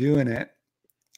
doing 0.00 0.26
it. 0.26 0.50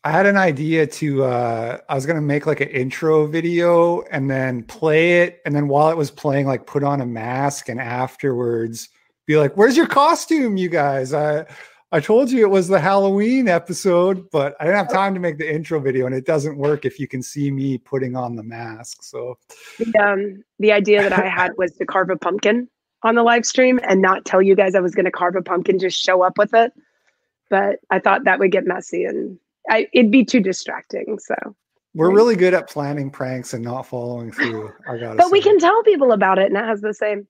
I 0.05 0.11
had 0.11 0.27
an 0.27 0.37
idea 0.37 0.87
to 0.87 1.25
uh 1.25 1.79
I 1.89 1.95
was 1.95 2.05
gonna 2.07 2.21
make 2.21 2.47
like 2.47 2.61
an 2.61 2.69
intro 2.69 3.27
video 3.27 4.03
and 4.11 4.31
then 4.31 4.65
play 4.65 5.23
it 5.23 5.41
and 5.47 5.55
then 5.55 5.69
while 5.69 5.91
it 5.91 5.97
was 5.97 6.11
playing, 6.11 6.47
like 6.47 6.67
put 6.67 6.83
on 6.83 7.01
a 7.01 7.07
mask 7.07 7.69
and 7.69 7.81
afterwards 7.81 8.89
be 9.27 9.37
like, 9.37 9.57
Where's 9.57 9.77
your 9.77 9.87
costume, 9.87 10.57
you 10.57 10.69
guys? 10.69 11.15
I 11.15 11.47
I 11.95 12.01
told 12.01 12.31
you 12.31 12.41
it 12.41 12.49
was 12.49 12.69
the 12.69 12.81
Halloween 12.81 13.49
episode, 13.49 14.31
but 14.31 14.57
I 14.59 14.65
didn't 14.65 14.79
have 14.79 14.91
time 14.91 15.13
to 15.13 15.21
make 15.21 15.37
the 15.37 15.55
intro 15.55 15.79
video, 15.79 16.07
and 16.07 16.15
it 16.15 16.25
doesn't 16.25 16.57
work 16.57 16.87
if 16.87 16.99
you 16.99 17.07
can 17.07 17.23
see 17.23 17.51
me 17.51 17.77
putting 17.77 18.17
on 18.17 18.35
the 18.35 18.43
mask. 18.43 19.03
So 19.03 19.37
the, 19.79 19.95
um, 20.03 20.43
the 20.59 20.73
idea 20.73 21.03
that 21.03 21.13
I 21.13 21.29
had 21.29 21.53
was 21.59 21.73
to 21.73 21.85
carve 21.85 22.09
a 22.09 22.17
pumpkin 22.17 22.67
on 23.03 23.15
the 23.15 23.23
live 23.23 23.45
stream 23.45 23.79
and 23.83 24.01
not 24.01 24.25
tell 24.25 24.41
you 24.41 24.55
guys 24.55 24.75
I 24.75 24.81
was 24.81 24.95
going 24.95 25.05
to 25.05 25.11
carve 25.11 25.37
a 25.37 25.43
pumpkin, 25.43 25.79
just 25.79 26.01
show 26.01 26.23
up 26.23 26.39
with 26.39 26.55
it. 26.55 26.73
But 27.53 27.81
I 27.91 27.99
thought 27.99 28.25
that 28.25 28.39
would 28.39 28.51
get 28.51 28.65
messy 28.67 29.05
and 29.05 29.39
I, 29.69 29.87
it'd 29.93 30.11
be 30.11 30.25
too 30.25 30.41
distracting. 30.41 31.19
So 31.19 31.35
we're 31.95 32.11
really 32.11 32.35
good 32.35 32.55
at 32.55 32.67
planning 32.67 33.11
pranks 33.11 33.53
and 33.53 33.63
not 33.63 33.83
following 33.83 34.33
through. 34.33 34.73
I 34.89 34.97
got 34.97 35.19
But 35.19 35.27
say. 35.27 35.33
we 35.33 35.43
can 35.43 35.59
tell 35.59 35.83
people 35.83 36.13
about 36.13 36.39
it, 36.39 36.47
and 36.47 36.57
it 36.57 36.65
has 36.65 36.81
the 36.81 36.95
same 36.95 37.27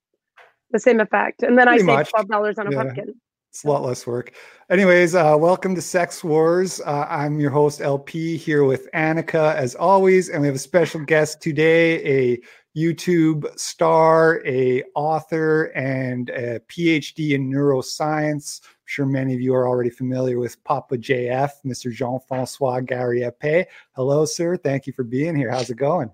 the 0.70 0.78
same 0.78 1.00
effect. 1.00 1.42
And 1.42 1.58
then 1.58 1.66
Pretty 1.66 1.82
I 1.82 1.96
save 1.96 2.10
twelve 2.10 2.28
dollars 2.28 2.56
on 2.58 2.68
a 2.68 2.70
yeah. 2.70 2.84
pumpkin. 2.84 3.14
It's 3.52 3.64
a 3.64 3.68
lot 3.68 3.82
less 3.82 4.06
work. 4.06 4.32
Anyways, 4.70 5.14
uh, 5.14 5.36
welcome 5.38 5.74
to 5.74 5.82
Sex 5.82 6.24
Wars. 6.24 6.80
Uh, 6.80 7.06
I'm 7.06 7.38
your 7.38 7.50
host 7.50 7.82
LP 7.82 8.38
here 8.38 8.64
with 8.64 8.90
Annika 8.92 9.54
as 9.54 9.74
always, 9.74 10.30
and 10.30 10.40
we 10.40 10.46
have 10.46 10.56
a 10.56 10.58
special 10.58 11.00
guest 11.00 11.42
today, 11.42 12.02
a 12.02 12.40
YouTube 12.74 13.46
star, 13.60 14.40
a 14.46 14.82
author, 14.94 15.64
and 15.74 16.30
a 16.30 16.60
PhD 16.60 17.32
in 17.32 17.52
neuroscience. 17.52 18.62
I'm 18.64 18.68
sure 18.86 19.04
many 19.04 19.34
of 19.34 19.42
you 19.42 19.52
are 19.54 19.68
already 19.68 19.90
familiar 19.90 20.38
with 20.38 20.64
Papa 20.64 20.96
JF, 20.96 21.50
Mr. 21.66 21.92
Jean-Francois 21.92 22.80
Gariépy. 22.80 23.66
Hello, 23.94 24.24
sir. 24.24 24.56
Thank 24.56 24.86
you 24.86 24.94
for 24.94 25.04
being 25.04 25.36
here. 25.36 25.50
How's 25.50 25.68
it 25.68 25.76
going? 25.76 26.10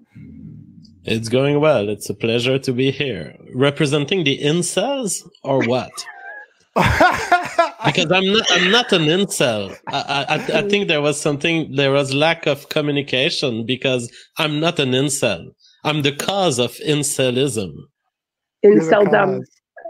It's 1.04 1.28
going 1.28 1.60
well. 1.60 1.88
It's 1.88 2.10
a 2.10 2.14
pleasure 2.14 2.58
to 2.58 2.72
be 2.72 2.90
here. 2.90 3.36
Representing 3.54 4.24
the 4.24 4.40
incels 4.40 5.22
or 5.44 5.62
what? 5.68 5.92
because 7.84 8.10
I'm 8.12 8.32
not 8.32 8.46
I'm 8.50 8.70
not 8.70 8.92
an 8.92 9.02
incel. 9.02 9.76
I, 9.88 10.24
I, 10.28 10.58
I 10.58 10.68
think 10.68 10.88
there 10.88 11.00
was 11.00 11.20
something 11.20 11.74
there 11.74 11.90
was 11.90 12.14
lack 12.14 12.46
of 12.46 12.68
communication 12.68 13.66
because 13.66 14.10
I'm 14.36 14.60
not 14.60 14.78
an 14.78 14.92
incel. 14.92 15.50
I'm 15.84 16.02
the 16.02 16.12
cause 16.12 16.58
of 16.58 16.72
incelism. 16.86 17.72
Inceldom. 18.64 19.42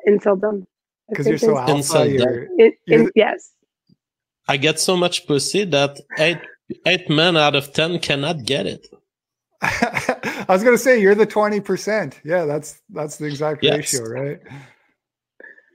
Inceldom. 0.06 0.66
Because 1.08 1.26
you're 1.26 1.38
so 1.38 1.58
alpha. 1.58 2.08
You're, 2.08 2.44
in, 2.58 2.72
in, 2.86 3.10
yes. 3.14 3.52
I 4.46 4.56
get 4.56 4.78
so 4.78 4.96
much 4.96 5.26
pussy 5.26 5.64
that 5.64 5.98
eight 6.18 6.38
eight 6.86 7.08
men 7.10 7.36
out 7.36 7.54
of 7.54 7.72
ten 7.72 7.98
cannot 7.98 8.44
get 8.44 8.66
it. 8.66 8.86
I 9.62 10.46
was 10.48 10.62
gonna 10.62 10.78
say 10.78 11.00
you're 11.00 11.14
the 11.14 11.26
twenty 11.26 11.60
percent. 11.60 12.20
Yeah, 12.24 12.44
that's 12.44 12.80
that's 12.90 13.16
the 13.16 13.26
exact 13.26 13.62
yes. 13.62 13.76
ratio, 13.76 14.04
right? 14.04 14.38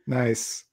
Nice. 0.08 0.64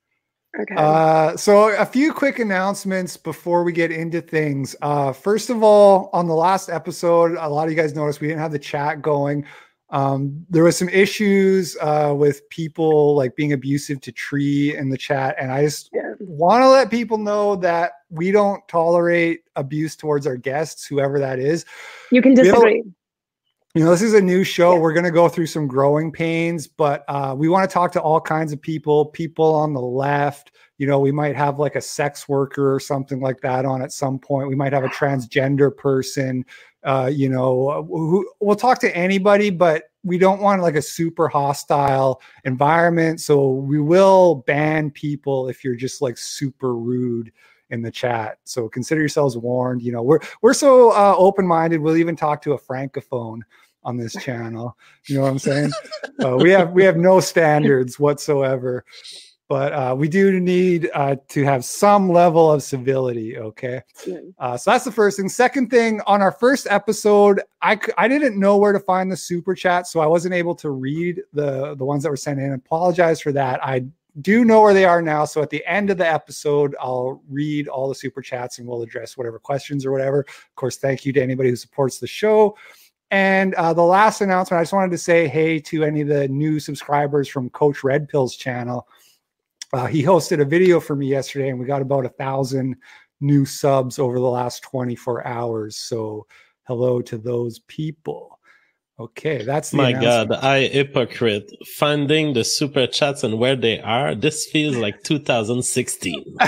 Okay. 0.59 0.75
Uh, 0.77 1.37
so 1.37 1.69
a 1.77 1.87
few 1.87 2.13
quick 2.13 2.41
announcements 2.41 3.17
before 3.17 3.63
we 3.63 3.73
get 3.73 3.93
into 3.93 4.21
things. 4.21 4.75
Uh, 4.83 5.13
first 5.13 5.49
of 5.49 5.63
all, 5.63 6.11
on 6.13 6.27
the 6.27 6.35
last 6.35 6.69
episode, 6.69 7.37
a 7.39 7.49
lot 7.49 7.65
of 7.65 7.71
you 7.71 7.77
guys 7.77 7.95
noticed 7.95 8.21
we 8.21 8.29
didn't 8.29 8.41
have 8.41 8.53
the 8.53 8.59
chat 8.59 9.01
going. 9.01 9.47
Um, 9.91 10.45
there 10.49 10.65
was 10.65 10.77
some 10.77 10.89
issues 10.89 11.77
uh, 11.81 12.15
with 12.17 12.49
people 12.49 13.15
like 13.17 13.37
being 13.37 13.53
abusive 13.53 14.01
to 14.03 14.13
Tree 14.13 14.77
in 14.77 14.89
the 14.89 14.99
chat, 14.99 15.37
and 15.39 15.51
I 15.51 15.65
just 15.65 15.91
yeah. 15.93 16.15
want 16.21 16.63
to 16.63 16.69
let 16.69 16.91
people 16.91 17.19
know 17.19 17.57
that 17.57 17.93
we 18.09 18.31
don't 18.31 18.67
tolerate 18.69 19.43
abuse 19.57 19.97
towards 19.97 20.29
our 20.29 20.37
guests, 20.37 20.87
whoever 20.87 21.19
that 21.19 21.41
is. 21.41 21.65
You 22.13 22.23
can 22.23 22.35
disagree 22.35 22.85
you 23.75 23.85
know, 23.85 23.91
this 23.91 24.03
is 24.03 24.15
a 24.15 24.21
new 24.21 24.43
show. 24.43 24.75
Yeah. 24.75 24.81
We're 24.81 24.93
going 24.93 25.05
to 25.05 25.13
go 25.13 25.29
through 25.29 25.47
some 25.47 25.69
growing 25.69 26.11
pains, 26.11 26.67
but 26.67 27.05
uh, 27.09 27.35
we 27.37 27.49
want 27.49 27.69
to 27.69 27.73
talk 27.73 27.93
to 27.93 28.01
all 28.01 28.21
kinds 28.21 28.53
of 28.53 28.61
people, 28.61 29.07
people 29.07 29.55
on 29.55 29.75
the 29.75 29.81
left. 29.81 30.53
You 30.79 30.87
know, 30.87 30.99
we 30.99 31.13
might 31.13 31.37
have 31.37 31.59
like 31.59 31.77
a 31.77 31.81
sex 31.81 32.29
worker 32.29 32.75
or 32.75 32.81
something 32.81 33.21
like 33.21 33.41
that 33.43 33.65
on 33.65 33.81
at 33.83 33.93
some 33.93 34.19
point. 34.19 34.49
We 34.49 34.57
might 34.57 34.73
have 34.73 34.83
a 34.83 34.89
transgender 34.89 35.75
person. 35.77 36.45
Uh, 36.83 37.11
you 37.13 37.29
know, 37.29 37.85
who, 37.89 38.29
we'll 38.41 38.57
talk 38.57 38.81
to 38.81 38.97
anybody, 38.97 39.51
but 39.51 39.85
we 40.03 40.19
don't 40.19 40.41
want 40.41 40.63
like 40.63 40.77
a 40.77 40.83
super 40.83 41.29
hostile 41.29 42.21
environment. 42.45 43.21
So 43.21 43.51
we 43.51 43.79
will 43.79 44.37
ban 44.47 44.91
people 44.91 45.49
if 45.49 45.63
you're 45.63 45.77
just 45.77 46.01
like 46.01 46.17
super 46.17 46.75
rude 46.75 47.31
in 47.71 47.83
the 47.83 47.91
chat. 47.91 48.39
So 48.45 48.69
consider 48.69 49.01
yourselves 49.01 49.37
warned. 49.37 49.83
You 49.83 49.93
know, 49.93 50.03
we're 50.03 50.21
we're 50.43 50.55
so 50.55 50.91
uh, 50.91 51.15
open 51.17 51.47
minded. 51.47 51.81
We'll 51.81 51.97
even 51.97 52.17
talk 52.17 52.43
to 52.43 52.53
a 52.53 52.59
francophone 52.59 53.41
on 53.83 53.97
this 53.97 54.13
channel. 54.23 54.77
You 55.07 55.17
know 55.17 55.23
what 55.23 55.31
I'm 55.31 55.39
saying? 55.39 55.71
uh, 56.25 56.37
we 56.37 56.51
have 56.51 56.73
we 56.73 56.85
have 56.85 56.97
no 56.97 57.21
standards 57.21 57.99
whatsoever, 57.99 58.85
but 59.49 59.73
uh, 59.73 59.95
we 59.97 60.09
do 60.09 60.39
need 60.41 60.91
uh, 60.95 61.17
to 61.29 61.45
have 61.45 61.65
some 61.65 62.11
level 62.11 62.51
of 62.51 62.63
civility. 62.63 63.39
Okay, 63.39 63.83
uh, 64.39 64.57
so 64.57 64.71
that's 64.71 64.85
the 64.85 64.93
first 64.93 65.17
thing. 65.17 65.29
Second 65.29 65.71
thing, 65.71 66.01
on 66.07 66.23
our 66.23 66.33
first 66.33 66.67
episode, 66.69 67.41
I 67.63 67.79
I 67.97 68.09
didn't 68.09 68.39
know 68.39 68.57
where 68.57 68.73
to 68.73 68.81
find 68.81 69.11
the 69.11 69.17
super 69.17 69.55
chat, 69.55 69.87
so 69.87 70.01
I 70.01 70.07
wasn't 70.07 70.35
able 70.35 70.55
to 70.57 70.71
read 70.71 71.23
the 71.33 71.75
the 71.77 71.85
ones 71.85 72.03
that 72.03 72.11
were 72.11 72.17
sent 72.17 72.41
in. 72.41 72.53
Apologize 72.53 73.21
for 73.21 73.33
that. 73.33 73.65
I 73.65 73.87
do 74.21 74.45
know 74.45 74.61
where 74.61 74.75
they 74.75 74.85
are 74.85 75.03
now. 75.03 75.25
So 75.25 75.43
at 75.43 75.51
the 75.51 75.65
end 75.67 75.91
of 75.91 75.99
the 75.99 76.09
episode, 76.09 76.75
I'll 76.81 77.23
read 77.29 77.69
all 77.69 77.89
the 77.89 77.95
super 77.95 78.23
chats 78.23 78.59
and 78.59 78.67
we'll 78.67 78.83
address 78.83 79.17
whatever 79.17 79.39
questions 79.39 79.85
or 79.85 79.93
whatever. 79.93 80.21
Of 80.21 80.55
course, 80.57 80.77
thank 80.77 81.05
you 81.05 81.13
to 81.13 81.23
anybody 81.23 81.51
who 81.51 81.57
supports 81.57 81.99
the 81.99 82.07
show. 82.07 82.57
And 83.11 83.55
uh, 83.55 83.73
the 83.73 83.83
last 83.83 84.21
announcement, 84.21 84.61
I 84.61 84.63
just 84.63 84.73
wanted 84.73 84.93
to 84.93 84.99
say 84.99 85.27
hey 85.27 85.59
to 85.61 85.85
any 85.85 86.03
of 86.03 86.09
the 86.09 86.29
new 86.29 86.61
subscribers 86.61 87.29
from 87.29 87.51
Coach 87.51 87.83
Red 87.83 88.09
Pill's 88.09 88.37
channel. 88.37 88.87
Uh, 89.73 89.87
he 89.87 90.03
hosted 90.03 90.41
a 90.41 90.45
video 90.45 90.81
for 90.81 90.97
me 90.97 91.07
yesterday, 91.07 91.49
and 91.49 91.59
we 91.59 91.67
got 91.67 91.83
about 91.83 92.07
a 92.07 92.11
thousand 92.11 92.77
new 93.21 93.45
subs 93.45 93.99
over 93.99 94.19
the 94.19 94.27
last 94.27 94.63
24 94.63 95.27
hours. 95.27 95.77
So, 95.77 96.27
hello 96.65 97.03
to 97.03 97.19
those 97.19 97.61
people. 97.61 98.40
Okay, 99.01 99.43
that's 99.45 99.73
my 99.73 99.93
God. 99.93 100.31
I 100.31 100.67
hypocrite 100.67 101.51
finding 101.79 102.35
the 102.35 102.45
super 102.45 102.87
chats 102.87 103.25
and 103.25 103.39
where 103.39 103.57
they 103.57 103.81
are. 103.81 104.15
This 104.15 104.45
feels 104.45 104.77
like 104.77 105.03
2016. 105.05 106.37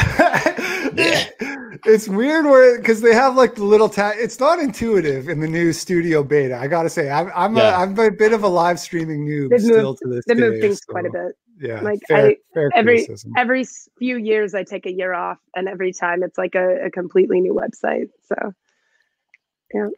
it's 1.86 2.08
weird 2.08 2.44
where 2.44 2.76
because 2.76 3.00
they 3.00 3.14
have 3.14 3.36
like 3.36 3.54
the 3.54 3.64
little 3.64 3.88
tag. 3.88 4.16
It's 4.18 4.38
not 4.38 4.58
intuitive 4.58 5.30
in 5.30 5.40
the 5.40 5.48
new 5.48 5.72
studio 5.72 6.22
beta. 6.22 6.58
I 6.58 6.66
gotta 6.66 6.90
say, 6.90 7.10
I'm 7.10 7.32
I'm, 7.34 7.56
yeah. 7.56 7.74
a, 7.74 7.84
I'm 7.84 7.98
a 7.98 8.10
bit 8.10 8.34
of 8.34 8.42
a 8.42 8.48
live 8.48 8.78
streaming 8.78 9.26
noob 9.26 9.48
they've 9.48 9.62
still 9.62 9.84
moved, 9.84 10.00
to 10.02 10.08
this 10.10 10.24
they. 10.26 10.34
They 10.34 10.40
move 10.40 10.60
things 10.60 10.82
so, 10.86 10.92
quite 10.92 11.06
a 11.06 11.10
bit. 11.10 11.32
Yeah, 11.58 11.80
like 11.80 12.00
fair, 12.06 12.26
I, 12.26 12.36
fair 12.52 12.70
every 12.74 13.06
criticism. 13.06 13.32
every 13.38 13.64
few 13.98 14.18
years 14.18 14.54
I 14.54 14.62
take 14.64 14.84
a 14.84 14.92
year 14.92 15.14
off, 15.14 15.38
and 15.56 15.68
every 15.68 15.94
time 15.94 16.22
it's 16.22 16.36
like 16.36 16.54
a, 16.54 16.84
a 16.84 16.90
completely 16.90 17.40
new 17.40 17.54
website. 17.54 18.10
So, 18.26 18.52
yeah. 19.72 19.88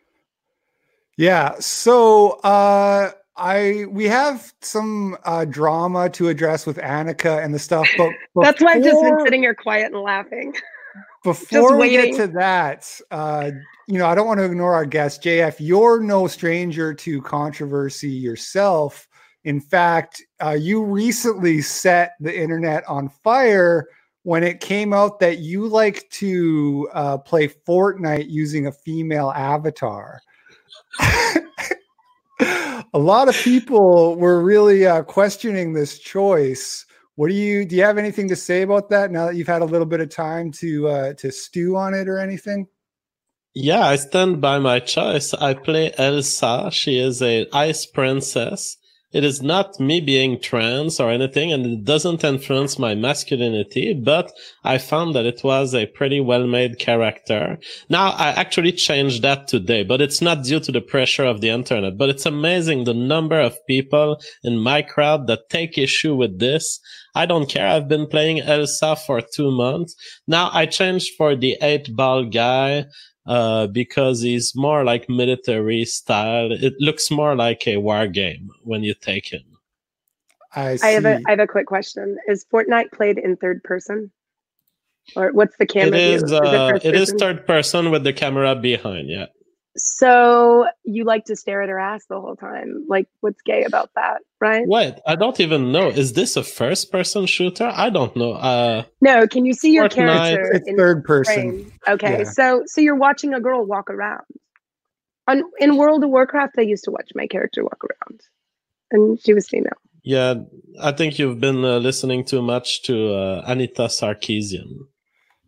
Yeah. 1.16 1.54
So 1.60 2.30
uh 2.41 3.12
I 3.36 3.86
we 3.88 4.04
have 4.06 4.52
some 4.60 5.16
uh 5.25 5.44
drama 5.44 6.08
to 6.10 6.28
address 6.28 6.66
with 6.66 6.76
Annika 6.78 7.44
and 7.44 7.52
the 7.52 7.58
stuff, 7.58 7.86
but 7.97 8.10
before, 8.10 8.42
that's 8.44 8.60
why 8.60 8.75
I've 8.75 8.84
just 8.84 9.02
been 9.02 9.20
sitting 9.25 9.42
here 9.42 9.54
quiet 9.54 9.92
and 9.92 10.02
laughing. 10.02 10.54
Before 11.25 11.78
we 11.78 11.88
get 11.88 12.14
to 12.16 12.26
that, 12.34 13.00
uh, 13.10 13.50
you 13.88 13.97
know, 13.97 14.06
I 14.06 14.14
don't 14.14 14.26
want 14.26 14.41
to 14.41 14.44
ignore 14.44 14.75
our 14.75 14.84
guest, 14.84 15.22
JF. 15.22 15.56
You're 15.58 16.00
no 16.00 16.26
stranger 16.26 16.92
to 16.92 17.22
controversy 17.22 18.10
yourself. 18.10 19.08
In 19.44 19.58
fact, 19.58 20.22
uh, 20.42 20.50
you 20.50 20.84
recently 20.84 21.62
set 21.62 22.12
the 22.20 22.38
internet 22.38 22.84
on 22.86 23.08
fire 23.08 23.88
when 24.25 24.42
it 24.42 24.60
came 24.60 24.92
out 24.92 25.19
that 25.20 25.38
you 25.38 25.66
like 25.66 26.08
to 26.10 26.88
uh, 26.92 27.19
play 27.19 27.48
Fortnite 27.48 28.28
using 28.28 28.67
a 28.67 28.72
female 28.72 29.31
avatar. 29.31 30.20
a 32.41 32.99
lot 32.99 33.29
of 33.29 33.35
people 33.37 34.17
were 34.17 34.43
really 34.43 34.87
uh, 34.87 35.02
questioning 35.02 35.73
this 35.73 35.99
choice. 35.99 36.87
What 37.17 37.29
do 37.29 37.35
you 37.35 37.64
do? 37.64 37.76
You 37.76 37.85
have 37.85 37.99
anything 37.99 38.29
to 38.29 38.37
say 38.37 38.62
about 38.62 38.91
that 38.91 39.11
now 39.11 39.26
that 39.26 39.37
you've 39.37 39.46
had 39.46 39.62
a 39.62 39.67
little 39.67 39.87
bit 39.87 40.00
of 40.00 40.11
time 40.11 40.50
to 40.52 40.88
uh, 40.88 41.12
to 41.14 41.31
stew 41.31 41.76
on 41.76 41.94
it 41.94 42.08
or 42.08 42.19
anything? 42.19 42.67
Yeah, 43.55 43.87
I 43.87 43.96
stand 43.96 44.41
by 44.41 44.58
my 44.58 44.81
choice. 44.81 45.32
I 45.32 45.55
play 45.55 45.93
Elsa. 45.96 46.70
She 46.73 46.99
is 46.99 47.23
a 47.23 47.46
ice 47.52 47.87
princess. 47.87 48.76
It 49.14 49.22
is 49.25 49.40
not 49.43 49.78
me 49.78 50.00
being 50.00 50.40
trans 50.40 50.99
or 50.99 51.08
anything, 51.11 51.52
and 51.52 51.64
it 51.64 51.84
doesn't 51.84 52.25
influence 52.25 52.81
my 52.81 52.96
masculinity, 52.96 53.94
but 53.94 54.32
I 54.64 54.78
found 54.78 55.14
that 55.14 55.25
it 55.25 55.44
was 55.44 55.72
a 55.72 55.87
pretty 55.87 56.20
well-made 56.20 56.81
character. 56.81 57.58
Now, 57.88 58.11
I 58.11 58.31
actually 58.31 58.72
changed 58.72 59.22
that 59.22 59.46
today, 59.46 59.84
but 59.84 60.00
it's 60.00 60.20
not 60.20 60.43
due 60.43 60.58
to 60.58 60.72
the 60.72 60.81
pressure 60.81 61.25
of 61.25 61.40
the 61.40 61.50
internet, 61.50 61.96
but 61.96 62.08
it's 62.08 62.26
amazing 62.26 62.84
the 62.84 62.93
number 62.93 63.40
of 63.40 63.64
people 63.69 64.20
in 64.43 64.58
my 64.58 64.82
crowd 64.82 65.28
that 65.28 65.49
take 65.49 65.78
issue 65.78 66.17
with 66.17 66.40
this. 66.40 66.81
I 67.14 67.26
don't 67.26 67.49
care. 67.49 67.69
I've 67.69 67.88
been 67.88 68.08
playing 68.08 68.40
Elsa 68.40 68.96
for 68.96 69.20
two 69.20 69.52
months. 69.52 69.94
Now 70.26 70.50
I 70.52 70.67
changed 70.67 71.12
for 71.17 71.37
the 71.37 71.56
eight 71.62 71.94
ball 71.94 72.25
guy, 72.25 72.87
uh, 73.26 73.67
because 73.69 74.21
he's 74.21 74.55
more 74.55 74.85
like 74.85 75.09
military 75.09 75.85
style. 75.85 76.53
It 76.53 76.75
looks 76.79 77.11
more 77.11 77.35
like 77.35 77.67
a 77.67 77.79
war 77.79 78.06
game 78.06 78.50
when 78.62 78.82
you 78.82 78.94
take 78.94 79.26
him. 79.32 79.43
I, 80.55 80.79
I 80.82 80.88
have 80.91 81.05
a 81.05 81.21
I 81.26 81.31
have 81.31 81.41
a 81.41 81.47
quick 81.47 81.67
question. 81.67 82.17
Is 82.29 82.44
Fortnite 82.53 82.93
played 82.93 83.19
in 83.19 83.37
third 83.37 83.62
person? 83.65 84.12
Or 85.17 85.32
what's 85.32 85.56
the 85.56 85.67
camera? 85.67 85.88
It 85.88 85.94
is, 85.94 86.23
view? 86.23 86.26
Is 86.26 86.32
uh, 86.32 86.71
first 86.71 86.85
it 86.85 86.94
is 86.94 87.15
third 87.19 87.47
person 87.47 87.91
with 87.91 88.05
the 88.05 88.12
camera 88.12 88.55
behind. 88.55 89.09
Yeah. 89.09 89.27
So 89.96 90.67
you 90.82 91.05
like 91.05 91.26
to 91.26 91.37
stare 91.37 91.62
at 91.62 91.69
her 91.69 91.79
ass 91.79 92.05
the 92.08 92.20
whole 92.20 92.35
time. 92.35 92.85
Like 92.88 93.06
what's 93.20 93.41
gay 93.43 93.62
about 93.62 93.91
that, 93.94 94.23
right? 94.41 94.67
Wait, 94.67 94.94
I 95.06 95.14
don't 95.14 95.38
even 95.38 95.70
know. 95.70 95.88
Is 95.88 96.14
this 96.14 96.37
a 96.37 96.43
first 96.43 96.91
person 96.91 97.26
shooter? 97.26 97.70
I 97.73 97.91
don't 97.91 98.14
know. 98.17 98.32
Uh, 98.32 98.82
No, 99.00 99.29
can 99.29 99.46
you 99.46 99.52
see 99.55 99.73
your 99.73 99.88
Fortnite, 99.88 99.94
character 99.94 100.52
it's 100.56 100.67
in 100.69 100.76
third 100.76 101.05
person. 101.05 101.35
frame? 101.35 101.73
Okay, 101.88 102.19
Yeah. 102.19 102.25
so 102.38 102.62
so 102.67 102.81
you're 102.81 102.96
watching 103.08 103.35
a 103.35 103.41
girl 103.41 103.64
walk 103.64 103.88
around. 103.88 104.26
On 105.29 105.44
in 105.61 105.76
World 105.76 106.02
of 106.02 106.11
Warcraft, 106.11 106.55
I 106.58 106.62
used 106.62 106.85
to 106.85 106.91
watch 106.91 107.11
my 107.14 107.26
character 107.29 107.62
walk 107.62 107.81
around, 107.88 108.20
and 108.91 109.20
she 109.23 109.32
was 109.32 109.49
female. 109.49 109.79
yeah, 110.02 110.35
I 110.82 110.91
think 110.99 111.19
you've 111.19 111.38
been 111.41 111.64
uh, 111.64 111.79
listening 111.79 112.25
too 112.25 112.43
much 112.43 112.82
to 112.88 112.94
uh, 113.14 113.44
Anita 113.46 113.85
Sarkeesian. 113.99 114.70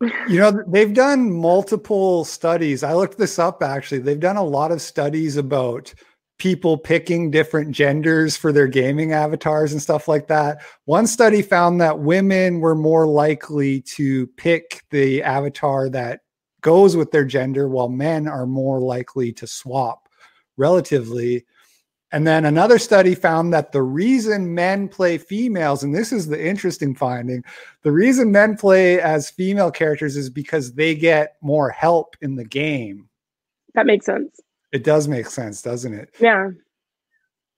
You 0.01 0.39
know, 0.39 0.63
they've 0.67 0.93
done 0.93 1.33
multiple 1.33 2.25
studies. 2.25 2.83
I 2.83 2.93
looked 2.93 3.17
this 3.17 3.39
up 3.39 3.63
actually. 3.63 4.01
They've 4.01 4.21
done 4.21 4.37
a 4.37 4.45
lot 4.45 4.71
of 4.71 4.83
studies 4.83 5.37
about 5.37 5.95
people 6.39 6.77
picking 6.77 7.31
different 7.31 7.71
genders 7.71 8.37
for 8.37 8.53
their 8.53 8.67
gaming 8.67 9.13
avatars 9.13 9.73
and 9.73 9.81
stuff 9.81 10.07
like 10.07 10.29
that. 10.29 10.59
One 10.85 11.07
study 11.07 11.41
found 11.41 11.81
that 11.81 11.99
women 11.99 12.61
were 12.61 12.75
more 12.75 13.07
likely 13.07 13.81
to 13.83 14.27
pick 14.37 14.83
the 14.91 15.23
avatar 15.23 15.89
that 15.91 16.21
goes 16.61 16.95
with 16.95 17.11
their 17.11 17.25
gender, 17.25 17.69
while 17.69 17.89
men 17.89 18.29
are 18.29 18.45
more 18.45 18.81
likely 18.81 19.33
to 19.33 19.47
swap 19.47 20.09
relatively. 20.59 21.47
And 22.17 22.27
then 22.27 22.47
another 22.47 22.79
study 22.79 23.15
found 23.15 23.53
that 23.53 23.73
the 23.73 23.83
reason 23.83 24.55
men 24.55 24.89
play 24.89 25.19
females, 25.19 25.83
and 25.83 25.95
this 25.95 26.13
is 26.13 26.29
the 26.29 26.43
interesting 26.43 26.95
finding, 26.95 27.45
the 27.83 27.93
reason 27.93 28.33
men 28.33 28.57
play 28.57 28.99
as 29.03 29.29
female 29.29 29.71
characters 29.71 30.17
is 30.17 30.31
because 30.31 30.73
they 30.73 30.95
get 30.95 31.37
more 31.43 31.69
help 31.69 32.17
in 32.23 32.37
the 32.37 32.45
game. 32.47 33.11
That 33.75 33.85
makes 33.85 34.07
sense. 34.07 34.41
It 34.73 34.83
does 34.83 35.09
make 35.09 35.27
sense, 35.27 35.61
doesn't 35.61 35.93
it? 35.93 36.09
Yeah. 36.19 36.53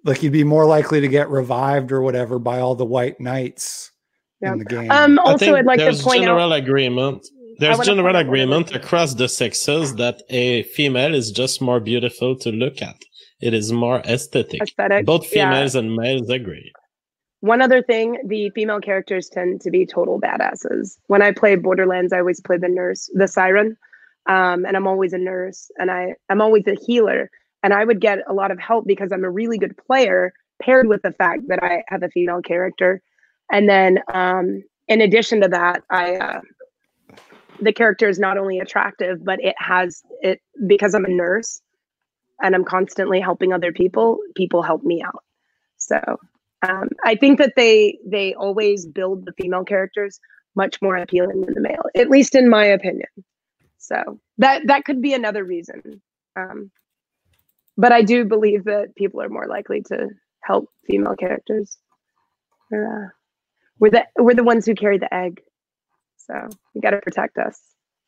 Like 0.05 0.25
you'd 0.25 0.33
be 0.33 0.43
more 0.43 0.67
likely 0.67 1.01
to 1.03 1.09
get 1.09 1.29
revived 1.29 1.93
or 1.93 2.03
whatever 2.03 2.41
by 2.41 2.59
all 2.59 2.75
the 2.75 2.85
white 2.85 3.21
knights 3.21 3.93
Yeah. 4.43 4.55
in 4.55 4.59
the 4.59 4.65
game. 4.65 4.91
Um. 4.91 5.21
I 5.21 5.23
Also, 5.23 5.39
think 5.39 5.57
I'd 5.59 5.67
like 5.67 5.79
to 5.79 5.85
there's 5.85 6.03
point 6.03 6.23
general 6.23 6.53
out. 6.53 6.59
agreement. 6.59 7.25
There's 7.61 7.79
general 7.79 8.07
point 8.07 8.17
out 8.17 8.27
one 8.27 8.27
agreement 8.27 8.75
across 8.75 9.15
the 9.15 9.29
sexes 9.29 9.95
that 10.03 10.21
a 10.31 10.65
female 10.65 11.15
is 11.15 11.31
just 11.31 11.61
more 11.61 11.79
beautiful 11.79 12.35
to 12.39 12.51
look 12.51 12.83
at. 12.83 12.97
It 13.41 13.55
is 13.55 13.73
more 13.73 14.01
aesthetic. 14.01 14.63
Aesthetic. 14.63 15.07
Both 15.07 15.25
yeah. 15.33 15.51
females 15.51 15.75
and 15.75 15.95
males 15.95 16.29
agree. 16.29 16.73
One 17.41 17.63
other 17.63 17.83
thing, 17.83 18.19
the 18.27 18.51
female 18.51 18.81
characters 18.81 19.29
tend 19.29 19.61
to 19.61 19.71
be 19.71 19.87
total 19.87 20.21
badasses. 20.21 20.99
When 21.07 21.23
I 21.23 21.31
play 21.31 21.55
Borderlands, 21.55 22.13
I 22.13 22.19
always 22.19 22.41
play 22.41 22.57
the 22.59 22.69
nurse, 22.69 23.09
the 23.15 23.29
siren, 23.29 23.77
um, 24.29 24.65
and 24.67 24.77
I'm 24.77 24.89
always 24.89 25.13
a 25.13 25.19
nurse, 25.19 25.71
and 25.79 25.91
I 25.91 26.15
I'm 26.29 26.41
always 26.41 26.67
a 26.67 26.75
healer, 26.75 27.31
and 27.63 27.73
I 27.73 27.85
would 27.85 28.01
get 28.01 28.19
a 28.29 28.33
lot 28.33 28.51
of 28.51 28.59
help 28.59 28.87
because 28.87 29.13
I'm 29.13 29.25
a 29.25 29.31
really 29.31 29.57
good 29.57 29.77
player, 29.77 30.33
paired 30.61 30.89
with 30.89 31.03
the 31.03 31.13
fact 31.13 31.43
that 31.47 31.63
I 31.63 31.85
have 31.87 32.03
a 32.03 32.09
female 32.09 32.43
character, 32.43 33.01
and 33.53 33.69
then 33.69 34.01
um, 34.13 34.65
in 34.89 35.01
addition 35.01 35.41
to 35.43 35.49
that, 35.49 35.83
I 35.91 36.17
uh, 36.17 36.41
the 37.61 37.73
character 37.73 38.09
is 38.09 38.19
not 38.19 38.37
only 38.37 38.59
attractive, 38.59 39.25
but 39.25 39.39
it 39.41 39.55
has 39.59 40.03
it 40.23 40.41
because 40.67 40.93
I'm 40.93 41.05
a 41.05 41.09
nurse, 41.09 41.63
and 42.43 42.55
I'm 42.55 42.65
constantly 42.65 43.21
helping 43.21 43.53
other 43.53 43.73
people. 43.73 44.19
People 44.37 44.63
help 44.63 44.83
me 44.83 45.03
out, 45.03 45.25
so 45.77 46.01
um, 46.67 46.89
I 47.05 47.15
think 47.15 47.39
that 47.39 47.55
they 47.57 47.99
they 48.05 48.35
always 48.35 48.87
build 48.87 49.25
the 49.25 49.33
female 49.33 49.65
characters 49.65 50.19
much 50.57 50.81
more 50.83 50.97
appealing 50.97 51.41
than 51.43 51.55
the 51.55 51.61
male, 51.61 51.85
at 51.95 52.11
least 52.11 52.35
in 52.35 52.49
my 52.49 52.65
opinion. 52.65 53.09
So 53.79 54.21
that 54.39 54.63
that 54.67 54.85
could 54.85 55.01
be 55.01 55.15
another 55.15 55.45
reason. 55.45 56.03
Um, 56.37 56.71
but 57.77 57.93
I 57.93 58.03
do 58.03 58.25
believe 58.25 58.65
that 58.65 58.97
people 58.97 59.23
are 59.23 59.29
more 59.29 59.47
likely 59.47 59.83
to 59.83 60.09
help 60.43 60.69
female 60.85 61.15
characters. 61.15 61.79
Uh, 62.75 63.09
we're 63.79 63.91
the 63.91 64.05
we're 64.19 64.35
the 64.35 64.45
ones 64.45 64.67
who 64.67 64.75
carry 64.75 64.99
the 64.99 65.13
egg, 65.15 65.41
so 66.17 66.35
you 66.75 66.81
got 66.81 66.91
to 66.91 67.01
protect 67.01 67.39
us. 67.39 67.61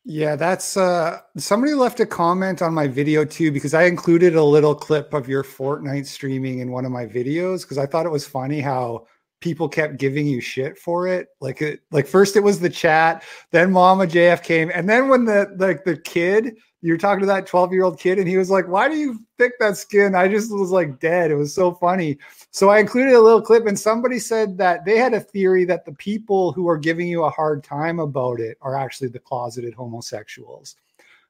Yeah, 0.05 0.35
that's 0.35 0.77
uh 0.77 1.19
somebody 1.37 1.75
left 1.75 2.01
a 2.01 2.07
comment 2.07 2.63
on 2.63 2.73
my 2.73 2.89
video 2.89 3.25
too 3.25 3.53
because 3.53 3.75
I 3.75 3.85
included 3.85 4.35
a 4.35 4.43
little 4.43 4.75
clip 4.75 5.13
of 5.13 5.29
your 5.29 5.45
Fortnite 5.45 6.07
streaming 6.07 6.61
in 6.61 6.73
one 6.73 6.87
of 6.87 6.93
my 6.93 7.05
videos 7.05 7.63
because 7.63 7.77
I 7.77 7.87
thought 7.87 8.07
it 8.07 8.11
was 8.11 8.27
funny 8.27 8.61
how 8.61 9.07
people 9.41 9.69
kept 9.69 9.99
giving 9.99 10.27
you 10.27 10.41
shit 10.41 10.79
for 10.79 11.07
it. 11.07 11.29
Like 11.41 11.61
it 11.61 11.81
like 11.91 12.07
first 12.07 12.37
it 12.37 12.41
was 12.41 12.61
the 12.61 12.71
chat, 12.71 13.25
then 13.51 13.73
Mama 13.73 14.07
JF 14.07 14.43
came, 14.43 14.71
and 14.75 14.89
then 14.89 15.09
when 15.09 15.27
the 15.27 15.55
like 15.59 15.85
the 15.85 15.99
kid, 15.99 16.57
you 16.83 16.93
were 16.93 16.99
talking 16.99 17.21
to 17.21 17.27
that 17.27 17.47
12-year-old 17.47 17.99
kid, 17.99 18.19
and 18.19 18.27
he 18.27 18.39
was 18.39 18.51
like, 18.51 18.67
Why 18.67 18.89
do 18.89 18.97
you 18.97 19.21
pick 19.39 19.59
that 19.59 19.77
skin? 19.77 20.15
I 20.15 20.29
just 20.29 20.53
was 20.53 20.71
like 20.71 20.99
dead. 20.99 21.31
It 21.31 21.37
was 21.37 21.55
so 21.55 21.75
funny. 21.75 22.19
So 22.51 22.71
I 22.71 22.79
included 22.79 23.15
a 23.15 23.21
little 23.21 23.43
clip, 23.43 23.67
and 23.67 23.79
somebody 23.79 24.19
said 24.19 24.57
that 24.59 24.85
they 24.85 24.97
had 24.97 25.15
a 25.15 25.21
theory 25.21 25.65
that 25.67 25.85
the 25.85 25.93
people 25.93 26.53
who 26.53 26.69
are 26.69 26.79
giving 26.79 27.07
you 27.07 27.25
a 27.25 27.31
hard 27.31 27.63
time 27.63 27.99
about 27.99 28.41
it 28.41 28.57
are 28.63 28.77
actually 28.77 29.09
the 29.09 29.19
closeted 29.19 29.75
homosexuals. 29.75 30.77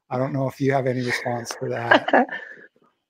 I 0.09 0.19
don't 0.19 0.33
know 0.33 0.49
if 0.49 0.61
you 0.61 0.73
have 0.73 0.87
any 0.87 1.05
response 1.05 1.53
for 1.53 1.69
that. 1.69 2.27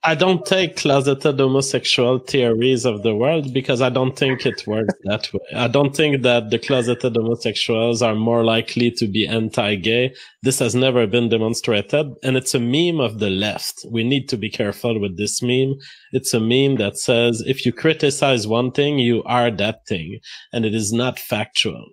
I 0.02 0.14
don't 0.14 0.46
take 0.46 0.76
closeted 0.76 1.38
homosexual 1.38 2.20
theories 2.20 2.86
of 2.86 3.02
the 3.02 3.14
world 3.14 3.52
because 3.52 3.82
I 3.82 3.90
don't 3.90 4.16
think 4.18 4.46
it 4.46 4.66
works 4.66 4.94
that 5.04 5.30
way. 5.32 5.40
I 5.54 5.68
don't 5.68 5.94
think 5.94 6.22
that 6.22 6.48
the 6.48 6.58
closeted 6.58 7.16
homosexuals 7.16 8.00
are 8.00 8.14
more 8.14 8.42
likely 8.42 8.90
to 8.92 9.06
be 9.06 9.26
anti-gay. 9.26 10.14
This 10.42 10.58
has 10.58 10.74
never 10.74 11.06
been 11.06 11.28
demonstrated 11.28 12.14
and 12.22 12.38
it's 12.38 12.54
a 12.54 12.60
meme 12.60 12.98
of 12.98 13.18
the 13.18 13.28
left. 13.28 13.84
We 13.90 14.02
need 14.02 14.26
to 14.30 14.38
be 14.38 14.48
careful 14.48 14.98
with 14.98 15.18
this 15.18 15.42
meme. 15.42 15.74
It's 16.12 16.32
a 16.32 16.40
meme 16.40 16.76
that 16.76 16.96
says 16.96 17.42
if 17.46 17.66
you 17.66 17.72
criticize 17.72 18.46
one 18.46 18.72
thing, 18.72 18.98
you 18.98 19.22
are 19.24 19.50
that 19.50 19.86
thing 19.86 20.20
and 20.54 20.64
it 20.64 20.74
is 20.74 20.94
not 20.94 21.18
factual. 21.18 21.84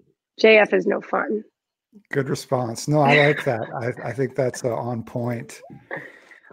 JF 0.41 0.73
is 0.73 0.85
no 0.85 1.01
fun. 1.01 1.43
Good 2.11 2.29
response. 2.29 2.87
No, 2.87 3.01
I 3.01 3.27
like 3.27 3.43
that. 3.43 3.67
I, 3.81 4.09
I 4.09 4.13
think 4.13 4.35
that's 4.35 4.63
uh, 4.63 4.73
on 4.73 5.03
point. 5.03 5.61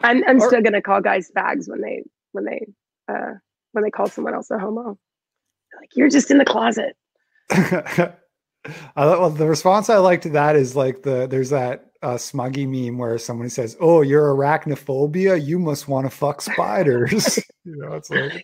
I'm 0.03 0.23
I'm 0.29 0.41
still 0.41 0.63
gonna 0.63 0.83
call 0.83 1.01
guys 1.01 1.31
fags 1.37 1.69
when 1.69 1.81
they 1.81 2.03
when 2.33 2.45
they 2.45 2.67
uh 3.09 3.35
when 3.73 3.85
they 3.85 3.91
call 3.91 4.07
someone 4.07 4.35
else 4.35 4.51
a 4.51 4.59
homo. 4.59 4.99
Like 5.81 5.91
you're 5.95 6.09
just 6.09 6.31
in 6.31 6.39
the 6.39 6.45
closet. 6.45 6.97
I 7.51 8.15
well, 8.97 9.31
the 9.31 9.47
response 9.47 9.91
I 9.91 9.99
like 9.99 10.23
to 10.23 10.31
that 10.31 10.57
is 10.57 10.75
like 10.75 11.03
the 11.03 11.27
there's 11.27 11.51
that 11.51 11.91
uh, 12.03 12.15
smuggy 12.15 12.69
meme 12.69 12.99
where 12.99 13.19
somebody 13.19 13.51
says, 13.51 13.77
"Oh, 13.81 14.03
you're 14.03 14.35
arachnophobia. 14.35 15.43
You 15.45 15.59
must 15.59 15.89
want 15.89 16.07
to 16.07 16.11
fuck 16.11 16.43
spiders." 16.43 17.39
you 17.65 17.77
know, 17.77 17.93
it's 17.93 18.11
like 18.11 18.43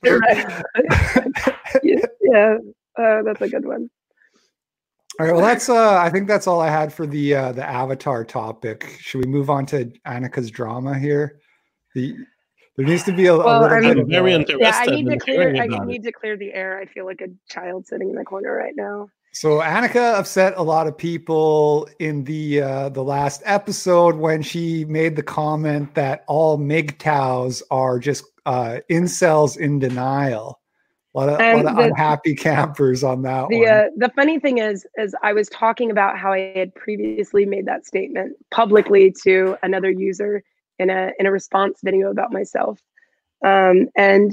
yeah, 1.83 2.07
yeah. 2.23 2.57
Uh, 2.99 3.23
that's 3.23 3.41
a 3.41 3.49
good 3.49 3.65
one. 3.65 3.91
All 5.19 5.27
right. 5.27 5.35
Well, 5.35 5.45
that's. 5.45 5.69
Uh, 5.69 5.99
I 5.99 6.11
think 6.11 6.27
that's 6.27 6.47
all 6.47 6.61
I 6.61 6.71
had 6.71 6.93
for 6.93 7.07
the 7.07 7.35
uh, 7.35 7.53
the 7.53 7.67
Avatar 7.67 8.25
topic. 8.25 8.97
Should 9.01 9.25
we 9.25 9.31
move 9.31 9.51
on 9.51 9.67
to 9.67 9.93
Annika's 10.07 10.51
drama 10.51 10.99
here? 10.99 11.40
The 11.95 12.17
there 12.77 12.87
needs 12.87 13.03
to 13.05 13.13
be 13.13 13.27
a, 13.27 13.35
a 13.35 13.37
little 13.37 13.53
I'm 13.65 13.83
bit 13.83 13.99
I'm 13.99 14.09
very 14.09 14.33
a- 14.33 14.37
interested 14.37 14.61
Yeah, 14.63 14.79
I 14.79 14.87
need 14.87 15.07
to 15.11 15.19
clear. 15.19 15.55
I 15.61 15.65
about 15.65 15.83
it. 15.83 15.87
need 15.87 16.03
to 16.05 16.13
clear 16.13 16.37
the 16.37 16.53
air. 16.55 16.79
I 16.79 16.87
feel 16.87 17.05
like 17.05 17.21
a 17.21 17.29
child 17.53 17.87
sitting 17.87 18.09
in 18.11 18.15
the 18.17 18.25
corner 18.25 18.55
right 18.55 18.75
now. 18.77 19.09
So 19.33 19.61
Annika 19.61 20.19
upset 20.19 20.55
a 20.57 20.63
lot 20.63 20.87
of 20.89 20.97
people 20.97 21.89
in 22.01 22.25
the 22.25 22.63
uh, 22.63 22.89
the 22.89 23.05
last 23.05 23.43
episode 23.45 24.17
when 24.17 24.43
she 24.43 24.85
made 24.87 25.15
the 25.17 25.23
comment 25.23 25.95
that 25.95 26.25
all 26.27 26.59
MGTOWs 26.59 27.63
are 27.71 27.99
just 27.99 28.25
uh, 28.47 28.79
incels 28.91 29.57
in 29.57 29.79
denial. 29.79 30.59
A 31.15 31.19
lot 31.19 31.29
of, 31.29 31.41
And 31.41 31.63
lot 31.65 31.73
of 31.73 31.77
the- 31.77 31.83
unhappy 31.85 32.35
campers 32.35 33.03
on 33.05 33.23
that 33.23 33.49
The 33.49 33.59
one. 33.61 33.69
uh, 33.69 33.83
the 33.97 34.11
funny 34.17 34.39
thing 34.41 34.59
is, 34.59 34.87
is 34.97 35.15
I 35.23 35.33
was 35.33 35.49
talking 35.49 35.91
about 35.91 36.17
how 36.19 36.33
I 36.33 36.53
had 36.57 36.75
previously 36.75 37.45
made 37.45 37.67
that 37.67 37.85
statement 37.85 38.37
publicly 38.53 39.13
to 39.25 39.57
another 39.65 39.91
user 39.91 40.43
in 40.81 40.91
a 40.91 41.13
in 41.19 41.27
a 41.27 41.31
response 41.31 41.81
video 41.85 42.11
about 42.11 42.33
myself, 42.33 42.81
um, 43.45 43.89
and 43.97 44.33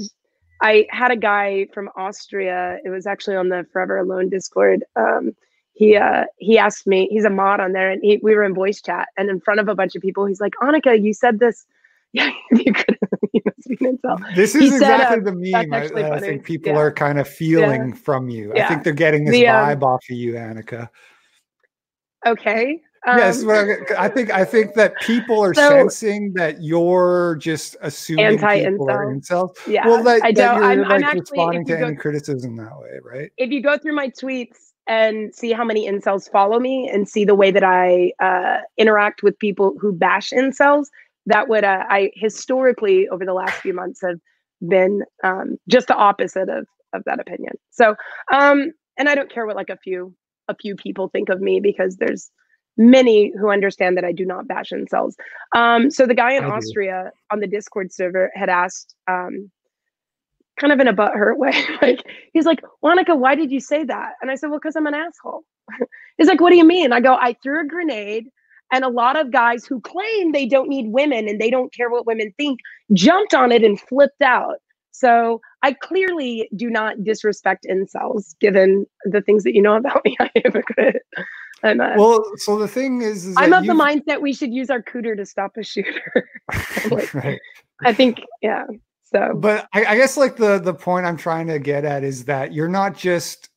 I 0.60 0.86
had 0.90 1.10
a 1.10 1.16
guy 1.16 1.66
from 1.72 1.88
Austria. 1.96 2.78
It 2.84 2.90
was 2.90 3.06
actually 3.06 3.36
on 3.36 3.48
the 3.50 3.66
Forever 3.72 3.98
Alone 3.98 4.28
Discord. 4.28 4.84
Um, 4.96 5.36
he 5.74 5.96
uh, 5.96 6.24
he 6.38 6.58
asked 6.58 6.86
me. 6.86 7.06
He's 7.10 7.24
a 7.24 7.30
mod 7.30 7.60
on 7.60 7.72
there, 7.72 7.90
and 7.90 8.02
he, 8.02 8.18
we 8.22 8.34
were 8.34 8.42
in 8.44 8.54
voice 8.54 8.82
chat. 8.82 9.08
And 9.16 9.30
in 9.30 9.40
front 9.40 9.60
of 9.60 9.68
a 9.68 9.74
bunch 9.74 9.94
of 9.94 10.02
people, 10.02 10.26
he's 10.26 10.40
like, 10.40 10.54
"Annika, 10.62 11.00
you 11.00 11.12
said 11.14 11.38
this. 11.38 11.64
Yeah, 12.14 12.30
you 12.52 12.72
could. 12.72 12.98
You 13.34 13.42
must 13.44 13.68
be 13.68 13.76
an. 13.86 13.98
This 14.34 14.54
is 14.54 14.62
He 14.62 14.70
said, 14.70 15.00
exactly 15.02 15.18
uh, 15.18 15.30
the 15.30 15.32
meme 15.34 15.74
I, 15.74 16.16
I 16.16 16.18
think 16.18 16.42
people 16.42 16.72
Yeah. 16.72 16.78
are 16.78 16.90
kind 16.90 17.18
of 17.20 17.28
feeling 17.28 17.92
from 17.92 18.30
you. 18.30 18.54
I 18.56 18.62
think 18.66 18.82
they're 18.82 18.94
getting 18.94 19.26
this 19.26 19.34
The, 19.34 19.48
um, 19.48 19.66
vibe 19.66 19.82
off 19.82 20.02
of 20.10 20.16
you, 20.16 20.32
Annika. 20.32 20.88
Okay. 22.26 22.80
Yes, 23.06 23.40
um, 23.42 23.46
well, 23.48 23.76
I 23.98 24.08
think 24.08 24.30
I 24.30 24.44
think 24.44 24.74
that 24.74 24.94
people 25.00 25.40
are 25.42 25.54
So- 25.54 25.68
sensing 25.68 26.32
that 26.34 26.62
you're 26.62 27.36
just 27.40 27.76
assuming 27.80 28.38
people 28.38 28.90
are 28.90 29.10
Anti-incel. 29.10 29.50
incels. 29.54 29.66
Yeah, 29.66 29.86
well, 29.86 30.02
that, 30.04 30.22
I 30.22 30.32
don't. 30.32 30.56
you're 30.56 30.64
I'm, 30.64 30.80
like 30.80 30.90
I'm 30.90 31.04
actually. 31.04 31.20
responding 31.20 31.64
to 31.66 31.76
go, 31.76 31.86
any 31.86 31.96
criticism 31.96 32.56
that 32.56 32.78
way, 32.78 32.98
right? 33.02 33.30
if 33.36 33.50
you 33.50 33.62
go 33.62 33.78
through 33.78 33.94
my 33.94 34.08
tweets 34.08 34.56
and 34.86 35.34
see 35.34 35.52
how 35.52 35.64
many 35.64 35.86
incels 35.88 36.30
follow 36.30 36.58
me 36.58 36.88
and 36.92 37.08
see 37.08 37.24
the 37.24 37.34
way 37.34 37.50
that 37.50 37.62
I 37.64 38.12
uh, 38.20 38.58
interact 38.78 39.22
with 39.22 39.38
people 39.38 39.74
who 39.80 39.92
bash 39.92 40.30
incels, 40.30 40.86
that 41.26 41.48
would 41.48 41.64
uh, 41.64 41.84
I 41.88 42.10
historically 42.14 43.08
over 43.08 43.24
the 43.24 43.34
last 43.34 43.54
few 43.60 43.74
months 43.74 44.00
have 44.02 44.18
been 44.66 45.02
um, 45.22 45.56
just 45.68 45.88
the 45.88 45.94
opposite 45.94 46.48
of 46.48 46.66
of 46.94 47.02
that 47.04 47.20
opinion. 47.20 47.52
So, 47.70 47.94
um, 48.32 48.72
and 48.96 49.08
I 49.08 49.14
don't 49.14 49.30
care 49.30 49.46
what 49.46 49.56
like 49.56 49.68
a 49.70 49.76
few 49.76 50.14
a 50.48 50.54
few 50.54 50.74
people 50.74 51.08
think 51.08 51.28
of 51.28 51.40
me 51.42 51.60
because 51.60 51.96
there's 51.96 52.30
many 52.78 53.32
who 53.38 53.50
understand 53.50 53.96
that 53.96 54.04
I 54.04 54.12
do 54.12 54.24
not 54.24 54.48
bash 54.48 54.70
incels. 54.70 55.14
Um, 55.54 55.90
so 55.90 56.06
the 56.06 56.14
guy 56.14 56.32
in 56.32 56.44
I 56.44 56.48
do. 56.48 56.52
Austria 56.54 57.10
on 57.30 57.40
the 57.40 57.46
Discord 57.46 57.92
server 57.92 58.30
had 58.34 58.48
asked, 58.48 58.94
um, 59.08 59.50
kind 60.58 60.72
of 60.72 60.80
in 60.80 60.88
a 60.88 60.94
butthurt 60.94 61.36
way, 61.36 61.52
like 61.82 62.02
he's 62.32 62.46
like, 62.46 62.62
Monica, 62.82 63.14
why 63.14 63.34
did 63.34 63.50
you 63.50 63.60
say 63.60 63.84
that? 63.84 64.12
And 64.22 64.30
I 64.30 64.36
said, 64.36 64.48
well, 64.48 64.58
because 64.58 64.76
I'm 64.76 64.86
an 64.86 64.94
asshole. 64.94 65.44
he's 66.16 66.28
like, 66.28 66.40
what 66.40 66.50
do 66.50 66.56
you 66.56 66.64
mean? 66.64 66.92
I 66.92 67.00
go, 67.00 67.14
I 67.14 67.36
threw 67.42 67.60
a 67.60 67.66
grenade. 67.66 68.28
And 68.70 68.84
a 68.84 68.88
lot 68.88 69.18
of 69.18 69.30
guys 69.32 69.64
who 69.64 69.80
claim 69.80 70.32
they 70.32 70.46
don't 70.46 70.68
need 70.68 70.92
women 70.92 71.26
and 71.26 71.40
they 71.40 71.48
don't 71.48 71.72
care 71.72 71.88
what 71.88 72.06
women 72.06 72.34
think 72.36 72.60
jumped 72.92 73.32
on 73.32 73.50
it 73.50 73.64
and 73.64 73.80
flipped 73.80 74.20
out. 74.20 74.56
So 74.92 75.40
I 75.62 75.72
clearly 75.72 76.50
do 76.54 76.68
not 76.68 77.02
disrespect 77.02 77.66
incels, 77.70 78.38
given 78.40 78.84
the 79.04 79.22
things 79.22 79.44
that 79.44 79.54
you 79.54 79.62
know 79.62 79.76
about 79.76 80.02
me. 80.04 80.16
I 80.20 80.30
am 80.44 80.56
a 80.56 80.62
good. 80.62 80.98
Well, 81.62 82.24
so 82.36 82.58
the 82.58 82.68
thing 82.68 83.02
is, 83.02 83.26
is 83.26 83.36
I'm 83.36 83.52
of 83.52 83.66
the 83.66 83.72
mindset 83.72 84.20
we 84.20 84.32
should 84.32 84.52
use 84.52 84.70
our 84.70 84.82
cooter 84.82 85.16
to 85.16 85.26
stop 85.26 85.56
a 85.56 85.62
shooter. 85.62 86.28
like- 86.90 87.14
right. 87.14 87.40
I 87.84 87.92
think, 87.92 88.20
yeah. 88.42 88.64
So 89.04 89.34
But 89.34 89.68
I, 89.72 89.84
I 89.86 89.96
guess 89.96 90.16
like 90.16 90.36
the 90.36 90.58
the 90.58 90.74
point 90.74 91.06
I'm 91.06 91.16
trying 91.16 91.46
to 91.46 91.58
get 91.58 91.84
at 91.84 92.04
is 92.04 92.24
that 92.26 92.52
you're 92.52 92.68
not 92.68 92.96
just 92.96 93.48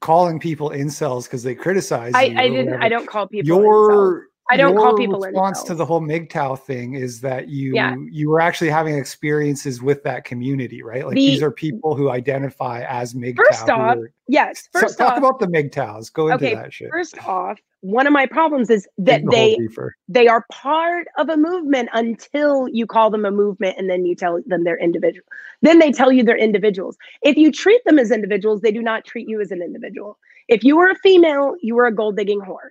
calling 0.00 0.38
people 0.38 0.70
incels 0.70 1.24
because 1.24 1.42
they 1.42 1.54
criticize 1.54 2.12
I, 2.14 2.24
you. 2.24 2.38
I 2.38 2.48
didn't. 2.48 2.82
I 2.82 2.88
don't 2.88 3.06
call 3.06 3.26
people. 3.26 3.58
incels. 3.58 4.22
I 4.52 4.56
don't 4.56 4.76
call 4.76 4.94
people 4.96 5.18
response 5.18 5.62
to 5.64 5.74
the 5.74 5.84
whole 5.86 6.00
MGTOW 6.00 6.58
thing 6.60 6.94
is 6.94 7.20
that 7.22 7.48
you 7.48 7.74
Yeah. 7.74 7.94
you 8.10 8.28
were 8.28 8.40
actually 8.40 8.68
having 8.70 8.96
experiences 8.96 9.82
with 9.82 10.02
that 10.04 10.24
community, 10.24 10.82
right? 10.82 11.06
Like 11.06 11.14
The- 11.14 11.26
these 11.26 11.42
are 11.42 11.50
people 11.50 11.94
who 11.94 12.10
identify 12.10 12.82
as 12.82 13.14
MGTOW. 13.14 13.36
First 13.48 13.70
off, 13.70 13.96
are- 13.96 14.10
Yes. 14.28 14.68
so 14.72 14.80
First 14.80 14.98
talk 14.98 15.16
about 15.16 15.38
the 15.40 15.46
MGTOWs. 15.46 16.12
Go 16.12 16.28
into 16.28 16.44
Okay, 16.46 16.54
that 16.54 16.72
shit. 16.72 16.90
first 16.90 17.16
off, 17.26 17.58
one 17.80 18.06
of 18.06 18.12
my 18.12 18.26
problems 18.26 18.68
is 18.70 18.86
that 18.98 19.22
the 19.24 19.30
they 19.30 19.68
they 20.08 20.28
are 20.28 20.44
part 20.52 21.06
of 21.16 21.28
a 21.30 21.36
movement 21.36 21.88
until 21.94 22.68
you 22.68 22.86
call 22.86 23.08
them 23.10 23.24
a 23.24 23.30
movement 23.30 23.76
and 23.78 23.88
then 23.88 24.04
you 24.04 24.14
tell 24.14 24.40
them 24.46 24.64
they're 24.64 24.78
individual. 24.78 25.24
Then 25.62 25.78
they 25.78 25.92
tell 25.92 26.12
you 26.12 26.22
they're 26.24 26.36
individuals. 26.36 26.96
If 27.22 27.36
you 27.36 27.50
treat 27.50 27.82
them 27.86 27.98
as 27.98 28.10
individuals, 28.10 28.60
they 28.60 28.72
do 28.72 28.82
not 28.82 29.04
treat 29.04 29.28
you 29.28 29.40
as 29.40 29.50
an 29.50 29.62
individual. 29.62 30.18
If 30.48 30.62
you 30.62 30.76
were 30.76 30.88
a 30.90 30.96
female, 30.96 31.54
you 31.62 31.74
were 31.74 31.86
a 31.86 31.94
gold 31.94 32.16
digging 32.16 32.40
whore. 32.40 32.70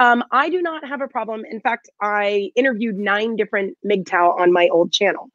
Um, 0.00 0.24
I 0.32 0.48
do 0.48 0.62
not 0.62 0.84
have 0.88 1.02
a 1.02 1.08
problem. 1.08 1.44
In 1.48 1.60
fact, 1.60 1.90
I 2.00 2.50
interviewed 2.56 2.96
nine 2.96 3.36
different 3.36 3.76
MGTOW 3.84 4.40
on 4.40 4.50
my 4.50 4.66
old 4.68 4.92
channel. 4.92 5.28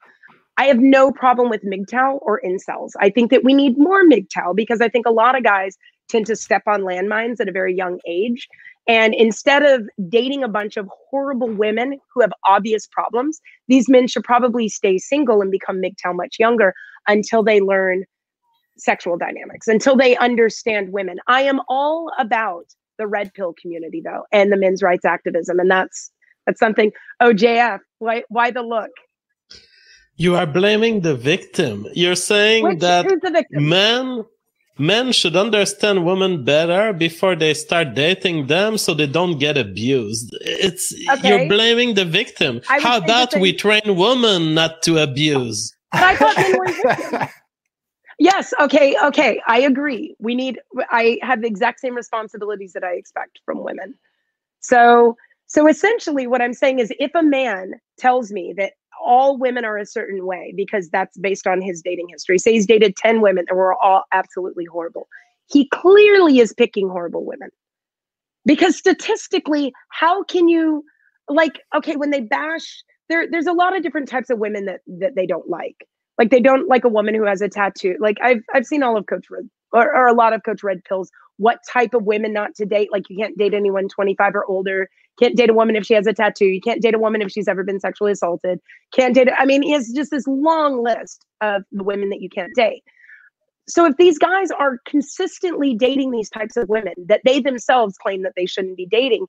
I 0.58 0.66
have 0.66 0.80
no 0.80 1.12
problem 1.12 1.50
with 1.50 1.64
MGTOW 1.64 2.18
or 2.22 2.42
incels. 2.44 2.92
I 3.00 3.12
think 3.12 3.30
that 3.30 3.44
we 3.44 3.54
need 3.54 3.78
more 3.78 4.04
MGTOW 4.04 4.56
because 4.56 4.82
I 4.82 4.90
think 4.90 5.06
a 5.06 5.12
lot 5.12 5.38
of 5.38 5.44
guys 5.44 5.78
tend 6.10 6.26
to 6.26 6.36
step 6.36 6.64
on 6.66 6.82
landmines 6.82 7.40
at 7.40 7.48
a 7.48 7.52
very 7.52 7.76
young 7.76 8.00
age. 8.08 8.48
And 8.88 9.14
instead 9.14 9.64
of 9.64 9.88
dating 10.10 10.44
a 10.44 10.48
bunch 10.48 10.78
of 10.78 10.90
horrible 11.10 11.50
women 11.50 12.00
who 12.14 12.22
have 12.22 12.34
obvious 12.48 12.88
problems, 12.88 13.40
these 13.68 13.88
men 13.88 14.08
should 14.08 14.24
probably 14.24 14.68
stay 14.68 14.98
single 14.98 15.42
and 15.42 15.52
become 15.52 15.80
MGTOW 15.80 16.16
much 16.16 16.38
younger 16.40 16.74
until 17.08 17.44
they 17.44 17.62
learn 17.62 18.04
sexual 18.78 19.16
dynamics, 19.16 19.68
until 19.68 19.96
they 19.96 20.18
understand 20.18 20.92
women. 20.92 21.18
I 21.28 21.44
am 21.44 21.62
all 21.70 22.12
about 22.18 22.66
the 22.98 23.08
red 23.08 23.34
pill 23.34 23.54
community 23.62 24.02
though, 24.04 24.24
and 24.32 24.52
the 24.52 24.58
men's 24.58 24.82
rights 24.82 25.06
activism. 25.06 25.60
And 25.60 25.70
that's 25.70 26.12
that's 26.46 26.60
something. 26.60 26.92
Oh, 27.20 27.34
JF, 27.34 27.80
why 28.00 28.24
why 28.30 28.52
the 28.52 28.62
look? 28.62 28.92
You 30.18 30.36
are 30.36 30.46
blaming 30.46 31.02
the 31.02 31.16
victim. 31.16 31.88
You're 31.94 32.16
saying 32.16 32.64
Which, 32.64 32.80
that 32.80 33.06
who's 33.06 33.20
the 33.22 33.32
victim? 33.32 33.68
men 33.70 34.24
men 34.78 35.12
should 35.12 35.36
understand 35.36 36.06
women 36.06 36.44
better 36.44 36.92
before 36.94 37.36
they 37.36 37.54
start 37.54 37.94
dating 37.96 38.48
them 38.48 38.78
so 38.78 38.94
they 38.94 39.08
don't 39.08 39.40
get 39.40 39.58
abused. 39.58 40.36
It's 40.42 40.94
Okay. 41.12 41.28
you're 41.30 41.48
blaming 41.50 41.96
the 41.96 42.06
victim. 42.06 42.62
How 42.68 42.78
say 42.80 43.00
the 43.00 43.04
about 43.06 43.36
we 43.40 43.54
train 43.54 43.96
women 43.96 44.54
not 44.54 44.82
to 44.84 44.98
abuse? 45.02 45.74
But 45.92 46.04
I 46.04 46.16
thought 46.16 46.36
men 46.38 46.58
were 46.58 46.66
victims. 46.96 47.32
Yes. 48.20 48.54
Okay. 48.62 48.96
Okay. 49.04 49.42
I 49.48 49.60
agree. 49.62 50.16
We 50.20 50.36
need. 50.36 50.60
I 50.90 51.20
have 51.22 51.42
the 51.42 51.48
exact 51.48 51.80
same 51.82 51.96
responsibilities 51.96 52.74
that 52.74 52.84
I 52.84 52.94
expect 52.94 53.40
from 53.46 53.64
women. 53.64 53.96
So, 54.62 55.18
so 55.48 55.68
essentially, 55.68 56.28
what 56.28 56.42
I'm 56.42 56.54
saying 56.54 56.80
is, 56.80 56.94
if 57.00 57.12
a 57.16 57.24
man 57.24 57.74
tells 58.00 58.32
me 58.32 58.54
that 58.58 58.74
all 59.06 59.38
women 59.38 59.66
are 59.66 59.78
a 59.78 59.86
certain 59.86 60.26
way 60.26 60.54
because 60.56 60.90
that's 60.90 61.18
based 61.18 61.48
on 61.48 61.62
his 61.62 61.82
dating 61.82 62.08
history, 62.10 62.40
say 62.40 62.54
he's 62.54 62.66
dated 62.66 62.96
ten 62.96 63.22
women 63.22 63.46
and 63.50 63.58
we're 63.58 63.76
all 63.76 64.04
absolutely 64.14 64.66
horrible, 64.66 65.08
he 65.48 65.68
clearly 65.70 66.40
is 66.40 66.54
picking 66.54 66.90
horrible 66.90 67.26
women. 67.26 67.50
Because 68.46 68.78
statistically, 68.78 69.74
how 69.90 70.24
can 70.24 70.48
you 70.48 70.84
like? 71.30 71.62
Okay, 71.76 71.96
when 71.98 72.12
they 72.12 72.22
bash, 72.22 72.84
there, 73.10 73.30
there's 73.30 73.48
a 73.48 73.54
lot 73.54 73.76
of 73.76 73.84
different 73.84 74.08
types 74.08 74.30
of 74.30 74.40
women 74.40 74.66
that 74.66 74.82
that 75.00 75.16
they 75.16 75.26
don't 75.26 75.50
like 75.50 75.86
like 76.18 76.30
they 76.30 76.40
don't 76.40 76.68
like 76.68 76.84
a 76.84 76.90
woman 76.90 77.14
who 77.14 77.26
has 77.26 77.42
a 77.42 77.50
tattoo 77.50 77.96
like 78.00 78.18
i've 78.22 78.42
i've 78.54 78.66
seen 78.66 78.84
all 78.84 78.98
of 78.98 79.06
coach 79.06 79.26
red 79.30 79.50
or, 79.76 79.94
or 79.94 80.08
a 80.08 80.14
lot 80.14 80.34
of 80.34 80.44
coach 80.44 80.64
red 80.64 80.84
pills. 80.86 81.12
What 81.38 81.60
type 81.70 81.94
of 81.94 82.04
women 82.04 82.32
not 82.32 82.56
to 82.56 82.66
date? 82.66 82.90
Like 82.92 83.10
you 83.10 83.18
can't 83.18 83.38
date 83.38 83.54
anyone 83.54 83.90
25 83.90 84.36
or 84.36 84.46
older. 84.46 84.90
Can't 85.20 85.36
date 85.36 85.50
a 85.50 85.54
woman 85.54 85.76
if 85.76 85.86
she 85.86 85.94
has 85.94 86.08
a 86.08 86.14
tattoo. 86.14 86.46
You 86.46 86.62
can't 86.62 86.82
date 86.82 86.96
a 86.96 87.00
woman 87.00 87.22
if 87.22 87.32
she's 87.32 87.48
ever 87.48 87.64
been 87.64 87.80
sexually 87.80 88.14
assaulted. 88.14 88.60
Can't 88.94 89.14
date 89.14 89.28
i 89.38 89.46
mean 89.46 89.62
it's 89.64 89.92
just 89.92 90.12
this 90.12 90.26
long 90.28 90.82
list 90.82 91.26
of 91.42 91.64
the 91.72 91.84
women 91.84 92.10
that 92.10 92.22
you 92.22 92.30
can't 92.30 92.54
date. 92.56 92.84
So 93.68 93.86
if 93.86 93.98
these 93.98 94.18
guys 94.18 94.50
are 94.52 94.78
consistently 94.88 95.76
dating 95.76 96.12
these 96.12 96.30
types 96.30 96.56
of 96.56 96.70
women 96.70 96.94
that 97.08 97.22
they 97.26 97.42
themselves 97.42 97.98
claim 97.98 98.22
that 98.24 98.34
they 98.36 98.46
shouldn't 98.46 98.78
be 98.78 98.86
dating 98.86 99.28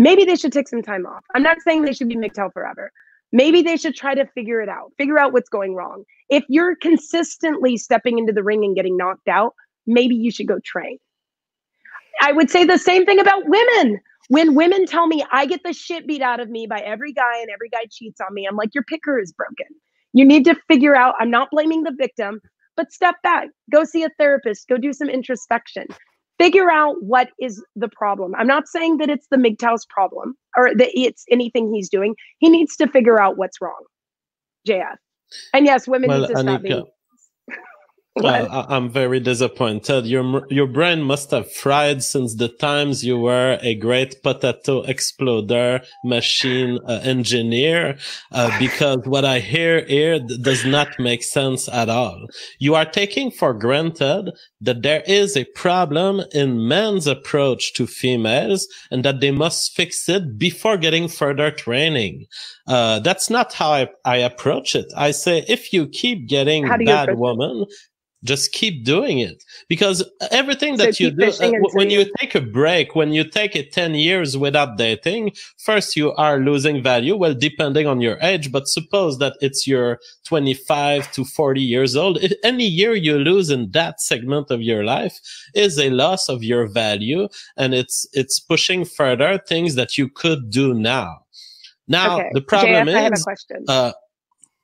maybe 0.00 0.24
they 0.24 0.36
should 0.36 0.52
take 0.52 0.68
some 0.68 0.80
time 0.80 1.04
off. 1.06 1.24
I'm 1.34 1.42
not 1.42 1.60
saying 1.60 1.82
they 1.82 1.92
should 1.92 2.08
be 2.08 2.14
MGTOW 2.14 2.52
forever 2.52 2.92
maybe 3.32 3.62
they 3.62 3.76
should 3.76 3.94
try 3.94 4.14
to 4.14 4.26
figure 4.34 4.60
it 4.60 4.68
out 4.68 4.92
figure 4.98 5.18
out 5.18 5.32
what's 5.32 5.48
going 5.48 5.74
wrong. 5.74 6.04
If 6.28 6.44
you're 6.48 6.76
consistently 6.76 7.76
stepping 7.76 8.18
into 8.18 8.32
the 8.32 8.42
ring 8.42 8.64
and 8.64 8.74
getting 8.74 8.96
knocked 8.96 9.28
out 9.28 9.54
maybe 9.86 10.14
you 10.14 10.30
should 10.30 10.46
go 10.46 10.58
train. 10.64 10.98
I 12.20 12.32
would 12.32 12.50
say 12.50 12.64
the 12.64 12.78
same 12.78 13.06
thing 13.06 13.20
about 13.20 13.42
women. 13.46 14.00
When 14.28 14.54
women 14.54 14.84
tell 14.86 15.06
me 15.06 15.24
i 15.32 15.46
get 15.46 15.62
the 15.64 15.72
shit 15.72 16.06
beat 16.06 16.22
out 16.22 16.40
of 16.40 16.50
me 16.50 16.66
by 16.66 16.80
every 16.80 17.12
guy 17.12 17.38
and 17.40 17.48
every 17.50 17.70
guy 17.70 17.86
cheats 17.90 18.20
on 18.20 18.34
me 18.34 18.46
i'm 18.46 18.56
like 18.56 18.74
your 18.74 18.84
picker 18.84 19.18
is 19.18 19.32
broken. 19.32 19.66
You 20.12 20.24
need 20.24 20.44
to 20.44 20.54
figure 20.68 20.96
out 20.96 21.14
i'm 21.18 21.30
not 21.30 21.48
blaming 21.50 21.84
the 21.84 21.94
victim 21.96 22.40
but 22.76 22.92
step 22.92 23.16
back 23.22 23.48
go 23.70 23.84
see 23.84 24.04
a 24.04 24.10
therapist 24.18 24.68
go 24.68 24.76
do 24.76 24.92
some 24.92 25.08
introspection 25.08 25.86
figure 26.38 26.70
out 26.70 26.96
what 27.02 27.30
is 27.40 27.62
the 27.76 27.88
problem. 27.88 28.34
I'm 28.36 28.46
not 28.46 28.68
saying 28.68 28.98
that 28.98 29.10
it's 29.10 29.26
the 29.30 29.36
MGTOW's 29.36 29.86
problem 29.86 30.34
or 30.56 30.74
that 30.74 30.90
it's 30.94 31.24
anything 31.30 31.72
he's 31.72 31.88
doing. 31.88 32.14
He 32.38 32.48
needs 32.48 32.76
to 32.76 32.86
figure 32.88 33.20
out 33.20 33.36
what's 33.36 33.60
wrong. 33.60 33.84
Jf 34.66 34.96
and 35.52 35.66
yes 35.66 35.86
women 35.86 36.08
Well, 36.08 36.20
need 36.20 36.28
to 36.28 36.36
stop 36.36 36.62
being 36.62 36.86
What? 38.22 38.50
I- 38.50 38.66
I'm 38.68 38.90
very 38.90 39.20
disappointed. 39.20 40.06
Your 40.06 40.46
your 40.50 40.66
brain 40.66 41.02
must 41.02 41.30
have 41.30 41.52
fried 41.52 42.02
since 42.02 42.34
the 42.34 42.48
times 42.48 43.04
you 43.04 43.18
were 43.18 43.58
a 43.62 43.74
great 43.74 44.22
potato 44.22 44.82
exploder 44.82 45.80
machine 46.04 46.78
uh, 46.86 47.00
engineer, 47.02 47.98
uh, 48.32 48.56
because 48.64 48.98
what 49.04 49.24
I 49.24 49.38
hear 49.40 49.84
here 49.86 50.18
does 50.20 50.64
not 50.64 50.88
make 50.98 51.22
sense 51.22 51.68
at 51.68 51.88
all. 51.88 52.26
You 52.58 52.74
are 52.74 52.84
taking 52.84 53.30
for 53.30 53.54
granted 53.54 54.32
that 54.60 54.82
there 54.82 55.02
is 55.06 55.36
a 55.36 55.44
problem 55.54 56.22
in 56.32 56.66
men's 56.66 57.06
approach 57.06 57.72
to 57.74 57.86
females 57.86 58.66
and 58.90 59.04
that 59.04 59.20
they 59.20 59.30
must 59.30 59.74
fix 59.76 60.08
it 60.08 60.38
before 60.38 60.76
getting 60.76 61.08
further 61.08 61.50
training. 61.50 62.26
Uh, 62.66 62.98
that's 63.00 63.30
not 63.30 63.52
how 63.54 63.72
I, 63.72 63.88
I 64.04 64.16
approach 64.16 64.74
it. 64.74 64.86
I 64.96 65.12
say 65.12 65.44
if 65.48 65.72
you 65.72 65.86
keep 65.86 66.28
getting 66.28 66.64
bad 66.86 67.08
woman, 67.18 67.66
just 68.24 68.52
keep 68.52 68.84
doing 68.84 69.18
it. 69.20 69.44
Because 69.68 70.04
everything 70.30 70.76
that 70.76 70.96
so 70.96 71.04
you 71.04 71.10
do 71.10 71.30
uh, 71.40 71.52
when 71.72 71.90
you 71.90 72.10
take 72.18 72.34
a 72.34 72.40
break 72.40 72.94
when 72.94 73.12
you 73.12 73.24
take 73.24 73.54
it 73.54 73.72
10 73.72 73.94
years 73.94 74.36
without 74.36 74.76
dating 74.76 75.32
first 75.58 75.96
you 75.96 76.12
are 76.14 76.38
losing 76.38 76.82
value 76.82 77.16
well 77.16 77.34
depending 77.34 77.86
on 77.86 78.00
your 78.00 78.18
age 78.22 78.50
but 78.50 78.66
suppose 78.66 79.18
that 79.18 79.34
it's 79.40 79.66
your 79.66 79.98
25 80.24 81.10
to 81.12 81.24
40 81.24 81.60
years 81.60 81.96
old 81.96 82.18
if 82.22 82.32
any 82.42 82.66
year 82.66 82.94
you 82.94 83.18
lose 83.18 83.50
in 83.50 83.70
that 83.70 84.00
segment 84.00 84.50
of 84.50 84.62
your 84.62 84.84
life 84.84 85.18
is 85.54 85.78
a 85.78 85.90
loss 85.90 86.28
of 86.28 86.42
your 86.42 86.66
value 86.66 87.28
and 87.56 87.74
it's 87.74 88.06
it's 88.12 88.40
pushing 88.40 88.84
further 88.84 89.38
things 89.46 89.74
that 89.74 89.98
you 89.98 90.08
could 90.08 90.50
do 90.50 90.74
now. 90.74 91.20
Now 91.86 92.18
okay. 92.18 92.30
the 92.32 92.42
problem 92.42 92.86
JF, 92.86 93.12
is 93.12 93.26
uh, 93.68 93.92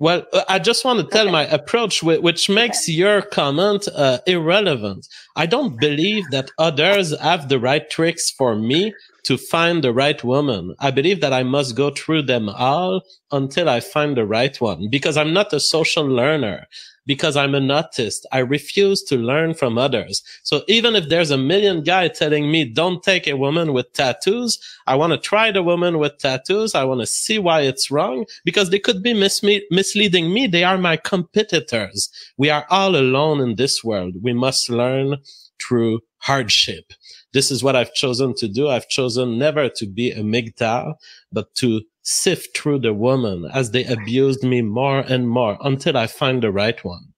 well, 0.01 0.25
I 0.49 0.59
just 0.59 0.85
want 0.85 1.01
to 1.01 1.07
tell 1.07 1.27
okay. 1.27 1.33
my 1.33 1.47
approach, 1.47 2.03
which 2.03 2.49
makes 2.49 2.89
your 2.89 3.23
comment 3.23 3.87
uh, 3.95 4.19
irrelevant. 4.27 5.07
I 5.37 5.47
don't 5.47 5.81
believe 5.81 6.25
that 6.31 6.51
others 6.59 7.19
have 7.21 7.49
the 7.49 7.61
right 7.61 7.89
tricks 7.89 8.31
for 8.31 8.57
me 8.57 8.93
to 9.25 9.37
find 9.37 9.83
the 9.83 9.93
right 9.93 10.23
woman. 10.23 10.75
I 10.79 10.91
believe 10.91 11.21
that 11.21 11.33
I 11.33 11.43
must 11.43 11.77
go 11.77 11.91
through 11.91 12.23
them 12.23 12.49
all 12.49 13.03
until 13.33 13.69
I 13.69 13.81
find 13.81 14.17
the 14.17 14.27
right 14.27 14.59
one 14.61 14.89
because 14.91 15.17
I'm 15.17 15.33
not 15.33 15.53
a 15.53 15.61
social 15.61 16.07
learner 16.07 16.67
because 17.07 17.37
I'm 17.37 17.55
an 17.55 17.69
autist. 17.69 18.21
I 18.33 18.39
refuse 18.39 19.03
to 19.05 19.17
learn 19.17 19.55
from 19.55 19.79
others. 19.79 20.23
So 20.43 20.63
even 20.69 20.95
if 20.95 21.09
there's 21.09 21.31
a 21.31 21.39
million 21.39 21.83
guy 21.83 22.09
telling 22.09 22.51
me 22.51 22.65
don't 22.65 23.03
take 23.03 23.27
a 23.27 23.37
woman 23.37 23.73
with 23.73 23.93
tattoos, 23.93 24.59
I 24.87 24.95
want 24.95 25.13
to 25.13 25.19
try 25.19 25.51
the 25.51 25.63
woman 25.63 25.99
with 25.99 26.19
tattoos. 26.19 26.75
I 26.75 26.85
want 26.85 27.01
to 27.01 27.07
see 27.07 27.39
why 27.39 27.63
it's 27.63 27.91
wrong 27.91 28.25
because 28.45 28.71
they 28.71 28.79
could 28.79 29.03
be 29.03 29.15
mis- 29.15 29.45
misleading 29.71 30.33
me. 30.33 30.47
They 30.47 30.65
are 30.65 30.79
my 30.79 30.97
competitors. 30.97 32.11
We 32.39 32.51
are 32.51 32.67
all 32.71 32.97
alone 32.97 33.41
in 33.41 33.57
this 33.57 33.85
world. 33.85 34.15
We 34.23 34.33
must 34.33 34.71
learn 34.71 35.17
through 35.61 36.01
hardship. 36.19 36.93
This 37.35 37.51
is 37.51 37.63
what 37.63 37.77
I've 37.77 37.93
chosen 37.93 38.35
to 38.37 38.49
do. 38.49 38.69
I've 38.69 38.89
chosen 38.89 39.39
never 39.39 39.69
to 39.69 39.87
be 39.87 40.11
a 40.11 40.23
MGTOW, 40.23 40.95
but 41.33 41.55
to 41.57 41.83
sift 42.03 42.57
through 42.57 42.79
the 42.79 42.95
woman 42.95 43.51
as 43.53 43.73
they 43.73 43.85
abused 43.85 44.45
me 44.45 44.63
more 44.63 45.01
and 45.01 45.29
more 45.29 45.59
until 45.63 45.97
I 45.97 46.07
find 46.07 46.43
the 46.43 46.53
right 46.53 46.83
one. 46.85 47.13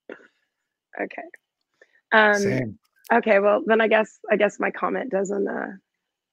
Okay. 1.00 1.22
Um, 2.12 2.34
Same. 2.34 2.78
Okay. 3.12 3.38
Well, 3.38 3.62
then 3.66 3.80
I 3.80 3.88
guess 3.88 4.18
I 4.30 4.36
guess 4.36 4.58
my 4.58 4.70
comment 4.70 5.10
doesn't 5.10 5.46
uh, 5.46 5.72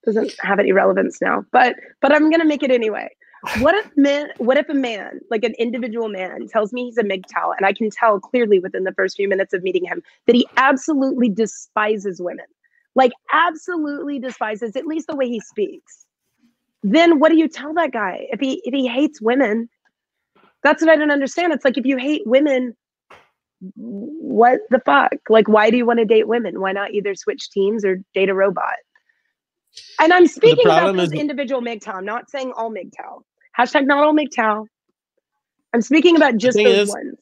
doesn't 0.04 0.34
have 0.40 0.58
any 0.58 0.72
relevance 0.72 1.20
now. 1.20 1.44
But 1.52 1.76
but 2.00 2.12
I'm 2.12 2.30
gonna 2.30 2.44
make 2.44 2.62
it 2.62 2.70
anyway. 2.70 3.08
What 3.58 3.74
if 3.74 3.90
man? 3.96 4.28
What 4.38 4.56
if 4.56 4.68
a 4.70 4.74
man, 4.74 5.20
like 5.30 5.44
an 5.44 5.54
individual 5.58 6.08
man, 6.08 6.48
tells 6.48 6.72
me 6.72 6.86
he's 6.86 6.96
a 6.96 7.02
MGTOW, 7.02 7.54
and 7.58 7.66
I 7.66 7.74
can 7.74 7.90
tell 7.90 8.18
clearly 8.18 8.58
within 8.58 8.84
the 8.84 8.92
first 8.92 9.16
few 9.16 9.28
minutes 9.28 9.52
of 9.52 9.62
meeting 9.62 9.84
him 9.84 10.02
that 10.26 10.34
he 10.34 10.46
absolutely 10.56 11.28
despises 11.28 12.22
women, 12.22 12.46
like 12.94 13.12
absolutely 13.32 14.18
despises, 14.18 14.76
at 14.76 14.86
least 14.86 15.08
the 15.08 15.16
way 15.16 15.28
he 15.28 15.40
speaks. 15.40 16.06
Then 16.82 17.18
what 17.18 17.30
do 17.30 17.36
you 17.36 17.48
tell 17.48 17.74
that 17.74 17.92
guy 17.92 18.26
if 18.30 18.40
he 18.40 18.60
if 18.64 18.74
he 18.74 18.86
hates 18.86 19.20
women? 19.20 19.68
That's 20.62 20.82
what 20.82 20.90
i 20.90 20.96
don't 20.96 21.10
understand. 21.10 21.52
It's 21.52 21.64
like 21.64 21.78
if 21.78 21.86
you 21.86 21.96
hate 21.96 22.22
women 22.26 22.76
what 23.76 24.60
the 24.68 24.80
fuck? 24.80 25.14
Like 25.30 25.48
why 25.48 25.70
do 25.70 25.76
you 25.76 25.86
want 25.86 25.98
to 25.98 26.04
date 26.04 26.28
women? 26.28 26.60
Why 26.60 26.72
not 26.72 26.92
either 26.92 27.14
switch 27.14 27.50
teams 27.50 27.84
or 27.84 28.00
date 28.12 28.28
a 28.28 28.34
robot? 28.34 28.74
And 30.00 30.12
i'm 30.12 30.26
speaking 30.26 30.66
about 30.66 30.94
those 30.94 31.12
individual 31.12 31.60
MGTOW. 31.62 31.94
I'm 31.94 32.04
not 32.04 32.30
saying 32.30 32.52
all 32.56 32.70
MGTOW. 32.70 33.22
Hashtag 33.58 33.86
not 33.86 34.04
all 34.04 34.14
MGTOW. 34.14 34.66
I'm 35.72 35.82
speaking 35.82 36.16
about 36.16 36.36
just 36.36 36.56
those 36.56 36.66
is, 36.66 36.88
ones 36.88 37.16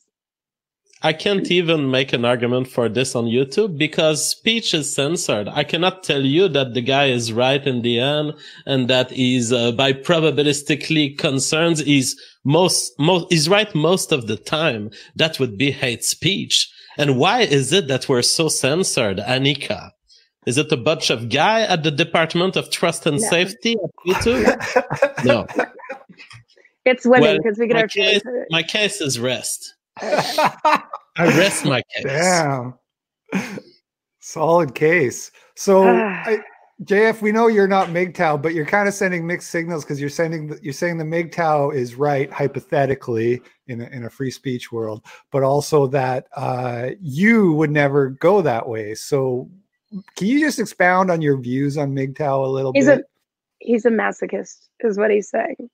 I 1.04 1.12
can't 1.12 1.50
even 1.50 1.90
make 1.90 2.12
an 2.12 2.24
argument 2.24 2.68
for 2.68 2.88
this 2.88 3.16
on 3.16 3.24
YouTube 3.24 3.76
because 3.76 4.28
speech 4.28 4.72
is 4.72 4.94
censored. 4.94 5.48
I 5.48 5.64
cannot 5.64 6.04
tell 6.04 6.24
you 6.24 6.46
that 6.48 6.74
the 6.74 6.80
guy 6.80 7.06
is 7.06 7.32
right 7.32 7.64
in 7.66 7.82
the 7.82 7.98
end 7.98 8.34
and 8.66 8.88
that 8.88 9.10
he's 9.10 9.52
uh, 9.52 9.72
by 9.72 9.94
probabilistically 9.94 11.18
concerns 11.18 11.80
he's 11.80 12.14
most 12.44 12.92
most 13.00 13.32
he's 13.32 13.48
right 13.48 13.74
most 13.74 14.12
of 14.12 14.28
the 14.28 14.36
time. 14.36 14.90
That 15.16 15.40
would 15.40 15.58
be 15.58 15.72
hate 15.72 16.04
speech. 16.04 16.70
And 16.96 17.18
why 17.18 17.40
is 17.40 17.72
it 17.72 17.88
that 17.88 18.08
we're 18.08 18.22
so 18.22 18.48
censored, 18.48 19.18
Annika? 19.18 19.90
Is 20.46 20.58
it 20.58 20.70
a 20.70 20.76
bunch 20.76 21.10
of 21.10 21.28
guy 21.30 21.62
at 21.62 21.82
the 21.82 21.90
Department 21.90 22.56
of 22.56 22.70
Trust 22.70 23.06
and 23.06 23.20
no. 23.20 23.28
Safety 23.28 23.76
at 23.82 23.90
YouTube? 24.06 25.24
no. 25.24 25.46
It's 26.84 27.06
women 27.06 27.38
because 27.38 27.58
well, 27.58 27.66
we 27.66 27.72
get 27.72 27.76
our 27.76 27.88
case, 27.88 28.22
my 28.50 28.62
case 28.62 29.00
is 29.00 29.18
rest. 29.18 29.74
I 30.00 30.82
rest 31.18 31.64
my 31.64 31.82
case. 31.94 32.04
Damn. 32.04 32.74
Solid 34.20 34.74
case. 34.74 35.30
So, 35.54 35.84
I, 35.88 36.38
JF, 36.84 37.22
we 37.22 37.30
know 37.32 37.46
you're 37.46 37.68
not 37.68 37.88
MGTOW, 37.88 38.42
but 38.42 38.54
you're 38.54 38.66
kind 38.66 38.88
of 38.88 38.94
sending 38.94 39.26
mixed 39.26 39.50
signals 39.50 39.84
because 39.84 40.00
you're 40.00 40.10
sending 40.10 40.58
you're 40.62 40.72
saying 40.72 40.98
the 40.98 41.04
MGTOW 41.04 41.74
is 41.74 41.94
right 41.94 42.32
hypothetically 42.32 43.40
in 43.68 43.82
a, 43.82 43.84
in 43.86 44.04
a 44.04 44.10
free 44.10 44.30
speech 44.30 44.72
world, 44.72 45.04
but 45.30 45.42
also 45.42 45.86
that 45.88 46.26
uh, 46.34 46.90
you 47.00 47.52
would 47.52 47.70
never 47.70 48.10
go 48.10 48.42
that 48.42 48.68
way. 48.68 48.94
So, 48.94 49.48
can 50.16 50.26
you 50.26 50.40
just 50.40 50.58
expound 50.58 51.10
on 51.10 51.22
your 51.22 51.36
views 51.36 51.78
on 51.78 51.94
MGTOW 51.94 52.44
a 52.44 52.48
little 52.48 52.72
he's 52.72 52.86
bit? 52.86 53.00
A, 53.00 53.04
he's 53.60 53.84
a 53.84 53.90
masochist, 53.90 54.68
is 54.80 54.98
what 54.98 55.10
he's 55.10 55.28
saying. 55.28 55.70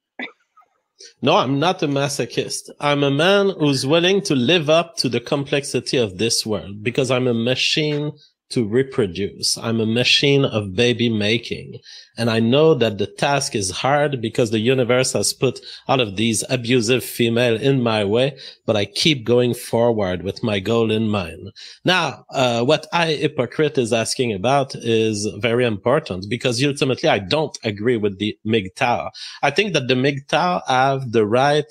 No, 1.23 1.37
I'm 1.37 1.59
not 1.59 1.83
a 1.83 1.89
masochist. 1.89 2.71
I'm 2.81 3.03
a 3.05 3.11
man 3.11 3.51
who's 3.51 3.87
willing 3.87 4.21
to 4.23 4.35
live 4.35 4.69
up 4.69 4.97
to 4.97 5.09
the 5.09 5.21
complexity 5.21 5.97
of 5.97 6.19
this 6.19 6.45
world 6.45 6.83
because 6.83 7.11
I'm 7.11 7.27
a 7.27 7.35
machine 7.35 8.13
to 8.51 8.67
reproduce. 8.67 9.59
I'm 9.59 9.81
a 9.81 9.87
machine 9.87 10.45
of 10.45 10.75
baby 10.75 11.09
making. 11.09 11.81
And 12.17 12.31
I 12.31 12.41
know 12.41 12.75
that 12.75 12.99
the 12.99 13.07
task 13.07 13.55
is 13.55 13.71
hard 13.71 14.21
because 14.21 14.51
the 14.51 14.59
universe 14.59 15.13
has 15.13 15.33
put 15.33 15.61
all 15.87 16.01
of 16.01 16.17
these 16.17 16.43
abusive 16.49 17.05
female 17.05 17.57
in 17.57 17.83
my 17.83 18.05
way, 18.05 18.39
but 18.67 18.77
I 18.77 18.87
keep 18.87 19.25
going 19.25 19.55
forward 19.55 20.23
with 20.23 20.43
my 20.43 20.61
goal 20.61 20.91
in 20.91 21.09
mind. 21.09 21.51
Now, 21.85 22.25
uh, 22.31 22.65
what 22.65 22.87
I 22.93 23.13
hypocrite 23.13 23.79
is 23.79 23.93
asking 23.93 24.33
about 24.33 24.75
is 24.75 25.27
very 25.37 25.65
important 25.65 26.27
because 26.29 26.63
ultimately 26.65 27.09
I 27.09 27.19
don't 27.19 27.57
agree 27.65 27.97
with 27.97 28.19
the 28.19 28.37
MGTOW. 28.47 29.11
I 29.43 29.51
think 29.51 29.75
that 29.75 29.89
the 29.89 29.95
MGTOW 29.95 30.63
have 30.67 31.13
the 31.13 31.27
right 31.27 31.71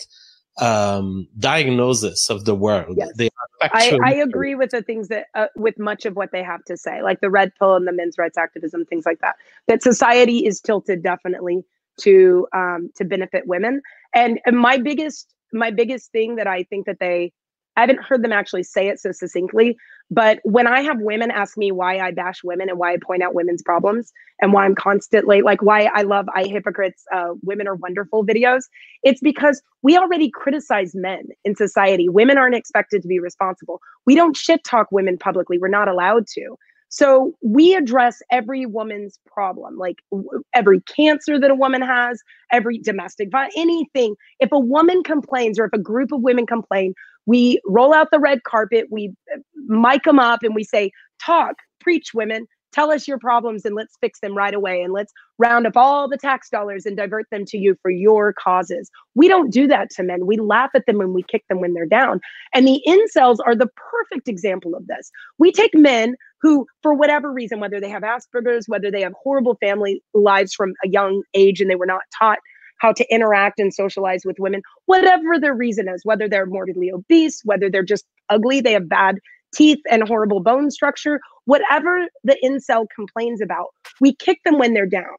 um, 0.60 1.28
diagnosis 1.38 2.30
of 2.30 2.46
the 2.46 2.56
world. 2.56 2.96
Yes. 2.98 3.12
They 3.16 3.30
I, 3.62 3.98
I, 4.04 4.14
agree 4.14 4.56
with 4.56 4.70
the 4.70 4.84
things 4.84 5.08
that, 5.08 5.28
uh, 5.34 5.48
with 5.56 5.80
much 5.80 6.06
of 6.06 6.16
what 6.16 6.32
they 6.32 6.44
have 6.44 6.64
to 6.66 6.78
say, 6.78 7.02
like 7.02 7.22
the 7.22 7.30
red 7.30 7.52
pill 7.58 7.76
and 7.76 7.88
the 7.88 7.92
men's 7.92 8.18
rights 8.18 8.38
activism, 8.38 8.86
things 8.86 9.06
like 9.06 9.20
that. 9.20 9.36
That 9.68 9.82
society 9.82 10.46
is 10.46 10.62
tilted 10.62 11.02
definitely 11.02 11.64
to 12.02 12.48
um, 12.54 12.92
to 12.96 13.06
benefit 13.06 13.48
women. 13.48 13.82
And, 14.14 14.40
and 14.46 14.58
my 14.58 14.78
biggest 14.78 15.34
my 15.54 15.72
biggest 15.72 16.12
thing 16.12 16.36
that 16.36 16.48
I 16.48 16.64
think 16.64 16.86
that 16.86 17.00
they 17.00 17.34
I 17.78 17.82
haven't 17.82 18.02
heard 18.04 18.24
them 18.24 18.34
actually 18.34 18.64
say 18.64 18.88
it 18.88 19.00
so 19.00 19.12
succinctly, 19.12 19.78
but 20.10 20.40
when 20.44 20.68
I 20.68 20.82
have 20.82 21.00
women 21.00 21.32
ask 21.32 21.58
me 21.58 21.72
why 21.72 22.00
I 22.00 22.12
bash 22.12 22.44
women 22.44 22.70
and 22.70 22.80
why 22.80 22.94
I 22.94 22.98
point 22.98 23.22
out 23.22 23.36
women's 23.36 23.62
problems 23.62 24.12
and 24.42 24.52
why 24.52 24.66
I'm 24.66 24.76
constantly 24.76 25.42
like 25.42 25.62
why 25.62 25.90
I 25.94 26.02
love 26.02 26.28
I 26.36 26.46
hypocrites 26.46 27.04
uh, 27.14 27.34
women 27.44 27.68
are 27.68 27.76
wonderful 27.76 28.26
videos, 28.26 28.64
it's 29.04 29.22
because 29.22 29.62
we 29.84 29.96
already 29.98 30.32
criticize 30.32 30.96
men 30.96 31.28
in 31.46 31.56
society. 31.56 32.10
Women 32.10 32.38
aren't 32.38 32.56
expected 32.56 33.04
to 33.04 33.08
be 33.08 33.20
responsible. 33.20 33.80
We 34.06 34.16
don't 34.16 34.36
shit 34.36 34.64
talk 34.64 34.88
women 34.92 35.18
publicly. 35.18 35.60
We're 35.60 35.68
not 35.68 35.88
allowed 35.88 36.26
to. 36.34 36.58
So 36.90 37.34
we 37.44 37.76
address 37.76 38.22
every 38.32 38.66
woman's 38.66 39.20
problem, 39.26 39.78
like 39.78 39.98
w- 40.12 40.42
every 40.56 40.82
cancer 40.82 41.40
that 41.40 41.52
a 41.52 41.56
woman 41.56 41.82
has, 41.82 42.22
every 42.52 42.80
domestic 42.80 43.30
violence, 43.30 43.54
anything. 43.58 44.16
If 44.40 44.52
a 44.52 44.60
woman 44.60 45.04
complains 45.04 45.60
or 45.60 45.66
if 45.66 45.74
a 45.74 45.80
group 45.80 46.12
of 46.14 46.22
women 46.22 46.46
complain, 46.46 46.94
we 47.28 47.62
roll 47.68 47.94
out 47.94 48.08
the 48.12 48.20
red 48.20 48.44
carpet, 48.44 48.88
we 48.90 49.14
uh, 49.34 49.40
mic 49.68 50.04
them 50.04 50.18
up, 50.18 50.42
and 50.42 50.56
we 50.56 50.64
say, 50.64 50.92
Talk, 51.24 51.56
preach, 51.80 52.14
women. 52.14 52.48
Tell 52.74 52.92
us 52.92 53.08
your 53.08 53.18
problems 53.18 53.66
and 53.66 53.76
let's 53.76 53.96
fix 54.02 54.20
them 54.20 54.36
right 54.36 54.54
away. 54.54 54.82
And 54.82 54.94
let's 54.94 55.12
round 55.40 55.66
up 55.66 55.76
all 55.76 56.08
the 56.08 56.18
tax 56.18 56.50
dollars 56.50 56.86
and 56.86 56.98
divert 56.98 57.26
them 57.32 57.46
to 57.46 57.58
you 57.58 57.76
for 57.82 57.90
your 57.90 58.34
causes. 58.34 58.92
We 59.16 59.28
don't 59.28 59.52
do 59.52 59.68
that 59.68 59.90
to 59.92 60.04
men. 60.04 60.28
We 60.28 60.38
laugh 60.38 60.70
at 60.76 60.86
them 60.86 61.00
and 61.00 61.14
we 61.14 61.24
kick 61.24 61.44
them 61.50 61.60
when 61.60 61.74
they're 61.74 61.88
down. 61.88 62.20
And 62.54 62.68
the 62.68 62.82
incels 62.86 63.38
are 63.46 63.56
the 63.56 63.70
perfect 63.78 64.28
example 64.28 64.76
of 64.76 64.86
this. 64.86 65.10
We 65.40 65.52
take 65.52 65.74
men 65.74 66.16
who, 66.42 66.68
for 66.84 66.94
whatever 66.94 67.32
reason, 67.32 67.60
whether 67.60 67.80
they 67.80 67.90
have 67.90 68.04
Asperger's, 68.04 68.68
whether 68.68 68.92
they 68.92 69.02
have 69.02 69.14
horrible 69.14 69.56
family 69.56 70.04
lives 70.14 70.54
from 70.54 70.74
a 70.84 70.90
young 70.90 71.24
age 71.34 71.62
and 71.62 71.72
they 71.72 71.76
were 71.76 71.88
not 71.88 72.02
taught 72.20 72.40
how 72.78 72.94
to 72.94 73.06
interact 73.14 73.60
and 73.60 73.74
socialize 73.74 74.24
with 74.26 74.38
women, 74.40 74.62
whatever 74.86 75.40
their 75.40 75.54
reason 75.54 75.88
is, 75.90 76.06
whether 76.06 76.28
they're 76.28 76.46
morbidly 76.46 76.92
obese, 76.92 77.42
whether 77.44 77.70
they're 77.70 77.84
just 77.84 78.06
ugly, 78.30 78.62
they 78.62 78.74
have 78.74 78.90
bad 78.90 79.20
teeth 79.54 79.80
and 79.90 80.08
horrible 80.08 80.40
bone 80.40 80.70
structure, 80.72 81.20
whatever 81.46 82.08
the 82.24 82.38
incel 82.44 82.86
complains 82.94 83.42
about, 83.42 83.68
we 84.00 84.14
kick 84.14 84.40
them 84.44 84.60
when 84.60 84.74
they're 84.74 84.86
down. 84.86 85.16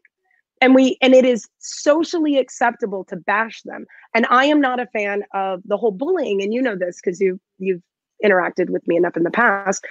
And 0.60 0.74
we 0.74 0.98
and 1.00 1.14
it 1.14 1.24
is 1.24 1.48
socially 1.58 2.36
acceptable 2.36 3.04
to 3.04 3.16
bash 3.16 3.62
them. 3.62 3.86
And 4.12 4.26
I 4.28 4.46
am 4.46 4.60
not 4.60 4.80
a 4.80 4.86
fan 4.86 5.22
of 5.32 5.62
the 5.64 5.76
whole 5.76 5.92
bullying, 5.92 6.42
and 6.42 6.52
you 6.52 6.60
know 6.60 6.74
this 6.74 7.00
because 7.00 7.20
you 7.20 7.38
you've 7.60 7.82
interacted 8.24 8.70
with 8.70 8.86
me 8.88 8.96
enough 8.96 9.16
in 9.16 9.22
the 9.22 9.30
past. 9.30 9.86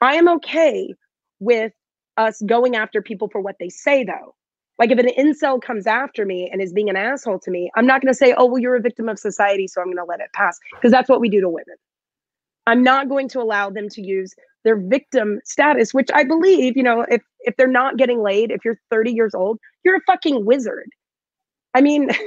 I 0.00 0.14
am 0.14 0.26
okay 0.28 0.94
with 1.38 1.72
us 2.16 2.40
going 2.46 2.76
after 2.76 3.02
people 3.02 3.28
for 3.28 3.42
what 3.42 3.56
they 3.60 3.68
say, 3.68 4.04
though. 4.04 4.34
Like 4.78 4.90
if 4.90 4.98
an 4.98 5.08
incel 5.18 5.60
comes 5.60 5.86
after 5.86 6.26
me 6.26 6.48
and 6.52 6.60
is 6.60 6.72
being 6.72 6.90
an 6.90 6.96
asshole 6.96 7.38
to 7.40 7.50
me, 7.50 7.70
I'm 7.76 7.86
not 7.86 8.02
going 8.02 8.12
to 8.12 8.16
say, 8.16 8.34
oh, 8.36 8.44
well, 8.44 8.58
you're 8.58 8.76
a 8.76 8.80
victim 8.80 9.08
of 9.08 9.18
society, 9.18 9.66
so 9.66 9.80
I'm 9.80 9.86
going 9.86 9.96
to 9.96 10.04
let 10.04 10.20
it 10.20 10.32
pass. 10.34 10.58
Because 10.74 10.92
that's 10.92 11.08
what 11.08 11.20
we 11.20 11.28
do 11.28 11.40
to 11.40 11.48
women. 11.48 11.76
I'm 12.66 12.82
not 12.82 13.08
going 13.08 13.28
to 13.30 13.40
allow 13.40 13.70
them 13.70 13.88
to 13.90 14.02
use 14.02 14.34
their 14.64 14.76
victim 14.76 15.40
status, 15.44 15.94
which 15.94 16.08
I 16.12 16.24
believe, 16.24 16.76
you 16.76 16.82
know, 16.82 17.06
if 17.08 17.22
if 17.40 17.56
they're 17.56 17.68
not 17.68 17.96
getting 17.96 18.22
laid, 18.22 18.50
if 18.50 18.64
you're 18.64 18.80
30 18.90 19.12
years 19.12 19.34
old, 19.34 19.58
you're 19.84 19.96
a 19.96 20.00
fucking 20.06 20.44
wizard. 20.44 20.88
I 21.74 21.80
mean, 21.80 22.10
if 22.10 22.18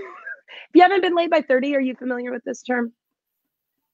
you 0.74 0.82
haven't 0.82 1.02
been 1.02 1.16
laid 1.16 1.30
by 1.30 1.42
30, 1.42 1.76
are 1.76 1.82
you 1.82 1.96
familiar 1.96 2.32
with 2.32 2.44
this 2.46 2.64
term? 2.64 2.94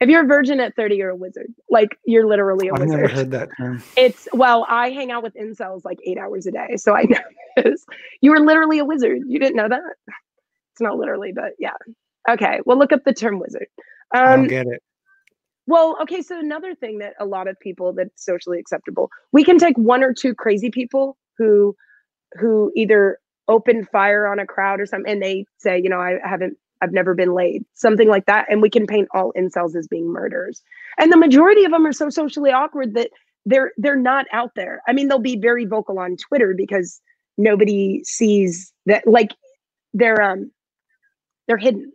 If 0.02 0.10
you're 0.10 0.24
a 0.24 0.28
virgin 0.28 0.60
at 0.60 0.76
30, 0.76 0.96
you're 0.98 1.12
a 1.12 1.16
wizard. 1.16 1.48
Like 1.70 1.98
you're 2.06 2.28
literally 2.28 2.68
a 2.70 2.74
I've 2.74 2.80
wizard. 2.80 2.86
never 2.86 3.08
heard 3.08 3.32
that 3.32 3.50
term. 3.58 3.84
It's 3.96 4.28
well, 4.34 4.66
I 4.70 4.92
hang 4.92 5.12
out 5.12 5.24
with 5.24 5.36
incels 5.36 5.86
like 5.86 6.00
eight 6.06 6.18
hours 6.18 6.48
a 6.48 6.52
day, 6.52 6.78
so 6.78 6.96
I 6.96 7.04
know 7.10 7.20
this. 7.58 7.86
You 8.22 8.34
are 8.34 8.40
literally 8.42 8.80
a 8.80 8.86
wizard. 8.86 9.20
You 9.28 9.40
didn't 9.40 9.56
know 9.58 9.70
that? 9.70 9.82
It's 10.74 10.82
not 10.82 10.98
literally, 10.98 11.32
but 11.34 11.54
yeah. 11.60 11.74
Okay, 12.30 12.60
well, 12.66 12.78
look 12.80 12.94
up 12.94 13.04
the 13.06 13.14
term 13.14 13.40
wizard. 13.40 13.68
I 14.24 14.30
Um, 14.34 14.38
don't 14.38 14.48
get 14.48 14.68
it. 14.68 14.82
well, 15.68 15.98
okay, 16.04 16.22
so 16.22 16.40
another 16.40 16.76
thing 16.76 17.00
that 17.00 17.14
a 17.20 17.26
lot 17.26 17.48
of 17.48 17.60
people 17.60 17.94
that's 17.94 18.26
socially 18.26 18.60
acceptable, 18.60 19.10
we 19.34 19.44
can 19.44 19.58
take 19.60 19.78
one 19.78 20.04
or 20.04 20.14
two 20.14 20.36
crazy 20.36 20.72
people 20.72 21.18
who 21.38 21.76
who 22.40 22.72
either 22.76 23.20
open 23.48 23.86
fire 23.86 24.28
on 24.28 24.40
a 24.40 24.46
crowd 24.48 24.82
or 24.82 24.86
something 24.86 25.12
and 25.12 25.22
they 25.24 25.46
say, 25.60 25.80
you 25.82 25.90
know, 25.90 26.00
I 26.02 26.18
haven't 26.24 26.58
I've 26.86 26.94
never 26.94 27.16
been 27.16 27.34
laid, 27.34 27.66
something 27.74 28.08
like 28.08 28.28
that, 28.28 28.46
and 28.48 28.62
we 28.62 28.70
can 28.70 28.86
paint 28.86 29.08
all 29.12 29.34
incels 29.34 29.76
as 29.76 29.88
being 29.88 30.08
murderers. 30.08 30.62
And 31.00 31.12
the 31.12 31.18
majority 31.18 31.66
of 31.66 31.72
them 31.72 31.86
are 31.88 31.92
so 31.94 32.10
socially 32.10 32.52
awkward 32.52 32.94
that 32.94 33.10
they're 33.48 33.72
they're 33.78 33.96
not 33.96 34.28
out 34.32 34.52
there. 34.56 34.84
I 34.88 34.94
mean, 34.94 35.08
they'll 35.08 35.18
be 35.18 35.38
very 35.38 35.66
vocal 35.66 35.98
on 35.98 36.16
Twitter 36.16 36.54
because 36.56 37.02
nobody 37.40 38.04
sees 38.04 38.72
that 38.86 39.08
like 39.08 39.32
they're 39.94 40.22
um 40.22 40.52
they're 41.48 41.58
hidden. 41.58 41.92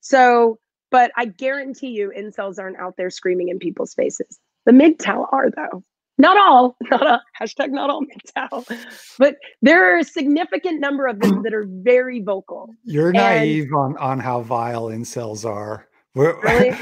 So, 0.00 0.58
but 0.90 1.12
I 1.16 1.24
guarantee 1.24 1.88
you, 1.88 2.12
incels 2.16 2.58
aren't 2.58 2.78
out 2.78 2.96
there 2.98 3.10
screaming 3.10 3.48
in 3.48 3.58
people's 3.58 3.94
faces. 3.94 4.38
The 4.66 4.72
MGTOW 4.72 5.26
are 5.32 5.50
though. 5.50 5.82
Not 6.20 6.36
all, 6.36 6.76
not 6.90 7.06
a 7.06 7.22
hashtag 7.40 7.70
not 7.70 7.88
all 7.90 8.02
MGTOW, 8.04 8.86
but 9.18 9.36
there 9.62 9.92
are 9.94 9.98
a 9.98 10.04
significant 10.04 10.78
number 10.80 11.06
of 11.06 11.18
them 11.20 11.42
that 11.44 11.54
are 11.54 11.64
very 11.66 12.20
vocal. 12.20 12.68
You're 12.84 13.08
and- 13.08 13.16
naive 13.16 13.72
on 13.74 13.96
on 13.96 14.20
how 14.20 14.42
vile 14.42 14.84
incels 14.88 15.44
are. 15.44 15.86
We're, 16.14 16.38
Really? 16.42 16.70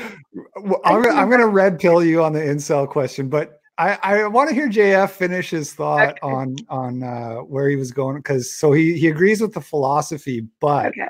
I'm, 0.85 1.03
gonna- 1.03 1.14
I'm 1.14 1.29
going 1.29 1.40
to 1.40 1.46
red 1.48 1.79
pill 1.79 2.03
you 2.05 2.22
on 2.24 2.33
the 2.33 2.40
incel 2.40 2.88
question, 2.88 3.29
but 3.29 3.61
I, 3.77 3.98
I 4.03 4.27
want 4.27 4.48
to 4.48 4.55
hear 4.55 4.68
JF 4.68 5.11
finish 5.11 5.51
his 5.51 5.72
thought 5.72 6.09
Okay. 6.11 6.18
on 6.22 6.57
on 6.68 7.03
uh, 7.05 7.35
where 7.42 7.68
he 7.68 7.77
was 7.77 7.92
going 7.92 8.16
because 8.16 8.53
so 8.59 8.72
he 8.72 8.98
he 8.98 9.07
agrees 9.07 9.40
with 9.40 9.53
the 9.55 9.61
philosophy, 9.61 10.48
but 10.61 10.87
Okay. 10.87 11.09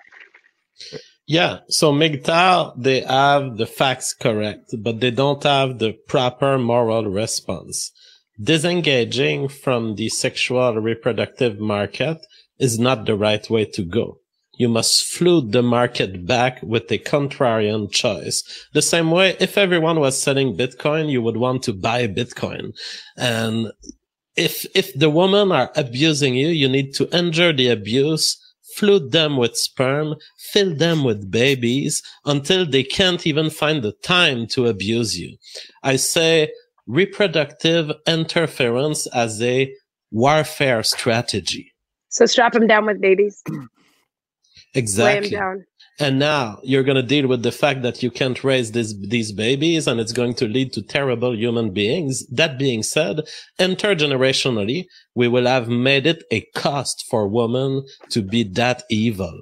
Yeah. 1.26 1.60
So 1.68 1.92
MGTOW, 1.92 2.82
they 2.82 3.00
have 3.00 3.56
the 3.56 3.66
facts 3.66 4.12
correct, 4.14 4.74
but 4.78 5.00
they 5.00 5.10
don't 5.10 5.42
have 5.44 5.78
the 5.78 5.92
proper 6.08 6.58
moral 6.58 7.04
response. 7.06 7.92
Disengaging 8.40 9.48
from 9.48 9.96
the 9.96 10.08
sexual 10.08 10.74
reproductive 10.80 11.58
market 11.58 12.18
is 12.58 12.78
not 12.78 13.04
the 13.04 13.16
right 13.16 13.48
way 13.50 13.64
to 13.64 13.82
go. 13.82 14.20
You 14.58 14.68
must 14.68 15.04
flood 15.04 15.52
the 15.52 15.62
market 15.62 16.26
back 16.26 16.60
with 16.62 16.90
a 16.90 16.98
contrarian 16.98 17.90
choice. 17.90 18.42
The 18.74 18.82
same 18.82 19.10
way, 19.10 19.36
if 19.40 19.58
everyone 19.58 20.00
was 20.00 20.20
selling 20.20 20.56
Bitcoin, 20.56 21.10
you 21.10 21.22
would 21.22 21.36
want 21.36 21.62
to 21.64 21.72
buy 21.72 22.06
Bitcoin. 22.06 22.72
And 23.16 23.72
if, 24.36 24.66
if 24.74 24.94
the 24.94 25.10
women 25.10 25.52
are 25.52 25.70
abusing 25.74 26.34
you, 26.34 26.48
you 26.48 26.68
need 26.68 26.94
to 26.94 27.08
endure 27.16 27.52
the 27.52 27.68
abuse, 27.68 28.36
flood 28.76 29.10
them 29.10 29.36
with 29.36 29.56
sperm, 29.56 30.14
fill 30.52 30.74
them 30.74 31.02
with 31.02 31.30
babies 31.30 32.02
until 32.24 32.64
they 32.66 32.84
can't 32.84 33.26
even 33.26 33.50
find 33.50 33.82
the 33.82 33.92
time 34.02 34.46
to 34.48 34.66
abuse 34.66 35.18
you. 35.18 35.36
I 35.82 35.96
say 35.96 36.50
reproductive 36.88 37.92
interference 38.06 39.06
as 39.08 39.40
a 39.42 39.72
warfare 40.10 40.82
strategy. 40.82 41.72
So 42.08 42.26
strap 42.26 42.54
them 42.54 42.66
down 42.66 42.86
with 42.86 43.00
babies. 43.00 43.42
Lay 43.48 43.52
them 43.54 43.68
Exactly. 44.74 45.30
down. 45.30 45.64
And 46.00 46.18
now 46.18 46.60
you're 46.62 46.84
going 46.84 46.96
to 46.96 47.02
deal 47.02 47.26
with 47.26 47.42
the 47.42 47.50
fact 47.50 47.82
that 47.82 48.02
you 48.02 48.10
can't 48.10 48.42
raise 48.44 48.70
this, 48.70 48.94
these 49.08 49.32
babies 49.32 49.88
and 49.88 49.98
it's 49.98 50.12
going 50.12 50.34
to 50.34 50.46
lead 50.46 50.72
to 50.74 50.82
terrible 50.82 51.34
human 51.36 51.72
beings. 51.72 52.24
That 52.28 52.58
being 52.58 52.84
said, 52.84 53.22
intergenerationally, 53.58 54.84
we 55.16 55.26
will 55.28 55.46
have 55.46 55.68
made 55.68 56.06
it 56.06 56.22
a 56.30 56.46
cost 56.54 57.04
for 57.10 57.26
women 57.26 57.84
to 58.10 58.22
be 58.22 58.44
that 58.44 58.84
evil. 58.88 59.36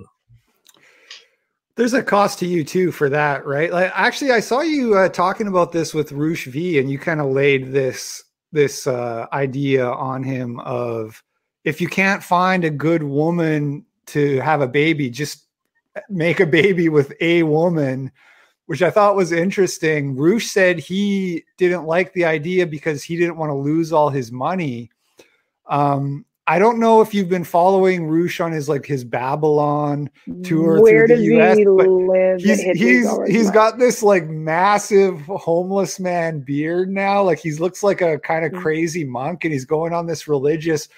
There's 1.77 1.93
a 1.93 2.03
cost 2.03 2.39
to 2.39 2.47
you 2.47 2.65
too 2.65 2.91
for 2.91 3.09
that, 3.11 3.47
right? 3.47 3.71
Like 3.71 3.93
actually, 3.95 4.33
I 4.33 4.41
saw 4.41 4.63
you 4.63 4.97
uh, 4.97 5.09
talking 5.11 5.47
about 5.47 5.73
this 5.73 5.95
with 5.95 6.13
Roosh 6.13 6.47
V, 6.47 6.79
and 6.79 6.91
you 6.91 6.99
kind 6.99 7.21
of 7.21 7.29
laid 7.29 7.73
this 7.73 8.25
this 8.51 8.87
uh, 8.87 9.27
idea 9.33 9.87
on 9.87 10.23
him 10.23 10.59
of 10.61 11.23
if 11.65 11.81
you 11.81 11.89
can't 11.89 12.23
find 12.23 12.65
a 12.65 12.71
good 12.71 13.03
woman 13.03 13.85
to 14.07 14.41
have 14.41 14.63
a 14.63 14.69
baby, 14.69 15.11
just 15.11 15.47
make 16.09 16.41
a 16.41 16.47
baby 16.47 16.89
with 16.89 17.13
a 17.21 17.43
woman, 17.43 18.11
which 18.67 18.83
I 18.83 18.91
thought 18.91 19.17
was 19.17 19.33
interesting. 19.33 20.17
Roosh 20.17 20.47
said 20.47 20.79
he 20.79 21.45
didn't 21.59 21.85
like 21.85 22.13
the 22.15 22.25
idea 22.25 22.67
because 22.67 23.03
he 23.03 23.17
didn't 23.17 23.37
want 23.37 23.51
to 23.51 23.55
lose 23.55 23.93
all 23.93 24.09
his 24.09 24.33
money. 24.33 24.91
Um, 25.67 26.25
I 26.49 26.59
don't 26.61 26.79
know 26.79 27.01
if 27.01 27.13
you've 27.13 27.29
been 27.29 27.43
following 27.45 28.07
Roosh 28.07 28.41
on 28.41 28.53
his 28.53 28.69
like 28.69 28.87
his 28.87 29.03
Babylon 29.05 30.09
tour 30.45 30.81
Where 30.81 31.07
through 31.07 31.17
does 31.17 31.25
the 31.27 31.31
he 31.33 31.41
US, 31.41 31.59
but 31.77 31.89
live? 31.89 32.41
he's 32.41 32.63
he's 32.63 33.09
he's 33.27 33.51
got 33.51 33.79
this 33.79 34.03
like 34.03 34.27
massive 34.29 35.21
homeless 35.23 35.99
man 35.99 36.41
beard 36.41 36.89
now 36.89 37.23
like 37.23 37.39
he 37.41 37.53
looks 37.55 37.83
like 37.83 38.01
a 38.01 38.19
kind 38.21 38.45
of 38.45 38.53
Mm. 38.53 38.61
crazy 38.63 39.05
monk 39.05 39.45
and 39.45 39.53
he's 39.53 39.65
going 39.65 39.93
on 39.93 40.07
this 40.07 40.29
religious 40.29 40.89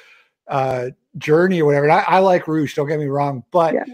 uh 0.49 0.91
journey 1.17 1.63
or 1.63 1.65
whatever 1.67 1.85
and 1.87 1.93
I, 1.95 2.05
I 2.07 2.19
like 2.19 2.47
Roosh 2.47 2.75
don't 2.75 2.87
get 2.89 2.99
me 2.99 3.07
wrong 3.07 3.43
but 3.51 3.73
Yeah, 3.75 3.85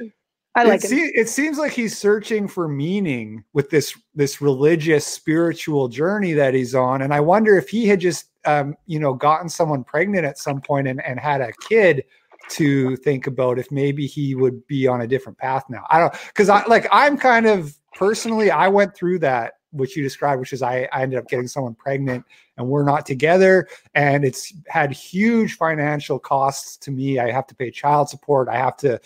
I 0.56 0.64
like 0.64 0.84
it, 0.84 0.88
se- 0.88 1.12
it 1.14 1.28
seems 1.28 1.56
like 1.58 1.72
he's 1.72 1.96
searching 1.96 2.48
for 2.48 2.66
meaning 2.68 3.44
with 3.52 3.70
this 3.70 3.96
this 4.14 4.40
religious 4.40 5.06
spiritual 5.06 5.88
journey 5.88 6.32
that 6.32 6.54
he's 6.54 6.74
on 6.74 7.02
and 7.02 7.12
i 7.14 7.20
wonder 7.20 7.56
if 7.58 7.68
he 7.68 7.86
had 7.86 8.00
just 8.00 8.26
um, 8.46 8.76
you 8.86 8.98
know 8.98 9.14
gotten 9.14 9.48
someone 9.48 9.84
pregnant 9.84 10.24
at 10.24 10.38
some 10.38 10.60
point 10.60 10.88
and, 10.88 11.04
and 11.04 11.18
had 11.18 11.40
a 11.40 11.52
kid 11.68 12.04
to 12.50 12.96
think 12.96 13.26
about 13.26 13.58
if 13.58 13.70
maybe 13.70 14.06
he 14.06 14.34
would 14.34 14.66
be 14.66 14.86
on 14.86 15.00
a 15.00 15.06
different 15.06 15.38
path 15.38 15.64
now. 15.70 15.84
I 15.88 15.98
don't 15.98 16.12
because 16.28 16.48
i 16.48 16.64
like 16.66 16.86
i'm 16.92 17.16
kind 17.16 17.46
of 17.46 17.74
personally 17.94 18.50
i 18.50 18.68
went 18.68 18.94
through 18.94 19.18
that 19.20 19.54
which 19.70 19.96
you 19.96 20.02
described 20.02 20.40
which 20.40 20.52
is 20.52 20.62
I, 20.62 20.88
I 20.92 21.02
ended 21.02 21.18
up 21.18 21.28
getting 21.28 21.48
someone 21.48 21.74
pregnant 21.74 22.24
and 22.56 22.68
we're 22.68 22.84
not 22.84 23.06
together. 23.06 23.68
And 23.94 24.24
it's 24.24 24.52
had 24.68 24.92
huge 24.92 25.56
financial 25.56 26.18
costs 26.18 26.76
to 26.78 26.90
me. 26.90 27.18
I 27.18 27.30
have 27.30 27.46
to 27.48 27.54
pay 27.54 27.70
child 27.70 28.08
support. 28.08 28.48
I 28.48 28.56
have 28.56 28.76
to 28.78 29.00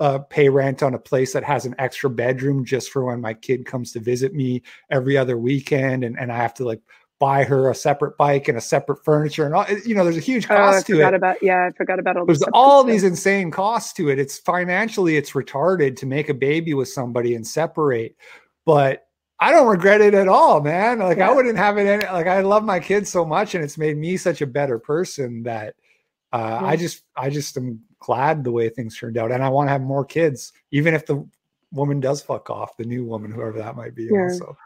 uh, 0.00 0.18
pay 0.18 0.48
rent 0.48 0.82
on 0.82 0.94
a 0.94 0.98
place 0.98 1.32
that 1.32 1.44
has 1.44 1.66
an 1.66 1.74
extra 1.78 2.08
bedroom 2.08 2.64
just 2.64 2.90
for 2.90 3.04
when 3.04 3.20
my 3.20 3.34
kid 3.34 3.66
comes 3.66 3.92
to 3.92 4.00
visit 4.00 4.34
me 4.34 4.62
every 4.90 5.16
other 5.16 5.36
weekend. 5.36 6.04
And, 6.04 6.18
and 6.18 6.32
i 6.32 6.36
have 6.36 6.54
to 6.54 6.64
like 6.64 6.80
buy 7.20 7.44
her 7.44 7.70
a 7.70 7.74
separate 7.74 8.16
bike 8.16 8.48
and 8.48 8.56
a 8.58 8.60
separate 8.60 9.04
furniture 9.04 9.44
and 9.44 9.54
all 9.54 9.66
you 9.86 9.94
know 9.94 10.02
there's 10.04 10.16
a 10.16 10.20
huge 10.20 10.48
cost 10.48 10.58
Oh, 10.58 10.62
I 10.64 10.72
cost 10.72 10.86
to 10.86 10.92
forgot 10.94 11.12
it. 11.14 11.16
about 11.18 11.42
yeah, 11.42 11.66
I 11.66 11.70
forgot 11.76 11.98
about 11.98 12.16
all 12.16 12.24
there's 12.26 12.42
all 12.54 12.82
these 12.82 13.04
insane 13.04 13.50
costs 13.50 13.92
to 13.94 14.08
it. 14.08 14.18
It's 14.18 14.38
financially 14.38 15.16
it's 15.18 15.32
retarded 15.32 15.96
to 15.96 16.06
make 16.06 16.30
a 16.30 16.34
baby 16.34 16.72
with 16.74 16.88
somebody 16.88 17.34
and 17.36 17.46
separate 17.46 18.16
but 18.66 19.06
i 19.38 19.52
don't 19.52 19.68
regret 19.68 20.00
it 20.00 20.12
at 20.14 20.28
all 20.28 20.60
man. 20.60 20.98
Like 20.98 21.18
i 21.18 21.32
wouldn't 21.32 21.56
have 21.58 21.76
it 21.78 21.86
any, 21.86 22.04
like 22.06 22.26
i 22.26 22.40
love 22.40 22.64
my 22.64 22.80
kids 22.80 23.10
so 23.10 23.24
much 23.24 23.54
and 23.54 23.62
it's 23.62 23.78
made 23.78 23.96
me 23.98 24.16
such 24.16 24.40
a 24.42 24.46
better 24.46 24.78
person 24.78 25.42
that 25.44 25.74
uh, 26.32 26.60
i 26.62 26.76
just 26.76 27.02
i 27.16 27.28
just 27.30 27.56
am 27.56 27.80
glad 27.98 28.44
the 28.44 28.52
way 28.52 28.68
things 28.68 28.96
turned 28.98 29.16
out 29.18 29.30
and 29.32 29.42
i 29.44 29.48
want 29.48 29.66
to 29.68 29.72
have 29.72 29.82
more 29.82 30.04
kids 30.04 30.52
even 30.70 30.94
if 30.94 31.04
the 31.06 31.26
woman 31.72 32.00
does 32.00 32.20
fuck 32.22 32.48
off 32.50 32.76
the 32.76 32.84
new 32.84 33.04
woman 33.04 33.30
whoever 33.30 33.58
that 33.58 33.76
might 33.76 33.94
be 33.94 34.08
Yeah. 34.10 34.22
also 34.24 34.56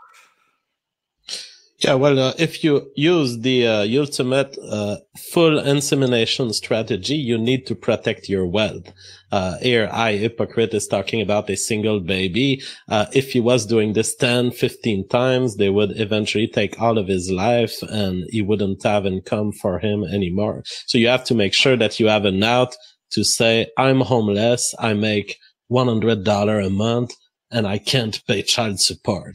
Yeah, 1.85 1.95
well, 1.97 2.19
uh, 2.19 2.33
if 2.39 2.65
you 2.65 2.91
use 2.97 3.41
the 3.41 3.67
uh, 3.67 4.01
ultimate 4.01 4.57
uh, 4.71 4.97
full 5.31 5.59
insemination 5.59 6.51
strategy, 6.55 7.15
you 7.15 7.37
need 7.37 7.67
to 7.67 7.75
protect 7.75 8.27
your 8.27 8.47
wealth. 8.47 8.91
Uh, 9.31 9.59
here, 9.59 9.91
I, 9.93 10.13
hypocrite, 10.13 10.73
is 10.73 10.87
talking 10.87 11.21
about 11.21 11.51
a 11.51 11.59
single 11.59 12.01
baby. 12.01 12.63
Uh, 12.89 13.05
if 13.13 13.33
he 13.33 13.41
was 13.41 13.67
doing 13.67 13.93
this 13.93 14.17
10, 14.17 14.53
15 14.53 15.09
times, 15.09 15.57
they 15.57 15.69
would 15.69 16.01
eventually 16.01 16.49
take 16.49 16.81
all 16.81 16.97
of 16.97 17.07
his 17.07 17.31
life 17.31 17.83
and 17.83 18.25
he 18.31 18.41
wouldn't 18.41 18.83
have 18.83 19.05
income 19.05 19.53
for 19.53 19.79
him 19.79 20.05
anymore. 20.05 20.63
So 20.87 20.97
you 20.97 21.09
have 21.09 21.25
to 21.25 21.35
make 21.35 21.53
sure 21.53 21.77
that 21.77 22.01
you 22.01 22.09
have 22.09 22.25
an 22.25 22.43
out 22.43 22.75
to 23.11 23.25
say, 23.25 23.67
I'm 23.77 24.01
homeless. 24.01 24.75
I 24.79 24.95
make 24.95 25.37
$100 25.71 26.67
a 26.67 26.71
month 26.71 27.13
and 27.51 27.67
I 27.67 27.77
can't 27.77 28.23
pay 28.27 28.41
child 28.41 28.81
support. 28.81 29.35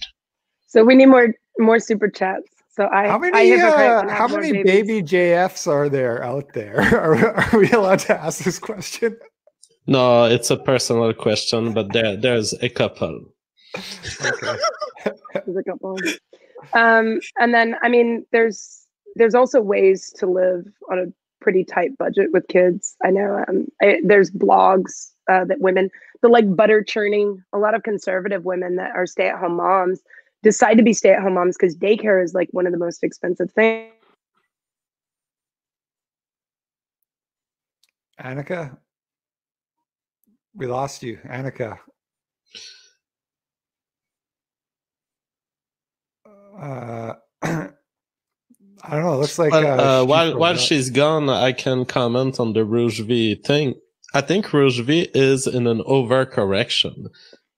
So 0.65 0.83
we 0.83 0.95
need 0.95 1.07
more 1.07 1.33
more 1.59 1.79
super 1.79 2.07
chats. 2.09 2.49
So 2.69 2.87
I 2.93 3.07
how 3.07 3.17
many 3.17 3.53
uh, 3.59 4.07
how 4.07 4.27
many 4.27 4.63
baby 4.63 5.01
JFs 5.01 5.67
are 5.67 5.89
there 5.89 6.23
out 6.23 6.53
there? 6.53 6.79
Are, 6.95 7.35
are 7.35 7.59
we 7.59 7.69
allowed 7.71 7.99
to 8.07 8.17
ask 8.17 8.43
this 8.43 8.57
question? 8.57 9.17
No, 9.85 10.25
it's 10.25 10.49
a 10.49 10.55
personal 10.55 11.13
question, 11.13 11.73
but 11.73 11.91
there 11.91 12.15
there's 12.15 12.53
a 12.61 12.69
couple. 12.69 13.25
Okay. 13.75 14.59
there's 15.33 15.57
a 15.57 15.63
couple. 15.63 15.97
Um, 16.73 17.19
and 17.39 17.53
then 17.53 17.75
I 17.81 17.89
mean, 17.89 18.25
there's 18.31 18.85
there's 19.15 19.35
also 19.35 19.61
ways 19.61 20.13
to 20.17 20.27
live 20.27 20.65
on 20.89 20.99
a 20.99 21.05
pretty 21.41 21.63
tight 21.65 21.97
budget 21.97 22.31
with 22.31 22.47
kids. 22.47 22.95
I 23.03 23.09
know 23.09 23.43
um, 23.47 23.67
I, 23.81 23.99
there's 24.05 24.31
blogs 24.31 25.11
uh, 25.29 25.45
that 25.45 25.59
women, 25.59 25.89
the 26.21 26.29
like 26.29 26.55
butter 26.55 26.83
churning, 26.83 27.43
a 27.51 27.57
lot 27.57 27.75
of 27.75 27.83
conservative 27.83 28.45
women 28.45 28.75
that 28.75 28.91
are 28.95 29.05
stay 29.05 29.27
at 29.27 29.39
home 29.39 29.57
moms 29.57 30.01
decide 30.43 30.75
to 30.75 30.83
be 30.83 30.93
stay 30.93 31.11
at 31.11 31.21
home 31.21 31.33
moms 31.33 31.57
because 31.57 31.75
daycare 31.75 32.23
is 32.23 32.33
like 32.33 32.49
one 32.51 32.65
of 32.65 32.71
the 32.71 32.79
most 32.79 33.03
expensive 33.03 33.51
things. 33.51 33.91
Annika, 38.21 38.77
we 40.53 40.67
lost 40.67 41.03
you, 41.03 41.17
Annika. 41.25 41.79
Uh, 46.59 47.13
I 47.41 48.95
don't 48.95 49.03
know. 49.03 49.13
It 49.13 49.17
looks 49.17 49.39
like 49.39 49.53
uh, 49.53 49.57
uh, 49.57 50.05
while 50.05 50.37
while 50.37 50.55
she's 50.55 50.89
gone, 50.89 51.29
I 51.29 51.53
can 51.53 51.85
comment 51.85 52.39
on 52.39 52.53
the 52.53 52.65
Roosh 52.65 52.99
V 52.99 53.35
thing. 53.35 53.75
I 54.13 54.21
think 54.21 54.51
Roosh 54.51 54.79
V 54.79 55.09
is 55.13 55.47
in 55.47 55.67
an 55.67 55.79
overcorrection. 55.83 57.07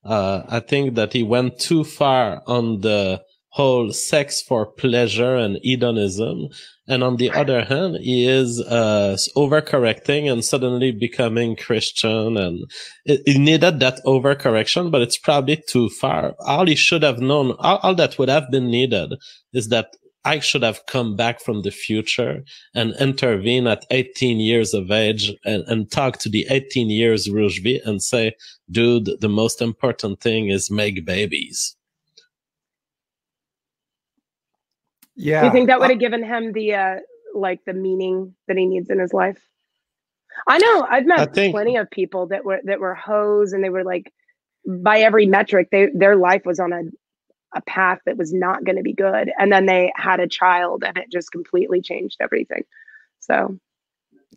Uh, 0.04 0.44
I 0.48 0.60
think 0.60 0.96
that 0.96 1.14
he 1.14 1.24
went 1.24 1.60
too 1.60 1.84
far 1.84 2.42
on 2.48 2.82
the 2.82 3.22
whole 3.52 3.92
sex 3.92 4.42
for 4.42 4.66
pleasure 4.66 5.36
and 5.36 5.60
hedonism. 5.62 6.48
And 6.88 7.04
on 7.04 7.18
the 7.18 7.32
other 7.32 7.64
hand, 7.66 7.98
he 8.02 8.26
is 8.26 8.62
uh, 8.62 9.18
overcorrecting 9.36 10.32
and 10.32 10.44
suddenly 10.44 10.92
becoming 10.92 11.58
Christian. 11.58 12.38
And 12.38 12.64
it, 13.06 13.22
it, 13.26 13.38
needed 13.38 13.80
that 13.82 14.00
overcorrection, 14.06 14.90
but 14.90 15.02
it's 15.02 15.18
probably 15.18 15.62
too 15.68 15.90
far. 15.90 16.34
All 16.40 16.66
he 16.66 16.76
should 16.76 17.04
have 17.04 17.20
known, 17.20 17.52
all, 17.60 17.78
all 17.84 17.96
that 17.96 18.18
would 18.18 18.30
have 18.30 18.50
been 18.52 18.72
needed 18.72 19.14
is 19.54 19.68
that 19.68 19.88
I 20.24 20.40
should 20.40 20.62
have 20.62 20.86
come 20.86 21.16
back 21.16 21.42
from 21.42 21.64
the 21.64 21.72
future 21.72 22.44
and 22.76 22.94
intervene 23.00 23.66
at 23.68 23.86
18 23.90 24.40
years 24.40 24.74
of 24.74 24.92
age 24.92 25.32
and, 25.46 25.64
and 25.68 25.90
talk 25.90 26.18
to 26.20 26.30
the 26.30 26.46
18 26.50 26.90
years 26.90 27.30
Roosh 27.30 27.60
V 27.62 27.82
and 27.86 28.02
say, 28.02 28.36
dude, 28.70 29.10
the 29.20 29.30
most 29.30 29.62
important 29.62 30.22
thing 30.22 30.50
is 30.50 30.70
make 30.70 31.06
babies. 31.06 31.76
Yeah. 35.16 35.42
Do 35.42 35.48
you 35.48 35.54
think 35.54 35.68
that 35.68 35.80
would 35.80 35.90
have 35.90 36.00
given 36.00 36.24
him 36.24 36.54
the, 36.54 36.76
uh, 36.76 36.96
like 37.34 37.66
the 37.66 37.74
meaning 37.74 38.36
that 38.48 38.58
he 38.58 38.66
needs 38.66 38.90
in 38.90 39.00
his 39.00 39.14
life? 39.14 39.40
I 40.48 40.60
know 40.60 40.88
I've 40.90 41.06
met 41.06 41.34
think, 41.34 41.54
plenty 41.54 41.78
of 41.78 41.90
people 41.90 42.28
that 42.28 42.46
were, 42.46 42.60
that 42.64 42.80
were 42.80 42.96
hoes 42.96 43.54
and 43.54 43.64
they 43.64 43.70
were 43.70 43.84
like, 43.84 44.14
by 44.66 45.00
every 45.00 45.26
metric, 45.26 45.70
they, 45.72 45.88
their 45.94 46.16
life 46.16 46.46
was 46.46 46.60
on 46.60 46.72
a 46.72 46.82
a 47.54 47.62
path 47.62 48.00
that 48.06 48.18
was 48.18 48.34
not 48.34 48.64
going 48.64 48.78
to 48.78 48.84
be 48.84 48.94
good 48.94 49.32
and 49.38 49.52
then 49.52 49.66
they 49.66 49.92
had 49.96 50.20
a 50.20 50.28
child 50.28 50.84
and 50.86 50.98
it 50.98 51.12
just 51.12 51.32
completely 51.32 51.82
changed 51.82 52.18
everything 52.20 52.64
so 53.20 53.58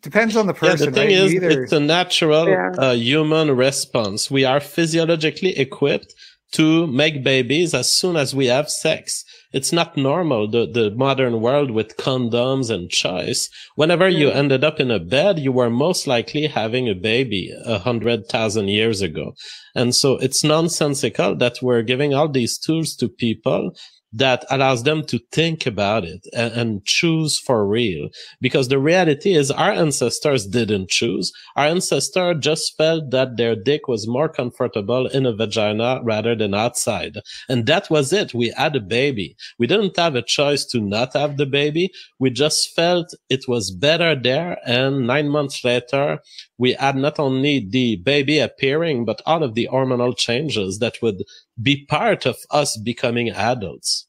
depends 0.01 0.35
on 0.35 0.47
the 0.47 0.53
person 0.53 0.85
yeah, 0.85 0.89
the 0.89 0.91
thing 0.91 1.07
right? 1.07 1.17
is 1.17 1.33
Either... 1.33 1.63
it's 1.63 1.71
a 1.71 1.79
natural 1.79 2.47
yeah. 2.47 2.71
uh, 2.77 2.91
human 2.91 3.55
response 3.55 4.29
we 4.29 4.43
are 4.43 4.59
physiologically 4.59 5.57
equipped 5.57 6.13
to 6.55 6.87
make 6.87 7.23
babies 7.23 7.73
as 7.73 7.89
soon 7.89 8.15
as 8.15 8.33
we 8.33 8.45
have 8.45 8.69
sex. 8.69 9.25
It's 9.51 9.71
not 9.71 9.97
normal, 9.97 10.49
the, 10.49 10.65
the 10.65 10.91
modern 10.91 11.41
world 11.41 11.71
with 11.71 11.97
condoms 11.97 12.69
and 12.69 12.89
choice. 12.89 13.49
Whenever 13.75 14.07
you 14.07 14.27
mm. 14.27 14.35
ended 14.35 14.63
up 14.63 14.79
in 14.79 14.89
a 14.89 14.99
bed, 14.99 15.39
you 15.39 15.51
were 15.51 15.69
most 15.69 16.07
likely 16.07 16.47
having 16.47 16.87
a 16.87 16.95
baby 16.95 17.53
a 17.65 17.79
hundred 17.79 18.27
thousand 18.27 18.69
years 18.69 19.01
ago. 19.01 19.33
And 19.75 19.93
so 19.93 20.17
it's 20.17 20.43
nonsensical 20.43 21.35
that 21.37 21.61
we're 21.61 21.81
giving 21.81 22.13
all 22.13 22.29
these 22.29 22.57
tools 22.57 22.95
to 22.97 23.09
people 23.09 23.75
that 24.13 24.45
allows 24.49 24.83
them 24.83 25.03
to 25.03 25.19
think 25.31 25.65
about 25.65 26.05
it 26.05 26.25
and, 26.33 26.53
and, 26.53 26.85
choose 26.85 27.37
for 27.37 27.67
real. 27.67 28.07
Because 28.39 28.69
the 28.69 28.79
reality 28.79 29.33
is 29.33 29.51
our 29.51 29.71
ancestors 29.71 30.45
didn't 30.45 30.89
choose. 30.89 31.33
Our 31.55 31.65
ancestor 31.65 32.33
just 32.33 32.77
felt 32.77 33.11
that 33.11 33.37
their 33.37 33.55
dick 33.55 33.87
was 33.87 34.07
more 34.07 34.29
comfortable 34.29 35.07
in 35.07 35.25
a 35.25 35.35
vagina 35.35 35.99
rather 36.03 36.35
than 36.35 36.53
outside. 36.53 37.17
And 37.49 37.65
that 37.65 37.89
was 37.89 38.13
it. 38.13 38.33
We 38.33 38.53
had 38.55 38.75
a 38.75 38.79
baby. 38.79 39.35
We 39.59 39.67
didn't 39.67 39.97
have 39.97 40.15
a 40.15 40.21
choice 40.21 40.63
to 40.65 40.79
not 40.79 41.13
have 41.13 41.37
the 41.37 41.45
baby. 41.45 41.91
We 42.19 42.29
just 42.29 42.73
felt 42.75 43.13
it 43.29 43.45
was 43.47 43.71
better 43.71 44.15
there. 44.15 44.57
And 44.65 45.07
nine 45.07 45.29
months 45.29 45.63
later, 45.63 46.19
we 46.57 46.73
had 46.73 46.95
not 46.95 47.19
only 47.19 47.59
the 47.59 47.97
baby 47.97 48.39
appearing, 48.39 49.05
but 49.05 49.21
all 49.25 49.43
of 49.43 49.55
the 49.55 49.67
hormonal 49.71 50.15
changes 50.15 50.79
that 50.79 51.01
would 51.01 51.23
be 51.61 51.85
part 51.85 52.25
of 52.25 52.37
us 52.51 52.77
becoming 52.77 53.29
adults. 53.29 54.07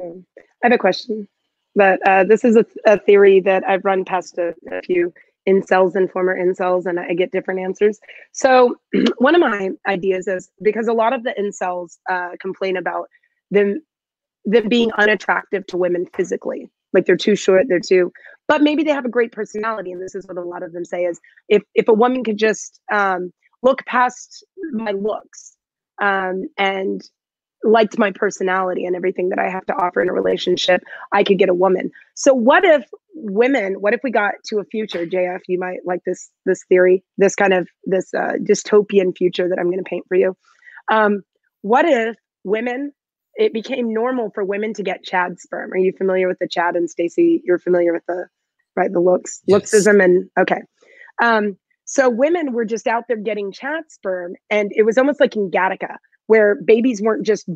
I 0.00 0.12
have 0.62 0.72
a 0.72 0.78
question, 0.78 1.28
but 1.74 2.06
uh, 2.06 2.24
this 2.24 2.44
is 2.44 2.56
a, 2.56 2.66
a, 2.86 2.98
theory 2.98 3.40
that 3.40 3.62
I've 3.68 3.84
run 3.84 4.04
past 4.04 4.36
a, 4.38 4.54
a 4.70 4.82
few 4.82 5.12
incels 5.48 5.94
and 5.94 6.10
former 6.10 6.36
incels, 6.36 6.86
and 6.86 6.98
I 7.00 7.14
get 7.14 7.32
different 7.32 7.60
answers. 7.60 8.00
So 8.32 8.76
one 9.18 9.34
of 9.34 9.40
my 9.40 9.70
ideas 9.86 10.28
is 10.28 10.50
because 10.62 10.88
a 10.88 10.92
lot 10.92 11.12
of 11.12 11.24
the 11.24 11.34
incels 11.38 11.98
uh, 12.10 12.36
complain 12.40 12.76
about 12.76 13.08
them 13.50 13.82
them 14.44 14.68
being 14.68 14.90
unattractive 14.94 15.64
to 15.68 15.76
women 15.76 16.04
physically, 16.14 16.68
like 16.92 17.06
they're 17.06 17.16
too 17.16 17.36
short, 17.36 17.66
they're 17.68 17.80
too. 17.80 18.12
But 18.48 18.62
maybe 18.62 18.82
they 18.82 18.90
have 18.90 19.04
a 19.04 19.10
great 19.10 19.32
personality, 19.32 19.92
and 19.92 20.02
this 20.02 20.14
is 20.14 20.26
what 20.26 20.36
a 20.36 20.42
lot 20.42 20.62
of 20.62 20.72
them 20.72 20.84
say: 20.84 21.04
is 21.04 21.20
if 21.48 21.62
if 21.74 21.88
a 21.88 21.94
woman 21.94 22.24
could 22.24 22.38
just 22.38 22.80
um, 22.92 23.32
look 23.62 23.84
past 23.86 24.44
my 24.72 24.92
looks 24.92 25.56
um, 26.00 26.44
and 26.58 27.02
liked 27.64 27.98
my 27.98 28.10
personality 28.10 28.84
and 28.84 28.96
everything 28.96 29.28
that 29.28 29.38
I 29.38 29.48
have 29.48 29.64
to 29.66 29.74
offer 29.74 30.00
in 30.00 30.08
a 30.08 30.12
relationship, 30.12 30.82
I 31.12 31.22
could 31.22 31.38
get 31.38 31.48
a 31.48 31.54
woman. 31.54 31.90
So 32.14 32.34
what 32.34 32.64
if 32.64 32.84
women, 33.14 33.74
what 33.74 33.94
if 33.94 34.00
we 34.02 34.10
got 34.10 34.34
to 34.46 34.58
a 34.58 34.64
future, 34.64 35.06
JF, 35.06 35.40
you 35.46 35.58
might 35.58 35.78
like 35.84 36.00
this 36.04 36.30
this 36.44 36.64
theory, 36.68 37.04
this 37.18 37.34
kind 37.34 37.52
of 37.52 37.68
this 37.84 38.12
uh, 38.14 38.32
dystopian 38.42 39.16
future 39.16 39.48
that 39.48 39.58
I'm 39.58 39.66
going 39.66 39.78
to 39.78 39.88
paint 39.88 40.06
for 40.08 40.16
you. 40.16 40.36
Um, 40.90 41.22
what 41.62 41.84
if 41.84 42.16
women 42.44 42.92
it 43.36 43.52
became 43.52 43.92
normal 43.92 44.30
for 44.34 44.44
women 44.44 44.74
to 44.74 44.82
get 44.82 45.02
Chad 45.02 45.40
sperm. 45.40 45.72
Are 45.72 45.78
you 45.78 45.92
familiar 45.92 46.28
with 46.28 46.38
the 46.38 46.48
Chad 46.48 46.76
and 46.76 46.88
Stacy? 46.88 47.42
You're 47.44 47.58
familiar 47.58 47.92
with 47.92 48.04
the 48.06 48.26
right 48.76 48.92
the 48.92 49.00
looks 49.00 49.40
yes. 49.46 49.60
looksism 49.60 50.02
and 50.02 50.28
okay. 50.38 50.62
Um, 51.22 51.56
so 51.84 52.08
women 52.08 52.52
were 52.52 52.64
just 52.64 52.86
out 52.86 53.04
there 53.08 53.16
getting 53.16 53.52
Chad 53.52 53.84
sperm, 53.88 54.34
and 54.50 54.72
it 54.74 54.84
was 54.84 54.98
almost 54.98 55.20
like 55.20 55.36
in 55.36 55.50
Gattaca 55.50 55.96
where 56.26 56.56
babies 56.64 57.02
weren't 57.02 57.26
just 57.26 57.48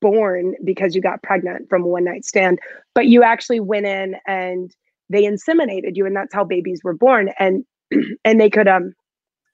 born 0.00 0.54
because 0.64 0.94
you 0.94 1.02
got 1.02 1.22
pregnant 1.22 1.68
from 1.68 1.82
a 1.82 1.86
one 1.86 2.04
night 2.04 2.24
stand, 2.24 2.58
but 2.94 3.06
you 3.06 3.22
actually 3.22 3.60
went 3.60 3.86
in 3.86 4.16
and 4.26 4.74
they 5.10 5.24
inseminated 5.24 5.96
you, 5.96 6.06
and 6.06 6.16
that's 6.16 6.34
how 6.34 6.44
babies 6.44 6.80
were 6.82 6.94
born. 6.94 7.30
And 7.38 7.64
and 8.24 8.40
they 8.40 8.50
could 8.50 8.68
um, 8.68 8.94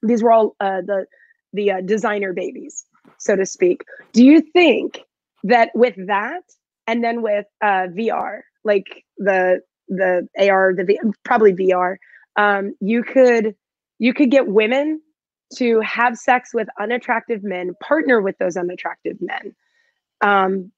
these 0.03 0.23
were 0.23 0.31
all 0.31 0.55
uh, 0.59 0.81
the 0.81 1.05
the 1.53 1.71
uh, 1.71 1.81
designer 1.81 2.33
babies, 2.33 2.85
so 3.17 3.35
to 3.35 3.45
speak. 3.45 3.83
Do 4.13 4.23
you 4.23 4.41
think 4.41 5.01
that 5.47 5.71
with 5.75 5.95
that, 6.07 6.43
and 6.85 7.03
then 7.03 7.21
with 7.21 7.45
uh, 7.61 7.87
VR, 7.97 8.41
like 8.63 9.03
the 9.17 9.61
the 9.87 10.27
AR, 10.37 10.73
the 10.73 10.83
v, 10.83 10.99
probably 11.23 11.53
VR, 11.53 11.95
um, 12.35 12.75
you 12.79 13.03
could 13.03 13.55
you 13.99 14.13
could 14.13 14.31
get 14.31 14.47
women 14.47 15.01
to 15.55 15.79
have 15.81 16.17
sex 16.17 16.53
with 16.53 16.67
unattractive 16.79 17.43
men, 17.43 17.71
partner 17.81 18.21
with 18.21 18.37
those 18.37 18.57
unattractive 18.57 19.17
men. 19.21 19.55
Um, 20.21 20.71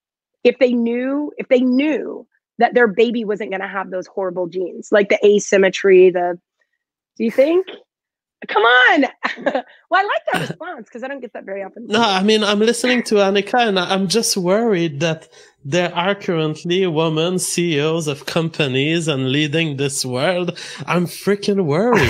if 0.43 0.59
they 0.59 0.73
knew, 0.73 1.31
if 1.37 1.47
they 1.47 1.61
knew 1.61 2.27
that 2.59 2.73
their 2.73 2.87
baby 2.87 3.25
wasn't 3.25 3.51
going 3.51 3.61
to 3.61 3.67
have 3.67 3.89
those 3.89 4.07
horrible 4.07 4.47
genes, 4.47 4.89
like 4.91 5.09
the 5.09 5.19
asymmetry, 5.25 6.11
the, 6.11 6.39
do 7.17 7.23
you 7.23 7.31
think? 7.31 7.65
Come 8.47 8.63
on. 8.63 9.01
well, 9.43 9.63
I 9.91 10.03
like 10.03 10.21
that 10.31 10.49
response 10.49 10.87
because 10.87 11.03
I 11.03 11.09
don't 11.09 11.19
get 11.19 11.33
that 11.33 11.43
very 11.43 11.61
often. 11.61 11.87
No, 11.87 12.01
I 12.01 12.23
mean, 12.23 12.43
I'm 12.43 12.59
listening 12.59 13.03
to 13.03 13.15
Annika 13.15 13.67
and 13.67 13.77
I'm 13.77 14.07
just 14.07 14.37
worried 14.37 15.01
that 15.01 15.27
there 15.65 15.93
are 15.93 16.15
currently 16.15 16.87
women 16.87 17.37
CEOs 17.37 18.07
of 18.07 18.25
companies 18.25 19.09
and 19.09 19.31
leading 19.31 19.75
this 19.75 20.05
world. 20.05 20.57
I'm 20.85 21.05
freaking 21.05 21.65
worried. 21.65 21.99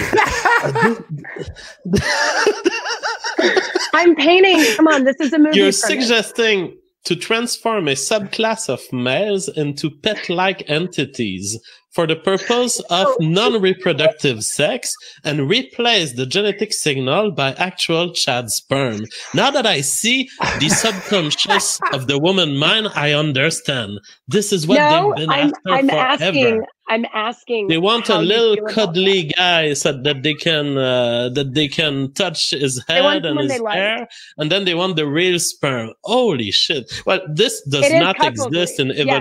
I'm 3.93 4.15
painting. 4.15 4.63
Come 4.75 4.87
on, 4.87 5.03
this 5.03 5.19
is 5.19 5.33
a 5.33 5.39
movie. 5.39 5.57
You're 5.57 5.71
suggesting 5.71 6.77
to 7.05 7.15
transform 7.15 7.87
a 7.87 7.93
subclass 7.93 8.69
of 8.69 8.81
males 8.93 9.47
into 9.47 9.89
pet-like 9.89 10.69
entities 10.69 11.59
for 11.91 12.05
the 12.07 12.15
purpose 12.15 12.79
of 12.89 13.07
Oh. 13.07 13.17
non-reproductive 13.19 14.43
sex 14.43 14.93
and 15.23 15.49
replace 15.49 16.13
the 16.13 16.25
genetic 16.25 16.73
signal 16.73 17.31
by 17.31 17.53
actual 17.53 18.13
Chad 18.13 18.49
sperm. 18.49 19.05
Now 19.33 19.51
that 19.51 19.65
I 19.65 19.81
see 19.81 20.29
the 20.59 20.69
subconscious 20.83 21.79
of 21.93 22.07
the 22.07 22.19
woman 22.19 22.57
mind, 22.57 22.89
I 22.95 23.13
understand. 23.13 23.99
This 24.27 24.51
is 24.53 24.67
what 24.67 24.75
no, 24.75 25.13
they've 25.15 25.27
been 25.27 25.29
I'm, 25.31 25.47
after 25.49 25.69
I'm 25.71 25.89
forever. 25.89 26.23
asking. 26.23 26.63
I'm 26.91 27.05
asking. 27.13 27.67
They 27.67 27.77
want 27.77 28.09
a 28.09 28.17
little 28.17 28.65
cuddly 28.67 29.31
guy 29.37 29.73
so 29.73 29.91
that 29.91 30.23
they 30.23 30.33
can 30.33 30.75
uh, 30.77 31.29
that 31.29 31.53
they 31.53 31.67
can 31.67 32.11
touch 32.13 32.49
his 32.49 32.83
head 32.87 33.25
and 33.25 33.39
his 33.39 33.49
they 33.51 33.59
like. 33.59 33.75
hair, 33.75 34.07
and 34.37 34.51
then 34.51 34.65
they 34.65 34.73
want 34.73 34.95
the 34.95 35.05
real 35.05 35.37
sperm. 35.39 35.91
Holy 36.03 36.49
shit! 36.51 36.91
Well, 37.05 37.21
this 37.31 37.61
does 37.69 37.85
It 37.85 37.99
not 37.99 38.15
exist 38.25 38.79
in 38.79 38.89
Yeah. 38.89 39.19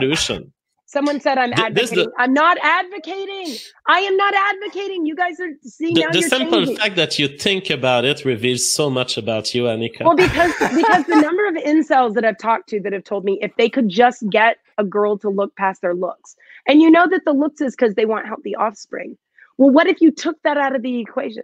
Someone 0.88 1.20
said 1.20 1.37
I'm 1.37 1.53
advocating. 1.53 1.96
the- 1.96 2.12
I'm 2.16 2.33
not 2.33 2.57
advocating. 2.62 3.55
I 3.87 4.01
am 4.01 4.16
not 4.16 4.33
advocating. 4.33 5.05
You 5.05 5.14
guys 5.14 5.38
are 5.38 5.51
seeing 5.62 5.92
The, 5.94 6.01
now 6.01 6.12
the 6.12 6.22
simple 6.22 6.61
changing. 6.61 6.77
fact 6.79 6.96
that 6.96 7.18
you 7.18 7.29
think 7.29 7.68
about 7.68 8.07
it 8.07 8.24
reveals 8.24 8.66
so 8.72 8.88
much 8.88 9.18
about 9.18 9.55
you, 9.55 9.64
Annika. 9.64 10.07
Well, 10.07 10.16
because 10.16 10.51
because 10.74 11.05
the 11.05 11.20
number 11.20 11.46
of 11.46 11.57
incels 11.57 12.14
that 12.14 12.24
I've 12.24 12.38
talked 12.38 12.70
to 12.70 12.81
that 12.81 12.94
have 12.94 13.05
told 13.05 13.27
me 13.27 13.38
if 13.42 13.55
they 13.59 13.68
could 13.68 13.90
just 13.90 14.24
get 14.31 14.57
a 14.79 14.85
girl 14.85 15.18
to 15.18 15.29
look 15.29 15.55
past 15.57 15.83
their 15.83 15.94
looks, 15.94 16.35
and 16.66 16.81
you 16.81 16.90
know 16.90 17.07
that 17.07 17.27
the 17.27 17.33
looks 17.33 17.61
is 17.61 17.77
because 17.77 17.94
they 17.94 18.07
want 18.07 18.24
healthy 18.27 18.57
offspring. 18.57 19.18
Well, 19.59 19.70
what 19.70 19.88
if 19.88 20.01
you 20.01 20.11
took 20.11 20.40
that 20.44 20.57
out 20.57 20.74
of 20.74 20.81
the 20.81 21.01
equation? 21.01 21.42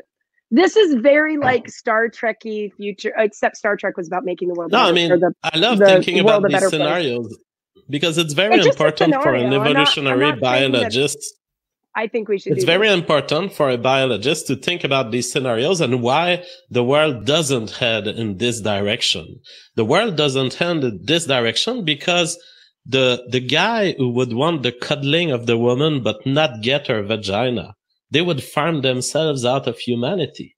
This 0.51 0.75
is 0.75 0.95
very 0.95 1.37
oh. 1.37 1.41
like 1.41 1.69
Star 1.69 2.09
Trekky 2.09 2.73
future, 2.77 3.13
except 3.19 3.59
Star 3.59 3.77
Trek 3.77 3.99
was 3.99 4.07
about 4.07 4.25
making 4.25 4.49
the 4.49 4.55
world. 4.55 4.73
no, 4.73 4.79
I 4.79 4.93
better, 4.93 4.95
mean, 4.95 5.21
the- 5.21 5.35
I 5.43 5.59
love 5.59 5.79
the 5.79 5.85
thinking 5.85 6.19
about 6.21 6.49
these 6.49 6.71
place. 6.71 7.37
Because 7.89 8.19
it's 8.19 8.33
very 8.35 8.57
It's 8.57 8.67
just 8.67 8.79
a 8.81 8.83
important 8.87 9.15
for 9.23 9.35
an 9.35 9.43
scenario. 9.43 9.45
I'm 9.45 9.51
not- 9.51 9.61
I'm 9.67 9.71
evolutionary 9.73 10.21
not 10.31 10.35
that- 10.37 10.41
biologist. 10.41 11.19
I 11.97 12.09
think 12.09 12.29
we 12.29 12.39
should. 12.41 12.53
It's 12.55 12.65
very 12.65 12.89
this. 12.89 12.99
important 13.01 13.53
for 13.53 13.71
a 13.71 13.79
biologist 13.79 14.49
to 14.49 14.57
think 14.57 14.83
about 14.83 15.13
these 15.13 15.31
scenarios 15.31 15.81
and 15.81 16.03
why 16.03 16.43
the 16.69 16.83
world 16.83 17.25
doesn't 17.25 17.71
head 17.71 18.09
in 18.09 18.39
this 18.39 18.61
direction. 18.61 19.39
The 19.77 19.85
world 19.85 20.17
doesn't 20.17 20.55
head 20.55 20.83
in 20.83 20.99
this 21.05 21.25
direction 21.27 21.85
because 21.85 22.37
the, 22.85 23.25
the 23.31 23.39
guy 23.41 23.93
who 23.93 24.09
would 24.11 24.33
want 24.33 24.65
the 24.65 24.73
cuddling 24.73 25.31
of 25.31 25.47
the 25.47 25.57
woman 25.57 26.03
but 26.03 26.27
not 26.27 26.63
get 26.63 26.89
her 26.89 27.01
vagina, 27.05 27.77
they 28.11 28.23
would 28.23 28.43
farm 28.43 28.83
themselves 28.83 29.45
out 29.45 29.69
of 29.69 29.79
humanity. 29.79 30.57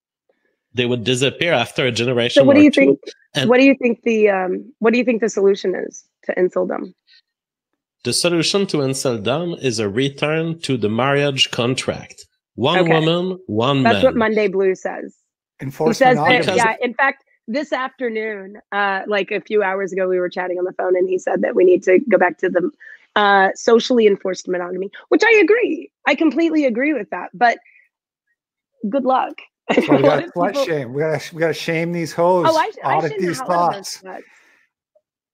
They 0.73 0.87
would 0.87 1.05
disappear 1.05 1.53
after 1.53 1.87
a 1.87 1.93
generation. 1.93 2.41
So, 2.41 2.45
what 2.45 2.57
do 2.57 2.63
you 2.63 2.71
two. 2.71 2.81
think? 2.81 3.01
And- 3.35 3.51
what 3.51 3.59
do 3.61 3.65
you 3.65 3.75
think 3.75 4.03
the 4.05 4.31
um, 4.31 4.73
what 4.79 4.93
do 4.95 4.99
you 4.99 5.05
think 5.05 5.21
the 5.21 5.29
solution 5.29 5.75
is 5.87 6.05
to 6.25 6.35
inceldom? 6.35 6.95
The 8.07 8.13
solution 8.13 8.69
to 8.69 8.77
inceldom 8.77 9.61
is 9.61 9.81
a 9.81 9.89
return 9.89 10.61
to 10.61 10.77
the 10.77 10.89
marriage 10.89 11.51
contract. 11.51 12.25
One 12.55 12.79
Okay. 12.79 13.01
woman, 13.01 13.41
one 13.49 13.83
That's 13.83 13.83
man. 13.83 13.93
That's 13.95 14.05
what 14.05 14.15
Monday 14.17 14.47
Blue 14.47 14.77
says. 14.77 15.17
He 15.61 15.71
says 15.71 16.17
that, 16.17 16.55
yeah. 16.55 16.77
In 16.81 16.95
fact, 16.95 17.25
this 17.49 17.73
afternoon, 17.73 18.59
uh, 18.71 19.01
like 19.09 19.33
a 19.33 19.41
few 19.41 19.65
hours 19.65 19.93
ago, 19.93 20.07
we 20.07 20.21
were 20.21 20.29
chatting 20.29 20.57
on 20.57 20.65
the 20.65 20.73
phone, 20.75 20.95
and 20.97 21.09
he 21.09 21.19
said 21.19 21.43
that 21.43 21.57
we 21.57 21.65
need 21.65 21.83
to 21.83 21.99
go 22.09 22.17
back 22.17 22.39
to 22.39 22.49
the 22.49 22.71
uh, 23.17 23.49
socially 23.57 24.07
enforced 24.07 24.47
monogamy, 24.47 24.89
which 25.09 25.23
I 25.25 25.41
agree. 25.43 25.91
I 26.07 26.15
completely 26.15 26.65
agree 26.65 26.93
with 26.93 27.11
that. 27.11 27.31
But 27.35 27.59
good 28.89 29.05
luck. 29.05 29.35
That's 29.69 29.89
why 29.89 29.97
we 29.97 30.03
got 30.13 30.23
of 30.23 30.31
slut 30.33 30.47
people- 30.53 30.65
shame. 30.65 30.93
We 30.93 31.01
got 31.01 31.33
we 31.33 31.41
got 31.41 31.49
to 31.49 31.55
shame 31.55 31.91
these 31.91 32.13
hoes. 32.13 32.47
Oh, 32.49 32.57
I, 32.57 32.71
I 32.85 32.95
audit 32.99 33.11
shame 33.11 33.21
the 33.21 33.27
these 33.27 33.39
hell 33.39 33.47
thoughts. 33.49 34.05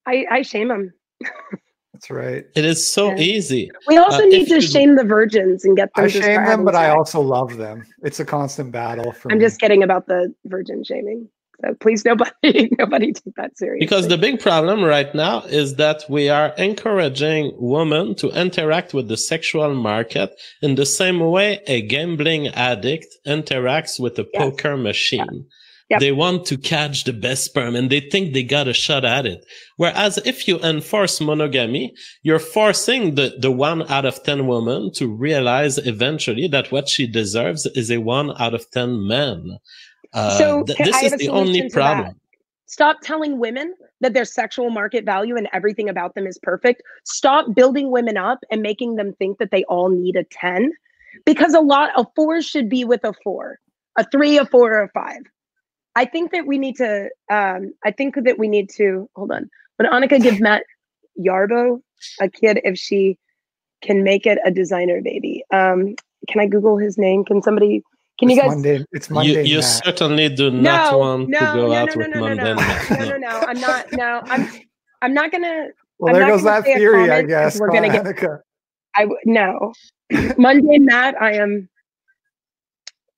I, 0.07 0.27
I 0.31 0.41
shame 0.41 0.69
them. 0.69 0.95
That's 2.03 2.11
right. 2.11 2.45
It 2.57 2.65
is 2.65 2.91
so 2.93 3.11
Yeah. 3.11 3.19
easy. 3.19 3.71
We 3.87 3.97
also 3.97 4.23
Uh, 4.25 4.27
need 4.27 4.49
to 4.49 4.57
you- 4.57 4.61
shame 4.61 4.97
the 4.97 5.05
virgins 5.05 5.65
and 5.65 5.77
get 5.77 5.91
them 5.95 6.07
I 6.07 6.09
shame 6.09 6.23
them, 6.23 6.45
having 6.45 6.65
but 6.65 6.75
I 6.75 6.91
also 6.91 7.21
love 7.21 7.57
them. 7.59 7.85
It's 8.03 8.19
a 8.19 8.25
constant 8.25 8.73
battle 8.73 9.13
for 9.13 9.31
I'm 9.31 9.39
me. 9.39 9.45
just 9.45 9.61
kidding 9.61 9.85
about 9.85 10.09
the 10.09 10.35
virgin 10.47 10.83
shaming. 10.83 11.29
So 11.65 11.75
please, 11.79 12.05
nobody, 12.05 12.71
nobody 12.79 13.13
take 13.13 13.37
that 13.37 13.57
seriously. 13.57 13.87
Because 13.87 14.09
the 14.09 14.19
big 14.19 14.41
problem 14.41 14.83
right 14.83 15.15
now 15.15 15.43
is 15.43 15.77
that 15.77 16.03
we 16.09 16.29
are 16.29 16.53
encouraging 16.59 17.53
women 17.57 18.17
to 18.17 18.31
interact 18.31 18.95
with 18.95 19.07
the 19.07 19.17
sexual 19.17 19.73
market 19.73 20.35
in 20.61 20.75
the 20.75 20.87
same 20.87 21.21
way 21.21 21.61
a 21.69 21.83
gambling 21.83 22.49
addict 22.49 23.15
interacts 23.29 24.01
with 24.01 24.19
a 24.19 24.27
Yes. 24.35 24.43
poker 24.43 24.77
machine. 24.77 25.47
Yep. 25.93 26.01
They 26.01 26.13
want 26.13 26.47
to 26.47 26.57
catch 26.57 27.05
the 27.05 27.13
best 27.13 27.45
sperm 27.45 27.77
and 27.77 27.91
they 27.91 28.01
think 28.01 28.33
they 28.33 28.43
got 28.45 28.67
a 28.67 28.73
shot 28.73 29.05
at 29.05 29.27
it. 29.27 29.45
Whereas 29.77 30.17
if 30.25 30.49
you 30.49 30.59
enforce 30.61 31.21
monogamy, 31.21 31.95
you're 32.23 32.39
forcing 32.39 33.15
the, 33.15 33.37
the 33.39 33.51
one 33.51 33.83
out 33.91 34.07
of 34.07 34.23
10 34.23 34.47
women 34.47 34.91
to 34.95 35.07
realize 35.07 35.77
eventually 35.77 36.49
that 36.49 36.73
what 36.73 36.89
she 36.89 37.07
deserves 37.07 37.67
is 37.67 37.91
a 37.91 37.99
one 37.99 38.33
out 38.41 38.55
of 38.55 38.71
10 38.71 39.07
men. 39.07 39.59
Uh, 40.15 40.39
So, 40.39 40.63
th- 40.63 40.79
this 40.79 41.03
is 41.03 41.13
the 41.19 41.29
only 41.29 41.61
that. 41.61 41.73
problem. 41.73 42.15
Stop 42.65 43.03
telling 43.03 43.39
women 43.39 43.75
that 44.01 44.15
their 44.15 44.25
sexual 44.25 44.71
market 44.71 45.05
value 45.05 45.37
and 45.37 45.47
everything 45.53 45.91
about 45.91 46.15
them 46.15 46.27
is 46.27 46.39
perfect. 46.43 46.83
Stop 47.05 47.55
building 47.55 47.91
women 47.91 48.17
up 48.17 48.39
and 48.51 48.63
making 48.63 48.97
them 48.97 49.13
think 49.19 49.37
that 49.41 49.51
they 49.51 49.65
all 49.65 49.91
need 49.91 50.17
a 50.17 50.25
10 50.25 50.73
because 51.27 51.53
a 51.53 51.61
lot 51.61 51.91
of 51.99 52.07
fours 52.17 52.47
should 52.47 52.71
be 52.71 52.83
with 52.83 53.05
a 53.05 53.13
four, 53.23 53.59
a 53.99 54.07
three, 54.11 54.39
a 54.39 54.47
four, 54.47 54.73
or 54.73 54.85
a 54.85 54.89
five. 54.89 55.21
I 55.95 56.05
think 56.05 56.33
that 56.33 56.47
we 56.47 56.59
need 56.59 56.77
to, 56.77 57.11
um, 57.31 57.75
I 57.85 57.91
think 57.91 58.15
that 58.25 58.39
we 58.39 58.49
need 58.49 58.71
to, 58.77 59.09
hold 59.15 59.31
on. 59.33 59.51
When 59.77 59.91
Annika 59.91 60.21
give 60.23 60.41
Matt 60.47 60.65
Yarbo 61.19 61.81
a 62.21 62.29
kid 62.29 62.61
if 62.65 62.79
she 62.79 63.19
can 63.83 64.03
make 64.03 64.27
it 64.27 64.39
a 64.45 64.51
designer 64.51 65.03
baby. 65.03 65.45
Um, 65.53 65.95
can 66.29 66.41
I 66.41 66.47
Google 66.47 66.79
his 66.79 66.97
name? 66.97 67.25
Can 67.25 67.43
somebody, 67.43 67.83
can 68.19 68.31
it's 68.31 68.37
you 68.37 68.43
guys? 68.43 68.51
Monday. 68.51 68.85
It's 68.93 69.09
You, 69.09 69.15
Monday. 69.15 69.45
you 69.45 69.57
Matt. 69.59 69.85
certainly 69.85 70.29
do 70.29 70.51
not 70.51 70.93
no, 70.93 70.99
want 70.99 71.29
no, 71.29 71.39
to 71.39 71.45
go 71.47 71.67
no, 71.67 71.73
out 71.75 71.89
no, 71.89 71.95
with 71.97 72.09
no, 72.09 72.21
no, 72.21 72.35
no, 72.35 72.55
mundane 72.55 72.57
no, 72.91 72.97
no, 72.97 73.11
no, 73.11 73.17
no. 73.19 73.41
I'm 73.49 73.61
not. 73.61 73.93
No, 73.93 74.21
I'm. 74.27 74.49
I'm 75.03 75.15
not 75.15 75.33
gonna. 75.33 75.67
well, 75.99 76.15
I'm 76.15 76.21
there 76.21 76.29
not 76.29 76.35
goes 76.37 76.43
gonna 76.45 76.63
that 76.63 76.65
theory, 76.79 77.11
I 77.11 77.23
guess. 77.23 77.59
we're 77.59 77.67
Come 77.69 77.77
gonna 77.83 77.89
on, 77.89 78.05
get- 78.05 78.17
Annika. 78.17 78.39
I 78.95 79.01
w- 79.03 79.19
no. 79.25 79.73
Monday 80.39 80.79
Matt. 80.79 81.21
I 81.21 81.33
am. 81.35 81.69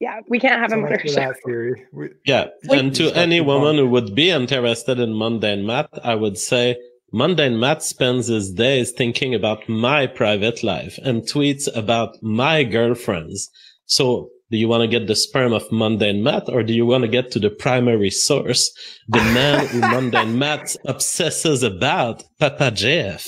Yeah, 0.05 0.21
we 0.33 0.38
can't 0.45 0.61
have 0.62 0.71
So 0.71 0.77
him 0.77 0.85
on 0.85 0.90
much 0.90 0.99
our 1.01 1.03
for 1.07 1.09
show. 1.09 1.14
that 1.27 1.37
theory. 1.47 1.75
We, 1.93 2.05
Yeah. 2.33 2.45
Wait. 2.69 2.79
and 2.81 2.95
to 2.97 3.05
any 3.25 3.40
woman 3.40 3.75
who 3.77 3.88
would 3.95 4.14
be 4.14 4.29
interested 4.31 4.97
in 5.05 5.17
Mundane 5.23 5.64
Matt, 5.71 5.88
I 6.12 6.14
would 6.23 6.38
say 6.51 6.77
Mundane 7.21 7.59
Matt 7.64 7.81
spends 7.83 8.27
his 8.27 8.47
days 8.53 8.88
thinking 9.01 9.35
about 9.35 9.61
my 9.69 10.07
private 10.07 10.59
life 10.73 10.95
and 11.09 11.23
tweets 11.23 11.64
about 11.83 12.11
my 12.23 12.57
girlfriends. 12.64 13.38
So 13.87 14.05
do 14.51 14.57
you 14.59 14.69
want 14.69 14.83
to 14.83 14.88
get 14.99 15.07
the 15.07 15.14
sperm 15.27 15.53
of 15.53 15.64
Mundane 15.81 16.23
Matt 16.23 16.45
or 16.55 16.62
do 16.62 16.73
you 16.81 16.87
want 16.87 17.03
to 17.03 17.09
get 17.17 17.31
to 17.33 17.38
the 17.40 17.51
primary 17.51 18.11
source? 18.11 18.62
The 19.09 19.25
man 19.40 19.67
who 19.69 19.81
Mundane 19.95 20.38
Matt 20.38 20.77
obsesses 20.87 21.62
about, 21.62 22.17
Papa 22.40 22.71
JF. 22.83 23.25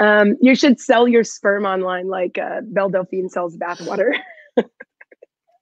Um, 0.00 0.36
you 0.40 0.54
should 0.54 0.80
sell 0.80 1.06
your 1.06 1.24
sperm 1.24 1.66
online 1.66 2.08
like 2.08 2.38
uh, 2.38 2.62
Belle 2.64 2.88
Delphine 2.88 3.28
sells 3.28 3.56
bathwater. 3.56 4.12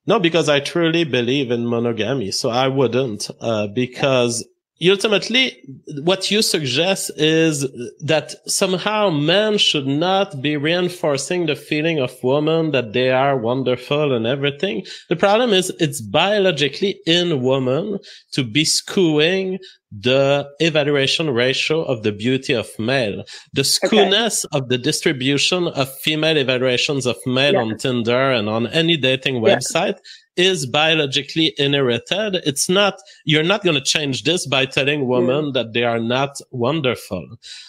No, 0.08 0.18
because 0.18 0.48
I 0.48 0.60
truly 0.60 1.04
believe 1.04 1.50
in 1.50 1.68
monogamy. 1.68 2.30
So 2.30 2.48
I 2.48 2.68
wouldn't, 2.68 3.28
uh, 3.42 3.66
because 3.66 4.42
ultimately 4.86 5.58
what 6.02 6.30
you 6.30 6.40
suggest 6.42 7.10
is 7.16 7.66
that 8.00 8.34
somehow 8.46 9.10
men 9.10 9.58
should 9.58 9.86
not 9.86 10.40
be 10.40 10.56
reinforcing 10.56 11.46
the 11.46 11.56
feeling 11.56 11.98
of 11.98 12.12
women 12.22 12.70
that 12.70 12.92
they 12.92 13.10
are 13.10 13.36
wonderful 13.36 14.12
and 14.14 14.26
everything. 14.26 14.86
The 15.08 15.16
problem 15.16 15.50
is 15.50 15.70
it's 15.80 16.00
biologically 16.00 17.00
in 17.06 17.42
women 17.42 17.98
to 18.32 18.44
be 18.44 18.64
skewing 18.64 19.58
the 19.90 20.46
evaluation 20.60 21.30
ratio 21.30 21.82
of 21.82 22.02
the 22.02 22.12
beauty 22.12 22.52
of 22.52 22.68
male. 22.78 23.24
The 23.54 23.62
skewness 23.62 24.44
of 24.52 24.68
the 24.68 24.78
distribution 24.78 25.68
of 25.68 25.92
female 26.00 26.36
evaluations 26.36 27.06
of 27.06 27.16
male 27.26 27.54
Yeah. 27.54 27.60
on 27.62 27.78
Tinder 27.78 28.30
and 28.32 28.48
on 28.48 28.66
any 28.68 28.96
dating 28.96 29.36
Yeah. 29.36 29.56
website 29.56 29.96
is 30.38 30.64
biologically 30.64 31.52
inherited. 31.58 32.36
It's 32.46 32.68
not, 32.68 32.94
you're 33.24 33.42
not 33.42 33.64
going 33.64 33.74
to 33.74 33.82
change 33.82 34.22
this 34.22 34.46
by 34.46 34.66
telling 34.66 35.08
women 35.08 35.52
that 35.52 35.72
they 35.72 35.82
are 35.82 35.98
not 35.98 36.40
wonderful. 36.52 37.26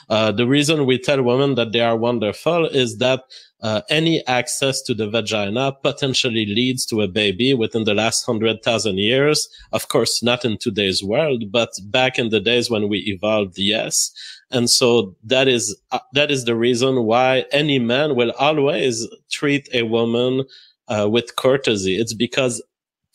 Uh, 0.08 0.32
the 0.32 0.48
reason 0.48 0.86
we 0.86 1.00
tell 1.00 1.22
women 1.24 1.56
that 1.56 1.72
they 1.72 1.82
are 1.82 1.98
wonderful 1.98 2.68
is 2.68 3.00
that 3.00 3.24
uh, 3.62 3.82
any 3.90 4.26
access 4.28 4.82
to 4.84 4.94
the 4.94 5.10
vagina 5.10 5.74
potentially 5.84 6.46
leads 6.46 6.86
to 6.86 7.02
a 7.02 7.08
baby 7.08 7.54
within 7.54 7.84
the 7.84 7.94
last 7.94 8.26
hundred 8.26 8.64
thousand 8.64 9.00
years. 9.00 9.50
Of 9.74 9.90
course, 9.90 10.24
not 10.24 10.46
in 10.46 10.58
today's 10.58 11.04
world, 11.04 11.52
but 11.52 11.70
back 11.86 12.18
in 12.18 12.30
the 12.30 12.40
days 12.40 12.70
when 12.70 12.88
we 12.88 13.00
evolved, 13.00 13.58
yes. 13.58 14.12
And 14.52 14.70
so 14.70 15.16
that 15.24 15.48
is, 15.48 15.76
uh, 15.92 16.00
that 16.14 16.32
is 16.32 16.46
the 16.46 16.56
reason 16.56 17.04
why 17.04 17.46
any 17.52 17.80
man 17.80 18.16
will 18.16 18.32
always 18.40 19.08
treat 19.30 19.68
a 19.74 19.84
woman 19.84 20.46
uh, 20.90 21.08
with 21.10 21.36
courtesy. 21.36 21.98
It's 22.00 22.14
because 22.14 22.62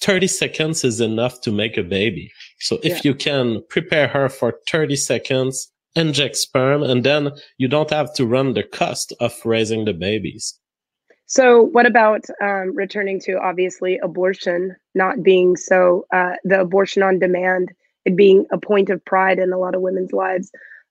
30 0.00 0.26
seconds 0.26 0.84
is 0.84 1.00
enough 1.00 1.40
to 1.42 1.52
make 1.52 1.76
a 1.76 1.82
baby. 1.82 2.32
So 2.60 2.78
if 2.82 2.92
Yeah. 2.92 3.00
you 3.04 3.14
can 3.14 3.62
prepare 3.68 4.08
her 4.08 4.28
for 4.28 4.58
30 4.68 4.96
seconds 4.96 5.70
inject 5.96 6.36
sperm, 6.36 6.82
and 6.82 7.04
then 7.04 7.30
you 7.58 7.68
don't 7.68 7.90
have 7.90 8.12
to 8.14 8.26
run 8.26 8.54
the 8.54 8.62
cost 8.62 9.12
of 9.20 9.34
raising 9.44 9.84
the 9.84 9.92
babies. 9.92 10.58
So, 11.26 11.62
what 11.62 11.86
about 11.86 12.24
um, 12.42 12.74
returning 12.76 13.18
to 13.20 13.38
obviously 13.40 13.98
abortion 13.98 14.76
not 14.94 15.22
being 15.22 15.56
so, 15.56 16.06
uh, 16.12 16.34
the 16.44 16.60
abortion 16.60 17.02
on 17.02 17.18
demand, 17.18 17.72
it 18.04 18.16
being 18.16 18.46
a 18.52 18.58
point 18.58 18.90
of 18.90 19.04
pride 19.04 19.38
in 19.38 19.52
a 19.52 19.58
lot 19.58 19.74
of 19.74 19.80
women's 19.80 20.12
lives? 20.12 20.50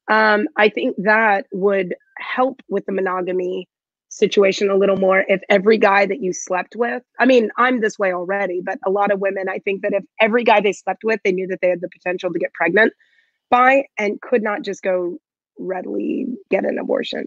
Um, 0.10 0.48
I 0.58 0.70
think 0.70 0.96
that 0.98 1.46
would 1.52 1.96
help 2.18 2.62
with 2.68 2.86
the 2.86 2.92
monogamy 2.92 3.68
situation 4.14 4.70
a 4.70 4.76
little 4.76 4.98
more 4.98 5.24
if 5.28 5.42
every 5.50 5.78
guy 5.78 6.06
that 6.06 6.22
you 6.22 6.32
slept 6.32 6.76
with 6.76 7.02
i 7.20 7.26
mean 7.26 7.50
i'm 7.58 7.82
this 7.82 7.98
way 7.98 8.14
already 8.14 8.62
but 8.64 8.78
a 8.86 8.92
lot 8.92 9.12
of 9.12 9.20
women 9.20 9.50
i 9.50 9.58
think 9.60 9.82
that 9.82 9.94
if 9.94 10.04
every 10.22 10.44
guy 10.44 10.62
they 10.62 10.72
slept 10.72 11.04
with 11.04 11.20
they 11.24 11.32
knew 11.32 11.48
that 11.48 11.60
they 11.62 11.70
had 11.70 11.82
the 11.82 11.90
potential 11.90 12.32
to 12.32 12.38
get 12.38 12.54
pregnant 12.54 12.94
by 13.50 13.84
and 13.98 14.22
could 14.22 14.44
not 14.44 14.62
just 14.62 14.84
go 14.84 15.18
readily 15.58 16.28
get 16.52 16.64
an 16.64 16.78
abortion 16.78 17.26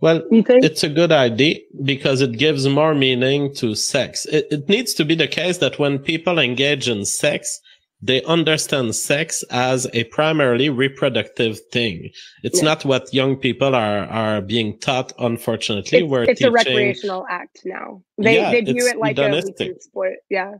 well, 0.00 0.22
it's 0.30 0.82
a 0.82 0.88
good 0.90 1.12
idea 1.12 1.60
because 1.82 2.20
it 2.20 2.32
gives 2.32 2.68
more 2.68 2.94
meaning 2.94 3.54
to 3.54 3.74
sex. 3.74 4.26
It, 4.26 4.48
it 4.50 4.68
needs 4.68 4.92
to 4.94 5.04
be 5.04 5.14
the 5.14 5.28
case 5.28 5.58
that 5.58 5.78
when 5.78 5.98
people 5.98 6.38
engage 6.38 6.90
in 6.90 7.06
sex, 7.06 7.58
they 8.04 8.22
understand 8.24 8.94
sex 8.94 9.42
as 9.50 9.86
a 9.94 10.04
primarily 10.04 10.68
reproductive 10.68 11.58
thing. 11.72 12.10
It's 12.42 12.58
yeah. 12.58 12.68
not 12.68 12.84
what 12.84 13.12
young 13.14 13.36
people 13.36 13.74
are 13.74 14.04
are 14.04 14.42
being 14.42 14.78
taught. 14.78 15.12
Unfortunately, 15.18 16.00
it's, 16.00 16.30
it's 16.30 16.40
teaching, 16.40 16.48
a 16.48 16.52
recreational 16.52 17.26
act 17.30 17.60
now. 17.64 18.02
They 18.18 18.36
yeah, 18.36 18.50
they 18.50 18.60
view 18.60 18.86
it 18.86 18.98
like 18.98 19.16
hedonistic. 19.16 19.76
a 19.76 19.80
sport. 19.80 20.16
Yeah. 20.28 20.52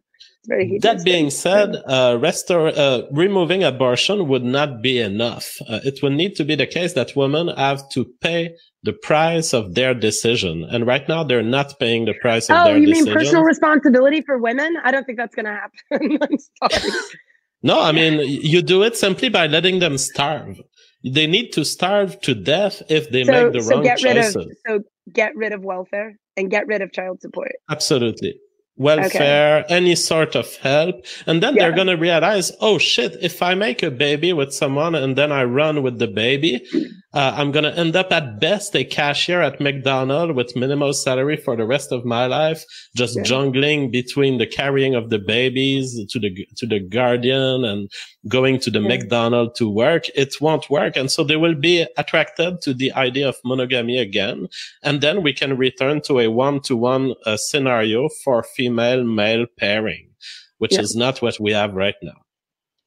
That 0.81 1.03
being 1.05 1.31
said, 1.31 1.77
uh, 1.87 2.19
restore, 2.21 2.69
uh, 2.69 3.03
removing 3.11 3.63
abortion 3.63 4.29
would 4.29 4.45
not 4.45 4.83
be 4.83 4.99
enough. 4.99 5.57
Uh, 5.69 5.81
it 5.85 6.03
would 6.03 6.13
need 6.13 6.35
to 6.37 6.45
be 6.45 6.55
the 6.55 6.67
case 6.67 6.93
that 6.95 7.17
women 7.17 7.49
have 7.49 7.89
to 7.91 8.07
pay 8.21 8.55
the 8.83 8.93
price 8.93 9.53
of 9.55 9.75
their 9.75 9.95
decision. 9.95 10.65
And 10.65 10.87
right 10.87 11.07
now, 11.09 11.25
they're 11.25 11.43
not 11.43 11.79
paying 11.79 12.05
the 12.05 12.15
price 12.21 12.49
of 12.51 12.57
oh, 12.57 12.65
their 12.65 12.79
decision. 12.79 12.95
Oh, 12.95 12.99
you 12.99 13.05
mean 13.07 13.15
personal 13.15 13.43
responsibility 13.43 14.21
for 14.21 14.39
women? 14.39 14.77
I 14.83 14.91
don't 14.91 15.05
think 15.05 15.19
that's 15.19 15.35
going 15.35 15.47
to 15.47 15.59
happen. 15.91 16.19
No, 17.65 17.81
I 17.81 17.93
mean, 17.93 18.21
you 18.21 18.63
do 18.63 18.83
it 18.83 18.97
simply 18.97 19.31
by 19.31 19.47
letting 19.47 19.79
them 19.79 19.99
starve. 19.99 20.61
They 21.03 21.27
need 21.27 21.51
to 21.55 21.65
starve 21.65 22.21
to 22.21 22.35
death 22.35 22.83
if 22.89 23.11
they 23.11 23.25
so, 23.25 23.33
make 23.33 23.53
the 23.53 23.63
so 23.63 23.71
wrong 23.71 23.83
get 23.83 23.99
choices. 23.99 24.37
Rid 24.37 24.47
of, 24.47 24.53
so 24.67 24.81
get 25.13 25.35
rid 25.35 25.53
of 25.53 25.65
welfare 25.65 26.17
and 26.37 26.51
get 26.51 26.67
rid 26.67 26.83
of 26.83 26.93
child 26.93 27.21
support. 27.21 27.53
Absolutely 27.71 28.39
welfare, 28.77 29.65
okay. 29.65 29.75
any 29.75 29.95
sort 29.95 30.35
of 30.35 30.53
help. 30.57 31.05
And 31.27 31.43
then 31.43 31.55
yeah. 31.55 31.63
they're 31.63 31.75
going 31.75 31.87
to 31.87 31.97
realize, 31.97 32.53
oh 32.61 32.79
shit, 32.79 33.17
if 33.23 33.43
I 33.43 33.55
make 33.55 33.83
a 33.83 33.91
baby 33.91 34.33
with 34.33 34.53
someone 34.53 34.95
and 34.95 35.17
then 35.17 35.33
I 35.33 35.45
run 35.45 35.83
with 35.83 35.99
the 35.99 36.09
baby, 36.09 36.67
uh, 37.15 37.33
I'm 37.37 37.53
going 37.53 37.65
to 37.65 37.79
end 37.79 37.95
up 37.95 38.13
at 38.13 38.41
best 38.41 38.75
a 38.75 38.85
cashier 38.85 39.41
at 39.41 39.61
McDonald's 39.61 40.35
with 40.35 40.57
minimal 40.57 40.93
salary 40.93 41.37
for 41.37 41.57
the 41.57 41.65
rest 41.65 41.93
of 41.93 42.05
my 42.05 42.27
life, 42.27 42.65
just 42.97 43.17
yeah. 43.17 43.23
jungling 43.23 43.93
between 43.93 44.39
the 44.39 44.47
carrying 44.47 44.95
of 44.95 45.11
the 45.11 45.21
babies 45.21 46.05
to 46.11 46.19
the, 46.19 46.47
to 46.57 46.67
the 46.67 46.81
guardian 46.81 47.65
and 47.65 47.91
going 48.29 48.59
to 48.59 48.71
the 48.71 48.81
yeah. 48.81 48.89
McDonald's 48.89 49.59
to 49.59 49.71
work. 49.71 50.05
It 50.17 50.41
won't 50.41 50.69
work. 50.69 50.97
And 50.97 51.11
so 51.11 51.23
they 51.23 51.37
will 51.37 51.55
be 51.55 51.87
attracted 51.97 52.61
to 52.63 52.75
the 52.75 52.93
idea 52.93 53.29
of 53.29 53.37
monogamy 53.45 53.99
again. 53.99 54.49
And 54.83 55.01
then 55.01 55.23
we 55.23 55.33
can 55.33 55.57
return 55.57 56.01
to 56.03 56.19
a 56.19 56.29
one 56.29 56.61
to 56.63 56.77
one 56.77 57.15
scenario 57.37 58.09
for 58.25 58.43
female 58.43 59.05
male 59.05 59.47
pairing, 59.59 60.11
which 60.59 60.75
yeah. 60.75 60.81
is 60.81 60.97
not 60.97 61.23
what 61.23 61.39
we 61.39 61.53
have 61.53 61.75
right 61.75 61.95
now. 62.03 62.21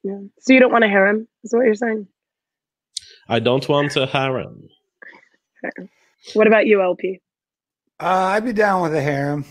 Yeah. 0.04 0.20
So 0.42 0.54
you 0.54 0.60
don't 0.60 0.72
want 0.72 0.84
a 0.84 0.90
harem, 0.90 1.28
is 1.44 1.54
what 1.54 1.66
you're 1.66 1.76
saying? 1.76 2.08
I 3.30 3.40
don't 3.40 3.68
want 3.68 3.96
a 3.96 4.06
harem. 4.06 4.70
What 6.34 6.48
about 6.48 6.68
you, 6.68 6.82
LP? 6.82 7.20
Uh, 8.00 8.06
I'd 8.06 8.46
be 8.46 8.54
down 8.54 8.84
with 8.84 8.96
a 8.96 9.02
harem. 9.02 9.46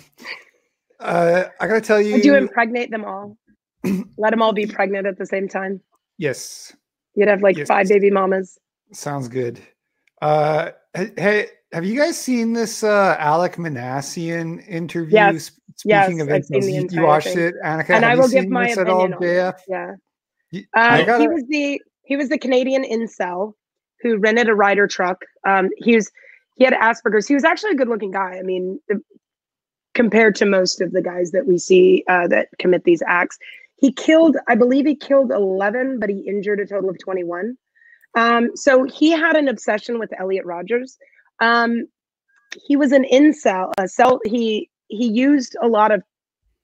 Uh, 1.00 1.44
I 1.60 1.66
gotta 1.66 1.80
tell 1.80 2.00
you. 2.00 2.12
Would 2.12 2.24
you 2.24 2.36
impregnate 2.36 2.90
them 2.90 3.04
all? 3.04 3.36
Let 4.16 4.30
them 4.30 4.42
all 4.42 4.52
be 4.52 4.66
pregnant 4.66 5.06
at 5.06 5.18
the 5.18 5.26
same 5.26 5.48
time. 5.48 5.80
Yes. 6.18 6.74
You'd 7.14 7.28
have 7.28 7.42
like 7.42 7.56
yes. 7.56 7.68
five 7.68 7.88
baby 7.88 8.10
mamas. 8.10 8.58
Sounds 8.92 9.28
good. 9.28 9.60
Uh, 10.22 10.70
hey, 10.94 11.48
have 11.72 11.84
you 11.84 11.98
guys 11.98 12.18
seen 12.18 12.52
this 12.52 12.82
uh, 12.82 13.16
Alek 13.18 13.56
Minassian 13.56 14.66
interview? 14.66 15.14
Yes. 15.14 15.50
Speaking 15.76 16.18
yes, 16.18 16.20
of 16.22 16.30
it, 16.30 16.64
you, 16.64 16.88
you 16.90 17.02
watched 17.02 17.28
thing. 17.28 17.38
it, 17.38 17.54
Annika. 17.62 17.90
And 17.90 18.04
I 18.04 18.14
will 18.14 18.28
give 18.28 18.48
my 18.48 18.68
opinion. 18.68 18.88
All, 18.88 19.02
on 19.02 19.54
Yeah. 19.68 19.92
Uh, 20.74 21.04
gotta... 21.04 21.20
He 21.20 21.28
was 21.28 21.44
the 21.48 21.82
he 22.04 22.16
was 22.16 22.30
the 22.30 22.38
Canadian 22.38 22.82
incel 22.82 23.52
who 24.06 24.18
rented 24.18 24.48
a 24.48 24.54
Ryder 24.54 24.86
truck. 24.86 25.24
Um, 25.46 25.70
he 25.76 25.94
was 25.94 26.10
he 26.54 26.64
had 26.64 26.74
Asperger's. 26.74 27.26
He 27.26 27.34
was 27.34 27.44
actually 27.44 27.72
a 27.72 27.76
good 27.76 27.88
looking 27.88 28.10
guy. 28.10 28.38
I 28.38 28.42
mean, 28.42 28.80
compared 29.94 30.34
to 30.36 30.46
most 30.46 30.80
of 30.80 30.92
the 30.92 31.02
guys 31.02 31.32
that 31.32 31.46
we 31.46 31.58
see 31.58 32.04
uh, 32.08 32.28
that 32.28 32.48
commit 32.58 32.84
these 32.84 33.02
acts, 33.06 33.38
he 33.76 33.92
killed. 33.92 34.36
I 34.48 34.54
believe 34.54 34.86
he 34.86 34.96
killed 34.96 35.30
eleven, 35.32 35.98
but 35.98 36.08
he 36.08 36.20
injured 36.20 36.60
a 36.60 36.66
total 36.66 36.90
of 36.90 36.98
twenty 36.98 37.24
one. 37.24 37.56
Um, 38.16 38.56
so 38.56 38.84
he 38.84 39.10
had 39.10 39.36
an 39.36 39.48
obsession 39.48 39.98
with 39.98 40.18
Elliot 40.18 40.46
Rogers. 40.46 40.96
Um, 41.40 41.86
he 42.66 42.76
was 42.76 42.92
an 42.92 43.04
incel. 43.12 43.72
Uh, 43.76 43.86
cell, 43.86 44.20
he 44.24 44.70
he 44.88 45.06
used 45.08 45.56
a 45.60 45.68
lot 45.68 45.92
of 45.92 46.02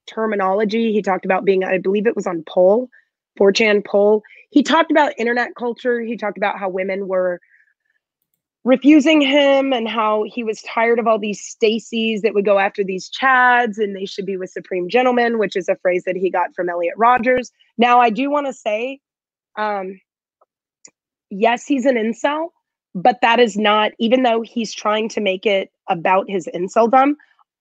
terminology. 0.07 0.91
He 0.91 1.01
talked 1.01 1.25
about 1.25 1.45
being, 1.45 1.63
I 1.63 1.77
believe 1.77 2.07
it 2.07 2.15
was 2.15 2.27
on 2.27 2.43
Poll, 2.47 2.89
4chan 3.39 3.85
Poll. 3.85 4.23
He 4.53 4.61
talked 4.61 4.91
about 4.91 5.17
internet 5.17 5.55
culture. 5.55 5.99
He 5.99 6.15
talked 6.15 6.37
about 6.37 6.59
how 6.59 6.69
women 6.69 7.07
were 7.07 7.41
refusing 8.63 9.19
him 9.19 9.73
and 9.73 9.89
how 9.89 10.25
he 10.27 10.43
was 10.43 10.61
tired 10.61 10.99
of 10.99 11.07
all 11.07 11.17
these 11.17 11.41
Stacys 11.41 12.21
that 12.21 12.35
would 12.35 12.45
go 12.45 12.59
after 12.59 12.83
these 12.83 13.09
Chads 13.09 13.79
and 13.79 13.95
they 13.95 14.05
should 14.05 14.27
be 14.27 14.37
with 14.37 14.51
Supreme 14.51 14.87
Gentlemen, 14.89 15.39
which 15.39 15.55
is 15.55 15.67
a 15.67 15.75
phrase 15.77 16.03
that 16.03 16.15
he 16.15 16.29
got 16.29 16.53
from 16.53 16.69
Elliot 16.69 16.93
Rogers. 16.97 17.51
Now, 17.79 17.99
I 17.99 18.11
do 18.11 18.29
want 18.29 18.45
to 18.45 18.53
say, 18.53 18.99
um, 19.57 19.99
yes, 21.31 21.65
he's 21.65 21.87
an 21.87 21.95
incel, 21.95 22.49
but 22.93 23.19
that 23.23 23.39
is 23.39 23.57
not, 23.57 23.93
even 23.97 24.21
though 24.21 24.41
he's 24.43 24.71
trying 24.71 25.09
to 25.09 25.19
make 25.19 25.47
it 25.47 25.71
about 25.89 26.29
his 26.29 26.47
inceldom, 26.53 27.15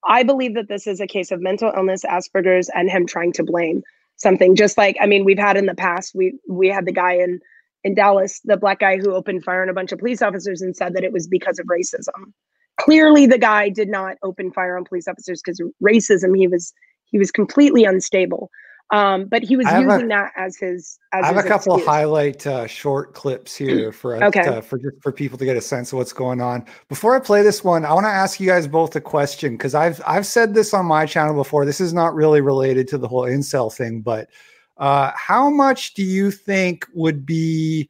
I 0.04 0.24
believe 0.24 0.54
that 0.56 0.68
this 0.68 0.86
is 0.86 1.00
a 1.00 1.06
case 1.06 1.30
of 1.30 1.40
mental 1.40 1.72
illness, 1.74 2.04
Asperger's, 2.04 2.68
and 2.74 2.90
him 2.90 3.06
trying 3.06 3.32
to 3.32 3.42
blame 3.42 3.82
something. 4.22 4.56
Just 4.56 4.78
like 4.78 4.96
I 5.00 5.06
mean, 5.06 5.24
we've 5.24 5.38
had 5.38 5.56
in 5.56 5.66
the 5.66 5.74
past, 5.74 6.12
we 6.14 6.38
we 6.48 6.68
had 6.68 6.86
the 6.86 6.92
guy 6.92 7.14
in 7.14 7.40
in 7.84 7.94
Dallas, 7.94 8.40
the 8.44 8.56
black 8.56 8.78
guy 8.78 8.96
who 8.96 9.12
opened 9.12 9.44
fire 9.44 9.62
on 9.62 9.68
a 9.68 9.74
bunch 9.74 9.92
of 9.92 9.98
police 9.98 10.22
officers 10.22 10.62
and 10.62 10.76
said 10.76 10.94
that 10.94 11.04
it 11.04 11.12
was 11.12 11.26
because 11.26 11.58
of 11.58 11.66
racism. 11.66 12.32
Clearly, 12.80 13.26
the 13.26 13.38
guy 13.38 13.68
did 13.68 13.88
not 13.88 14.16
open 14.22 14.52
fire 14.52 14.76
on 14.76 14.84
police 14.84 15.08
officers 15.08 15.42
because 15.44 15.60
racism. 15.82 16.36
He 16.36 16.48
was 16.48 16.72
he 17.04 17.18
was 17.18 17.30
completely 17.30 17.84
unstable. 17.84 18.50
Um, 18.90 19.24
but 19.24 19.42
he 19.42 19.56
was 19.56 19.64
using 19.66 20.04
a, 20.04 20.08
that 20.08 20.32
as 20.36 20.56
his. 20.56 20.98
As 21.12 21.24
I 21.24 21.28
have 21.28 21.36
his 21.36 21.44
a 21.46 21.48
couple 21.48 21.74
excuse. 21.76 21.88
highlight 21.88 22.46
uh, 22.46 22.66
short 22.66 23.14
clips 23.14 23.56
here 23.56 23.90
for 23.90 24.16
us 24.16 24.22
okay. 24.24 24.44
to, 24.44 24.60
for 24.60 24.78
for 25.00 25.12
people 25.12 25.38
to 25.38 25.46
get 25.46 25.56
a 25.56 25.62
sense 25.62 25.92
of 25.92 25.98
what's 25.98 26.12
going 26.12 26.42
on. 26.42 26.66
Before 26.88 27.16
I 27.16 27.20
play 27.20 27.42
this 27.42 27.64
one, 27.64 27.86
I 27.86 27.94
want 27.94 28.04
to 28.04 28.10
ask 28.10 28.38
you 28.38 28.46
guys 28.46 28.66
both 28.66 28.94
a 28.94 29.00
question 29.00 29.56
because 29.56 29.74
I've 29.74 30.02
I've 30.06 30.26
said 30.26 30.52
this 30.52 30.74
on 30.74 30.84
my 30.84 31.06
channel 31.06 31.34
before. 31.34 31.64
This 31.64 31.80
is 31.80 31.94
not 31.94 32.14
really 32.14 32.42
related 32.42 32.86
to 32.88 32.98
the 32.98 33.08
whole 33.08 33.22
incel 33.22 33.72
thing, 33.72 34.02
but 34.02 34.28
uh, 34.76 35.12
how 35.14 35.48
much 35.48 35.94
do 35.94 36.02
you 36.02 36.30
think 36.30 36.86
would 36.92 37.24
be 37.24 37.88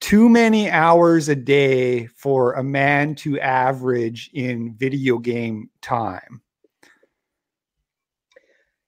too 0.00 0.28
many 0.28 0.70
hours 0.70 1.28
a 1.28 1.34
day 1.34 2.06
for 2.06 2.52
a 2.52 2.62
man 2.62 3.14
to 3.16 3.40
average 3.40 4.30
in 4.32 4.74
video 4.74 5.18
game 5.18 5.70
time? 5.80 6.40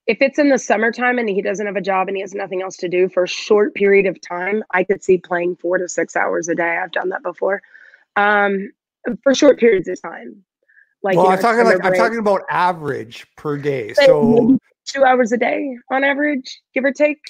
If 0.09 0.23
it's 0.23 0.39
in 0.39 0.49
the 0.49 0.59
summertime 0.59 1.19
and 1.19 1.29
he 1.29 1.43
doesn't 1.43 1.67
have 1.67 1.77
a 1.77 1.83
job 1.83 2.09
and 2.09 2.17
he 2.17 2.23
has 2.23 2.35
nothing 2.35 2.63
else 2.63 2.79
to 2.79 2.89
do 2.89 3.11
for 3.11 3.25
a 3.25 3.29
short 3.29 3.75
period 3.75 4.07
of 4.07 4.19
time, 4.23 4.65
I 4.73 4.83
could 4.83 5.05
see 5.05 5.19
playing 5.19 5.57
four 5.57 5.77
to 5.77 5.87
six 5.87 6.17
hours 6.17 6.49
a 6.49 6.55
day. 6.55 6.79
I've 6.83 6.93
done 6.93 7.11
that 7.11 7.23
before. 7.23 7.61
Um, 8.17 8.73
for 9.23 9.35
short 9.35 9.61
periods 9.61 9.87
of 9.87 10.01
time. 10.01 10.43
Like, 11.03 11.17
well, 11.17 11.27
you 11.27 11.31
know, 11.31 11.37
I'm 11.37 11.43
talking 11.43 11.65
like 11.65 11.81
break. 11.81 11.93
I'm 11.93 11.99
talking 11.99 12.19
about 12.19 12.43
average 12.51 13.27
per 13.37 13.59
day. 13.59 13.93
So 13.93 14.59
two 14.87 15.05
hours 15.05 15.31
a 15.31 15.37
day 15.37 15.77
on 15.93 16.03
average, 16.03 16.59
give 16.75 16.85
or 16.85 16.93
take. 16.93 17.21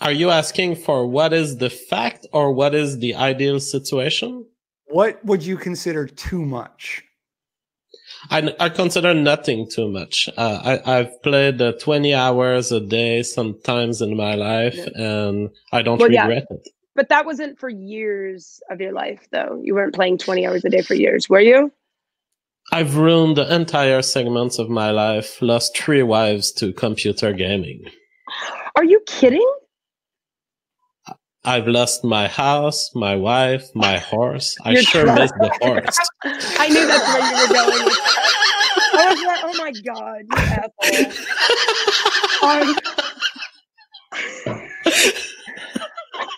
Are 0.00 0.12
you 0.12 0.30
asking 0.30 0.74
for 0.76 1.06
what 1.06 1.32
is 1.32 1.56
the 1.58 1.70
fact 1.70 2.26
or 2.32 2.52
what 2.52 2.74
is 2.74 2.98
the 2.98 3.14
ideal 3.14 3.60
situation? 3.60 4.44
What 4.86 5.24
would 5.24 5.42
you 5.42 5.56
consider 5.56 6.06
too 6.06 6.44
much? 6.44 7.04
I, 8.30 8.54
I 8.58 8.68
consider 8.68 9.14
nothing 9.14 9.68
too 9.70 9.88
much. 9.88 10.28
Uh, 10.36 10.78
I, 10.86 10.98
I've 10.98 11.22
played 11.22 11.60
uh, 11.60 11.72
20 11.72 12.14
hours 12.14 12.72
a 12.72 12.80
day 12.80 13.22
sometimes 13.22 14.00
in 14.00 14.16
my 14.16 14.34
life, 14.34 14.76
yeah. 14.76 14.88
and 15.28 15.50
I 15.72 15.82
don't 15.82 15.98
well, 15.98 16.08
regret 16.08 16.46
yeah. 16.50 16.56
it. 16.56 16.68
But 16.94 17.08
that 17.08 17.26
wasn't 17.26 17.58
for 17.58 17.68
years 17.68 18.60
of 18.70 18.80
your 18.80 18.92
life, 18.92 19.26
though. 19.32 19.60
You 19.62 19.74
weren't 19.74 19.94
playing 19.94 20.18
20 20.18 20.46
hours 20.46 20.64
a 20.64 20.70
day 20.70 20.82
for 20.82 20.94
years, 20.94 21.28
were 21.28 21.40
you? 21.40 21.72
I've 22.72 22.96
ruined 22.96 23.36
the 23.36 23.52
entire 23.54 24.00
segments 24.02 24.58
of 24.58 24.70
my 24.70 24.90
life, 24.90 25.42
lost 25.42 25.76
three 25.76 26.02
wives 26.02 26.50
to 26.52 26.72
computer 26.72 27.32
gaming. 27.32 27.84
Are 28.76 28.84
you 28.84 29.00
kidding? 29.06 29.53
I've 31.44 31.68
lost 31.68 32.04
my 32.04 32.26
house, 32.26 32.94
my 32.94 33.14
wife, 33.16 33.68
my 33.74 33.98
horse. 33.98 34.56
I 34.64 34.72
Your 34.72 34.82
sure 34.82 35.04
truck. 35.04 35.18
miss 35.18 35.32
the 35.32 35.50
horse. 35.60 35.98
I 36.58 36.68
knew 36.68 36.86
that's 36.86 37.06
where 37.12 37.22
you 37.22 37.36
were 37.42 37.54
going. 37.54 37.84
With. 37.84 37.98
I 38.96 39.12
was 39.12 39.22
like, 39.26 39.40
oh 39.44 39.54
my 39.58 39.72
god, 39.84 40.22
you 40.30 40.36
asshole. 42.42 42.74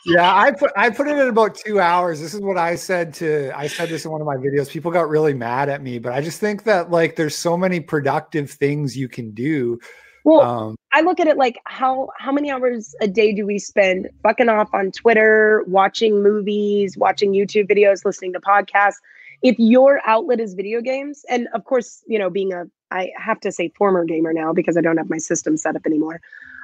Yeah, 0.06 0.32
I 0.34 0.52
put 0.52 0.70
I 0.76 0.88
put 0.90 1.08
it 1.08 1.18
in 1.18 1.28
about 1.28 1.56
two 1.56 1.80
hours. 1.80 2.20
This 2.20 2.32
is 2.32 2.40
what 2.40 2.56
I 2.56 2.76
said 2.76 3.12
to 3.14 3.50
I 3.56 3.66
said 3.66 3.88
this 3.88 4.04
in 4.04 4.12
one 4.12 4.20
of 4.20 4.26
my 4.26 4.36
videos. 4.36 4.70
People 4.70 4.92
got 4.92 5.08
really 5.08 5.34
mad 5.34 5.68
at 5.68 5.82
me, 5.82 5.98
but 5.98 6.12
I 6.12 6.20
just 6.20 6.38
think 6.38 6.62
that 6.62 6.90
like 6.90 7.16
there's 7.16 7.36
so 7.36 7.56
many 7.56 7.80
productive 7.80 8.50
things 8.50 8.96
you 8.96 9.08
can 9.08 9.32
do. 9.32 9.80
Well, 10.26 10.40
Um, 10.40 10.76
I 10.92 11.02
look 11.02 11.20
at 11.20 11.28
it 11.28 11.36
like 11.36 11.60
how 11.66 12.08
how 12.18 12.32
many 12.32 12.50
hours 12.50 12.94
a 13.00 13.06
day 13.06 13.32
do 13.32 13.46
we 13.46 13.60
spend 13.60 14.10
fucking 14.24 14.48
off 14.48 14.68
on 14.74 14.90
Twitter, 14.90 15.62
watching 15.68 16.20
movies, 16.20 16.98
watching 16.98 17.32
YouTube 17.32 17.70
videos, 17.70 18.04
listening 18.04 18.32
to 18.32 18.40
podcasts? 18.40 18.96
If 19.42 19.56
your 19.58 20.00
outlet 20.04 20.40
is 20.40 20.54
video 20.54 20.80
games, 20.80 21.24
and 21.30 21.46
of 21.54 21.64
course, 21.64 22.02
you 22.08 22.18
know, 22.18 22.28
being 22.28 22.52
a 22.52 22.64
I 22.90 23.12
have 23.16 23.38
to 23.40 23.52
say 23.52 23.72
former 23.78 24.04
gamer 24.04 24.32
now 24.32 24.52
because 24.52 24.76
I 24.76 24.80
don't 24.80 24.96
have 24.96 25.08
my 25.08 25.18
system 25.18 25.56
set 25.56 25.76
up 25.76 25.86
anymore. 25.86 26.20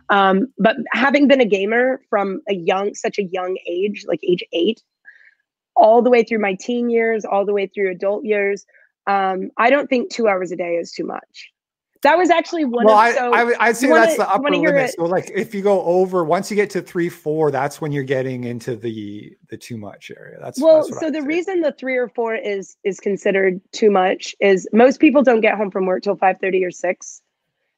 Um, 0.09 0.49
but 0.59 0.77
having 0.93 1.29
been 1.29 1.41
a 1.41 1.47
gamer 1.47 2.01
from 2.11 2.41
a 2.49 2.55
young, 2.55 2.95
such 2.95 3.19
a 3.19 3.23
young 3.23 3.57
age, 3.69 4.05
like 4.09 4.21
age 4.29 4.43
eight, 4.53 4.83
all 5.77 6.03
the 6.03 6.11
way 6.11 6.25
through 6.25 6.41
my 6.41 6.55
teen 6.59 6.91
years, 6.91 7.25
all 7.25 7.47
the 7.47 7.53
way 7.53 7.69
through 7.69 7.93
adult 7.93 8.25
years, 8.25 8.67
um, 9.07 9.51
I 9.57 9.71
don't 9.71 9.89
think 9.89 10.11
two 10.11 10.27
hours 10.27 10.51
a 10.51 10.57
day 10.57 10.75
is 10.75 10.91
too 10.91 11.07
much. 11.07 11.53
That 12.03 12.19
was 12.19 12.31
actually 12.31 12.65
one 12.65 12.85
well, 12.85 12.95
of 12.95 13.01
I, 13.01 13.13
so 13.15 13.33
I 13.61 13.73
say 13.73 13.87
you 13.87 13.93
wanna- 13.93 14.07
that's 14.07 14.17
the 14.17 14.29
upper 14.29 14.51
limit. 14.51 14.75
it- 14.91 14.95
So 14.97 15.05
like 15.05 15.31
if 15.35 15.55
you 15.55 15.63
go 15.63 15.83
over 15.83 16.25
once 16.25 16.51
you 16.51 16.57
get 16.57 16.69
to 16.71 16.83
three, 16.83 17.09
four, 17.09 17.51
that's 17.53 17.81
when 17.81 17.93
you're 17.93 18.03
getting 18.03 18.45
into 18.45 18.75
the 18.77 19.37
the 19.49 19.57
too 19.57 19.77
much 19.77 20.11
area. 20.17 20.39
That's 20.41 20.61
well 20.61 20.83
that's 20.85 20.99
so 21.01 21.07
I'd 21.07 21.15
the 21.15 21.21
say. 21.21 21.27
reason 21.27 21.61
the 21.61 21.73
three 21.73 21.97
or 21.97 22.09
four 22.09 22.35
is 22.35 22.77
is 22.83 22.99
considered 22.99 23.61
too 23.73 23.91
much 23.91 24.35
is 24.41 24.67
most 24.73 24.99
people 25.01 25.23
don't 25.23 25.41
get 25.43 25.57
home 25.57 25.71
from 25.71 25.87
work 25.87 26.03
till 26.03 26.17
5.30 26.17 26.65
or 26.67 26.71
6 26.73 27.23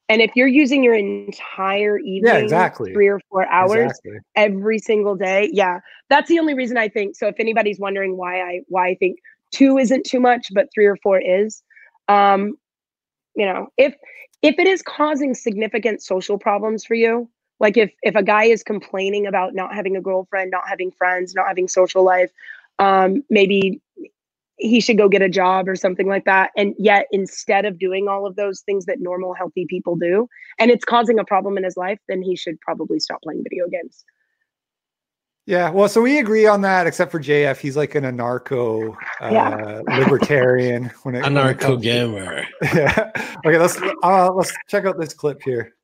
and 0.09 0.21
if 0.21 0.31
you're 0.37 0.47
using 0.49 0.85
your 0.85 0.95
entire 0.95 1.99
evening 1.99 2.33
yeah, 2.35 2.39
exactly. 2.39 2.93
three 2.93 3.09
or 3.09 3.21
four 3.31 3.47
hours 3.49 3.91
Exactly. 3.91 4.19
every 4.37 4.79
single 4.79 5.15
day 5.17 5.49
yeah 5.53 5.81
that's 6.11 6.29
the 6.29 6.39
only 6.39 6.53
reason 6.55 6.77
i 6.77 6.89
think 6.89 7.17
so 7.17 7.27
if 7.27 7.37
anybody's 7.39 7.79
wondering 7.81 8.17
why 8.17 8.41
i 8.41 8.61
why 8.69 8.89
i 8.89 8.95
think 8.95 9.19
two 9.51 9.79
isn't 9.79 10.05
too 10.05 10.21
much 10.21 10.49
but 10.53 10.69
three 10.75 10.87
or 10.87 10.97
four 11.03 11.19
is 11.21 11.63
um 12.09 12.55
you 13.35 13.47
know 13.47 13.69
if 13.77 13.95
if 14.43 14.59
it 14.59 14.67
is 14.67 14.83
causing 14.83 15.35
significant 15.35 16.03
social 16.03 16.39
problems 16.39 16.85
for 16.85 16.95
you 16.95 17.29
like 17.61 17.77
if 17.77 17.93
if 18.03 18.15
a 18.15 18.23
guy 18.23 18.45
is 18.45 18.63
complaining 18.63 19.27
about 19.27 19.55
not 19.55 19.75
having 19.75 19.97
a 19.97 20.01
girlfriend 20.01 20.51
not 20.51 20.69
having 20.69 20.91
friends 20.91 21.35
not 21.35 21.47
having 21.47 21.69
social 21.69 22.05
life 22.05 22.31
um 22.79 23.23
maybe 23.31 23.81
he 24.59 24.81
should 24.81 24.97
go 24.97 25.09
get 25.09 25.23
a 25.23 25.29
job 25.29 25.69
or 25.69 25.77
something 25.77 26.07
like 26.07 26.25
that. 26.25 26.51
And 26.57 26.75
yet 26.79 27.07
instead 27.11 27.65
of 27.65 27.79
doing 27.79 28.09
all 28.09 28.27
of 28.27 28.37
those 28.37 28.61
things 28.61 28.87
that 28.87 29.01
normal 29.01 29.35
healthy 29.35 29.67
people 29.69 29.97
do 29.97 30.29
and 30.59 30.71
it's 30.71 30.85
causing 30.85 31.19
a 31.19 31.25
problem 31.25 31.59
in 31.59 31.65
his 31.65 31.77
life 31.77 31.99
then 32.09 32.23
he 32.23 32.37
should 32.37 32.61
probably 32.61 33.01
stop 33.01 33.21
playing 33.23 33.43
video 33.43 33.69
games 33.69 34.05
Yeah, 35.47 35.69
well, 35.71 35.89
so 35.91 36.01
we 36.01 36.19
agree 36.21 36.47
on 36.47 36.63
that, 36.63 36.87
except 36.87 37.13
for 37.13 37.21
JF. 37.21 37.59
He's 37.59 37.77
like 37.77 37.95
an 37.95 38.05
anarcho 38.05 38.97
uh, 39.21 39.29
Yeah. 39.31 39.83
libertarian. 39.99 40.91
When 41.03 41.15
it, 41.15 41.23
when 41.23 41.37
it 41.37 41.59
anarcho 41.59 41.81
gamer. 41.81 42.47
Yeah. 42.75 43.11
Okay, 43.45 43.59
let's 43.59 43.79
uh, 44.03 44.33
let's 44.33 44.53
check 44.69 44.87
out 44.87 44.99
this 44.99 45.13
clip 45.13 45.43
here. 45.43 45.75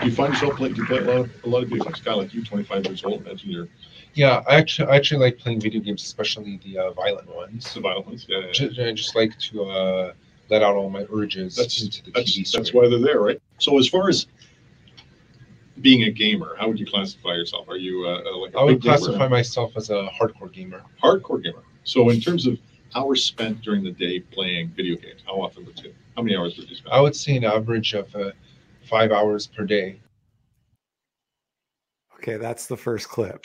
Do 0.00 0.06
you 0.08 0.12
find 0.14 0.34
yourself 0.34 0.56
playing? 0.56 0.74
Do 0.74 0.82
you 0.82 0.86
play 0.86 0.98
a 0.98 1.02
lot 1.02 1.16
of 1.16 1.44
a 1.44 1.48
lot 1.48 1.62
of 1.62 1.70
games? 1.70 1.84
Like 1.86 1.96
a 1.98 2.00
guy 2.02 2.12
like 2.12 2.34
you, 2.34 2.44
25 2.44 2.84
years 2.86 3.04
old, 3.04 3.22
imagine 3.22 3.50
you're 3.50 3.68
Yeah, 4.12 4.42
I 4.46 4.56
actually 4.56 4.88
I 4.90 4.96
actually 4.96 5.20
like 5.20 5.38
playing 5.38 5.60
video 5.60 5.80
games, 5.80 6.02
especially 6.02 6.60
the 6.62 6.78
uh, 6.78 6.90
violent 6.92 7.34
ones. 7.34 7.72
the 7.72 7.80
violent 7.80 8.06
ones. 8.06 8.26
Yeah, 8.28 8.38
yeah, 8.38 8.44
yeah. 8.46 8.52
Just, 8.52 8.78
I 8.80 8.92
just 8.92 9.16
like 9.16 9.36
to 9.38 9.64
uh, 9.64 10.12
let 10.50 10.62
out 10.62 10.76
all 10.76 10.90
my 10.90 11.06
urges 11.10 11.56
That's 11.56 11.82
into 11.82 12.02
the 12.04 12.10
TV 12.10 12.14
that's, 12.14 12.52
that's 12.52 12.68
screen. 12.68 12.82
why 12.84 12.88
they're 12.90 12.98
there, 13.00 13.20
right? 13.20 13.40
So 13.58 13.78
as 13.78 13.88
far 13.88 14.08
as 14.10 14.26
being 15.80 16.04
a 16.04 16.10
gamer, 16.10 16.54
how 16.58 16.68
would 16.68 16.78
you 16.78 16.86
classify 16.86 17.34
yourself? 17.34 17.68
Are 17.68 17.76
you 17.76 18.06
uh, 18.06 18.36
like 18.38 18.54
a 18.54 18.58
I 18.58 18.64
would 18.64 18.74
big 18.74 18.82
gamer? 18.82 18.96
classify 18.96 19.28
myself 19.28 19.72
as 19.76 19.90
a 19.90 20.08
hardcore 20.20 20.52
gamer. 20.52 20.82
hardcore 21.02 21.42
gamer? 21.42 21.62
So 21.84 22.10
in 22.10 22.20
terms 22.20 22.46
of 22.46 22.58
hours 22.94 23.24
spent 23.24 23.60
during 23.62 23.82
the 23.82 23.90
day 23.90 24.20
playing 24.20 24.70
video 24.70 24.96
games, 24.96 25.22
how 25.26 25.34
often 25.34 25.64
would 25.66 25.78
you? 25.82 25.92
How 26.16 26.22
many 26.22 26.36
hours 26.36 26.56
would 26.56 26.68
you 26.70 26.76
spend? 26.76 26.92
I 26.92 27.00
would 27.00 27.16
say 27.16 27.36
an 27.36 27.44
average 27.44 27.94
of 27.94 28.14
uh, 28.14 28.30
five 28.82 29.10
hours 29.10 29.46
per 29.46 29.64
day. 29.64 30.00
Okay, 32.18 32.36
that's 32.36 32.66
the 32.66 32.76
first 32.76 33.08
clip. 33.08 33.44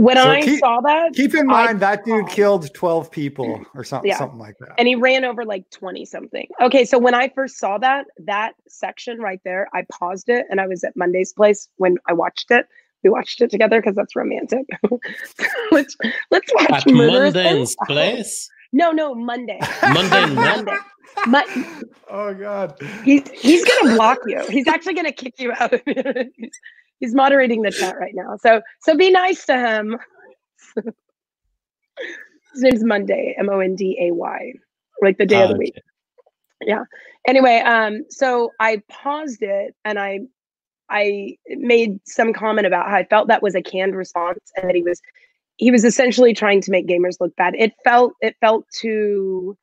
When 0.00 0.16
So 0.16 0.28
i 0.30 0.40
keep- 0.40 0.60
saw 0.60 0.80
that 0.80 1.12
Keep 1.12 1.34
in 1.34 1.50
I- 1.50 1.64
mind 1.64 1.80
that 1.80 2.04
dude 2.04 2.28
killed 2.28 2.72
12 2.72 3.10
people 3.10 3.60
or 3.74 3.82
something, 3.82 4.08
Yeah. 4.08 4.18
something 4.18 4.38
like 4.38 4.56
that. 4.60 4.74
and 4.78 4.86
he 4.86 4.94
ran 4.94 5.24
over 5.24 5.44
like 5.44 5.68
20 5.70 6.04
something. 6.04 6.46
Okay, 6.60 6.84
so 6.84 6.98
when 6.98 7.14
I 7.14 7.28
first 7.30 7.58
saw 7.58 7.78
that, 7.78 8.06
that 8.24 8.54
section 8.68 9.18
right 9.20 9.40
there, 9.44 9.68
I 9.74 9.84
paused 9.90 10.28
it 10.28 10.46
and 10.50 10.60
I 10.60 10.66
was 10.68 10.84
at 10.84 10.96
Monday's 10.96 11.32
place 11.32 11.68
when 11.76 11.96
I 12.06 12.12
watched 12.12 12.50
it. 12.52 12.66
We 13.02 13.10
watched 13.10 13.40
it 13.40 13.50
together 13.50 13.80
because 13.80 13.96
that's 13.96 14.14
romantic. 14.16 14.66
let's 15.72 15.96
let's 16.30 16.52
watch 16.54 16.70
At 16.70 16.86
Murderous 16.88 17.34
Mundane's 17.34 17.76
place. 17.86 18.48
No, 18.72 18.90
no, 18.92 19.14
Monday. 19.16 19.58
Monday. 19.82 20.26
Monday. 20.34 20.76
Mon- 21.26 21.82
Oh 22.10 22.32
God. 22.34 22.74
he's 23.04 23.28
he's 23.30 23.64
gonna 23.64 23.94
block 23.96 24.18
you. 24.26 24.40
He's 24.48 24.66
actually 24.68 24.94
gonna 24.94 25.12
kick 25.12 25.34
you 25.38 25.52
out. 25.58 25.72
he's, 27.00 27.14
moderating 27.14 27.62
the 27.62 27.70
chat 27.70 27.98
right 27.98 28.14
now. 28.14 28.36
So 28.36 28.62
so 28.82 28.96
be 28.96 29.10
nice 29.10 29.44
to 29.46 29.58
him. 29.58 29.98
His 32.54 32.62
name's 32.62 32.84
Monday, 32.84 33.34
M 33.38 33.48
O 33.50 33.60
N 33.60 33.74
D 33.76 33.98
A 34.00 34.14
Y, 34.14 34.52
like 35.02 35.18
the 35.18 35.26
day 35.26 35.42
of 35.42 35.56
the 35.56 35.72
Ah, 35.76 35.80
Yeah. 36.64 36.84
Anyway, 37.26 37.58
um, 37.58 38.04
so 38.08 38.52
I 38.58 38.82
paused 38.88 39.42
it 39.42 39.74
and 39.84 39.98
I 39.98 40.20
I 40.90 41.36
made 41.48 42.00
some 42.06 42.32
comment 42.32 42.66
about 42.66 42.88
how 42.88 42.96
I 42.96 43.04
felt 43.04 43.28
that 43.28 43.42
was 43.42 43.54
a 43.54 43.62
canned 43.62 43.94
response 43.94 44.40
and 44.56 44.68
that 44.68 44.74
he 44.74 44.82
was 44.82 45.00
he 45.56 45.70
was 45.70 45.84
essentially 45.84 46.32
trying 46.32 46.60
to 46.62 46.70
make 46.70 46.86
gamers 46.86 47.20
look 47.20 47.34
bad. 47.36 47.54
It 47.56 47.74
felt 47.84 48.14
it 48.20 48.36
felt 48.40 48.64
too 48.72 49.56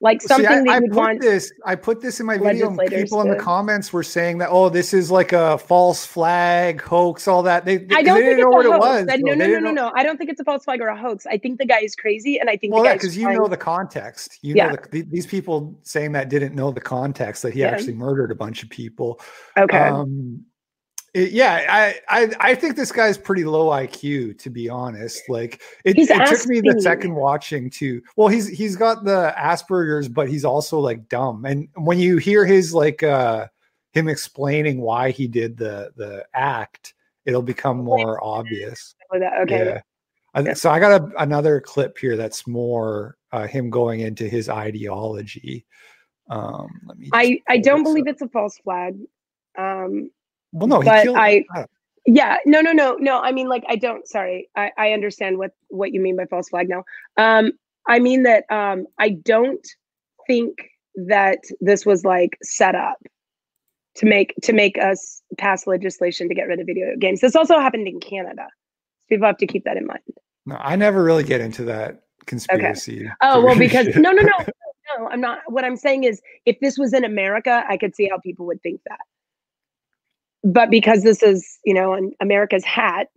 like 0.00 0.20
See, 0.20 0.28
something 0.28 0.46
I, 0.46 0.54
that 0.62 0.68
I 0.68 0.74
you'd 0.80 0.90
put 0.90 0.96
want. 0.96 1.20
this. 1.22 1.50
I 1.64 1.74
put 1.74 2.02
this 2.02 2.20
in 2.20 2.26
my 2.26 2.36
video. 2.36 2.76
People 2.88 3.22
in 3.22 3.30
the 3.30 3.36
comments 3.36 3.92
were 3.94 4.02
saying 4.02 4.38
that, 4.38 4.50
oh, 4.50 4.68
this 4.68 4.92
is 4.92 5.10
like 5.10 5.32
a 5.32 5.56
false 5.56 6.04
flag 6.04 6.82
hoax, 6.82 7.26
all 7.26 7.42
that. 7.44 7.64
They, 7.64 7.78
they, 7.78 7.94
I 7.96 8.02
don't 8.02 8.16
they 8.20 8.26
think 8.26 8.36
didn't 8.36 8.38
it's 8.38 8.44
know 8.44 8.50
a 8.50 8.54
what 8.56 8.66
hoax. 8.66 9.00
it 9.00 9.06
was. 9.06 9.08
I- 9.10 9.16
no, 9.16 9.34
no, 9.34 9.46
no, 9.46 9.58
no, 9.58 9.70
no. 9.70 9.92
I 9.94 10.02
don't 10.02 10.18
think 10.18 10.28
it's 10.28 10.40
a 10.40 10.44
false 10.44 10.64
flag 10.64 10.80
or 10.82 10.88
a 10.88 10.96
hoax. 11.00 11.24
I 11.26 11.38
think 11.38 11.58
the 11.58 11.64
guy 11.66 11.80
is 11.80 11.94
crazy, 11.96 12.38
and 12.38 12.50
I 12.50 12.56
think 12.58 12.74
Well, 12.74 12.82
the 12.82 12.90
yeah, 12.90 12.94
because 12.94 13.16
you 13.16 13.30
know 13.30 13.48
the 13.48 13.56
context. 13.56 14.38
You 14.42 14.54
Yeah. 14.54 14.66
know 14.68 14.76
the, 14.76 14.88
th- 14.88 15.06
these 15.08 15.26
people 15.26 15.78
saying 15.82 16.12
that 16.12 16.28
didn't 16.28 16.54
know 16.54 16.70
the 16.70 16.80
context 16.80 17.42
that 17.42 17.54
he 17.54 17.60
Yeah. 17.60 17.68
actually 17.70 17.94
murdered 17.94 18.30
a 18.30 18.34
bunch 18.34 18.62
of 18.62 18.68
people. 18.68 19.18
Okay. 19.58 19.78
Um, 19.78 20.44
yeah, 21.16 21.94
I, 22.08 22.24
I 22.24 22.50
I 22.50 22.54
think 22.54 22.76
this 22.76 22.92
guy's 22.92 23.16
pretty 23.16 23.44
low 23.44 23.68
IQ 23.68 24.38
to 24.38 24.50
be 24.50 24.68
honest. 24.68 25.22
Like 25.28 25.62
it, 25.84 25.96
it 25.98 26.28
took 26.28 26.46
me 26.46 26.60
the 26.60 26.80
second 26.80 27.14
watching 27.14 27.70
to. 27.70 28.02
Well, 28.16 28.28
he's 28.28 28.46
he's 28.48 28.76
got 28.76 29.04
the 29.04 29.34
Asperger's, 29.38 30.08
but 30.08 30.28
he's 30.28 30.44
also 30.44 30.78
like 30.78 31.08
dumb. 31.08 31.46
And 31.46 31.68
when 31.74 31.98
you 31.98 32.18
hear 32.18 32.44
his 32.44 32.74
like 32.74 33.02
uh 33.02 33.46
him 33.92 34.08
explaining 34.08 34.82
why 34.82 35.10
he 35.10 35.26
did 35.26 35.56
the 35.56 35.90
the 35.96 36.26
act, 36.34 36.92
it'll 37.24 37.42
become 37.42 37.78
more 37.78 38.22
obvious. 38.22 38.94
Okay. 39.14 39.66
Yeah. 39.66 39.80
I-. 40.34 40.52
So 40.52 40.70
I 40.70 40.78
got 40.78 41.00
a, 41.00 41.22
another 41.22 41.62
clip 41.62 41.96
here 41.96 42.18
that's 42.18 42.46
more 42.46 43.16
uh, 43.32 43.46
him 43.46 43.70
going 43.70 44.00
into 44.00 44.28
his 44.28 44.50
ideology. 44.50 45.64
Um, 46.28 46.68
let 46.86 46.98
me. 46.98 47.08
I 47.14 47.40
I 47.48 47.56
don't 47.56 47.84
believe 47.84 48.06
up. 48.06 48.12
it's 48.12 48.22
a 48.22 48.28
false 48.28 48.58
flag. 48.58 48.98
Um, 49.56 50.10
Well, 50.52 50.68
no, 50.68 50.80
he 50.80 50.88
but 50.88 51.02
killed. 51.02 51.16
I- 51.18 51.44
yeah, 52.08 52.36
no, 52.46 52.60
no, 52.60 52.70
no, 52.70 52.94
no. 53.00 53.20
I 53.20 53.32
mean, 53.32 53.48
like, 53.48 53.64
I 53.68 53.74
don't. 53.74 54.06
Sorry, 54.06 54.48
I 54.54 54.70
I 54.78 54.92
understand 54.92 55.38
what 55.38 55.50
what 55.68 55.92
you 55.92 56.00
mean 56.00 56.16
by 56.16 56.26
false 56.26 56.48
flag 56.48 56.68
now. 56.68 56.84
Um, 57.16 57.52
I 57.88 57.98
mean 57.98 58.22
that 58.22 58.44
um, 58.50 58.86
I 58.98 59.10
don't 59.10 59.66
think 60.26 60.70
that 60.94 61.38
this 61.60 61.84
was 61.84 62.04
like 62.04 62.38
set 62.42 62.74
up 62.74 62.98
to 63.96 64.06
make 64.06 64.34
to 64.42 64.52
make 64.52 64.78
us 64.78 65.22
pass 65.36 65.66
legislation 65.66 66.28
to 66.28 66.34
get 66.34 66.46
rid 66.46 66.60
of 66.60 66.66
video 66.66 66.94
games. 66.96 67.20
This 67.20 67.34
also 67.34 67.58
happened 67.58 67.88
in 67.88 67.98
Canada. 67.98 68.46
People 69.08 69.26
have 69.26 69.38
to 69.38 69.46
keep 69.46 69.64
that 69.64 69.76
in 69.76 69.86
mind. 69.86 70.00
No, 70.46 70.56
I 70.60 70.76
never 70.76 71.02
really 71.02 71.24
get 71.24 71.40
into 71.40 71.64
that 71.64 72.02
conspiracy. 72.26 73.10
Oh 73.20 73.44
well, 73.44 73.58
because 73.58 73.88
no, 73.96 74.12
no, 74.12 74.22
no, 74.22 74.32
no, 74.38 74.46
no. 74.98 75.08
I'm 75.08 75.20
not. 75.20 75.40
What 75.46 75.64
I'm 75.64 75.76
saying 75.76 76.04
is, 76.04 76.20
if 76.44 76.58
this 76.60 76.78
was 76.78 76.92
in 76.92 77.04
America, 77.04 77.64
I 77.68 77.76
could 77.76 77.96
see 77.96 78.08
how 78.08 78.18
people 78.18 78.46
would 78.46 78.62
think 78.62 78.80
that. 78.86 79.00
But 80.46 80.70
because 80.70 81.02
this 81.02 81.22
is, 81.22 81.58
you 81.64 81.74
know, 81.74 81.92
an 81.92 82.12
America's 82.20 82.64
hat, 82.64 83.08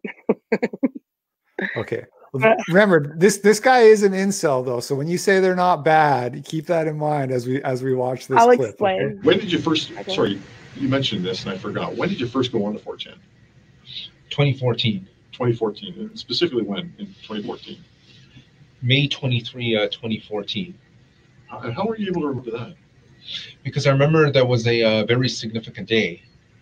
Okay. 1.78 2.04
Well, 2.32 2.56
Remember, 2.68 3.12
this 3.18 3.38
this 3.40 3.60
guy 3.60 3.80
is 3.80 4.04
an 4.04 4.12
incel 4.12 4.64
though. 4.64 4.82
So 4.82 4.94
when 4.94 5.08
you 5.08 5.18
say 5.18 5.40
they're 5.40 5.56
not 5.56 5.84
bad, 5.84 6.46
keep 6.46 6.68
that 6.68 6.86
in 6.86 6.96
mind 6.96 7.32
as 7.32 7.48
we 7.48 7.60
as 7.64 7.82
we 7.82 7.96
watch 7.96 8.28
this 8.28 8.38
I'll 8.38 8.56
clip. 8.56 8.80
okay? 8.80 9.16
When 9.24 9.40
did 9.40 9.52
you 9.52 9.58
first? 9.58 9.92
Okay. 9.94 10.14
Sorry, 10.14 10.40
you 10.76 10.88
mentioned 10.88 11.26
this 11.26 11.44
and 11.44 11.52
I 11.52 11.58
forgot. 11.58 11.96
When 11.96 12.08
did 12.08 12.20
you 12.20 12.28
first 12.28 12.52
go 12.52 12.66
on 12.66 12.74
to 12.74 12.80
4chan? 12.80 13.16
2014. 14.30 15.08
2014, 15.32 15.96
and 15.98 16.20
specifically 16.20 16.62
when 16.62 16.94
in 17.00 17.08
2014. 17.08 17.84
May 18.84 19.08
23, 19.08 19.76
uh, 19.76 19.88
2014. 19.88 20.78
How, 21.48 21.60
and 21.62 21.74
how 21.74 21.88
were 21.88 21.98
you 21.98 22.10
able 22.10 22.22
to 22.22 22.28
remember 22.28 22.52
that? 22.52 22.76
Because 23.64 23.88
I 23.88 23.92
remember 23.92 24.30
that 24.32 24.48
was 24.48 24.68
a 24.68 24.84
uh, 24.84 25.06
very 25.06 25.30
significant 25.30 25.90
day. 25.90 26.22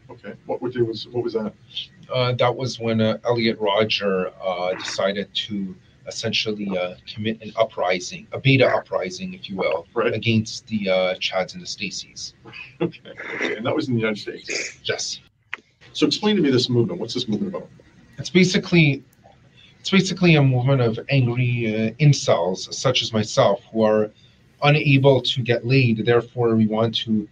Okay, 0.10 0.34
what 0.46 0.62
what 0.62 0.74
day 0.74 0.82
was 0.82 1.08
what 1.10 1.24
was 1.24 1.34
that? 1.34 1.54
Uh, 2.14 2.32
that 2.34 2.56
was 2.56 2.80
when 2.80 3.02
uh, 3.02 3.18
Elliot 3.26 3.58
Roger 3.60 4.32
uh, 4.42 4.74
decided 4.76 5.34
to 5.34 5.76
essentially 6.08 6.78
uh, 6.78 6.96
commit 7.06 7.42
an 7.42 7.52
uprising, 7.58 8.28
a 8.32 8.40
beta 8.40 8.66
uprising, 8.66 9.34
if 9.34 9.50
you 9.50 9.58
will, 9.58 9.86
Right. 9.94 10.14
against 10.14 10.66
the 10.68 10.90
uh, 10.90 11.16
Chads 11.16 11.54
and 11.54 11.62
the 11.62 11.66
Stacys. 11.66 12.34
Okay, 12.82 13.02
okay, 13.36 13.58
and 13.58 13.66
that 13.66 13.76
was 13.76 13.90
in 13.90 13.96
the 13.96 14.00
United 14.00 14.20
States. 14.20 14.80
Yes. 14.86 15.20
So 15.92 16.06
explain 16.08 16.36
to 16.38 16.42
me 16.42 16.50
this 16.50 16.70
movement. 16.70 17.00
What's 17.02 17.14
this 17.14 17.28
movement 17.28 17.56
about? 17.56 17.70
It's 18.18 18.30
basically 18.30 19.04
it's 19.80 19.90
basically 19.90 20.36
a 20.36 20.42
movement 20.42 20.82
of 20.82 21.00
angry 21.10 21.68
uh, 21.68 21.92
incels 22.06 22.74
such 22.74 23.02
as 23.02 23.12
myself 23.12 23.62
who 23.72 23.84
are 23.84 24.12
unable 24.64 25.22
to 25.22 25.42
get 25.42 25.66
laid. 25.66 26.06
Therefore, 26.06 26.56
we 26.56 26.68
want 26.68 26.96
to 27.06 27.28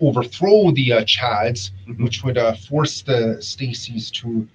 overthrow 0.00 0.70
the 0.72 0.92
uh, 0.92 1.00
Chads, 1.04 1.70
Mhm. 1.88 2.02
which 2.04 2.22
would 2.24 2.38
uh, 2.38 2.54
force 2.54 3.02
the 3.02 3.36
Stacys 3.40 4.10
to 4.12 4.46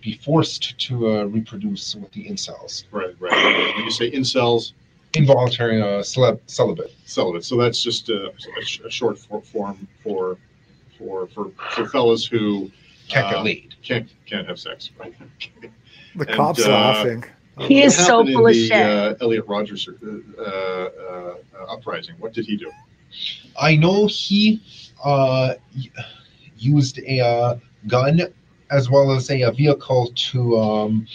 be 0.00 0.14
forced 0.14 0.76
to 0.86 1.08
uh, 1.08 1.24
reproduce 1.24 1.94
with 1.94 2.10
the 2.12 2.26
incels. 2.26 2.84
Right, 2.90 3.14
right. 3.20 3.74
When 3.76 3.84
you 3.84 3.90
say 3.90 4.10
incels, 4.10 4.72
Involuntary 5.14 5.80
uh, 5.80 6.00
celeb- 6.02 6.40
celibate. 6.46 6.92
celibate. 7.04 7.44
So 7.44 7.56
that's 7.58 7.82
just 7.82 8.08
a, 8.08 8.28
a, 8.30 8.64
sh- 8.64 8.80
a 8.84 8.90
short 8.90 9.18
for, 9.18 9.42
form 9.42 9.86
for 10.02 10.38
for 10.98 11.26
for 11.28 11.50
for 11.74 11.86
fellas 11.88 12.24
who 12.24 12.70
Can't 13.08 13.28
get 13.30 13.38
uh, 13.38 13.42
laid. 13.42 13.74
can't 13.82 14.08
can't 14.26 14.46
have 14.48 14.58
sex. 14.58 14.90
Right. 14.98 15.14
The 16.16 16.26
And, 16.26 16.36
cops 16.36 16.64
uh, 16.66 16.70
laughing. 16.70 17.24
He 17.60 17.82
is 17.82 17.94
so 17.96 18.18
happened 18.18 18.34
full 18.34 18.46
of 18.48 18.54
shit. 18.54 18.72
Uh, 18.72 19.14
Elliot 19.22 19.46
Rogers 19.46 19.86
uh, 19.88 19.94
uh, 20.38 20.44
uh, 20.44 21.34
uprising. 21.74 22.14
What 22.18 22.32
did 22.34 22.44
he 22.46 22.56
do? 22.56 22.70
I 23.60 23.76
know 23.76 24.06
he 24.06 24.62
uh, 25.04 25.54
used 26.56 26.98
a 27.00 27.20
uh, 27.20 27.56
gun 27.86 28.20
as 28.70 28.88
well 28.90 29.12
as 29.12 29.30
a, 29.30 29.42
uh 29.42 29.50
vehicle 29.50 30.10
to 30.14 30.56
um, 30.58 31.06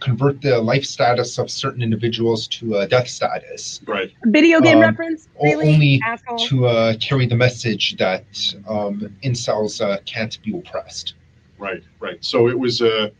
convert 0.00 0.40
the 0.42 0.60
life 0.60 0.84
status 0.84 1.38
of 1.38 1.50
certain 1.50 1.82
individuals 1.82 2.46
to 2.46 2.76
uh, 2.76 2.86
death 2.86 3.08
status, 3.08 3.80
Right. 3.86 4.12
Video 4.26 4.60
game 4.60 4.76
Um, 4.76 4.82
reference? 4.82 5.28
Really? 5.42 5.72
only 5.74 6.00
Asshole. 6.04 6.38
to 6.38 6.66
uh, 6.66 6.94
carry 7.00 7.26
the 7.26 7.34
message 7.36 7.96
that 7.96 8.24
um, 8.68 9.16
incels 9.24 9.80
uh, 9.80 9.98
can't 10.04 10.40
be 10.42 10.56
oppressed. 10.56 11.14
Right. 11.58 11.82
Right. 12.00 12.22
So 12.24 12.48
it 12.48 12.58
was 12.58 12.80
a 12.80 13.10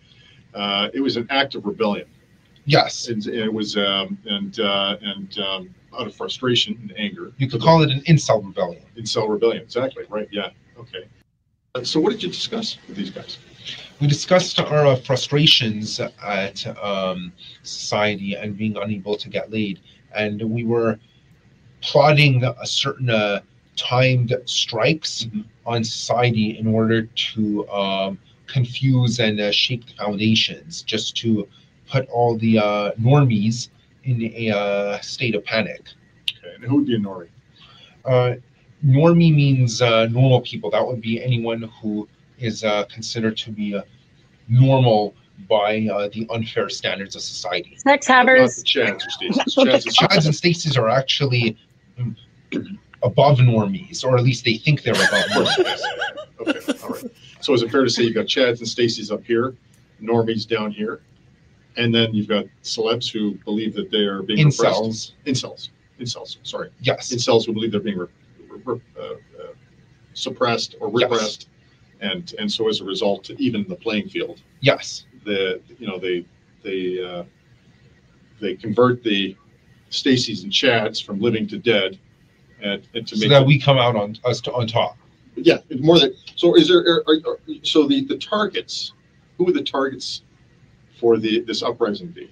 uh, 0.54 0.88
it 0.94 1.00
was 1.00 1.16
an 1.16 1.26
act 1.30 1.54
of 1.56 1.64
rebellion. 1.66 2.06
Yes, 2.66 3.08
And 3.08 3.26
it 3.26 3.52
was 3.52 3.76
um, 3.76 4.16
and 4.26 4.58
uh, 4.60 4.96
and 5.02 5.38
um, 5.38 5.74
out 5.98 6.06
of 6.06 6.14
frustration 6.14 6.78
and 6.82 6.94
anger. 6.98 7.32
you 7.38 7.48
could 7.48 7.60
call 7.60 7.82
it 7.82 7.90
an 7.90 8.00
incel 8.02 8.44
rebellion. 8.44 8.82
incel 8.96 9.28
rebellion. 9.28 9.62
Exactly. 9.62 10.04
Right. 10.08 10.28
Yeah. 10.32 10.50
Okay. 10.78 11.04
Uh, 11.74 11.82
So 11.84 12.00
what 12.00 12.10
did 12.12 12.22
you 12.22 12.28
discuss 12.28 12.78
with 12.88 12.96
these 12.96 13.10
guys? 13.10 13.38
We 14.00 14.06
discussed 14.06 14.60
our 14.60 14.86
uh, 14.86 14.96
frustrations 14.96 16.00
at 16.00 16.66
um, 16.82 17.32
society 17.62 18.34
and 18.34 18.56
being 18.56 18.76
unable 18.76 19.16
to 19.16 19.28
get 19.28 19.50
laid, 19.50 19.80
and 20.14 20.42
we 20.42 20.64
were 20.64 20.98
plotting 21.80 22.44
a 22.44 22.66
certain 22.66 23.10
uh, 23.10 23.40
timed 23.76 24.34
strikes 24.46 25.24
Mhm. 25.24 25.44
on 25.66 25.84
society 25.84 26.58
in 26.58 26.66
order 26.66 27.02
to 27.32 27.68
um, 27.70 28.18
confuse 28.46 29.18
and 29.20 29.40
uh, 29.40 29.50
shake 29.50 29.86
the 29.86 29.94
foundations, 29.94 30.82
just 30.82 31.16
to 31.16 31.48
put 31.88 32.08
all 32.08 32.36
the 32.36 32.58
uh, 32.58 32.92
normies 33.00 33.68
in 34.04 34.22
a 34.22 34.50
uh, 34.50 35.00
state 35.00 35.34
of 35.34 35.44
panic. 35.44 35.82
Okay. 36.38 36.54
And 36.54 36.64
who 36.64 36.76
would 36.76 36.86
be 36.86 36.94
a 36.94 36.98
normie? 36.98 37.28
Uh, 38.04 38.34
normie 38.84 39.34
means 39.34 39.80
uh, 39.80 40.06
normal 40.06 40.40
people. 40.42 40.70
That 40.70 40.86
would 40.86 41.00
be 41.00 41.22
anyone 41.22 41.70
who 41.80 42.08
is 42.38 42.64
uh, 42.64 42.84
considered 42.84 43.36
to 43.38 43.50
be 43.50 43.74
uh, 43.74 43.82
normal 44.48 45.14
by 45.48 45.88
uh, 45.92 46.08
the 46.12 46.26
unfair 46.30 46.68
standards 46.68 47.16
of 47.16 47.22
society. 47.22 47.76
Sex 47.76 48.06
havers. 48.06 48.56
the 48.56 48.62
Chads 48.62 49.02
or 49.02 49.10
Stacys. 49.10 49.94
Chads 49.98 50.26
and 50.26 50.34
Stacys 50.34 50.78
are 50.78 50.88
actually 50.88 51.56
mm, 51.98 52.14
above 53.02 53.38
normies, 53.38 54.04
or 54.04 54.16
at 54.16 54.22
least 54.22 54.44
they 54.44 54.56
think 54.56 54.82
they're 54.82 54.94
above 54.94 55.46
normies. 55.46 55.80
Okay. 56.40 56.60
All 56.82 56.90
right. 56.90 57.04
So 57.40 57.54
is 57.54 57.62
it 57.62 57.70
fair 57.70 57.84
to 57.84 57.88
say 57.88 58.02
you've 58.02 58.14
got 58.14 58.26
Chads 58.26 58.58
and 58.58 58.66
Stacys 58.66 59.12
up 59.12 59.24
here, 59.24 59.54
Normies 60.02 60.46
down 60.46 60.72
here, 60.72 61.00
and 61.76 61.94
then 61.94 62.14
you've 62.14 62.28
got 62.28 62.44
celebs 62.62 63.10
who 63.10 63.32
believe 63.44 63.74
that 63.74 63.90
they 63.90 64.04
are 64.04 64.22
being 64.22 64.46
repressed? 64.46 64.82
Incels, 64.82 65.12
Incels. 65.26 65.68
Incels. 66.00 66.36
Sorry. 66.42 66.70
yes, 66.80 67.12
Incels 67.12 67.46
who 67.46 67.52
believe 67.52 67.72
they're 67.72 67.80
being 67.80 67.98
re- 67.98 68.06
re- 68.64 68.80
uh, 68.98 69.02
uh, 69.02 69.16
suppressed 70.14 70.76
or 70.80 70.90
Yes. 70.94 71.10
repressed, 71.10 71.48
and 72.00 72.34
and 72.38 72.50
so 72.50 72.68
as 72.68 72.80
a 72.80 72.84
result, 72.84 73.30
even 73.38 73.64
the 73.68 73.76
playing 73.76 74.08
field, 74.08 74.40
yes, 74.60 75.06
the 75.24 75.60
you 75.78 75.86
know 75.86 75.98
they 75.98 76.24
they 76.62 77.04
uh, 77.04 77.24
they 78.40 78.54
convert 78.54 79.02
the 79.02 79.36
Stacys 79.90 80.42
and 80.42 80.52
Chads 80.52 81.02
from 81.04 81.20
living 81.20 81.46
to 81.48 81.58
dead, 81.58 81.98
and, 82.60 82.86
and 82.94 83.06
to 83.06 83.16
so 83.16 83.20
make 83.20 83.30
that 83.30 83.40
them- 83.40 83.48
we 83.48 83.58
come 83.60 83.78
out 83.78 83.96
on 83.96 84.16
us 84.24 84.40
to, 84.42 84.52
on 84.52 84.66
top. 84.66 84.96
yeah, 85.36 85.58
it's 85.70 85.82
more 85.82 85.98
than 86.00 86.12
so. 86.36 86.54
Is 86.56 86.68
there 86.68 86.78
are, 86.80 87.04
are, 87.08 87.16
are- 87.32 87.38
so 87.62 87.86
the 87.86 88.04
the 88.04 88.18
targets? 88.18 88.92
Who 89.38 89.48
are 89.48 89.52
the 89.52 89.62
targets 89.64 90.22
for 91.04 91.18
the 91.18 91.40
this 91.40 91.62
uprising 91.62 92.08
be? 92.08 92.30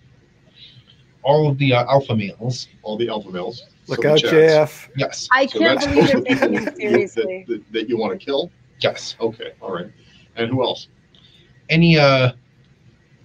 All 1.23 1.47
of 1.51 1.59
the 1.59 1.75
uh, 1.75 1.85
alpha 1.95 2.17
males, 2.17 2.69
All 2.83 2.97
the 2.97 3.09
alpha 3.11 3.31
males. 3.31 3.57
Look 3.87 4.03
so 4.03 4.11
out, 4.13 4.19
Chads. 4.19 4.33
JF. 4.33 4.89
yes, 4.97 5.29
I 5.31 5.45
So 5.47 5.59
can't 5.59 5.79
that's 5.81 5.87
believe 5.87 6.13
those 6.13 6.13
they're 6.13 6.23
taking 6.23 6.49
people 6.49 6.57
it 6.57 6.65
that 6.65 6.81
you- 6.81 6.91
seriously. 6.91 7.45
That, 7.49 7.53
that, 7.55 7.73
that 7.75 7.89
you 7.91 7.99
want 7.99 8.19
to 8.19 8.25
kill. 8.25 8.51
yes. 8.81 9.15
Okay, 9.21 9.51
all 9.61 9.73
right. 9.75 9.91
And 10.37 10.49
who 10.51 10.63
else? 10.65 10.89
Any 11.69 11.99
uh, 11.99 12.33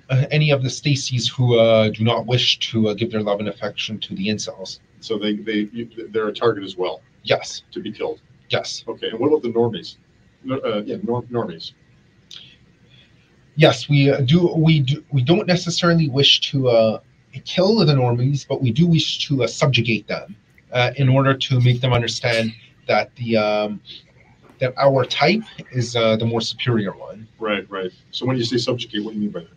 uh, 0.09 0.25
any 0.31 0.49
of 0.51 0.59
the 0.63 0.69
Stacies 0.69 1.25
who 1.33 1.57
uh, 1.57 1.89
do 1.91 2.03
not 2.03 2.25
wish 2.25 2.59
to 2.71 2.89
uh, 2.89 2.93
give 2.93 3.09
their 3.13 3.21
love 3.21 3.39
and 3.39 3.47
affection 3.47 3.99
to 3.99 4.13
the 4.15 4.27
incels. 4.27 4.79
So 4.99 5.17
they 5.17 5.33
they 5.49 5.59
you, 5.71 5.83
they're 6.11 6.27
a 6.27 6.33
target 6.33 6.63
as 6.65 6.75
well 6.75 7.01
Yes, 7.23 7.63
to 7.71 7.79
be 7.79 7.91
killed. 7.99 8.19
yes, 8.49 8.83
Okay, 8.87 9.09
and 9.11 9.19
what 9.19 9.27
about 9.27 9.43
the 9.43 9.53
normies? 9.59 9.95
No, 10.43 10.57
uh, 10.59 10.81
yeah, 10.85 10.97
nor, 11.03 11.23
normies. 11.23 11.71
Yes. 13.57 13.89
We 13.89 14.09
uh, 14.09 14.21
do. 14.21 14.47
We 14.55 14.79
do. 14.79 15.03
We 15.11 15.21
don't 15.21 15.47
necessarily 15.47 16.07
wish 16.07 16.39
to 16.51 16.69
uh, 16.69 16.99
kill 17.43 17.75
the 17.85 17.93
normies, 17.93 18.47
but 18.47 18.61
we 18.61 18.71
do 18.71 18.87
wish 18.87 19.27
to 19.27 19.43
uh, 19.43 19.47
subjugate 19.47 20.07
them 20.07 20.35
uh, 20.71 20.91
in 20.95 21.09
order 21.09 21.33
to 21.33 21.59
make 21.59 21.81
them 21.81 21.91
understand 21.91 22.53
that 22.87 23.13
the 23.15 23.37
um, 23.37 23.81
that 24.59 24.73
our 24.77 25.05
type 25.05 25.43
is 25.71 25.95
uh, 25.95 26.15
the 26.15 26.25
more 26.25 26.41
superior 26.41 26.91
one. 26.95 27.27
Right, 27.39 27.69
right. 27.69 27.91
So 28.11 28.25
when 28.25 28.37
you 28.37 28.43
say 28.43 28.57
subjugate, 28.57 29.03
what 29.03 29.13
do 29.13 29.17
you 29.17 29.23
mean 29.23 29.31
by 29.31 29.41
that? 29.41 29.49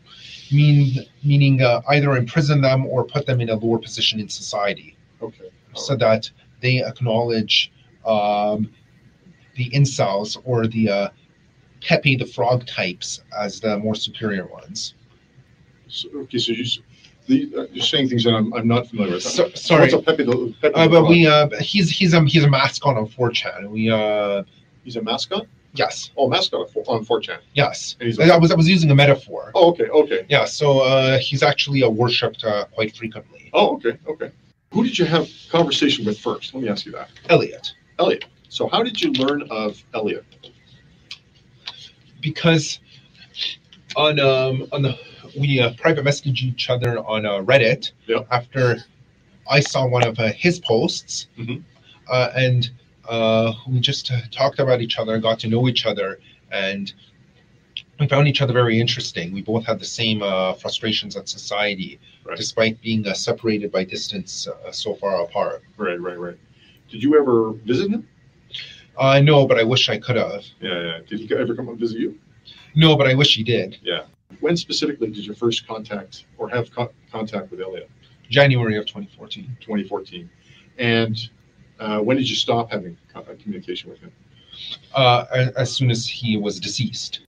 Mean 0.52 1.06
meaning 1.22 1.62
uh, 1.62 1.80
either 1.90 2.16
imprison 2.16 2.60
them 2.60 2.86
or 2.86 3.04
put 3.04 3.24
them 3.26 3.40
in 3.40 3.50
a 3.50 3.54
lower 3.54 3.78
position 3.78 4.18
in 4.18 4.28
society. 4.28 4.96
Okay. 5.22 5.50
all 5.74 5.80
so 5.80 5.96
that 5.96 6.30
they 6.60 6.82
acknowledge 6.82 7.70
um, 8.06 8.70
the 9.54 9.70
incels 9.70 10.40
or 10.44 10.66
the 10.66 10.88
uh, 10.88 11.08
Pepe 11.80 12.16
the 12.16 12.26
Frog 12.26 12.66
types 12.66 13.22
as 13.38 13.60
the 13.60 13.78
more 13.78 13.94
superior 13.94 14.46
ones. 14.46 14.94
So, 15.88 16.08
okay, 16.14 16.38
so 16.38 16.52
you, 16.52 16.64
the, 17.26 17.52
uh, 17.62 17.66
you're 17.72 17.84
saying 17.84 18.08
things 18.08 18.24
that 18.24 18.34
I'm, 18.34 18.52
I'm 18.54 18.68
not 18.68 18.88
familiar 18.88 19.14
with. 19.14 19.22
So, 19.22 19.48
So 19.48 19.54
sorry, 19.54 19.82
what's 19.82 19.94
a 19.94 20.02
Pepe 20.02 20.24
the, 20.24 20.54
Pepe 20.60 20.74
uh, 20.74 20.84
the 20.84 20.88
but 20.90 21.00
Frog? 21.00 21.08
we 21.10 21.26
uh, 21.26 21.48
he's 21.60 21.90
he's 21.90 22.14
um 22.14 22.26
he's 22.26 22.44
a 22.44 22.50
mascot 22.50 22.96
on 22.96 23.06
4chan. 23.08 23.68
We 23.70 23.90
uh 23.90 24.42
He's 24.84 24.96
a 24.96 25.02
mascot? 25.02 25.46
yes 25.74 26.10
Oh, 26.16 26.28
mascot 26.28 26.68
on 26.88 27.04
4chan. 27.04 27.38
yes. 27.54 27.96
He's 28.00 28.18
I 28.18 28.36
was 28.36 28.50
I 28.50 28.54
was 28.54 28.68
using 28.68 28.90
a 28.90 28.94
metaphor. 28.94 29.52
Oh, 29.54 29.70
okay, 29.70 29.88
okay. 29.88 30.26
Yeah, 30.28 30.44
so 30.44 30.80
uh, 30.80 31.18
he's 31.18 31.42
actually 31.42 31.82
uh, 31.82 31.88
worshipped 31.88 32.44
uh, 32.44 32.64
quite 32.74 32.96
frequently. 32.96 33.50
Oh, 33.52 33.74
okay, 33.76 33.98
okay. 34.06 34.30
Who 34.72 34.84
did 34.84 34.98
you 34.98 35.04
have 35.04 35.28
conversation 35.50 36.04
with 36.04 36.18
first? 36.18 36.54
Let 36.54 36.62
me 36.62 36.68
ask 36.68 36.86
you 36.86 36.92
that. 36.92 37.10
Elliot, 37.28 37.74
Elliot. 37.98 38.24
So 38.48 38.68
how 38.68 38.82
did 38.82 39.00
you 39.00 39.12
learn 39.12 39.42
of 39.50 39.82
Elliot? 39.94 40.24
Because 42.20 42.80
on 43.96 44.18
um 44.20 44.66
on 44.72 44.82
the 44.82 44.98
we 45.38 45.60
uh, 45.60 45.72
private 45.74 46.04
message 46.04 46.42
each 46.42 46.70
other 46.70 46.98
on 47.00 47.24
uh, 47.24 47.38
Reddit 47.40 47.92
Yep. 48.06 48.26
after 48.30 48.76
I 49.48 49.60
saw 49.60 49.86
one 49.86 50.04
of 50.06 50.18
uh, 50.18 50.32
his 50.32 50.58
posts, 50.60 51.26
Mhm. 51.38 51.62
uh, 52.08 52.30
and 52.36 52.70
uh, 53.08 53.52
we 53.68 53.80
just 53.80 54.10
uh, 54.10 54.20
talked 54.30 54.58
about 54.58 54.80
each 54.80 54.98
other, 54.98 55.18
got 55.18 55.38
to 55.40 55.48
know 55.48 55.68
each 55.68 55.86
other, 55.86 56.18
and 56.50 56.92
we 57.98 58.06
found 58.08 58.26
each 58.28 58.40
other 58.42 58.52
very 58.52 58.80
interesting. 58.80 59.32
We 59.32 59.42
both 59.42 59.64
had 59.66 59.78
the 59.78 59.84
same 59.84 60.22
uh, 60.22 60.54
frustrations 60.54 61.16
at 61.16 61.28
society, 61.28 61.98
Right. 62.24 62.36
despite 62.36 62.80
being 62.80 63.06
uh, 63.06 63.14
separated 63.14 63.70
by 63.72 63.84
distance 63.84 64.46
uh, 64.48 64.70
so 64.72 64.94
far 64.94 65.22
apart. 65.22 65.62
Right, 65.76 66.00
right, 66.00 66.18
right. 66.18 66.36
Did 66.90 67.02
you 67.02 67.18
ever 67.20 67.52
visit 67.64 67.90
him? 67.90 68.06
Uh, 69.00 69.18
know, 69.18 69.46
but 69.46 69.58
I 69.58 69.64
wish 69.64 69.88
I 69.88 69.98
could 69.98 70.16
have. 70.16 70.44
Yeah, 70.60 70.82
yeah. 70.82 70.98
Did 71.08 71.20
he 71.20 71.34
ever 71.34 71.54
come 71.54 71.68
and 71.68 71.78
visit 71.78 71.98
you? 71.98 72.18
No, 72.76 72.96
but 72.96 73.06
I 73.06 73.14
wish 73.14 73.34
he 73.34 73.42
did. 73.42 73.78
Yeah. 73.82 74.02
When 74.40 74.58
specifically 74.58 75.08
did 75.08 75.24
you 75.26 75.34
first 75.34 75.66
contact 75.66 76.26
or 76.36 76.50
have 76.50 76.70
co- 76.70 76.92
contact 77.10 77.50
with 77.50 77.60
Elliot? 77.62 77.90
January 78.28 78.76
of 78.76 78.84
2014. 78.84 79.56
2014. 79.60 80.28
And 80.78 81.16
uh, 81.80 82.00
when 82.00 82.18
did 82.18 82.28
you 82.28 82.36
stop 82.36 82.70
having 82.70 82.96
co- 83.12 83.20
uh, 83.20 83.34
communication 83.42 83.88
with 83.90 84.00
him? 84.00 84.12
Uh, 84.94 85.24
a- 85.32 85.58
as 85.58 85.72
soon 85.72 85.90
as 85.90 86.06
he 86.06 86.36
was 86.36 86.60
deceased. 86.60 87.20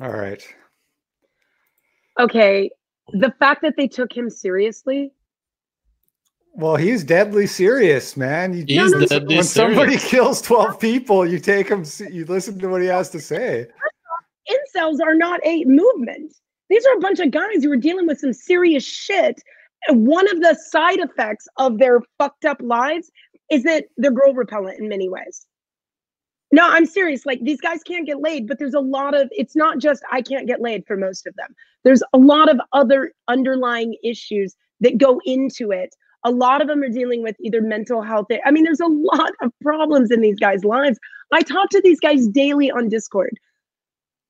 All 0.00 0.12
right. 0.12 0.46
Okay, 2.20 2.70
the 3.12 3.32
fact 3.38 3.62
that 3.62 3.74
they 3.78 3.88
took 3.88 4.14
him 4.14 4.28
seriously. 4.28 5.12
Well, 6.54 6.76
he's 6.76 7.02
deadly 7.02 7.46
serious, 7.46 8.16
man. 8.16 8.52
You, 8.52 8.64
He's 8.66 8.92
when, 8.92 9.06
deadly 9.06 9.36
when 9.36 9.44
somebody 9.44 9.96
serious. 9.96 10.10
kills 10.10 10.42
12 10.42 10.78
people, 10.78 11.26
you 11.26 11.38
take 11.38 11.68
him, 11.68 11.84
you 12.10 12.26
listen 12.26 12.58
to 12.58 12.68
what 12.68 12.82
he 12.82 12.88
has 12.88 13.08
to 13.10 13.20
say. 13.20 13.68
Incels 14.50 14.98
are 15.02 15.14
not 15.14 15.40
a 15.46 15.64
movement. 15.64 16.34
These 16.68 16.84
are 16.86 16.96
a 16.96 17.00
bunch 17.00 17.20
of 17.20 17.30
guys 17.30 17.62
who 17.64 17.72
are 17.72 17.76
dealing 17.76 18.06
with 18.06 18.18
some 18.18 18.32
serious 18.32 18.84
shit. 18.84 19.42
And 19.88 20.06
one 20.06 20.30
of 20.30 20.40
the 20.40 20.54
side 20.54 20.98
effects 20.98 21.46
of 21.56 21.78
their 21.78 22.00
fucked 22.18 22.44
up 22.44 22.58
lives 22.60 23.10
is 23.50 23.62
that 23.64 23.86
they're 23.96 24.10
girl 24.10 24.34
repellent 24.34 24.78
in 24.78 24.88
many 24.88 25.08
ways. 25.08 25.46
No, 26.52 26.68
I'm 26.68 26.84
serious. 26.84 27.24
Like 27.24 27.40
these 27.42 27.60
guys 27.60 27.82
can't 27.82 28.06
get 28.06 28.20
laid, 28.20 28.46
but 28.46 28.58
there's 28.58 28.74
a 28.74 28.80
lot 28.80 29.14
of 29.14 29.28
it's 29.32 29.56
not 29.56 29.78
just 29.78 30.02
I 30.12 30.20
can't 30.20 30.46
get 30.46 30.60
laid 30.60 30.86
for 30.86 30.96
most 30.98 31.26
of 31.26 31.34
them. 31.36 31.54
There's 31.82 32.02
a 32.12 32.18
lot 32.18 32.50
of 32.50 32.60
other 32.72 33.12
underlying 33.28 33.96
issues 34.04 34.54
that 34.80 34.98
go 34.98 35.20
into 35.24 35.72
it. 35.72 35.94
A 36.24 36.30
lot 36.30 36.60
of 36.62 36.68
them 36.68 36.82
are 36.82 36.88
dealing 36.88 37.22
with 37.22 37.36
either 37.40 37.60
mental 37.60 38.02
health. 38.02 38.26
I 38.44 38.50
mean, 38.50 38.64
there's 38.64 38.80
a 38.80 38.86
lot 38.86 39.32
of 39.42 39.52
problems 39.60 40.10
in 40.10 40.20
these 40.20 40.38
guys' 40.38 40.64
lives. 40.64 40.98
I 41.32 41.42
talk 41.42 41.68
to 41.70 41.80
these 41.82 41.98
guys 42.00 42.28
daily 42.28 42.70
on 42.70 42.88
Discord. 42.88 43.36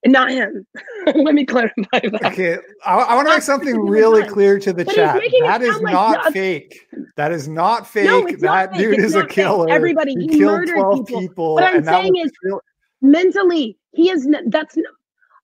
And 0.05 0.13
not 0.13 0.31
him. 0.33 0.67
Let 1.15 1.35
me 1.35 1.45
clarify 1.45 2.01
that. 2.01 2.25
Okay, 2.25 2.59
I, 2.85 2.95
I 2.97 3.15
want 3.15 3.29
to 3.29 3.35
make 3.35 3.43
something 3.43 3.79
really 3.87 4.27
clear 4.27 4.59
to 4.59 4.73
the 4.73 4.85
But 4.85 4.95
chat. 4.97 5.23
That 5.43 5.63
is 5.63 5.79
like 5.81 5.93
not 5.93 6.33
fake. 6.33 6.89
That 7.17 7.31
is 7.31 7.47
not 7.47 7.87
fake. 7.87 8.07
No, 8.07 8.21
not 8.23 8.41
that 8.41 8.71
fake. 8.73 8.81
dude 8.81 8.99
is 8.99 9.15
a 9.15 9.19
not 9.19 9.27
fake. 9.29 9.35
killer. 9.37 9.71
Everybody, 9.71 10.15
he 10.19 10.27
killed 10.27 10.41
murdered 10.41 10.75
12 10.75 11.07
people. 11.07 11.21
people. 11.21 11.55
What 11.55 11.65
I'm 11.65 11.85
saying 11.85 12.17
is- 12.17 12.33
real- 12.43 12.61
mentally 13.05 13.77
he 13.93 14.11
is 14.11 14.27
n- 14.27 14.49
that's 14.49 14.77
n- 14.77 14.85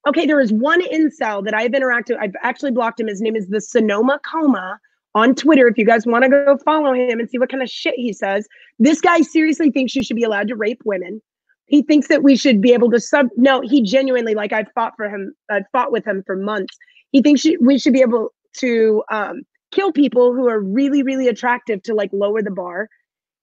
okay 0.06 0.24
there 0.26 0.40
is 0.40 0.52
one 0.52 0.80
incel 0.92 1.44
that 1.44 1.54
i've 1.54 1.72
interacted 1.72 2.16
i've 2.20 2.34
actually 2.44 2.70
blocked 2.70 3.00
him 3.00 3.08
his 3.08 3.20
name 3.20 3.34
is 3.34 3.48
the 3.48 3.60
sonoma 3.60 4.18
coma 4.24 4.78
on 5.14 5.34
twitter 5.34 5.66
if 5.66 5.76
you 5.78 5.84
guys 5.84 6.06
want 6.06 6.24
to 6.24 6.30
go 6.30 6.56
follow 6.64 6.92
him 6.92 7.18
and 7.18 7.28
see 7.28 7.38
what 7.38 7.50
kind 7.50 7.62
of 7.62 7.68
shit 7.68 7.94
he 7.96 8.12
says 8.12 8.46
this 8.78 9.00
guy 9.00 9.20
seriously 9.20 9.70
thinks 9.70 9.94
you 9.94 10.02
should 10.02 10.16
be 10.16 10.24
allowed 10.24 10.48
to 10.48 10.56
rape 10.56 10.80
women 10.84 11.20
he 11.66 11.82
thinks 11.82 12.08
that 12.08 12.22
we 12.22 12.36
should 12.36 12.60
be 12.60 12.72
able 12.72 12.90
to 12.90 13.00
sub 13.00 13.28
no 13.36 13.60
he 13.60 13.82
genuinely 13.82 14.34
like 14.34 14.52
i've 14.52 14.70
fought 14.74 14.92
for 14.96 15.08
him 15.08 15.32
i've 15.50 15.64
fought 15.72 15.92
with 15.92 16.06
him 16.06 16.22
for 16.26 16.36
months 16.36 16.76
he 17.12 17.22
thinks 17.22 17.44
we 17.60 17.78
should 17.78 17.92
be 17.92 18.02
able 18.02 18.30
to 18.54 19.02
um, 19.10 19.42
kill 19.72 19.92
people 19.92 20.34
who 20.34 20.48
are 20.48 20.60
really 20.60 21.02
really 21.02 21.28
attractive 21.28 21.82
to 21.82 21.94
like 21.94 22.10
lower 22.12 22.42
the 22.42 22.50
bar 22.50 22.88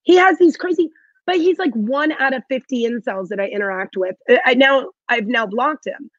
he 0.03 0.15
has 0.15 0.37
these 0.37 0.57
crazy 0.57 0.89
but 1.25 1.37
he's 1.37 1.57
like 1.57 1.73
one 1.73 2.11
out 2.13 2.33
of 2.33 2.43
50 2.49 2.85
incels 2.85 3.29
that 3.29 3.39
I 3.39 3.47
interact 3.47 3.97
with. 3.97 4.15
I 4.45 4.53
now 4.53 4.91
I've 5.09 5.27
now 5.27 5.45
blocked 5.45 5.87
him. 5.87 6.09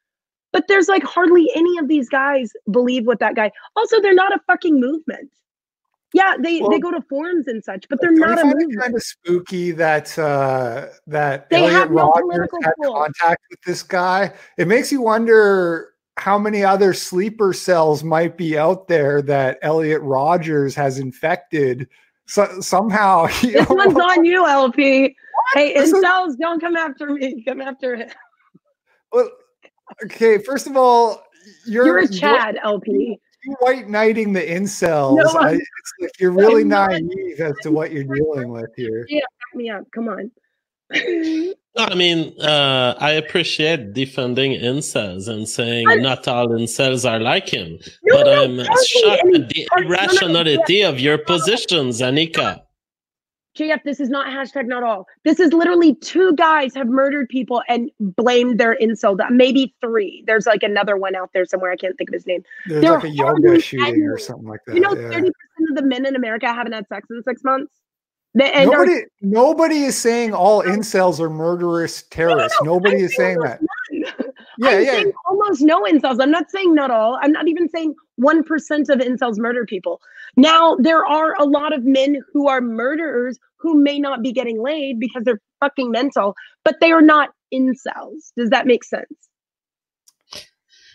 But 0.57 0.67
there's 0.67 0.87
like 0.87 1.03
hardly 1.03 1.51
any 1.53 1.77
of 1.77 1.87
these 1.87 2.09
guys 2.09 2.51
believe 2.71 3.05
what 3.05 3.19
that 3.19 3.35
guy. 3.35 3.51
Also, 3.75 4.01
they're 4.01 4.15
not 4.15 4.33
a 4.35 4.39
fucking 4.47 4.79
movement. 4.79 5.29
Yeah, 6.15 6.33
they 6.39 6.61
Well, 6.61 6.71
they 6.71 6.79
go 6.79 6.89
to 6.89 6.99
forums 7.07 7.45
and 7.47 7.63
such, 7.63 7.87
but 7.89 8.01
they're 8.01 8.09
Don't 8.15 8.39
a 8.39 8.43
movement. 8.43 8.81
kind 8.81 8.95
of 8.95 9.03
spooky 9.03 9.69
that 9.73 10.17
uh, 10.17 10.87
that 11.05 11.47
They 11.51 11.57
Elliot 11.57 11.73
have 11.73 11.91
no 11.91 12.11
political 12.11 12.57
had 12.63 12.73
pull. 12.81 12.95
contact 12.95 13.43
with 13.51 13.61
this 13.67 13.83
guy? 13.83 14.33
It 14.57 14.67
makes 14.67 14.91
you 14.91 14.99
wonder 15.03 15.93
how 16.17 16.39
many 16.39 16.63
other 16.63 16.91
sleeper 16.91 17.53
cells 17.53 18.03
might 18.03 18.35
be 18.35 18.57
out 18.57 18.87
there 18.87 19.21
that 19.21 19.59
Elliot 19.61 20.01
Rogers 20.01 20.73
has 20.73 20.97
infected. 20.97 21.87
So, 22.25 22.61
somehow, 22.61 23.27
This 23.43 23.69
know, 23.69 23.75
one's 23.75 23.95
on 23.95 24.25
you, 24.25 24.47
LP. 24.47 25.15
Hey, 25.53 25.75
This 25.75 25.91
is- 25.93 26.03
don't 26.39 26.59
come 26.59 26.75
after 26.75 27.05
me. 27.13 27.43
Come 27.43 27.61
after 27.61 27.95
him. 27.95 28.09
Well, 29.11 29.29
okay, 30.03 30.37
first 30.39 30.67
of 30.67 30.75
all, 30.77 31.23
you're, 31.65 31.85
You're 31.85 31.97
a 31.99 32.01
you're 32.03 32.11
Chad, 32.11 32.57
LP. 32.63 33.19
white 33.59 33.87
knighting 33.87 34.33
the 34.33 34.41
incels. 34.41 35.17
No, 35.17 35.39
I, 35.39 35.53
it's 35.53 35.93
like 36.01 36.11
you're 36.19 36.31
really 36.31 36.61
I'm 36.61 36.67
not. 36.69 36.91
naive 36.91 37.39
as 37.39 37.55
to 37.63 37.71
what 37.71 37.91
you're 37.91 38.03
dealing 38.03 38.49
with 38.49 38.69
here. 38.75 39.05
Yeah, 39.09 39.21
back 39.21 39.55
me 39.55 39.69
up. 39.69 39.83
Come 39.93 40.09
on. 40.09 40.31
I 41.79 41.93
mean, 41.95 42.33
uh, 42.41 42.95
I 42.99 43.11
appreciate 43.11 43.93
defending 43.93 44.53
incels 44.59 45.27
and 45.27 45.47
saying 45.47 45.87
I'm- 45.87 46.01
not 46.01 46.27
all 46.27 46.47
incels 46.49 47.09
are 47.09 47.19
like 47.19 47.49
him, 47.49 47.77
No, 48.03 48.15
but 48.17 48.25
no, 48.25 48.43
I'm 48.43 48.57
hardly 48.57 48.85
shocked 48.87 49.35
at 49.35 49.49
the 49.49 49.67
hardly- 49.71 49.87
no, 49.89 49.95
no, 49.95 49.95
irrationality 49.97 50.81
of 50.83 50.99
your 50.99 51.17
positions, 51.17 52.01
Annika. 52.01 52.61
JF, 53.57 53.83
this 53.83 53.99
is 53.99 54.09
not 54.09 54.27
hashtag 54.27 54.67
not 54.67 54.83
all. 54.83 55.07
This 55.23 55.39
is 55.39 55.51
literally 55.51 55.95
two 55.95 56.33
guys 56.35 56.75
have 56.75 56.87
murdered 56.87 57.27
people 57.29 57.63
and 57.67 57.89
blamed 57.99 58.59
their 58.59 58.77
incel. 58.79 59.17
death. 59.17 59.31
Maybe 59.31 59.73
three. 59.81 60.23
There's 60.27 60.45
like 60.45 60.63
another 60.63 60.95
one 60.95 61.15
out 61.15 61.31
there 61.33 61.45
somewhere. 61.45 61.71
I 61.71 61.75
can't 61.75 61.97
think 61.97 62.09
of 62.09 62.13
his 62.13 62.27
name. 62.27 62.43
There's 62.67 62.81
They're 62.81 62.93
like 62.93 63.03
a 63.05 63.09
yoga 63.09 63.59
shooting 63.59 64.03
or 64.03 64.17
something 64.17 64.47
like 64.47 64.61
that. 64.67 64.75
You 64.75 64.81
know, 64.81 64.95
yeah. 64.95 65.09
thirty 65.09 65.31
percent 65.31 65.69
of 65.69 65.75
the 65.75 65.81
men 65.81 66.05
in 66.05 66.15
America 66.15 66.47
haven't 66.47 66.73
had 66.73 66.87
sex 66.87 67.07
in 67.09 67.23
six 67.23 67.43
months. 67.43 67.73
And 68.39 68.69
are- 68.69 68.85
nobody, 68.85 69.01
nobody 69.21 69.83
is 69.83 69.97
saying 69.97 70.33
all 70.33 70.61
incels 70.61 71.19
are 71.19 71.29
murderous 71.29 72.03
terrorists. 72.03 72.57
no, 72.61 72.73
nobody 72.73 72.97
I'm 72.97 73.05
is 73.05 73.15
saying 73.15 73.39
that. 73.39 73.59
none. 73.91 74.13
Yeah, 74.59 74.69
I'm 74.69 74.83
yeah. 74.83 74.91
saying 74.91 75.13
almost 75.27 75.61
no 75.61 75.83
incels. 75.83 76.21
I'm 76.21 76.31
not 76.31 76.49
saying 76.49 76.73
not 76.73 76.89
all. 76.89 77.19
I'm 77.21 77.31
not 77.31 77.47
even 77.47 77.69
saying 77.69 77.95
one 78.15 78.43
percent 78.43 78.89
of 78.89 78.99
incels 78.99 79.37
murder 79.37 79.65
people. 79.65 80.01
Now 80.35 80.75
there 80.75 81.05
are 81.05 81.35
a 81.39 81.45
lot 81.45 81.73
of 81.73 81.83
men 81.83 82.21
who 82.33 82.47
are 82.47 82.59
murderers 82.59 83.39
who 83.59 83.81
may 83.81 83.99
not 83.99 84.21
be 84.21 84.31
getting 84.31 84.61
laid 84.61 84.99
because 84.99 85.23
they're 85.23 85.41
fucking 85.59 85.91
mental, 85.91 86.35
but 86.63 86.75
they 86.81 86.91
are 86.91 87.01
not 87.01 87.29
incels. 87.53 88.31
Does 88.35 88.49
that 88.49 88.67
make 88.67 88.83
sense? 88.83 89.07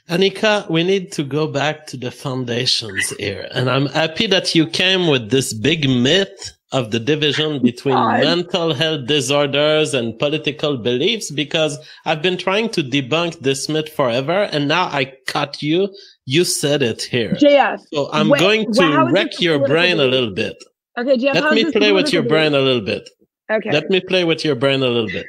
Annika, 0.08 0.68
we 0.68 0.82
need 0.82 1.12
to 1.12 1.22
go 1.22 1.46
back 1.46 1.86
to 1.86 1.96
the 1.96 2.10
foundations 2.10 3.10
here. 3.10 3.48
And 3.52 3.70
I'm 3.70 3.86
happy 3.86 4.26
that 4.26 4.54
you 4.54 4.66
came 4.66 5.06
with 5.06 5.30
this 5.30 5.54
big 5.54 5.88
myth 5.88 6.50
of 6.72 6.90
the 6.90 6.98
division 6.98 7.62
between 7.62 7.94
God. 7.94 8.20
mental 8.20 8.74
health 8.74 9.06
disorders 9.06 9.94
and 9.94 10.18
political 10.18 10.76
beliefs 10.76 11.30
because 11.30 11.78
I've 12.04 12.20
been 12.20 12.36
trying 12.36 12.70
to 12.70 12.82
debunk 12.82 13.40
this 13.40 13.68
myth 13.68 13.88
forever. 13.90 14.48
And 14.52 14.66
now 14.66 14.86
I 14.86 15.12
caught 15.28 15.62
you. 15.62 15.88
You 16.24 16.44
said 16.44 16.82
it 16.82 17.02
here. 17.02 17.34
JF. 17.34 17.80
So 17.92 18.10
I'm 18.12 18.28
going 18.28 18.72
to 18.74 19.08
wreck 19.12 19.40
your 19.40 19.66
brain 19.66 20.00
a 20.00 20.04
little 20.04 20.32
bit. 20.32 20.56
Okay, 20.98 21.16
JF. 21.16 21.34
Let 21.34 21.54
me 21.54 21.72
play 21.72 21.92
with 21.92 22.12
your 22.12 22.22
brain 22.22 22.54
a 22.54 22.60
little 22.60 22.82
bit. 22.82 23.08
Okay. 23.50 23.70
Let 23.70 23.90
me 23.90 24.00
play 24.00 24.24
with 24.24 24.44
your 24.44 24.54
brain 24.54 24.82
a 24.82 24.88
little 24.88 25.08
bit. 25.08 25.26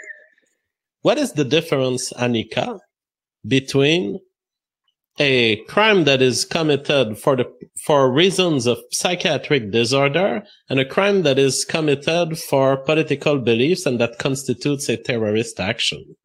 What 1.02 1.18
is 1.18 1.34
the 1.34 1.44
difference, 1.44 2.14
Annika, 2.14 2.80
between 3.48 4.20
a 5.20 5.58
crime 5.66 6.06
that 6.06 6.22
is 6.22 6.46
committed 6.46 7.18
for 7.18 7.36
the 7.36 7.46
for 7.86 8.12
reasons 8.12 8.66
of 8.66 8.80
psychiatric 8.92 9.72
disorder 9.72 10.44
and 10.70 10.80
a 10.80 10.86
crime 10.86 11.24
that 11.24 11.38
is 11.38 11.66
committed 11.66 12.40
for 12.40 12.78
political 12.78 13.38
beliefs 13.38 13.86
and 13.86 14.00
that 14.00 14.18
constitutes 14.20 14.90
a 14.90 14.98
terrorist 14.98 15.60
action? 15.60 16.16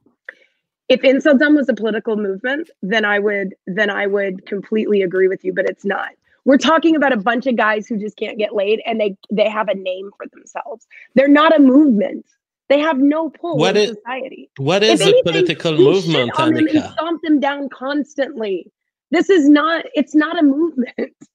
if 0.88 1.02
inceldom 1.02 1.54
was 1.54 1.68
a 1.68 1.74
political 1.74 2.16
movement, 2.16 2.70
then 2.82 3.04
I 3.04 3.18
would 3.18 3.54
then 3.66 3.90
I 3.90 4.06
would 4.06 4.46
completely 4.46 5.02
agree 5.02 5.28
with 5.28 5.44
you, 5.44 5.52
but 5.52 5.66
it's 5.66 5.84
not. 5.84 6.10
We're 6.48 6.56
talking 6.56 6.96
about 6.96 7.12
a 7.12 7.18
bunch 7.18 7.46
of 7.46 7.56
guys 7.56 7.86
who 7.86 7.98
just 7.98 8.16
can't 8.16 8.38
get 8.38 8.54
laid 8.54 8.80
and 8.86 8.98
they 8.98 9.14
they 9.30 9.50
have 9.50 9.68
a 9.68 9.74
name 9.74 10.08
for 10.16 10.24
themselves. 10.32 10.86
They're 11.14 11.28
not 11.28 11.54
a 11.54 11.60
movement. 11.60 12.24
They 12.70 12.78
have 12.78 12.98
no 12.98 13.28
pull 13.28 13.58
What 13.58 13.76
in 13.76 13.82
is- 13.90 13.96
society. 13.96 14.50
What 14.56 14.82
is 14.82 15.02
is 15.02 15.08
a 15.08 15.22
political 15.24 15.76
movement, 15.76 16.30
on 16.40 16.54
them 16.54 16.66
and 16.68 16.90
stomp 16.92 17.20
them 17.22 17.38
down 17.38 17.68
constantly. 17.68 18.72
This 19.10 19.28
is 19.28 19.46
not. 19.46 19.84
It's 19.94 20.14
not 20.14 20.38
a 20.38 20.42
movement. 20.42 20.94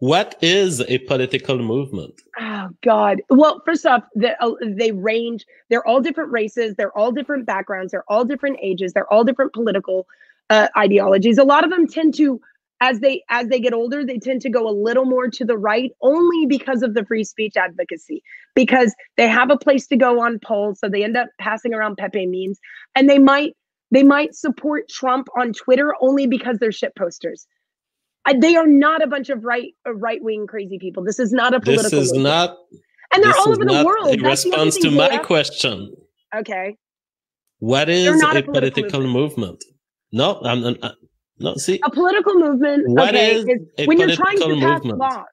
What 0.00 0.36
is 0.40 0.80
a 0.80 0.96
political 1.00 1.58
movement? 1.58 2.22
Oh 2.40 2.70
God. 2.82 3.20
Well, 3.28 3.60
first 3.66 3.84
off, 3.84 4.02
the, 4.14 4.30
uh, 4.42 4.54
they 4.62 4.92
range. 4.92 5.44
They're 5.68 5.86
all 5.86 6.00
different 6.00 6.32
races. 6.32 6.74
They're 6.74 6.96
all 6.96 7.12
different 7.12 7.44
backgrounds. 7.44 7.92
They're 7.92 8.10
all 8.10 8.24
different 8.24 8.58
ages. 8.62 8.94
They're 8.94 9.12
all 9.12 9.24
different 9.24 9.52
political 9.52 10.06
uh, 10.48 10.68
ideologies. 10.74 11.36
A 11.36 11.44
lot 11.44 11.64
of 11.64 11.70
them 11.70 11.86
tend 11.86 12.14
to, 12.14 12.40
as 12.80 13.00
they 13.00 13.22
as 13.28 13.48
they 13.48 13.60
get 13.60 13.74
older, 13.74 14.04
they 14.04 14.18
tend 14.18 14.40
to 14.42 14.50
go 14.50 14.68
a 14.68 14.72
little 14.72 15.04
more 15.04 15.28
to 15.28 15.44
the 15.44 15.58
right, 15.58 15.92
only 16.02 16.46
because 16.46 16.82
of 16.82 16.94
the 16.94 17.04
free 17.04 17.24
speech 17.24 17.56
advocacy. 17.56 18.22
Because 18.54 18.94
they 19.16 19.28
have 19.28 19.50
a 19.50 19.56
place 19.56 19.86
to 19.88 19.96
go 19.96 20.20
on 20.20 20.38
polls, 20.44 20.80
so 20.80 20.88
they 20.88 21.04
end 21.04 21.16
up 21.16 21.28
passing 21.38 21.74
around 21.74 21.96
Pepe 21.96 22.26
memes, 22.26 22.58
and 22.94 23.08
they 23.08 23.18
might 23.18 23.54
they 23.90 24.02
might 24.02 24.34
support 24.34 24.88
Trump 24.88 25.28
on 25.38 25.52
Twitter 25.52 25.94
only 26.00 26.26
because 26.26 26.58
they're 26.58 26.72
shit 26.72 26.94
posters. 26.96 27.46
Uh, 28.26 28.34
they 28.38 28.56
are 28.56 28.66
not 28.66 29.02
a 29.02 29.06
bunch 29.06 29.30
of 29.30 29.44
right 29.44 29.72
uh, 29.86 29.94
right 29.94 30.22
wing 30.22 30.46
crazy 30.46 30.78
people. 30.78 31.04
This 31.04 31.18
is 31.18 31.32
not 31.32 31.54
a 31.54 31.60
political. 31.60 31.90
This 31.90 32.08
is 32.08 32.12
movement. 32.12 32.24
not. 32.24 32.56
and 33.12 33.22
they're 33.22 33.36
all 33.36 33.50
over 33.50 33.64
the 33.64 33.84
world. 33.84 34.20
That's 34.20 34.44
response 34.44 34.76
to 34.78 34.90
my 34.90 35.18
question. 35.18 35.92
Okay. 36.34 36.76
What 37.58 37.90
is 37.90 38.06
a 38.06 38.10
a 38.10 38.42
political 38.42 38.52
political 38.52 39.06
movement? 39.06 39.62
No, 40.12 40.40
I'm, 40.42 40.64
I'm- 40.64 40.92
No, 41.40 41.54
see, 41.56 41.80
a 41.84 41.90
political 41.90 42.34
movement. 42.34 42.86
What 42.88 43.08
okay, 43.10 43.36
is 43.36 43.44
is 43.78 43.86
when 43.86 43.98
you're 43.98 44.14
trying 44.14 44.38
to 44.38 44.60
pass 44.60 44.84
movement? 44.84 44.98
laws. 44.98 45.24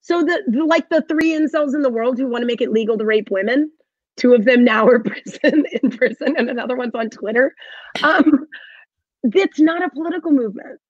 So 0.00 0.22
the, 0.22 0.42
the 0.46 0.64
like 0.64 0.88
the 0.88 1.02
three 1.08 1.32
incels 1.32 1.74
in 1.74 1.82
the 1.82 1.90
world 1.90 2.18
who 2.18 2.28
want 2.28 2.42
to 2.42 2.46
make 2.46 2.60
it 2.60 2.70
legal 2.70 2.96
to 2.96 3.04
rape 3.04 3.28
women. 3.30 3.70
Two 4.16 4.34
of 4.34 4.44
them 4.44 4.64
now 4.64 4.86
are 4.88 5.00
prison 5.00 5.64
in 5.82 5.90
prison, 5.90 6.34
and 6.38 6.48
another 6.48 6.76
one's 6.76 6.94
on 6.94 7.10
Twitter. 7.10 7.54
Um, 8.02 8.46
it's 9.24 9.58
not 9.58 9.84
a 9.84 9.90
political 9.90 10.30
movement. 10.30 10.80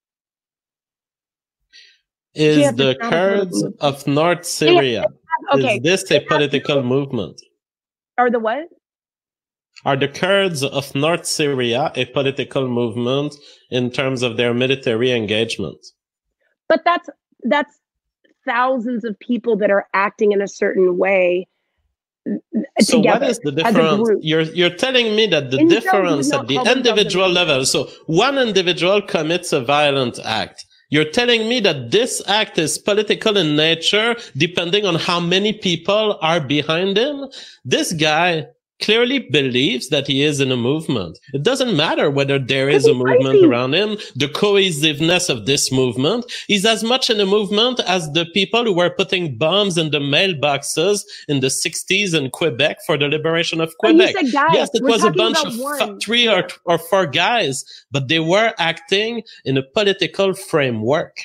is 2.35 2.59
Yeah, 2.59 2.71
the 2.73 2.97
but 3.01 3.11
not 3.11 3.13
a 3.13 3.17
Kurds 3.17 3.65
of 3.81 4.07
North 4.07 4.45
Syria. 4.45 5.07
Okay, 5.55 5.77
Is 5.77 5.83
this 5.83 6.11
a 6.11 6.21
political 6.21 6.83
movement? 6.83 7.41
or 8.19 8.31
the 8.31 8.39
what? 8.39 8.69
Are 9.85 9.97
the 9.97 10.09
Kurds 10.09 10.63
of 10.63 10.95
North 10.95 11.27
Syria 11.27 11.91
a 11.95 12.05
political 12.07 12.69
movement 12.69 13.35
in 13.71 13.91
terms 13.91 14.23
of 14.23 14.37
their 14.37 14.53
military 14.53 15.13
engagement? 15.13 15.79
But 16.69 16.83
that's 16.85 17.09
that's 17.45 17.81
thousands 18.45 19.05
of 19.05 19.19
people 19.19 19.57
that 19.57 19.71
are 19.71 19.87
acting 19.95 20.33
in 20.33 20.43
a 20.43 20.49
certain 20.49 20.99
way 20.99 21.49
uh, 22.29 22.35
So 22.81 22.99
together. 22.99 23.21
what 23.21 23.31
is 23.31 23.39
the 23.39 23.53
difference? 23.53 24.11
You're 24.21 24.43
you're 24.43 24.77
telling 24.77 25.17
me 25.17 25.27
that 25.29 25.51
the 25.51 25.65
difference 25.67 26.33
at 26.33 26.47
the 26.47 26.61
individual 26.77 27.29
level. 27.29 27.65
So 27.65 27.89
one 28.07 28.39
individual 28.39 29.01
commits 29.01 29.53
a 29.53 29.61
violent 29.61 30.19
act. 30.25 30.67
You're 30.91 31.11
telling 31.11 31.49
me 31.49 31.61
that 31.61 31.93
this 31.93 32.21
act 32.27 32.59
is 32.59 32.77
political 32.77 33.37
in 33.37 33.55
nature, 33.55 34.17
depending 34.37 34.85
on 34.85 34.97
how 34.97 35.21
many 35.21 35.53
people 35.53 36.19
are 36.21 36.41
behind 36.41 36.99
him. 36.99 37.29
This 37.65 37.93
guy 37.93 38.47
clearly 38.81 39.19
believes 39.19 39.89
that 39.89 40.07
he 40.07 40.23
is 40.23 40.41
in 40.41 40.51
a 40.51 40.57
movement. 40.57 41.19
It 41.33 41.43
doesn't 41.43 41.77
matter 41.77 42.11
whether 42.11 42.39
there 42.39 42.69
is 42.69 42.87
a 42.87 42.95
movement 42.95 43.45
around 43.45 43.75
him, 43.75 43.97
the 44.17 44.29
cohesiveness 44.29 45.29
of 45.29 45.47
this 45.47 45.71
movement. 45.71 46.25
is 46.49 46.65
as 46.65 46.83
much 46.83 47.11
in 47.11 47.21
a 47.21 47.27
movement 47.27 47.81
as 47.81 48.11
the 48.13 48.27
people 48.27 48.65
who 48.65 48.75
were 48.75 48.91
putting 48.91 49.37
bombs 49.37 49.77
in 49.79 49.91
the 49.91 50.01
mailboxes 50.01 51.05
in 51.29 51.41
the 51.41 51.49
60s 51.49 52.15
in 52.15 52.31
Quebec 52.31 52.79
for 52.87 52.97
the 52.97 53.09
liberation 53.09 53.61
of 53.61 53.77
Quebec. 53.79 54.15
Yes, 54.53 54.71
it 54.75 54.83
We're 54.83 54.91
was 54.91 55.05
a 55.05 55.11
bunch 55.13 55.39
of 55.45 55.59
one. 55.59 56.01
three 56.01 56.29
or, 56.29 56.49
or 56.65 56.79
four 56.79 57.07
guys, 57.07 57.65
but 57.91 58.09
they 58.09 58.21
were 58.21 58.53
acting 58.59 59.23
in 59.45 59.57
a 59.57 59.63
political 59.63 60.35
framework. 60.35 61.17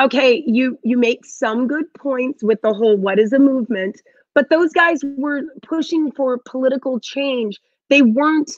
okay 0.00 0.42
you 0.46 0.78
you 0.82 0.96
make 0.96 1.24
some 1.24 1.66
good 1.66 1.84
points 1.94 2.42
with 2.42 2.60
the 2.62 2.72
whole 2.72 2.96
what 2.96 3.18
is 3.18 3.32
a 3.32 3.38
movement 3.38 4.00
but 4.34 4.48
those 4.50 4.72
guys 4.72 5.00
were 5.16 5.42
pushing 5.62 6.10
for 6.12 6.38
political 6.46 6.98
change 7.00 7.58
they 7.90 8.02
weren't 8.02 8.50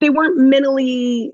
they 0.00 0.10
weren't 0.10 0.38
mentally 0.38 1.32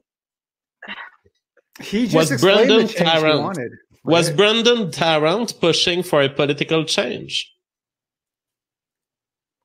He 1.80 2.04
just 2.04 2.14
Was 2.14 2.32
explained 2.32 2.68
Brendan 2.68 2.86
the 2.86 2.92
change 2.92 2.98
he 2.98 3.04
Tarrant- 3.20 3.42
wanted. 3.42 3.72
Was 4.04 4.28
right? 4.28 4.36
Brendan 4.36 4.90
Tarrant 4.90 5.60
pushing 5.60 6.02
for 6.02 6.22
a 6.22 6.28
political 6.28 6.84
change? 6.84 7.52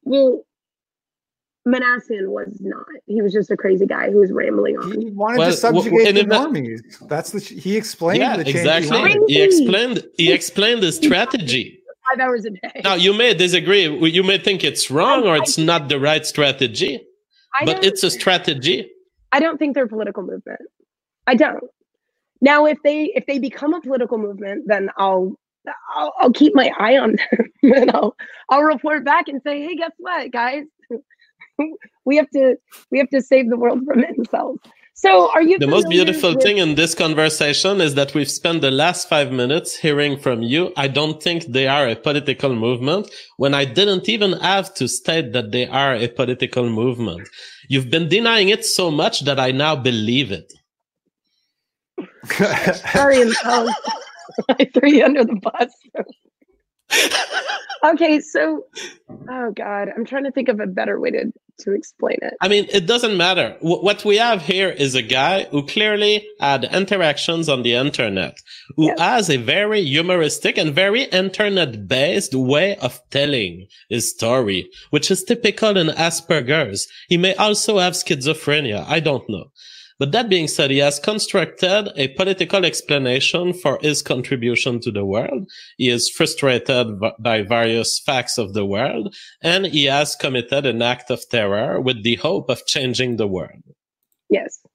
well 0.04 0.44
Minassian 1.68 2.28
was 2.30 2.58
not 2.60 2.86
he 3.06 3.22
was 3.22 3.32
just 3.34 3.52
a 3.52 3.56
crazy 3.58 3.86
guy 3.86 4.10
who 4.10 4.18
was 4.18 4.32
rambling 4.32 4.78
on 4.80 5.00
He 5.00 5.12
wanted 5.12 5.38
Well, 5.38 5.52
to 5.52 5.56
subjugate 5.56 6.08
in 6.08 6.16
the 6.16 6.22
a 6.22 6.28
ma- 6.28 6.48
normies. 6.48 6.82
That's 7.08 7.30
the 7.32 7.40
he 7.40 7.78
explained 7.78 8.18
yeah, 8.20 8.36
the 8.38 8.44
change 8.46 8.56
exactly. 8.56 9.12
he. 9.28 9.34
He 9.36 9.42
explained. 9.44 10.04
He 10.18 10.32
explained 10.32 10.82
the 10.82 10.92
strategy. 11.04 11.81
Five 12.10 12.20
hours 12.20 12.45
a 12.45 12.52
day 12.52 12.82
Now 12.84 12.95
you 12.95 13.14
may 13.14 13.34
disagree. 13.34 13.86
You 14.10 14.24
may 14.24 14.38
think 14.38 14.64
it's 14.64 14.89
wrong 14.89 15.26
or 15.26 15.38
it's 15.38 15.58
not 15.58 15.89
the 15.89 15.99
right 15.99 16.26
strategy, 16.26 17.02
I 17.60 17.66
but 17.66 17.84
it's 17.84 18.04
a 18.04 18.12
strategy. 18.12 18.89
I 19.32 19.39
don't 19.39 19.58
think 19.58 19.76
they're 19.76 19.86
a 19.86 19.89
political 19.89 20.24
movement. 20.24 20.62
I 21.28 21.36
don't. 21.36 21.64
Now, 22.41 22.66
if 22.66 22.80
they 22.84 23.06
if 23.16 23.26
they 23.28 23.39
become 23.39 23.74
a 23.74 23.82
political 23.82 24.18
movement, 24.18 24.68
then 24.68 24.89
I'll 24.97 25.36
I'll, 25.95 26.14
I'll 26.20 26.34
keep 26.34 26.56
my 26.56 26.72
eye 26.78 26.97
on 26.97 27.16
them 27.16 27.52
and 27.64 27.91
I'll 27.91 28.16
I'll 28.49 28.64
report 28.64 29.06
back 29.06 29.28
and 29.28 29.41
say, 29.43 29.62
hey, 29.62 29.76
guess 29.76 29.91
what, 29.97 30.32
guys? 30.32 30.64
we 32.06 32.18
have 32.18 32.30
to 32.32 32.56
we 32.89 32.97
have 32.97 33.10
to 33.10 33.22
save 33.22 33.49
the 33.49 33.58
world 33.58 33.82
from 33.86 34.02
incels. 34.02 34.58
So, 35.04 35.32
are 35.32 35.41
you 35.41 35.58
The 35.58 35.66
most 35.66 35.89
beautiful 35.89 36.36
with- 36.36 36.43
thing 36.43 36.58
in 36.60 36.76
this 36.76 36.93
conversation 36.93 37.82
is 37.82 37.95
that 37.95 38.14
we've 38.14 38.30
spent 38.30 38.62
the 38.62 38.70
last 38.70 39.10
five 39.10 39.32
minutes 39.32 39.76
hearing 39.76 40.16
from 40.20 40.43
you. 40.43 40.72
I 40.78 40.88
don't 40.88 41.22
think 41.24 41.45
they 41.45 41.68
are 41.68 41.88
a 41.88 41.95
political 41.95 42.54
movement 42.54 43.10
when 43.38 43.56
I 43.56 43.66
didn't 43.66 44.08
even 44.10 44.34
have 44.34 44.76
to 44.76 44.88
state 44.88 45.34
that 45.34 45.52
they 45.52 45.66
are 45.66 45.95
a 45.95 46.08
political 46.08 46.70
movement. 46.70 47.28
You've 47.68 47.89
been 47.89 48.10
denying 48.10 48.49
it 48.49 48.64
so 48.64 48.91
much 48.91 49.22
that 49.22 49.39
I 49.39 49.49
now 49.52 49.76
believe 49.76 50.32
it. 50.32 50.54
Sorry, 52.93 53.18
incels. 53.26 53.74
I 54.60 54.66
threw 54.74 54.89
you 54.89 55.04
under 55.04 55.26
the 55.26 55.39
bus. 55.41 55.74
Okay, 57.84 58.20
so 58.20 58.66
oh 59.30 59.52
god, 59.56 59.89
I'm 59.96 60.06
trying 60.06 60.24
to 60.26 60.32
think 60.32 60.50
of 60.50 60.60
a 60.60 60.68
better 60.68 61.00
way 61.00 61.12
to 61.12 61.32
to 61.60 61.74
explain 61.74 62.18
it. 62.24 62.34
I 62.42 62.48
mean, 62.48 62.66
it 62.72 62.88
doesn't 62.88 63.16
matter. 63.18 63.56
W- 63.62 63.84
what 63.84 64.04
we 64.04 64.18
have 64.18 64.42
here 64.42 64.70
is 64.70 64.96
a 64.96 65.02
guy 65.04 65.44
who 65.52 65.64
clearly 65.66 66.28
had 66.39 66.64
interactions 66.64 67.48
on 67.50 67.62
the 67.62 67.74
internet, 67.76 68.36
who 68.78 68.86
Yes. 68.88 69.00
has 69.00 69.30
a 69.30 69.38
very 69.38 69.84
humoristic 69.84 70.58
and 70.58 70.74
very 70.74 71.04
internet 71.04 71.88
based 71.88 72.34
way 72.34 72.78
of 72.78 73.00
telling 73.12 73.68
his 73.89 74.10
story, 74.10 74.70
which 74.89 75.12
is 75.12 75.24
typical 75.24 75.78
in 75.78 75.88
Asperger's. 75.88 76.88
He 77.10 77.18
may 77.18 77.36
also 77.36 77.78
have 77.78 77.94
schizophrenia. 77.94 78.84
I 78.88 79.00
don't 79.00 79.30
know. 79.30 79.52
But 80.02 80.14
that 80.14 80.30
being 80.30 80.47
said, 80.47 80.72
he 80.72 80.80
has 80.80 80.97
constructed 80.97 81.91
a 81.95 82.08
political 82.16 82.66
explanation 82.66 83.54
for 83.54 83.78
his 83.84 84.02
contribution 84.02 84.80
to 84.80 84.91
the 84.91 85.06
world. 85.06 85.47
He 85.78 85.89
is 85.89 86.10
frustrated 86.10 86.99
by 87.20 87.43
various 87.43 87.99
facts 87.99 88.39
of 88.39 88.56
the 88.56 88.66
world 88.66 89.16
and 89.43 89.68
he 89.68 89.86
has 89.86 90.16
committed 90.16 90.66
an 90.66 90.82
act 90.82 91.12
of 91.12 91.22
terror 91.30 91.80
with 91.80 92.02
the 92.02 92.16
hope 92.16 92.49
of 92.49 92.66
changing 92.66 93.18
the 93.18 93.28
world. 93.28 93.62
Yes. 94.28 94.66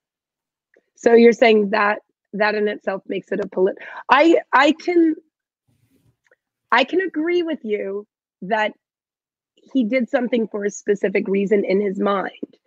So 0.95 1.15
you're 1.15 1.33
saying 1.33 1.71
that 1.71 2.03
that 2.33 2.55
in 2.55 2.69
itself 2.69 3.03
makes 3.09 3.33
it 3.33 3.41
a 3.45 3.49
polit. 3.49 3.79
I 4.09 4.37
I 4.53 4.75
can 4.81 5.17
I 6.71 6.85
can 6.85 7.01
agree 7.01 7.43
with 7.43 7.65
you 7.65 8.07
that 8.43 8.75
he 9.73 9.83
did 9.83 10.09
something 10.09 10.47
for 10.47 10.65
a 10.65 10.71
specific 10.71 11.27
reason 11.27 11.65
in 11.65 11.81
his 11.81 11.99
mind. 11.99 12.59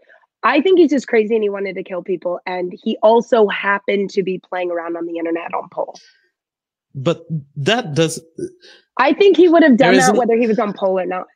I 0.43 0.61
think 0.61 0.79
he's 0.79 0.91
just 0.91 1.07
crazy 1.07 1.35
and 1.35 1.43
he 1.43 1.49
wanted 1.49 1.75
to 1.75 1.83
kill 1.83 2.01
people, 2.01 2.39
and 2.45 2.73
he 2.81 2.97
also 3.03 3.47
happened 3.47 4.09
to 4.11 4.23
be 4.23 4.39
playing 4.39 4.71
around 4.71 4.95
on 4.95 5.05
the 5.05 5.17
internet 5.17 5.53
on 5.53 5.67
poll. 5.69 5.95
But 6.95 7.25
that 7.55 7.93
does, 7.93 8.21
I 8.97 9.13
think 9.13 9.37
he 9.37 9.47
would 9.47 9.63
have 9.63 9.77
done 9.77 9.97
that 9.97 10.15
whether 10.15 10.35
he 10.35 10.47
was 10.47 10.59
on 10.59 10.73
poll 10.73 10.99
or 10.99 11.05
not. 11.05 11.27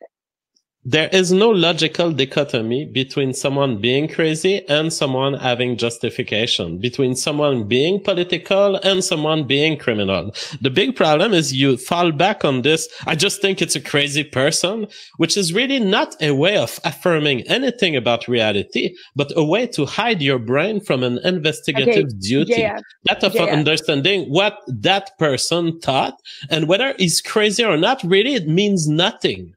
There 0.86 1.08
is 1.12 1.32
no 1.32 1.48
logical 1.48 2.12
dichotomy 2.12 2.84
between 2.84 3.32
someone 3.32 3.80
being 3.80 4.06
crazy 4.06 4.68
and 4.68 4.92
someone 4.92 5.32
having 5.32 5.78
justification, 5.78 6.78
between 6.78 7.16
someone 7.16 7.66
being 7.66 7.98
political 8.02 8.76
and 8.76 9.02
someone 9.02 9.46
being 9.46 9.78
criminal. 9.78 10.34
The 10.60 10.68
big 10.68 10.94
problem 10.94 11.32
is 11.32 11.54
you 11.54 11.78
fall 11.78 12.12
back 12.12 12.44
on 12.44 12.62
this. 12.62 12.86
I 13.06 13.14
just 13.14 13.40
think 13.40 13.62
it's 13.62 13.76
a 13.76 13.80
crazy 13.80 14.24
person, 14.24 14.86
which 15.16 15.38
is 15.38 15.54
really 15.54 15.80
not 15.80 16.16
a 16.20 16.32
way 16.32 16.58
of 16.58 16.78
affirming 16.84 17.40
anything 17.48 17.96
about 17.96 18.28
reality, 18.28 18.94
but 19.16 19.32
a 19.36 19.44
way 19.44 19.66
to 19.68 19.86
hide 19.86 20.20
your 20.20 20.38
brain 20.38 20.80
from 20.80 21.02
an 21.02 21.18
investigative 21.24 22.20
duty. 22.20 22.56
JF, 22.56 22.82
that 23.04 23.24
of 23.24 23.32
JF. 23.32 23.50
understanding 23.50 24.28
what 24.28 24.58
that 24.68 25.18
person 25.18 25.80
thought 25.80 26.20
and 26.50 26.68
whether 26.68 26.94
he's 26.98 27.22
crazy 27.22 27.64
or 27.64 27.78
not, 27.78 28.02
really, 28.04 28.34
it 28.34 28.48
means 28.48 28.86
nothing. 28.86 29.54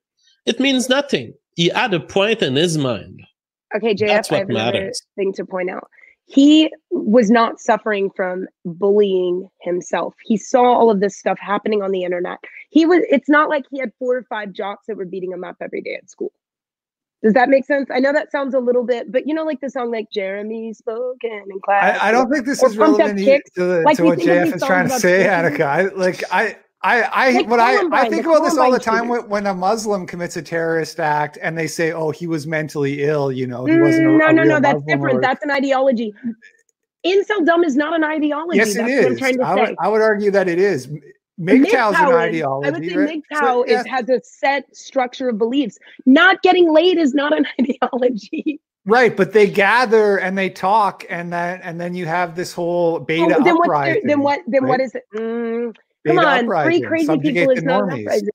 It 0.47 0.59
means 0.59 0.89
nothing. 0.89 1.33
He 1.55 1.69
had 1.69 1.93
a 1.93 1.99
point 1.99 2.41
in 2.41 2.55
his 2.55 2.77
mind. 2.77 3.21
Okay, 3.75 3.93
JF, 3.93 4.07
That's 4.07 4.31
I 4.31 4.35
what 4.35 4.39
have 4.41 4.49
another 4.49 4.91
thing 5.15 5.33
to 5.33 5.45
point 5.45 5.69
out. 5.69 5.89
He 6.25 6.71
was 6.91 7.29
not 7.31 7.59
suffering 7.59 8.09
from 8.15 8.47
bullying 8.65 9.47
himself. 9.61 10.13
He 10.23 10.35
saw 10.37 10.63
all 10.63 10.89
of 10.91 10.99
this 10.99 11.17
stuff 11.17 11.37
happening 11.39 11.81
on 11.81 11.91
the 11.91 12.03
internet. 12.03 12.39
He 12.69 12.85
was 12.85 12.99
it's 13.09 13.29
not 13.29 13.49
like 13.49 13.65
he 13.71 13.79
had 13.79 13.91
four 13.97 14.17
or 14.17 14.23
five 14.23 14.51
jocks 14.51 14.85
that 14.87 14.97
were 14.97 15.05
beating 15.05 15.31
him 15.31 15.43
up 15.43 15.55
every 15.61 15.81
day 15.81 15.95
at 15.95 16.09
school. 16.09 16.31
Does 17.23 17.33
that 17.33 17.49
make 17.49 17.65
sense? 17.65 17.89
I 17.91 17.99
know 17.99 18.13
that 18.13 18.31
sounds 18.31 18.53
a 18.53 18.59
little 18.59 18.83
bit, 18.83 19.11
but 19.11 19.25
you 19.25 19.33
know, 19.33 19.43
like 19.43 19.59
the 19.61 19.69
song 19.69 19.89
like 19.91 20.11
Jeremy 20.11 20.73
spoken 20.73 21.43
in 21.49 21.59
class. 21.61 21.97
I, 21.99 22.09
I 22.09 22.11
don't 22.11 22.29
think 22.31 22.45
this 22.45 22.61
Or 22.61 22.67
is 22.69 22.75
Pumped 22.75 22.99
Up 23.01 23.07
relevant 23.07 23.25
Kicks. 23.25 23.49
to, 23.51 23.63
the, 23.65 23.81
Like 23.81 23.97
to 23.97 24.03
we 24.03 24.09
what 24.09 24.17
think 24.19 24.29
of 24.29 24.37
JF 24.37 24.43
these 24.43 24.55
is 24.55 24.63
trying 24.63 24.87
to 24.89 24.99
say, 24.99 25.23
Christians. 25.23 25.27
Attica. 25.27 25.63
I 25.65 25.81
like 25.95 26.23
I. 26.31 26.57
I, 26.83 27.01
I 27.01 27.31
Like 27.31 27.47
what 27.47 27.59
I, 27.59 27.87
I 27.91 28.07
think 28.09 28.25
about 28.25 28.43
this 28.43 28.57
all 28.57 28.71
the 28.71 28.79
time 28.79 29.07
when, 29.07 29.27
when 29.27 29.47
a 29.47 29.53
Muslim 29.53 30.05
commits 30.05 30.37
a 30.37 30.41
terrorist 30.43 30.99
act 30.99 31.37
and 31.41 31.57
they 31.57 31.65
say, 31.67 31.91
"Oh, 31.91 32.11
he 32.11 32.27
was 32.27 32.45
mentally 32.45 33.03
ill," 33.03 33.31
you 33.31 33.47
know, 33.47 33.65
he 33.65 33.77
wasn't. 33.79 34.05
A, 34.05 34.09
Mm, 34.11 34.17
no, 34.19 34.27
a 34.27 34.33
no, 34.33 34.41
real 34.43 34.51
no, 34.53 34.59
that's 34.59 34.73
Muslim 34.75 34.85
different. 34.97 35.17
or- 35.17 35.21
That's 35.21 35.43
an 35.43 35.51
ideology. 35.51 36.13
Inceldom 37.05 37.65
is 37.65 37.75
not 37.75 37.95
an 37.95 38.03
ideology. 38.03 38.57
yes, 38.57 38.75
that's 38.75 38.89
it 38.89 39.03
what 39.03 39.11
I'm 39.11 39.17
trying 39.17 39.37
to 39.37 39.43
I 39.45 39.55
say. 39.55 39.61
would, 39.61 39.75
I 39.79 39.87
would 39.87 40.01
argue 40.01 40.31
that 40.31 40.47
it 40.47 40.59
is. 40.59 40.87
MGTOW 41.39 41.91
is- 41.93 41.99
an 41.99 42.13
ideology. 42.13 42.43
I 42.67 42.69
would 42.71 42.85
say 42.85 42.95
right? 42.95 43.21
MGTOW 43.31 43.39
So, 43.39 43.65
yeah, 43.67 43.79
is, 43.81 43.87
has 43.87 44.09
a 44.09 44.21
set 44.23 44.75
structure 44.75 45.29
of 45.29 45.37
beliefs. 45.37 45.77
Not 46.05 46.41
getting 46.41 46.71
laid 46.71 46.97
is 46.97 47.13
not 47.13 47.35
an 47.37 47.47
ideology. 47.59 48.59
Right, 48.85 49.15
but 49.17 49.33
they 49.33 49.47
gather 49.49 50.17
and 50.17 50.37
they 50.37 50.49
talk, 50.49 51.05
and 51.09 51.31
then 51.33 51.59
and 51.61 51.79
then 51.81 51.93
you 51.95 52.05
have 52.05 52.35
this 52.35 52.53
whole 52.53 52.99
beta 52.99 53.35
Oh, 53.37 53.43
then, 53.43 53.57
uprising. 53.61 53.93
there, 53.93 54.01
then 54.15 54.19
what? 54.21 54.41
Then 54.47 54.65
what 54.67 54.79
right? 54.79 54.81
is 54.85 54.95
it? 54.95 55.03
Mm, 55.15 55.75
come 56.07 56.19
on, 56.19 56.63
three 56.65 56.81
crazy 56.81 57.05
subjugate 57.05 57.49
people 57.49 57.55
the 57.55 57.59
is 57.59 57.63
not 57.63 57.83
an 57.91 58.01
uprising. 58.01 58.29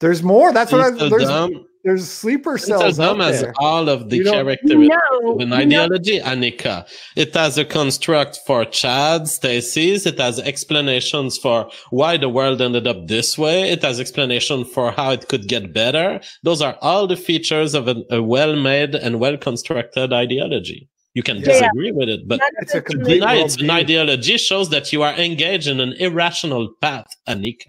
There's 0.00 0.22
more. 0.22 0.52
That's 0.52 0.70
what 0.72 0.80
I, 0.80 0.96
so 0.96 1.08
there's. 1.08 1.24
dumb. 1.24 1.64
There's 1.84 2.06
sleeper 2.10 2.56
It's 2.56 2.64
as 2.64 2.80
cells 2.80 3.00
out 3.00 3.12
dumb 3.18 3.20
as 3.22 3.44
all 3.60 3.88
of 3.88 4.10
the 4.10 4.16
You 4.16 4.24
don't- 4.24 4.34
characteristics 4.34 4.90
No, 5.22 5.32
of 5.34 5.40
an 5.40 5.50
no. 5.50 5.56
ideology, 5.56 6.18
Annika. 6.20 6.86
It 7.16 7.32
has 7.34 7.56
a 7.56 7.64
construct 7.64 8.40
for 8.46 8.64
Chad, 8.64 9.28
Stacy's. 9.28 10.04
It 10.04 10.18
has 10.18 10.38
explanations 10.40 11.38
for 11.38 11.70
why 11.90 12.16
the 12.16 12.28
world 12.28 12.60
ended 12.60 12.86
up 12.88 13.06
this 13.06 13.38
way. 13.38 13.70
It 13.70 13.82
has 13.82 14.00
explanation 14.00 14.64
for 14.64 14.90
how 14.90 15.12
it 15.12 15.28
could 15.28 15.46
get 15.48 15.72
better. 15.72 16.20
Those 16.42 16.60
are 16.60 16.76
all 16.82 17.06
the 17.06 17.16
features 17.16 17.74
of 17.74 17.86
a, 17.88 17.96
a 18.10 18.22
well-made 18.22 18.94
and 18.96 19.20
well-constructed 19.20 20.12
ideology. 20.12 20.88
You 21.18 21.24
can 21.24 21.38
Yeah. 21.38 21.46
disagree 21.50 21.90
with 21.90 22.08
it, 22.08 22.28
but 22.28 22.38
None 22.38 22.50
It's 22.62 22.74
a 22.76 22.80
complete 22.80 23.14
deny 23.20 23.34
it's 23.44 23.56
an 23.60 23.70
ideology 23.82 24.36
shows 24.38 24.70
that 24.70 24.92
you 24.92 25.02
are 25.02 25.14
engaged 25.14 25.66
in 25.66 25.80
an 25.80 25.92
irrational 26.06 26.64
path, 26.80 27.08
Annika. 27.26 27.66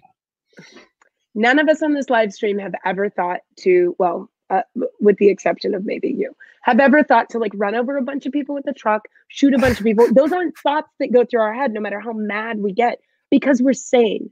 none 1.34 1.58
of 1.62 1.66
us 1.72 1.82
on 1.82 1.92
this 1.94 2.08
live 2.16 2.32
stream 2.32 2.58
have 2.66 2.74
ever 2.84 3.08
thought 3.18 3.40
to 3.64 3.72
well 3.98 4.18
uh, 4.50 4.62
with 5.00 5.16
the 5.18 5.28
exception 5.34 5.74
of 5.74 5.84
maybe 5.84 6.08
you 6.22 6.30
have 6.62 6.78
ever 6.78 7.02
thought 7.02 7.28
to 7.30 7.38
like 7.44 7.52
run 7.56 7.74
over 7.80 7.96
a 7.96 8.02
bunch 8.10 8.24
of 8.26 8.32
people 8.32 8.54
with 8.54 8.66
a 8.68 8.72
truck 8.72 9.02
shoot 9.28 9.52
a 9.54 9.58
bunch 9.58 9.78
of 9.80 9.84
people. 9.84 10.06
Those 10.20 10.32
aren't 10.32 10.56
thoughts 10.58 10.90
that 11.00 11.12
go 11.12 11.24
through 11.24 11.40
our 11.48 11.54
head 11.60 11.72
no 11.72 11.80
matter 11.80 11.98
how 12.06 12.12
mad 12.12 12.58
we 12.60 12.70
get 12.72 13.00
because 13.30 13.60
we're 13.60 13.72
sane. 13.72 14.30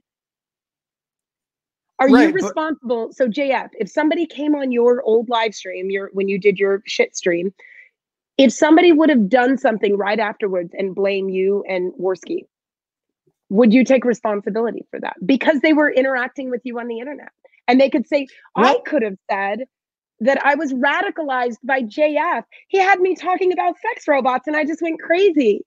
Are 1.99 2.07
Right, 2.09 2.27
you 2.27 2.33
but- 2.33 2.41
responsible? 2.43 3.11
So 3.11 3.27
jf 3.27 3.69
if 3.83 3.89
somebody 3.89 4.25
came 4.25 4.55
on 4.55 4.71
your 4.71 5.01
old 5.03 5.27
live 5.27 5.53
stream 5.55 5.89
your 5.89 6.09
when 6.13 6.29
you 6.29 6.37
did 6.39 6.57
your 6.57 6.81
shit 6.85 7.17
stream 7.17 7.53
if 8.39 8.53
somebody 8.53 8.93
would 8.93 9.09
have 9.09 9.27
done 9.27 9.57
something 9.57 9.97
right 9.97 10.17
afterwards 10.17 10.73
and 10.73 10.95
blame 10.95 11.27
you 11.27 11.61
and 11.67 11.91
Worski, 11.99 12.45
would 13.49 13.73
you 13.73 13.83
take 13.83 14.05
responsibility 14.05 14.85
for 14.89 14.99
that? 15.01 15.17
Because 15.23 15.59
they 15.59 15.73
were 15.73 15.91
interacting 15.91 16.49
with 16.49 16.61
you 16.63 16.79
on 16.79 16.87
the 16.87 16.99
internet. 16.99 17.31
And 17.67 17.81
they 17.81 17.89
could 17.89 18.07
say 18.07 18.27
i 18.55 18.79
could 18.85 19.03
have 19.03 19.17
said 19.29 19.65
that 20.21 20.43
i 20.43 20.55
was 20.55 20.73
radicalized 20.73 21.57
by 21.63 21.83
jf 21.83 22.43
he 22.67 22.79
had 22.79 22.99
me 22.99 23.15
talking 23.15 23.53
about 23.53 23.75
sex 23.79 24.07
robots 24.07 24.47
and 24.47 24.55
i 24.55 24.65
just 24.65 24.81
went 24.81 24.99
crazy. 24.99 25.63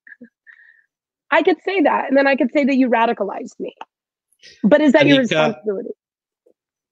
I 1.31 1.43
could 1.43 1.59
say 1.64 1.83
that. 1.83 2.09
And 2.09 2.16
then 2.16 2.27
i 2.27 2.37
could 2.37 2.53
say 2.53 2.64
that 2.64 2.75
you 2.75 2.89
radicalized 2.89 3.61
me. 3.61 3.75
But 4.64 4.81
is 4.81 4.93
that 4.95 5.07
your 5.07 5.18
responsibility 5.18 5.91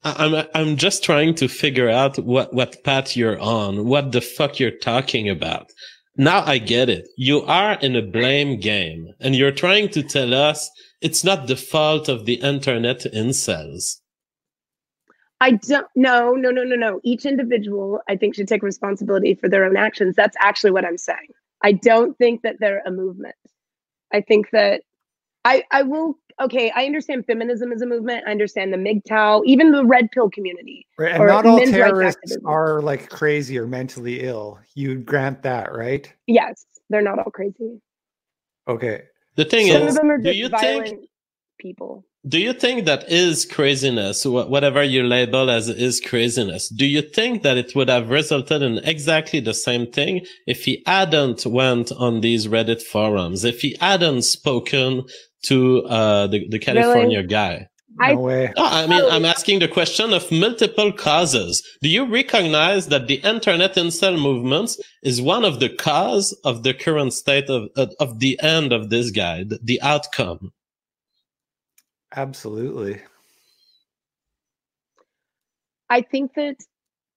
I'm 0.02 0.46
I'm 0.54 0.76
just 0.76 1.04
trying 1.04 1.34
to 1.36 1.48
figure 1.48 1.90
out 1.90 2.18
what 2.18 2.54
what 2.54 2.82
path 2.84 3.16
you're 3.16 3.38
on, 3.38 3.86
what 3.86 4.12
the 4.12 4.20
fuck 4.20 4.58
you're 4.58 4.70
talking 4.70 5.28
about. 5.28 5.70
Now 6.16 6.42
I 6.44 6.58
get 6.58 6.88
it. 6.88 7.08
You 7.16 7.42
are 7.42 7.74
in 7.80 7.96
a 7.96 8.02
blame 8.02 8.58
game, 8.60 9.12
and 9.20 9.36
you're 9.36 9.52
trying 9.52 9.90
to 9.90 10.02
tell 10.02 10.32
us 10.34 10.70
it's 11.00 11.22
not 11.22 11.46
the 11.46 11.56
fault 11.56 12.08
of 12.08 12.24
the 12.24 12.34
internet 12.34 13.00
incels. 13.14 13.96
I 15.40 15.52
don't 15.52 15.86
no 15.96 16.32
no 16.32 16.50
no 16.50 16.64
no 16.64 16.76
no. 16.76 17.00
Each 17.04 17.26
individual 17.26 18.00
I 18.08 18.16
think 18.16 18.34
should 18.34 18.48
take 18.48 18.62
responsibility 18.62 19.34
for 19.34 19.48
their 19.48 19.64
own 19.64 19.76
actions. 19.76 20.16
That's 20.16 20.36
actually 20.40 20.70
what 20.70 20.84
I'm 20.84 20.98
saying. 20.98 21.28
I 21.62 21.72
don't 21.72 22.16
think 22.16 22.42
that 22.42 22.56
they're 22.58 22.82
a 22.86 22.90
movement. 22.90 23.34
I 24.12 24.22
think 24.22 24.50
that 24.52 24.82
I 25.44 25.64
I 25.70 25.82
will 25.82 26.18
okay, 26.40 26.72
I 26.74 26.86
understand 26.86 27.26
feminism 27.26 27.72
is 27.72 27.82
a 27.82 27.86
movement. 27.86 28.24
I 28.26 28.30
understand 28.30 28.72
the 28.72 28.78
MGTOW, 28.78 29.42
even 29.44 29.72
the 29.72 29.84
red 29.84 30.10
pill 30.10 30.30
community. 30.30 30.86
Right, 30.98 31.12
and 31.12 31.26
not 31.26 31.46
all 31.46 31.58
terrorists 31.64 32.36
are 32.44 32.80
like 32.82 33.08
crazy 33.10 33.58
or 33.58 33.66
mentally 33.66 34.22
ill. 34.22 34.58
You'd 34.74 35.06
grant 35.06 35.42
that, 35.42 35.72
right? 35.72 36.12
Yes, 36.26 36.64
they're 36.88 37.02
not 37.02 37.18
all 37.18 37.30
crazy. 37.30 37.80
Okay. 38.68 39.02
The 39.36 39.44
thing 39.44 39.68
Some 39.72 39.82
of 39.82 39.88
is, 39.88 39.94
them 39.94 40.10
are 40.10 40.18
do 40.18 40.24
just 40.24 40.38
you 40.38 40.48
violent 40.48 40.88
think 40.88 41.00
people. 41.58 42.04
do 42.28 42.38
you 42.38 42.52
think 42.52 42.84
that 42.84 43.10
is 43.10 43.46
craziness, 43.46 44.24
whatever 44.26 44.82
you 44.82 45.02
label 45.02 45.50
as 45.50 45.68
is 45.68 46.00
craziness? 46.00 46.68
Do 46.68 46.84
you 46.84 47.00
think 47.00 47.42
that 47.42 47.56
it 47.56 47.74
would 47.74 47.88
have 47.88 48.10
resulted 48.10 48.62
in 48.62 48.78
exactly 48.78 49.40
the 49.40 49.54
same 49.54 49.90
thing 49.90 50.26
if 50.46 50.64
he 50.64 50.82
hadn't 50.86 51.46
went 51.46 51.92
on 51.92 52.20
these 52.20 52.48
Reddit 52.48 52.82
forums, 52.82 53.44
if 53.44 53.60
he 53.60 53.76
hadn't 53.80 54.22
spoken 54.22 55.04
to 55.42 55.82
uh, 55.84 56.26
the, 56.26 56.48
the 56.48 56.58
California 56.58 57.22
guy? 57.22 57.68
No 57.98 58.06
I- 58.06 58.14
way. 58.14 58.52
No, 58.56 58.64
I 58.64 58.86
mean, 58.86 59.04
I'm 59.10 59.24
asking 59.24 59.58
the 59.58 59.68
question 59.68 60.12
of 60.12 60.30
multiple 60.30 60.92
causes. 60.92 61.62
Do 61.82 61.88
you 61.88 62.06
recognize 62.06 62.86
that 62.88 63.08
the 63.08 63.16
internet 63.16 63.74
incel 63.74 64.20
movements 64.20 64.80
is 65.02 65.20
one 65.20 65.44
of 65.44 65.60
the 65.60 65.68
cause 65.68 66.32
of 66.44 66.62
the 66.62 66.72
current 66.72 67.12
state 67.12 67.50
of, 67.50 67.68
of, 67.76 67.92
of 67.98 68.20
the 68.20 68.40
end 68.42 68.72
of 68.72 68.90
this 68.90 69.10
guy, 69.10 69.44
the, 69.44 69.58
the 69.62 69.82
outcome? 69.82 70.52
Absolutely. 72.14 73.00
I 75.88 76.02
think 76.02 76.34
that 76.34 76.56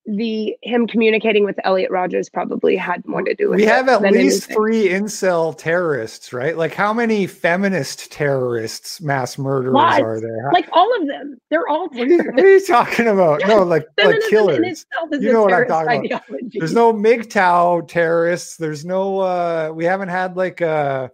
the 0.06 0.56
him 0.62 0.86
communicating 0.86 1.46
with 1.46 1.58
Elliot 1.64 1.90
Rogers 1.90 2.30
probably 2.30 2.76
had 2.76 3.08
more 3.08 3.22
to 3.22 3.34
do 3.34 3.50
with 3.50 3.58
We 3.58 3.66
have 3.66 3.88
at 3.88 4.02
least 4.02 4.50
anything. 4.50 4.56
three 4.56 4.90
incel 4.90 5.58
terrorists, 5.58 6.34
right? 6.34 6.58
Like 6.58 6.74
how 6.74 6.94
many 6.94 7.26
feminist 7.26 8.12
terrorists, 8.12 9.00
mass 9.00 9.38
murderers 9.38 9.74
Lots. 9.74 10.02
are 10.02 10.20
there? 10.20 10.52
like 10.52 10.68
all 10.74 10.94
of 11.00 11.08
them. 11.08 11.40
They're 11.50 11.68
all 11.70 11.88
what, 11.88 12.02
are 12.02 12.06
you, 12.06 12.18
what 12.18 12.44
are 12.44 12.50
you 12.50 12.66
talking 12.66 13.08
about? 13.08 13.44
No, 13.48 13.64
like 13.64 13.86
like 14.04 14.20
killers. 14.30 14.86
You 15.12 15.32
know 15.32 15.44
what 15.44 15.54
I'm 15.54 15.68
talking 15.68 16.12
about. 16.12 16.24
There's 16.52 16.74
no 16.74 16.92
MGTOW 16.94 17.88
terrorists. 17.88 18.58
There's 18.58 18.84
no 18.84 19.20
uh 19.20 19.72
we 19.74 19.86
haven't 19.86 20.10
had 20.10 20.36
like 20.36 20.62
uh 20.62 21.08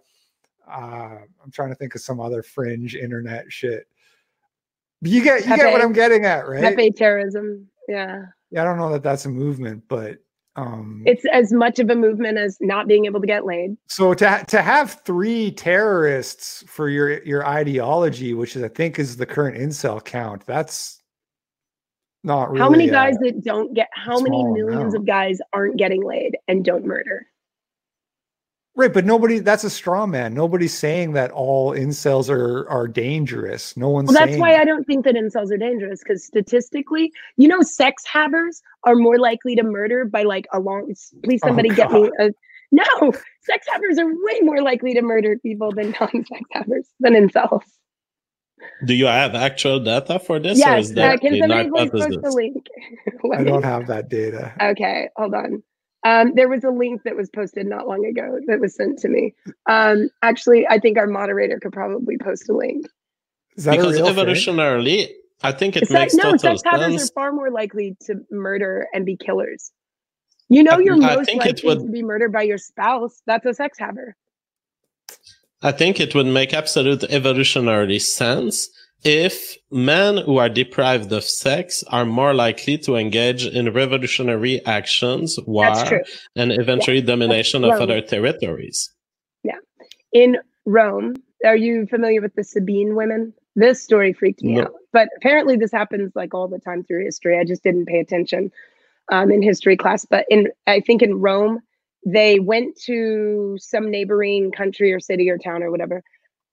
uh 0.68 1.16
I'm 1.44 1.50
trying 1.52 1.68
to 1.68 1.76
think 1.76 1.94
of 1.94 2.00
some 2.00 2.20
other 2.20 2.42
fringe 2.42 2.96
internet 2.96 3.52
shit. 3.52 3.86
You 5.00 5.22
get 5.22 5.46
you 5.46 5.56
get 5.56 5.72
what 5.72 5.80
I'm 5.80 5.92
getting 5.92 6.24
at, 6.24 6.48
right? 6.48 6.60
Pepe 6.60 6.90
terrorism. 6.90 7.68
Yeah. 7.88 8.26
Yeah, 8.50 8.62
I 8.62 8.64
don't 8.64 8.78
know 8.78 8.90
that 8.92 9.02
that's 9.02 9.24
a 9.26 9.28
movement, 9.30 9.84
but 9.88 10.18
um 10.56 11.02
It's 11.06 11.24
as 11.32 11.52
much 11.52 11.78
of 11.78 11.90
a 11.90 11.94
movement 11.94 12.36
as 12.36 12.58
not 12.60 12.88
being 12.88 13.06
able 13.06 13.20
to 13.20 13.26
get 13.26 13.46
laid. 13.46 13.76
so 13.86 14.14
to 14.14 14.44
to 14.48 14.62
have 14.62 15.00
three 15.04 15.52
terrorists 15.52 16.64
for 16.66 16.88
your 16.88 17.22
your 17.22 17.46
ideology, 17.46 18.34
which 18.34 18.56
is 18.56 18.62
I 18.62 18.68
think 18.68 18.98
is 18.98 19.16
the 19.16 19.26
current 19.26 19.56
incel 19.56 20.04
count, 20.04 20.44
that's 20.46 21.00
not 22.24 22.50
really 22.50 22.60
how 22.60 22.68
many 22.68 22.88
guys 22.88 23.16
that 23.22 23.42
don't 23.44 23.72
get 23.74 23.88
how 23.94 24.20
many 24.20 24.42
millions 24.44 24.92
amount. 24.92 24.96
of 24.96 25.06
guys 25.06 25.38
aren't 25.52 25.76
getting 25.76 26.02
laid 26.04 26.36
and 26.48 26.64
don't 26.64 26.84
murder? 26.84 27.26
Right, 28.80 28.92
but 28.92 29.04
nobody 29.04 29.38
that's 29.38 29.64
a 29.64 29.70
straw 29.70 30.06
man. 30.06 30.34
Nobody's 30.34 30.76
saying 30.76 31.12
that 31.12 31.30
all 31.30 31.72
incels 31.72 32.28
are 32.28 32.68
are 32.68 32.88
dangerous. 32.88 33.76
No 33.76 33.88
one's 33.88 34.08
Well, 34.08 34.18
that's 34.18 34.38
why 34.38 34.52
that. 34.52 34.60
I 34.60 34.64
don't 34.64 34.84
think 34.84 35.04
that 35.04 35.14
incels 35.14 35.52
are 35.52 35.56
dangerous 35.56 36.00
because 36.02 36.24
statistically, 36.24 37.12
you 37.36 37.48
know, 37.48 37.62
sex 37.62 38.02
havers 38.10 38.62
are 38.84 38.96
more 38.96 39.18
likely 39.18 39.54
to 39.56 39.62
murder 39.62 40.04
by 40.04 40.22
like 40.22 40.46
a 40.52 40.60
long. 40.60 40.92
Please, 41.24 41.40
Oh, 41.42 41.48
somebody 41.48 41.68
get 41.70 41.90
me 41.92 42.10
a. 42.18 42.30
No, 42.72 43.12
sex 43.42 43.66
havers 43.72 43.98
are 43.98 44.06
way 44.06 44.40
more 44.42 44.62
likely 44.62 44.94
to 44.94 45.02
murder 45.02 45.36
people 45.38 45.72
than 45.72 45.90
non-sex 46.00 46.42
havers 46.52 46.88
than 47.00 47.14
incels. 47.14 47.62
Do 48.84 48.94
you 48.94 49.06
have 49.06 49.34
actual 49.34 49.80
data 49.80 50.18
for 50.18 50.38
this? 50.38 50.58
or 50.58 50.60
yes, 50.60 50.84
is 50.86 50.92
uh, 50.92 50.94
that 50.94 51.20
can 51.20 51.34
an 51.34 51.40
somebody 51.40 51.70
please 51.70 51.90
post 51.90 52.22
the 52.22 52.30
link? 52.30 52.66
I 53.34 53.42
don't 53.42 53.62
have 53.62 53.86
that 53.88 54.08
data. 54.08 54.52
Okay, 54.60 55.08
hold 55.16 55.34
on. 55.34 55.62
Um, 56.04 56.34
there 56.34 56.48
was 56.48 56.64
a 56.64 56.70
link 56.70 57.02
that 57.04 57.14
was 57.16 57.28
posted 57.28 57.66
not 57.66 57.86
long 57.86 58.06
ago 58.06 58.40
that 58.46 58.58
was 58.60 58.74
sent 58.74 58.98
to 59.00 59.08
me. 59.08 59.34
Um, 59.66 60.08
actually, 60.22 60.66
I 60.66 60.78
think 60.78 60.96
our 60.96 61.06
moderator 61.06 61.58
could 61.60 61.72
probably 61.72 62.16
post 62.16 62.48
a 62.48 62.54
link. 62.54 62.86
Is 63.56 63.64
that 63.64 63.72
Because 63.76 63.98
a 63.98 64.02
real 64.04 64.14
thing? 64.14 64.16
evolutionarily, 64.26 65.08
I 65.42 65.52
think 65.52 65.76
it 65.76 65.88
Sex- 65.88 65.92
makes 65.92 66.14
no, 66.14 66.22
total 66.32 66.38
sex 66.38 66.62
havers 66.64 66.86
sense. 66.98 67.10
are 67.10 67.12
far 67.12 67.32
more 67.32 67.50
likely 67.50 67.96
to 68.06 68.24
murder 68.30 68.86
and 68.94 69.04
be 69.04 69.16
killers. 69.16 69.72
You 70.48 70.62
know, 70.62 70.78
you're 70.78 70.94
I 70.94 71.16
most 71.16 71.26
think 71.26 71.44
it 71.44 71.62
likely 71.62 71.68
would- 71.68 71.86
to 71.86 71.92
be 71.92 72.02
murdered 72.02 72.32
by 72.32 72.42
your 72.42 72.58
spouse. 72.58 73.20
That's 73.26 73.44
a 73.46 73.52
sex 73.54 73.78
haver. 73.78 74.16
I 75.62 75.72
think 75.72 76.00
it 76.00 76.14
would 76.14 76.26
make 76.26 76.54
absolute 76.54 77.04
evolutionary 77.04 77.98
sense 77.98 78.70
if 79.02 79.56
men 79.70 80.18
who 80.18 80.38
are 80.38 80.48
deprived 80.48 81.12
of 81.12 81.24
sex 81.24 81.82
are 81.88 82.04
more 82.04 82.34
likely 82.34 82.76
to 82.78 82.96
engage 82.96 83.46
in 83.46 83.72
revolutionary 83.72 84.64
actions, 84.66 85.38
war, 85.46 85.72
and 86.36 86.52
eventually 86.52 87.00
domination 87.00 87.64
of 87.64 87.80
other 87.80 88.00
territories. 88.00 88.90
Yeah. 89.42 89.58
In 90.12 90.38
Rome, 90.66 91.14
are 91.44 91.56
you 91.56 91.86
familiar 91.86 92.20
with 92.20 92.34
the 92.34 92.44
Sabine 92.44 92.94
women? 92.94 93.32
This 93.56 93.82
story 93.82 94.12
freaked 94.12 94.42
me 94.42 94.54
No. 94.54 94.62
out. 94.62 94.72
But 94.92 95.08
apparently, 95.16 95.56
this 95.56 95.72
happens 95.72 96.12
like 96.14 96.34
all 96.34 96.48
the 96.48 96.58
time 96.58 96.84
through 96.84 97.04
history. 97.04 97.38
I 97.38 97.44
just 97.44 97.62
didn't 97.62 97.86
pay 97.86 98.00
attention 98.00 98.50
um, 99.10 99.30
in 99.30 99.42
history 99.42 99.76
class. 99.76 100.04
But 100.04 100.26
in, 100.28 100.48
I 100.66 100.80
think 100.80 101.02
in 101.02 101.20
Rome, 101.20 101.60
they 102.04 102.38
went 102.40 102.76
to 102.86 103.56
some 103.60 103.90
neighboring 103.90 104.52
country 104.52 104.92
or 104.92 105.00
city 105.00 105.28
or 105.30 105.38
town 105.38 105.62
or 105.62 105.70
whatever, 105.70 106.02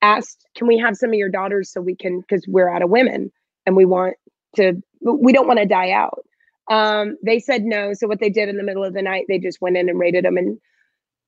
asked, 0.02 0.45
"Can 0.56 0.68
we 0.68 0.78
have 0.78 0.95
some 0.95 1.10
of 1.10 1.16
your 1.16 1.30
daughters 1.30 1.72
so 1.72 1.82
we 1.82 1.95
can? 1.95 2.22
Because 2.22 2.45
we're 2.48 2.70
out 2.70 2.82
of 2.82 2.89
women 2.89 3.32
and 3.66 3.76
we 3.76 3.86
want 3.86 4.16
to. 4.56 4.82
We 5.02 5.34
don't 5.34 5.48
want 5.48 5.60
to 5.60 5.66
die 5.66 5.91
out." 5.91 6.24
Um, 6.70 7.18
they 7.24 7.39
said 7.39 7.64
no. 7.64 7.93
So 7.93 8.08
what 8.08 8.20
they 8.20 8.30
did 8.30 8.50
in 8.50 8.58
the 8.58 8.64
middle 8.64 8.84
of 8.84 8.93
the 8.93 9.02
night, 9.02 9.26
they 9.28 9.39
just 9.39 9.62
went 9.62 9.78
in 9.78 9.89
and 9.89 10.00
raided 10.00 10.26
them 10.26 10.38
and 10.38 10.60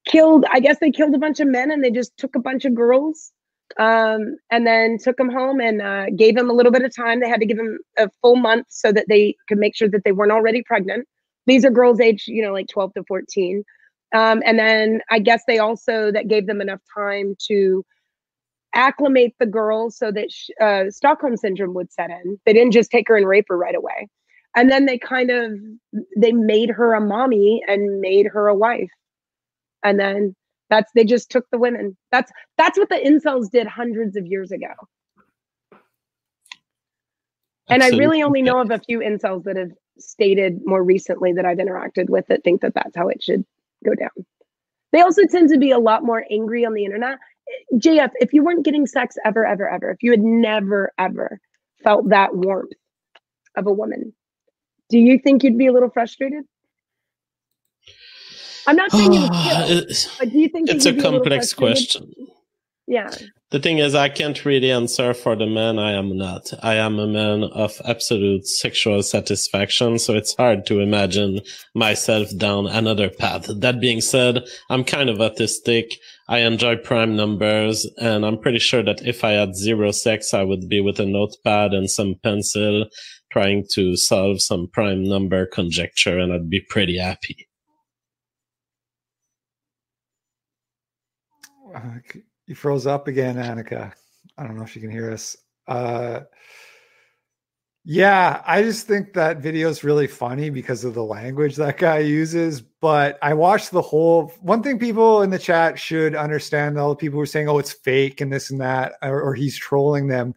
killed. 0.05 0.45
I 0.51 0.59
guess 0.59 0.80
they 0.80 0.91
killed 0.91 1.15
a 1.15 1.20
bunch 1.20 1.39
of 1.39 1.47
men 1.47 1.72
and 1.72 1.84
they 1.84 1.91
just 1.91 2.17
took 2.17 2.36
a 2.36 2.41
bunch 2.41 2.65
of 2.65 2.76
girls, 2.76 3.32
um, 3.78 4.36
and 4.51 4.67
then 4.67 4.97
took 4.97 5.17
them 5.17 5.30
home 5.30 5.61
and 5.61 5.82
uh, 5.82 6.07
gave 6.15 6.36
them 6.36 6.49
a 6.49 6.53
little 6.53 6.72
bit 6.72 6.84
of 6.84 6.93
time. 6.95 7.20
They 7.20 7.30
had 7.30 7.39
to 7.39 7.45
give 7.45 7.57
them 7.57 7.78
a 7.97 8.09
full 8.22 8.36
month 8.36 8.67
so 8.70 8.91
that 8.91 9.05
they 9.07 9.36
could 9.47 9.59
make 9.59 9.76
sure 9.76 9.88
that 9.89 10.03
they 10.03 10.11
weren't 10.11 10.32
already 10.32 10.63
pregnant. 10.63 11.07
These 11.45 11.63
are 11.63 11.72
girls 11.72 11.99
age, 11.99 12.26
you 12.28 12.41
know, 12.41 12.51
like 12.51 12.67
twelve 12.67 12.93
to 12.95 13.03
fourteen. 13.07 13.63
Um, 14.13 14.41
and 14.45 14.57
then 14.57 15.01
I 15.09 15.20
guess 15.20 15.43
they 15.47 15.59
also 15.59 16.11
that 16.11 16.28
gave 16.28 16.47
them 16.47 16.61
enough 16.61 16.82
time 16.97 17.36
to 17.47 17.86
acclimate 18.74 19.34
the 19.39 19.45
girl 19.45 19.89
so 19.89 20.11
that 20.11 20.32
sh- 20.32 20.49
uh, 20.61 20.89
Stockholm 20.89 21.38
syndrome 21.38 21.74
would 21.74 21.91
set 21.91 22.09
in. 22.09 22.39
They 22.45 22.53
didn't 22.53 22.74
just 22.74 22.91
take 22.91 23.07
her 23.07 23.17
and 23.17 23.28
rape 23.28 23.45
her 23.49 23.57
right 23.57 23.76
away. 23.76 24.07
And 24.55 24.70
then 24.70 24.86
they 24.86 24.97
kind 24.97 25.30
of 25.30 25.51
they 26.17 26.32
made 26.32 26.70
her 26.72 26.93
a 26.93 27.01
mommy 27.01 27.63
and 27.67 28.01
made 28.01 28.28
her 28.28 28.47
a 28.47 28.55
wife. 28.55 28.89
And 29.84 29.99
then 29.99 30.36
that's 30.70 30.91
they 30.93 31.03
just 31.03 31.30
took 31.30 31.49
the 31.51 31.59
women. 31.59 31.95
That's 32.11 32.32
that's 32.57 32.78
what 32.78 32.89
the 32.89 32.95
incels 32.95 33.49
did 33.51 33.67
hundreds 33.67 34.15
of 34.15 34.26
years 34.26 34.51
ago. 34.51 34.74
And 37.70 37.84
I 37.84 37.89
really 37.89 38.24
only 38.24 38.41
know 38.41 38.59
of 38.59 38.72
a 38.72 38.80
few 38.80 38.99
incels 38.99 39.43
that 39.43 39.55
have 39.55 39.72
stated 39.99 40.59
more 40.65 40.84
recently 40.84 41.34
that 41.34 41.45
I've 41.45 41.59
interacted 41.59 42.09
with 42.09 42.26
that 42.28 42.43
think 42.43 42.61
that 42.61 42.74
that's 42.74 42.95
how 42.95 43.09
it 43.09 43.22
should 43.22 43.45
go 43.86 43.93
down. 43.93 44.26
They 44.91 45.01
also 45.01 45.26
tend 45.28 45.49
to 45.49 45.59
be 45.59 45.72
a 45.72 45.78
lot 45.78 46.03
more 46.03 46.26
angry 46.32 46.65
on 46.65 46.74
the 46.74 46.84
internet. 46.84 47.20
JF, 47.73 48.09
if 48.15 48.33
you 48.33 48.43
weren't 48.43 48.65
getting 48.65 48.85
sex 48.85 49.15
ever, 49.25 49.45
ever, 49.45 49.69
ever, 49.69 49.91
if 49.91 50.01
you 50.01 50.11
had 50.11 50.21
never, 50.21 50.91
ever 50.97 51.39
felt 51.83 52.09
that 52.09 52.35
warmth 52.35 52.71
of 53.55 53.67
a 53.67 53.71
woman, 53.71 54.13
do 54.89 54.97
you 54.97 55.19
think 55.19 55.43
you'd 55.43 55.57
be 55.57 55.67
a 55.67 55.73
little 55.73 55.89
frustrated? 55.89 56.43
I'm 58.67 58.75
not 58.75 58.91
saying 58.91 59.13
you 59.13 59.21
would 59.21 59.31
but 60.19 60.29
do 60.29 60.39
you 60.39 60.49
think 60.49 60.69
it's 60.69 60.85
a 60.85 60.93
complex 60.93 61.53
a 61.53 61.55
question? 61.55 62.13
Yeah. 62.89 63.09
The 63.51 63.59
thing 63.59 63.77
is, 63.77 63.93
I 63.93 64.09
can't 64.09 64.43
really 64.45 64.71
answer 64.71 65.13
for 65.13 65.35
the 65.35 65.45
man. 65.45 65.77
I 65.77 65.91
am 65.91 66.17
not. 66.17 66.51
I 66.63 66.75
am 66.75 66.97
a 66.97 67.05
man 67.05 67.43
of 67.43 67.79
absolute 67.85 68.47
sexual 68.47 69.03
satisfaction. 69.03 69.99
So 69.99 70.15
it's 70.15 70.35
hard 70.35 70.65
to 70.67 70.79
imagine 70.79 71.41
myself 71.75 72.29
down 72.35 72.65
another 72.65 73.09
path. 73.09 73.47
That 73.47 73.79
being 73.79 74.01
said, 74.01 74.43
I'm 74.71 74.83
kind 74.83 75.09
of 75.09 75.17
autistic. 75.17 75.93
I 76.30 76.41
enjoy 76.41 76.77
prime 76.77 77.15
numbers 77.15 77.88
and 77.97 78.23
I'm 78.23 78.38
pretty 78.38 78.59
sure 78.59 78.84
that 78.84 79.01
if 79.01 79.23
I 79.23 79.32
had 79.32 79.55
zero 79.55 79.89
sex, 79.89 80.32
I 80.32 80.43
would 80.43 80.69
be 80.69 80.80
with 80.80 80.99
a 80.99 81.05
notepad 81.05 81.73
and 81.73 81.89
some 81.89 82.17
pencil 82.21 82.86
trying 83.32 83.65
to 83.71 83.95
solve 83.95 84.39
some 84.39 84.67
prime 84.67 85.03
number 85.03 85.47
conjecture 85.47 86.19
and 86.19 86.32
I'd 86.32 86.47
be 86.47 86.61
pretty 86.61 86.99
happy. 86.99 87.47
You 92.45 92.53
froze 92.53 92.86
up 92.86 93.07
again, 93.07 93.38
Annika. 93.38 93.91
I 94.38 94.43
don't 94.43 94.55
know 94.55 94.63
if 94.63 94.75
you 94.75 94.84
can 94.84 94.91
hear 94.91 95.11
us. 95.11 95.36
Uh, 95.67 96.21
yeah, 97.86 98.43
I 98.45 98.61
just 98.61 98.88
think 98.88 99.13
that 99.13 99.38
video 99.39 99.69
is 99.69 99.84
really 99.84 100.05
funny 100.07 100.49
because 100.49 100.84
of 100.84 100.93
the 100.93 101.03
language 101.03 101.55
that 101.55 101.77
guy 101.77 101.99
uses. 101.99 102.61
But 102.61 103.17
I 103.21 103.34
watched 103.34 103.71
the 103.71 103.82
whole. 103.82 104.27
One 104.41 104.61
thing 104.61 104.77
people 104.80 105.21
in 105.21 105.30
the 105.30 105.39
chat 105.39 105.80
should 105.80 106.15
understand: 106.15 106.77
all 106.77 106.89
the 106.89 106.95
people 106.95 107.17
who 107.17 107.23
are 107.23 107.25
saying, 107.25 107.47
"Oh, 107.49 107.57
it's 107.57 107.71
fake" 107.71 108.21
and 108.21 108.32
this 108.32 108.51
and 108.51 108.59
that, 108.61 108.93
or, 109.01 109.21
or 109.21 109.34
he's 109.34 109.57
trolling 109.57 110.07
them. 110.07 110.36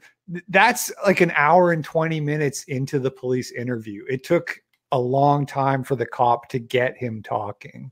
That's 0.48 0.92
like 1.04 1.20
an 1.20 1.32
hour 1.34 1.72
and 1.72 1.84
twenty 1.84 2.20
minutes 2.20 2.64
into 2.64 2.98
the 2.98 3.10
police 3.10 3.50
interview. 3.52 4.04
It 4.08 4.24
took 4.24 4.58
a 4.92 4.98
long 4.98 5.44
time 5.46 5.82
for 5.84 5.96
the 5.96 6.06
cop 6.06 6.48
to 6.50 6.58
get 6.58 6.96
him 6.96 7.22
talking. 7.22 7.90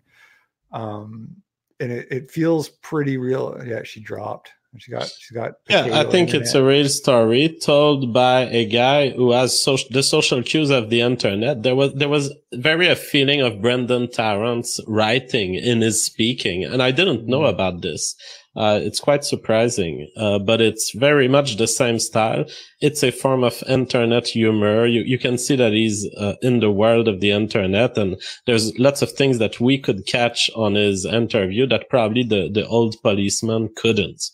Um, 0.73 1.37
and 1.81 1.91
it, 1.91 2.09
it 2.11 2.31
feels 2.31 2.69
pretty 2.69 3.17
real. 3.17 3.61
Yeah, 3.67 3.83
she 3.83 4.01
dropped. 4.01 4.53
She 4.79 4.93
got 4.93 5.11
she 5.19 5.35
got. 5.35 5.55
Yeah, 5.69 6.01
I 6.01 6.05
think 6.05 6.33
it's 6.33 6.55
a 6.55 6.63
real 6.63 6.89
story 6.89 7.59
told 7.61 8.13
by 8.13 8.43
a 8.43 8.65
guy 8.65 9.11
who 9.11 9.33
has 9.33 9.61
social, 9.61 9.89
the 9.91 10.03
social 10.03 10.45
cues 10.45 10.71
of 10.71 10.91
the 10.91 11.01
internet. 11.01 11.65
There 11.65 11.75
was 11.75 11.93
there 11.95 12.09
was 12.09 12.33
very 12.53 12.87
a 12.87 12.95
feeling 12.95 13.41
of 13.41 13.61
Brenton 13.61 14.09
Tarrant's 14.11 14.81
writing 14.87 15.57
in 15.57 15.81
his 15.81 16.05
speaking, 16.05 16.65
and 16.65 16.83
I 16.83 16.93
didn't 16.93 17.27
know 17.27 17.41
mm. 17.41 17.49
about 17.49 17.83
this. 17.83 18.15
Uh, 18.57 18.79
it's 18.83 19.01
quite 19.01 19.25
surprising, 19.25 20.09
uh, 20.17 20.39
but 20.39 20.61
it's 20.61 20.93
very 20.95 21.29
much 21.29 21.57
the 21.57 21.69
same 21.69 21.99
style. 21.99 22.45
It's 22.81 23.03
a 23.03 23.13
form 23.13 23.45
of 23.45 23.63
internet 23.69 24.27
humor. 24.27 24.87
You, 24.87 25.03
you 25.03 25.19
can 25.19 25.39
see 25.39 25.55
that 25.57 25.73
he's 25.73 26.09
uh, 26.17 26.35
in 26.43 26.59
the 26.59 26.71
world 26.71 27.07
of 27.07 27.21
the 27.21 27.31
internet 27.31 27.97
and 27.97 28.21
there's 28.47 28.77
lots 28.77 29.03
of 29.03 29.13
things 29.13 29.39
that 29.39 29.61
we 29.61 29.79
could 29.79 30.05
catch 30.07 30.51
on 30.57 30.75
his 30.75 31.05
interview 31.05 31.65
that 31.69 31.89
probably 31.89 32.25
the, 32.25 32.51
the 32.53 32.67
old 32.67 32.97
policeman 33.03 33.69
couldn't. 33.77 34.31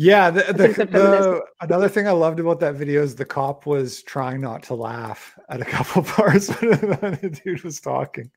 Yeah, 0.00 0.30
the, 0.30 0.44
the, 0.52 0.68
the, 0.84 1.42
another 1.60 1.88
thing 1.88 2.06
I 2.06 2.12
loved 2.12 2.38
about 2.38 2.60
that 2.60 2.76
video 2.76 3.02
is 3.02 3.16
the 3.16 3.24
cop 3.24 3.66
was 3.66 4.00
trying 4.04 4.40
not 4.40 4.62
to 4.64 4.76
laugh 4.76 5.36
at 5.48 5.60
a 5.60 5.64
couple 5.64 6.02
parts 6.04 6.48
when 6.60 7.18
the 7.20 7.40
dude 7.44 7.64
was 7.64 7.80
talking. 7.80 8.30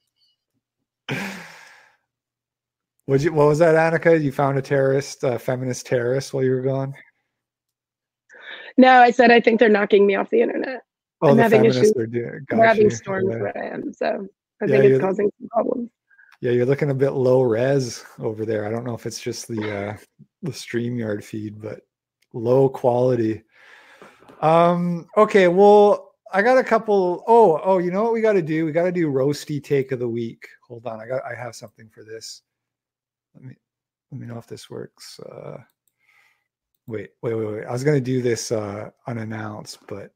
What 3.06 3.22
you? 3.22 3.32
What 3.32 3.48
was 3.48 3.60
that, 3.60 3.76
Annika? 3.76 4.20
You 4.20 4.32
found 4.32 4.58
a 4.58 4.62
terrorist, 4.64 5.24
a 5.24 5.38
feminist 5.38 5.86
terrorist, 5.86 6.34
while 6.34 6.44
you 6.44 6.50
were 6.50 6.64
gone. 6.64 6.96
No, 8.78 9.00
I 9.00 9.12
said 9.12 9.30
I 9.30 9.40
think 9.40 9.60
they're 9.60 9.70
knocking 9.70 10.08
me 10.08 10.16
off 10.16 10.32
the 10.32 10.42
internet. 10.42 10.82
Oh, 11.22 11.30
I'm 11.30 11.38
the 11.38 11.44
having 11.44 11.66
issues. 11.66 11.92
Are 11.96 12.08
doing, 12.08 12.44
We're 12.52 12.66
having 12.66 12.90
storms 12.90 13.30
yeah. 13.30 13.40
where 13.40 13.58
I 13.58 13.68
am, 13.68 13.94
so 13.94 14.28
I 14.64 14.66
yeah, 14.66 14.78
think 14.80 14.86
it's 14.86 15.02
causing 15.02 15.32
some 15.40 15.50
problems. 15.50 15.92
Yeah, 16.40 16.54
you're 16.54 16.66
looking 16.66 16.90
a 16.90 16.96
bit 16.96 17.12
low 17.12 17.44
res 17.44 18.04
over 18.18 18.46
there. 18.46 18.66
I 18.66 18.72
don't 18.72 18.84
know 18.84 18.96
if 18.96 19.06
it's 19.06 19.22
just 19.22 19.48
the 19.48 19.90
uh, 19.90 19.98
the 20.42 20.52
StreamYard 20.52 21.24
feed, 21.24 21.62
but 21.62 21.82
low 22.34 22.70
quality. 22.70 23.44
Um. 24.42 25.08
Okay. 25.18 25.48
Well, 25.48 26.14
I 26.34 26.42
got 26.42 26.58
a 26.58 26.64
couple. 26.64 27.24
Oh, 27.28 27.60
oh. 27.64 27.78
You 27.78 27.92
know 27.92 28.04
what 28.04 28.14
we 28.14 28.22
got 28.22 28.34
to 28.34 28.42
do? 28.42 28.66
We 28.66 28.72
got 28.72 28.86
to 28.86 28.92
do 28.92 29.12
roasty 29.12 29.64
take 29.64 29.92
of 29.92 30.00
the 30.00 30.10
week. 30.10 30.48
Hold 30.68 30.88
on. 30.88 31.00
I 31.00 31.08
got. 31.08 31.22
I 31.24 31.36
have 31.36 31.56
something 31.56 31.90
for 31.90 32.04
this. 32.04 32.42
Let 33.36 33.44
me 33.44 33.56
let 34.12 34.22
me 34.22 34.28
know 34.28 34.38
if 34.38 34.48
this 34.48 34.70
works. 34.70 35.20
Uh, 35.20 35.58
wait, 36.88 37.12
wait, 37.22 37.36
wait, 37.36 37.48
wait. 37.48 37.66
I 37.66 37.72
was 37.72 37.84
gonna 37.84 38.02
do 38.02 38.22
this 38.22 38.52
uh, 38.52 38.90
unannounced, 39.08 39.80
but. 39.88 40.12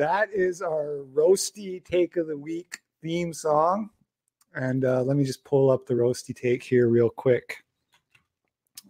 That 0.00 0.30
is 0.32 0.62
our 0.62 1.04
roasty 1.12 1.84
take 1.84 2.16
of 2.16 2.26
the 2.26 2.38
week 2.38 2.78
theme 3.02 3.34
song. 3.34 3.90
And 4.54 4.86
uh, 4.86 5.02
let 5.02 5.14
me 5.14 5.24
just 5.24 5.44
pull 5.44 5.70
up 5.70 5.84
the 5.84 5.92
roasty 5.92 6.34
take 6.34 6.62
here 6.62 6.88
real 6.88 7.10
quick. 7.10 7.58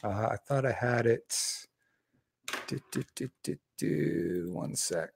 Uh, 0.05 0.29
I 0.31 0.37
thought 0.47 0.65
I 0.65 0.71
had 0.71 1.07
it. 1.07 1.35
Do, 2.69 2.79
do, 2.93 3.29
do, 3.77 4.51
One 4.53 4.77
sec. 4.77 5.11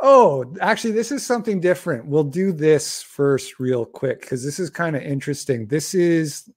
Oh, 0.00 0.54
actually, 0.60 0.92
this 0.92 1.10
is 1.10 1.26
something 1.26 1.58
different. 1.58 2.06
We'll 2.06 2.22
do 2.22 2.52
this 2.52 3.02
first, 3.02 3.58
real 3.58 3.84
quick, 3.84 4.20
because 4.20 4.44
this 4.44 4.60
is 4.60 4.70
kind 4.70 4.94
of 4.94 5.02
interesting. 5.02 5.66
This 5.66 5.92
is. 5.92 6.48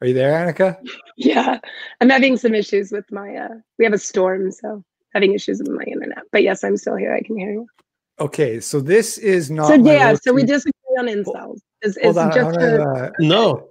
Are 0.00 0.06
you 0.06 0.14
there, 0.14 0.32
Annika? 0.32 0.78
Yeah, 1.18 1.60
I'm 2.00 2.08
having 2.08 2.38
some 2.38 2.54
issues 2.54 2.92
with 2.92 3.12
my. 3.12 3.36
uh 3.36 3.56
We 3.78 3.84
have 3.84 3.92
a 3.92 3.98
storm, 3.98 4.50
so 4.50 4.82
having 5.16 5.32
issues 5.38 5.58
with 5.62 5.74
my 5.80 5.86
internet. 5.94 6.24
But 6.32 6.42
yes, 6.48 6.62
I'm 6.64 6.76
still 6.76 6.98
here. 7.02 7.12
I 7.20 7.22
can 7.26 7.36
hear 7.42 7.52
you. 7.58 7.64
Okay, 8.26 8.60
so 8.60 8.76
this 8.80 9.18
is 9.18 9.50
not. 9.50 9.68
So 9.68 9.74
yeah, 9.74 10.14
so 10.14 10.32
we 10.38 10.44
disagree 10.44 10.96
on 11.00 11.06
incels. 11.16 11.58
Is, 11.82 11.96
is 11.98 12.14
just 12.38 12.56
a, 12.66 12.82
uh, 12.82 13.10
no. 13.18 13.68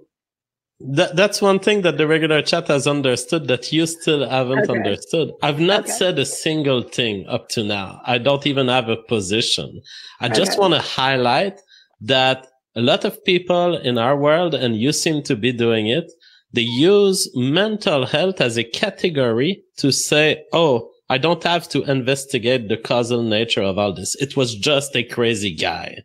That, 0.98 1.16
that's 1.16 1.40
one 1.40 1.58
thing 1.66 1.78
that 1.86 1.96
the 1.96 2.06
regular 2.06 2.42
chat 2.42 2.68
has 2.68 2.86
understood 2.86 3.48
that 3.48 3.72
you 3.72 3.86
still 3.86 4.28
haven't 4.28 4.68
okay. 4.68 4.78
understood. 4.78 5.32
I've 5.42 5.58
not 5.72 5.84
okay. 5.84 5.92
said 6.00 6.18
a 6.18 6.26
single 6.26 6.82
thing 6.82 7.26
up 7.28 7.48
to 7.54 7.64
now. 7.64 7.88
I 8.04 8.18
don't 8.18 8.46
even 8.46 8.68
have 8.68 8.88
a 8.90 8.96
position. 8.96 9.80
I 10.20 10.26
okay. 10.26 10.34
just 10.40 10.58
want 10.60 10.74
to 10.74 10.80
highlight 10.80 11.56
that 12.02 12.38
a 12.74 12.82
lot 12.82 13.02
of 13.06 13.24
people 13.24 13.78
in 13.88 13.96
our 13.96 14.16
world, 14.26 14.52
and 14.54 14.76
you 14.76 14.92
seem 14.92 15.22
to 15.22 15.34
be 15.34 15.50
doing 15.66 15.86
it, 15.98 16.12
they 16.52 16.68
use 16.92 17.18
mental 17.34 18.04
health 18.04 18.38
as 18.42 18.58
a 18.58 18.64
category 18.64 19.62
to 19.78 19.90
say, 19.90 20.44
oh, 20.52 20.90
I 21.08 21.18
don't 21.18 21.42
have 21.44 21.68
to 21.70 21.82
investigate 21.84 22.68
the 22.68 22.76
causal 22.76 23.22
nature 23.22 23.62
of 23.62 23.78
all 23.78 23.92
this. 23.92 24.14
It 24.16 24.36
was 24.36 24.54
just 24.54 24.96
a 24.96 25.04
crazy 25.04 25.54
guy. 25.54 26.02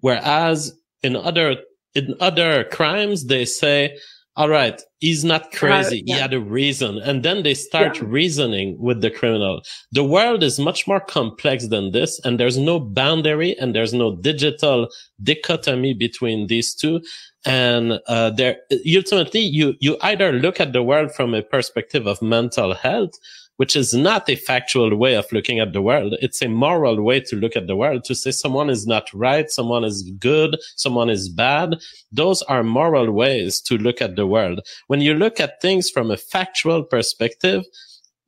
Whereas 0.00 0.72
in 1.02 1.16
other 1.16 1.56
in 1.94 2.14
other 2.20 2.64
crimes, 2.64 3.26
they 3.26 3.44
say 3.44 3.96
all 4.36 4.48
right, 4.48 4.82
he's 4.98 5.24
not 5.24 5.52
crazy. 5.52 6.00
Uh, 6.00 6.02
yeah. 6.06 6.14
He 6.14 6.20
had 6.20 6.34
a 6.34 6.40
reason. 6.40 6.98
And 6.98 7.22
then 7.22 7.44
they 7.44 7.54
start 7.54 7.98
yeah. 7.98 8.04
reasoning 8.06 8.76
with 8.80 9.00
the 9.00 9.10
criminal. 9.10 9.62
The 9.92 10.02
world 10.02 10.42
is 10.42 10.58
much 10.58 10.88
more 10.88 10.98
complex 10.98 11.68
than 11.68 11.92
this. 11.92 12.20
And 12.24 12.40
there's 12.40 12.58
no 12.58 12.80
boundary 12.80 13.56
and 13.60 13.74
there's 13.74 13.94
no 13.94 14.16
digital 14.16 14.88
dichotomy 15.22 15.94
between 15.94 16.48
these 16.48 16.74
two. 16.74 17.00
And, 17.44 18.00
uh, 18.08 18.30
there, 18.30 18.56
ultimately, 18.96 19.40
you, 19.40 19.74
you 19.78 19.96
either 20.02 20.32
look 20.32 20.58
at 20.58 20.72
the 20.72 20.82
world 20.82 21.12
from 21.12 21.32
a 21.34 21.42
perspective 21.42 22.08
of 22.08 22.20
mental 22.20 22.74
health 22.74 23.12
which 23.56 23.76
is 23.76 23.94
not 23.94 24.28
a 24.28 24.36
factual 24.36 24.96
way 24.96 25.14
of 25.14 25.30
looking 25.32 25.60
at 25.60 25.72
the 25.72 25.82
world. 25.82 26.14
It's 26.20 26.42
a 26.42 26.48
moral 26.48 27.02
way 27.02 27.20
to 27.20 27.36
look 27.36 27.56
at 27.56 27.66
the 27.66 27.76
world 27.76 28.04
to 28.04 28.14
say 28.14 28.30
someone 28.30 28.70
is 28.70 28.86
not 28.86 29.12
right, 29.14 29.50
someone 29.50 29.84
is 29.84 30.02
good, 30.18 30.56
someone 30.76 31.10
is 31.10 31.28
bad. 31.28 31.76
Those 32.10 32.42
are 32.42 32.62
moral 32.62 33.12
ways 33.12 33.60
to 33.62 33.78
look 33.78 34.00
at 34.02 34.16
the 34.16 34.26
world. 34.26 34.60
When 34.88 35.00
you 35.00 35.14
look 35.14 35.40
at 35.40 35.60
things 35.60 35.90
from 35.90 36.10
a 36.10 36.16
factual 36.16 36.82
perspective, 36.82 37.64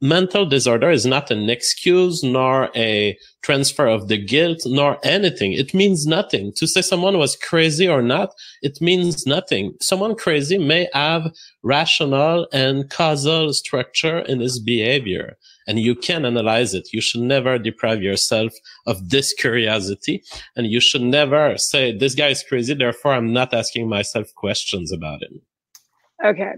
mental 0.01 0.45
disorder 0.45 0.91
is 0.91 1.07
not 1.07 1.31
an 1.31 1.49
excuse 1.49 2.23
nor 2.23 2.71
a 2.77 3.17
transfer 3.43 3.87
of 3.87 4.09
the 4.09 4.19
guilt 4.19 4.59
nor 4.67 4.99
anything. 5.03 5.53
It 5.53 5.73
means 5.73 6.07
nothing. 6.07 6.53
To 6.57 6.67
say 6.67 6.83
someone 6.83 7.19
was 7.19 7.37
crazy 7.37 7.89
or 7.89 8.03
not, 8.03 8.31
it 8.63 8.81
means 8.81 9.27
nothing. 9.27 9.75
Someone 9.81 10.15
crazy 10.15 10.59
may 10.59 10.89
have 10.93 11.33
rational 11.63 12.47
and 12.53 12.91
causal 12.91 13.53
structure 13.53 14.19
in 14.19 14.41
his 14.41 14.59
behavior 14.59 15.37
and 15.67 15.81
you 15.81 15.95
can 15.95 16.25
analyze 16.25 16.75
it. 16.75 16.93
You 16.93 17.01
should 17.01 17.23
never 17.23 17.59
deprive 17.59 18.03
yourself 18.03 18.53
of 18.87 19.11
this 19.11 19.33
curiosity 19.33 20.23
and 20.55 20.67
you 20.67 20.81
should 20.81 21.03
never 21.03 21.57
say, 21.57 21.97
this 21.97 22.15
guy 22.15 22.29
is 22.29 22.43
crazy. 22.43 22.75
Therefore, 22.75 23.15
I'm 23.15 23.33
not 23.33 23.55
asking 23.55 23.89
myself 23.89 24.33
questions 24.35 24.93
about 24.93 25.23
him. 25.23 25.41
Okay. 26.25 26.53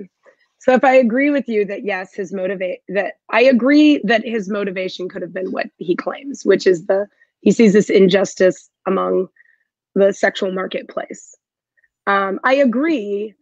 So 0.69 0.75
if 0.75 0.85
I 0.85 0.97
agree 0.97 1.31
with 1.31 1.49
you 1.49 1.65
that 1.65 1.87
yes, 1.87 2.13
his 2.13 2.31
motivate 2.31 2.81
that 2.89 3.15
I 3.31 3.41
agree 3.41 4.03
that 4.05 4.23
his 4.23 4.51
motivation 4.51 5.09
could 5.09 5.23
have 5.23 5.33
been 5.33 5.51
what 5.51 5.69
he 5.79 5.97
claims, 5.97 6.45
which 6.45 6.67
is 6.67 6.85
the 6.85 7.07
he 7.41 7.53
sees 7.53 7.73
this 7.73 7.89
injustice 7.89 8.69
among 8.87 9.29
the 9.95 10.13
sexual 10.13 10.53
marketplace. 10.53 11.35
Um, 12.07 12.39
I 12.45 12.57
agree, 12.57 13.33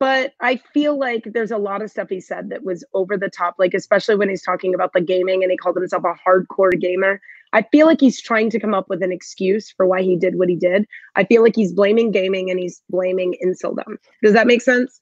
but 0.00 0.32
I 0.40 0.60
feel 0.74 0.98
like 0.98 1.28
there's 1.32 1.52
a 1.52 1.58
lot 1.58 1.80
of 1.80 1.92
stuff 1.92 2.08
he 2.08 2.20
said 2.20 2.50
that 2.50 2.64
was 2.64 2.84
over 2.92 3.16
the 3.16 3.30
top, 3.30 3.54
like 3.60 3.72
especially 3.72 4.16
when 4.16 4.28
he's 4.28 4.42
talking 4.42 4.74
about 4.74 4.92
the 4.94 5.00
gaming 5.00 5.44
and 5.44 5.52
he 5.52 5.56
called 5.56 5.76
himself 5.76 6.02
a 6.02 6.28
hardcore 6.28 6.76
gamer. 6.76 7.20
I 7.52 7.62
feel 7.70 7.86
like 7.86 8.00
he's 8.00 8.20
trying 8.20 8.50
to 8.50 8.58
come 8.58 8.74
up 8.74 8.88
with 8.88 9.04
an 9.04 9.12
excuse 9.12 9.70
for 9.70 9.86
why 9.86 10.02
he 10.02 10.16
did 10.16 10.36
what 10.36 10.48
he 10.48 10.56
did. 10.56 10.88
I 11.14 11.22
feel 11.22 11.44
like 11.44 11.54
he's 11.54 11.72
blaming 11.72 12.10
gaming 12.10 12.50
and 12.50 12.58
he's 12.58 12.82
blaming 12.90 13.36
incildom. 13.44 13.98
Does 14.24 14.32
that 14.32 14.48
make 14.48 14.60
sense? 14.60 15.00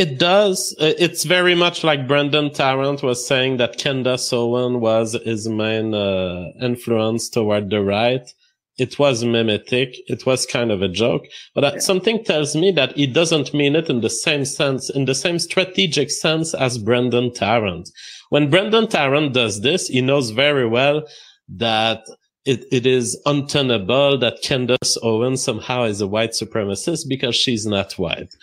It 0.00 0.18
does. 0.18 0.74
It's 0.80 1.24
very 1.24 1.54
much 1.54 1.84
like 1.84 2.08
Brenton 2.08 2.54
Tarrant 2.54 3.02
was 3.02 3.26
saying 3.26 3.58
that 3.58 3.76
Candace 3.76 4.32
Owen 4.32 4.80
was 4.80 5.12
his 5.26 5.46
main 5.46 5.92
uh, 5.92 6.52
influence 6.58 7.28
toward 7.28 7.68
the 7.68 7.82
right. 7.82 8.26
It 8.78 8.98
was 8.98 9.22
mimetic. 9.22 9.94
It 10.08 10.24
was 10.24 10.46
kind 10.46 10.72
of 10.72 10.80
a 10.80 10.88
joke, 10.88 11.26
but 11.54 11.64
uh, 11.64 11.70
yeah. 11.74 11.80
something 11.80 12.24
tells 12.24 12.56
me 12.56 12.70
that 12.70 12.96
he 12.96 13.06
doesn't 13.06 13.52
mean 13.52 13.76
it 13.76 13.90
in 13.90 14.00
the 14.00 14.08
same 14.08 14.46
sense, 14.46 14.88
in 14.88 15.04
the 15.04 15.14
same 15.14 15.38
strategic 15.38 16.10
sense 16.10 16.54
as 16.54 16.78
Brenton 16.78 17.34
Tarrant. 17.34 17.90
When 18.30 18.48
Brenton 18.48 18.88
Tarrant 18.88 19.34
does 19.34 19.60
this, 19.60 19.88
he 19.88 20.00
knows 20.00 20.30
very 20.30 20.66
well 20.66 21.06
that 21.46 22.04
it, 22.46 22.64
it 22.72 22.86
is 22.86 23.20
untenable 23.26 24.16
that 24.20 24.40
Candace 24.40 24.96
Owen 25.02 25.36
somehow 25.36 25.82
is 25.82 26.00
a 26.00 26.06
white 26.06 26.30
supremacist 26.30 27.06
because 27.06 27.36
she's 27.36 27.66
not 27.66 27.92
white. 27.98 28.34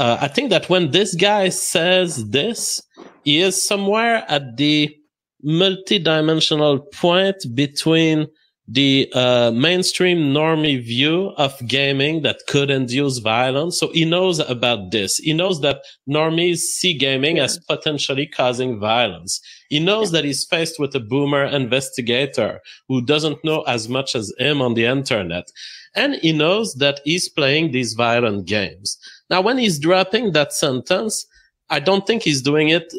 Uh, 0.00 0.16
I 0.18 0.28
think 0.28 0.48
that 0.48 0.70
when 0.70 0.92
this 0.92 1.14
guy 1.14 1.50
says 1.50 2.30
this, 2.30 2.80
he 3.22 3.42
is 3.42 3.62
somewhere 3.62 4.24
at 4.28 4.56
the 4.56 4.96
multi-dimensional 5.42 6.78
point 6.94 7.36
between 7.54 8.26
the 8.66 9.12
uh, 9.14 9.50
mainstream 9.50 10.32
normie 10.32 10.82
view 10.82 11.34
of 11.36 11.54
gaming 11.66 12.22
that 12.22 12.38
could 12.48 12.70
induce 12.70 13.18
violence. 13.18 13.78
So 13.78 13.92
he 13.92 14.06
knows 14.06 14.38
about 14.38 14.90
this. 14.90 15.18
He 15.18 15.34
knows 15.34 15.60
that 15.60 15.82
normies 16.08 16.60
see 16.60 16.94
gaming 16.94 17.36
yeah. 17.36 17.44
as 17.44 17.58
potentially 17.58 18.26
causing 18.26 18.80
violence. 18.80 19.38
He 19.68 19.80
knows 19.80 20.12
that 20.12 20.24
he's 20.24 20.46
faced 20.46 20.80
with 20.80 20.94
a 20.94 21.00
boomer 21.00 21.44
investigator 21.44 22.62
who 22.88 23.02
doesn't 23.02 23.44
know 23.44 23.62
as 23.62 23.86
much 23.90 24.14
as 24.14 24.32
him 24.38 24.62
on 24.62 24.72
the 24.72 24.86
internet. 24.86 25.48
And 25.94 26.14
he 26.22 26.32
knows 26.32 26.74
that 26.76 27.00
he's 27.04 27.28
playing 27.28 27.72
these 27.72 27.92
violent 27.92 28.46
games. 28.46 28.96
Now, 29.30 29.40
when 29.40 29.58
he's 29.58 29.78
dropping 29.78 30.32
that 30.32 30.52
sentence, 30.52 31.24
I 31.70 31.78
don't 31.78 32.06
think 32.06 32.22
he's 32.22 32.42
doing 32.42 32.68
it 32.68 32.92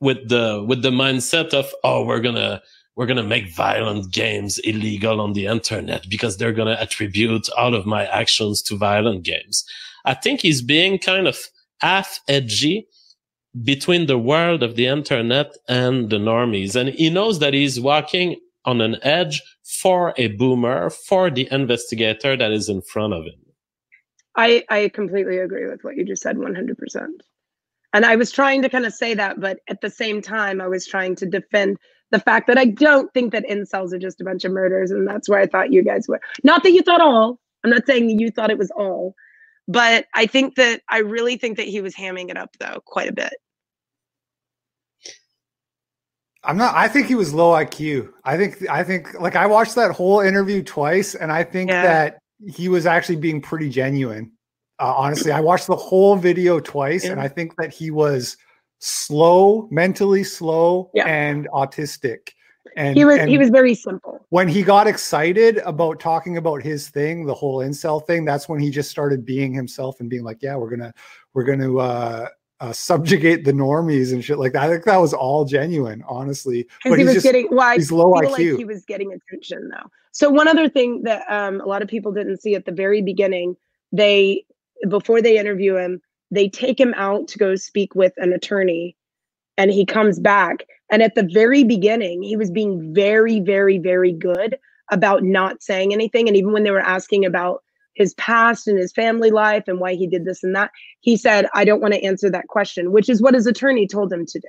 with 0.00 0.28
the 0.28 0.64
with 0.66 0.82
the 0.82 0.90
mindset 0.90 1.52
of 1.52 1.72
oh 1.84 2.04
we're 2.04 2.20
gonna 2.20 2.62
we're 2.96 3.06
gonna 3.06 3.22
make 3.22 3.54
violent 3.54 4.12
games 4.12 4.58
illegal 4.58 5.20
on 5.20 5.32
the 5.32 5.46
internet 5.46 6.08
because 6.08 6.36
they're 6.36 6.52
gonna 6.52 6.76
attribute 6.78 7.48
all 7.56 7.74
of 7.74 7.86
my 7.86 8.06
actions 8.06 8.62
to 8.62 8.76
violent 8.76 9.22
games. 9.22 9.64
I 10.04 10.14
think 10.14 10.40
he's 10.40 10.62
being 10.62 10.98
kind 10.98 11.26
of 11.26 11.38
half 11.80 12.20
edgy 12.28 12.86
between 13.64 14.06
the 14.06 14.18
world 14.18 14.62
of 14.62 14.76
the 14.76 14.86
internet 14.86 15.56
and 15.68 16.10
the 16.10 16.18
normies, 16.18 16.76
and 16.76 16.90
he 16.90 17.10
knows 17.10 17.38
that 17.40 17.54
he's 17.54 17.80
walking 17.80 18.36
on 18.64 18.80
an 18.80 18.96
edge 19.02 19.42
for 19.64 20.12
a 20.16 20.28
boomer, 20.28 20.90
for 20.90 21.30
the 21.30 21.48
investigator 21.50 22.36
that 22.36 22.52
is 22.52 22.68
in 22.68 22.82
front 22.82 23.14
of 23.14 23.24
him. 23.24 23.49
I 24.36 24.64
I 24.68 24.88
completely 24.88 25.38
agree 25.38 25.66
with 25.66 25.82
what 25.82 25.96
you 25.96 26.04
just 26.04 26.22
said 26.22 26.36
100%. 26.36 27.08
And 27.92 28.06
I 28.06 28.14
was 28.16 28.30
trying 28.30 28.62
to 28.62 28.68
kind 28.68 28.86
of 28.86 28.94
say 28.94 29.14
that 29.14 29.40
but 29.40 29.60
at 29.68 29.80
the 29.80 29.90
same 29.90 30.22
time 30.22 30.60
I 30.60 30.68
was 30.68 30.86
trying 30.86 31.16
to 31.16 31.26
defend 31.26 31.76
the 32.10 32.20
fact 32.20 32.46
that 32.48 32.58
I 32.58 32.64
don't 32.66 33.12
think 33.14 33.32
that 33.32 33.48
incels 33.48 33.92
are 33.92 33.98
just 33.98 34.20
a 34.20 34.24
bunch 34.24 34.44
of 34.44 34.52
murders 34.52 34.90
and 34.90 35.06
that's 35.06 35.28
where 35.28 35.40
I 35.40 35.46
thought 35.46 35.72
you 35.72 35.82
guys 35.82 36.06
were. 36.08 36.20
Not 36.44 36.62
that 36.62 36.72
you 36.72 36.82
thought 36.82 37.00
all. 37.00 37.38
I'm 37.64 37.70
not 37.70 37.86
saying 37.86 38.18
you 38.18 38.30
thought 38.30 38.50
it 38.50 38.58
was 38.58 38.70
all. 38.70 39.14
But 39.68 40.06
I 40.14 40.26
think 40.26 40.56
that 40.56 40.82
I 40.88 40.98
really 40.98 41.36
think 41.36 41.56
that 41.58 41.68
he 41.68 41.80
was 41.80 41.94
hamming 41.94 42.30
it 42.30 42.36
up 42.36 42.56
though 42.58 42.80
quite 42.84 43.08
a 43.08 43.12
bit. 43.12 43.34
I'm 46.42 46.56
not. 46.56 46.74
I 46.74 46.88
think 46.88 47.06
he 47.06 47.14
was 47.14 47.34
low 47.34 47.52
IQ. 47.52 48.10
I 48.24 48.36
think. 48.36 48.68
I 48.68 48.82
think. 48.82 49.20
Like 49.20 49.36
I 49.36 49.46
watched 49.46 49.74
that 49.74 49.92
whole 49.92 50.20
interview 50.20 50.62
twice, 50.62 51.14
and 51.14 51.30
I 51.30 51.44
think 51.44 51.70
yeah. 51.70 51.82
that 51.82 52.19
he 52.46 52.68
was 52.68 52.86
actually 52.86 53.16
being 53.16 53.40
pretty 53.40 53.68
genuine. 53.68 54.32
Uh, 54.78 54.94
honestly, 54.96 55.30
I 55.30 55.40
watched 55.40 55.66
the 55.66 55.76
whole 55.76 56.16
video 56.16 56.58
twice, 56.58 57.04
yeah. 57.04 57.12
and 57.12 57.20
I 57.20 57.28
think 57.28 57.56
that 57.56 57.72
he 57.72 57.90
was 57.90 58.36
slow, 58.78 59.68
mentally 59.70 60.24
slow, 60.24 60.90
yeah. 60.94 61.06
and 61.06 61.48
autistic. 61.52 62.30
And 62.76 62.96
he 62.96 63.04
was 63.04 63.18
and 63.18 63.28
he 63.28 63.38
was 63.38 63.50
very 63.50 63.74
simple. 63.74 64.24
When 64.28 64.48
he 64.48 64.62
got 64.62 64.86
excited 64.86 65.58
about 65.58 65.98
talking 65.98 66.36
about 66.36 66.62
his 66.62 66.88
thing, 66.88 67.26
the 67.26 67.34
whole 67.34 67.58
incel 67.58 68.06
thing, 68.06 68.24
that's 68.24 68.48
when 68.48 68.60
he 68.60 68.70
just 68.70 68.90
started 68.90 69.24
being 69.24 69.52
himself 69.52 70.00
and 70.00 70.08
being 70.08 70.22
like, 70.22 70.38
"Yeah, 70.40 70.56
we're 70.56 70.70
gonna 70.70 70.94
we're 71.34 71.44
gonna 71.44 71.76
uh, 71.76 72.28
uh, 72.60 72.72
subjugate 72.72 73.44
the 73.44 73.52
normies 73.52 74.12
and 74.12 74.24
shit 74.24 74.38
like 74.38 74.52
that. 74.52 74.64
I 74.64 74.68
think 74.68 74.84
that 74.84 74.98
was 74.98 75.14
all 75.14 75.44
genuine, 75.44 76.04
honestly. 76.06 76.68
Because 76.84 76.98
he 76.98 77.04
was 77.04 77.14
just, 77.14 77.24
getting, 77.24 77.48
well, 77.50 77.74
he's 77.74 77.90
low 77.90 78.12
IQ. 78.12 78.30
Like 78.30 78.40
he 78.40 78.64
was 78.64 78.84
getting 78.84 79.12
attention 79.12 79.70
though. 79.70 79.90
So 80.12 80.28
one 80.28 80.48
other 80.48 80.68
thing 80.68 81.02
that 81.04 81.24
um, 81.30 81.60
a 81.60 81.66
lot 81.66 81.82
of 81.82 81.88
people 81.88 82.12
didn't 82.12 82.42
see 82.42 82.54
at 82.54 82.66
the 82.66 82.72
very 82.72 83.00
beginning, 83.00 83.56
they 83.92 84.44
before 84.88 85.22
they 85.22 85.38
interview 85.38 85.76
him, 85.76 86.00
they 86.30 86.48
take 86.48 86.78
him 86.78 86.94
out 86.96 87.28
to 87.28 87.38
go 87.38 87.56
speak 87.56 87.94
with 87.94 88.12
an 88.16 88.32
attorney, 88.32 88.96
and 89.56 89.70
he 89.70 89.84
comes 89.84 90.18
back. 90.18 90.64
And 90.90 91.02
at 91.02 91.14
the 91.14 91.28
very 91.32 91.64
beginning, 91.64 92.22
he 92.22 92.36
was 92.36 92.50
being 92.50 92.92
very, 92.92 93.40
very, 93.40 93.78
very 93.78 94.12
good 94.12 94.58
about 94.90 95.22
not 95.22 95.62
saying 95.62 95.92
anything. 95.92 96.28
And 96.28 96.36
even 96.36 96.52
when 96.52 96.64
they 96.64 96.72
were 96.72 96.80
asking 96.80 97.24
about 97.24 97.62
his 98.00 98.14
past 98.14 98.66
and 98.66 98.78
his 98.78 98.92
family 98.92 99.30
life 99.30 99.64
and 99.68 99.78
why 99.78 99.94
he 99.94 100.06
did 100.06 100.24
this 100.24 100.42
and 100.42 100.56
that. 100.56 100.70
He 101.00 101.16
said, 101.16 101.46
I 101.54 101.64
don't 101.64 101.80
want 101.80 101.94
to 101.94 102.02
answer 102.02 102.30
that 102.30 102.48
question, 102.48 102.92
which 102.92 103.08
is 103.08 103.20
what 103.20 103.34
his 103.34 103.46
attorney 103.46 103.86
told 103.86 104.12
him 104.12 104.24
to 104.26 104.40
do. 104.40 104.48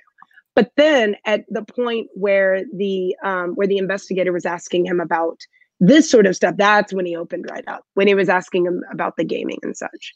But 0.55 0.71
then 0.77 1.15
at 1.25 1.43
the 1.49 1.63
point 1.63 2.07
where 2.13 2.63
the 2.73 3.15
um, 3.23 3.51
where 3.55 3.67
the 3.67 3.77
investigator 3.77 4.31
was 4.31 4.45
asking 4.45 4.85
him 4.85 4.99
about 4.99 5.37
this 5.79 6.09
sort 6.09 6.25
of 6.25 6.35
stuff, 6.35 6.55
that's 6.57 6.93
when 6.93 7.05
he 7.05 7.15
opened 7.15 7.45
right 7.49 7.67
up. 7.67 7.83
When 7.93 8.07
he 8.07 8.15
was 8.15 8.29
asking 8.29 8.65
him 8.65 8.83
about 8.91 9.17
the 9.17 9.23
gaming 9.23 9.59
and 9.63 9.75
such, 9.75 10.13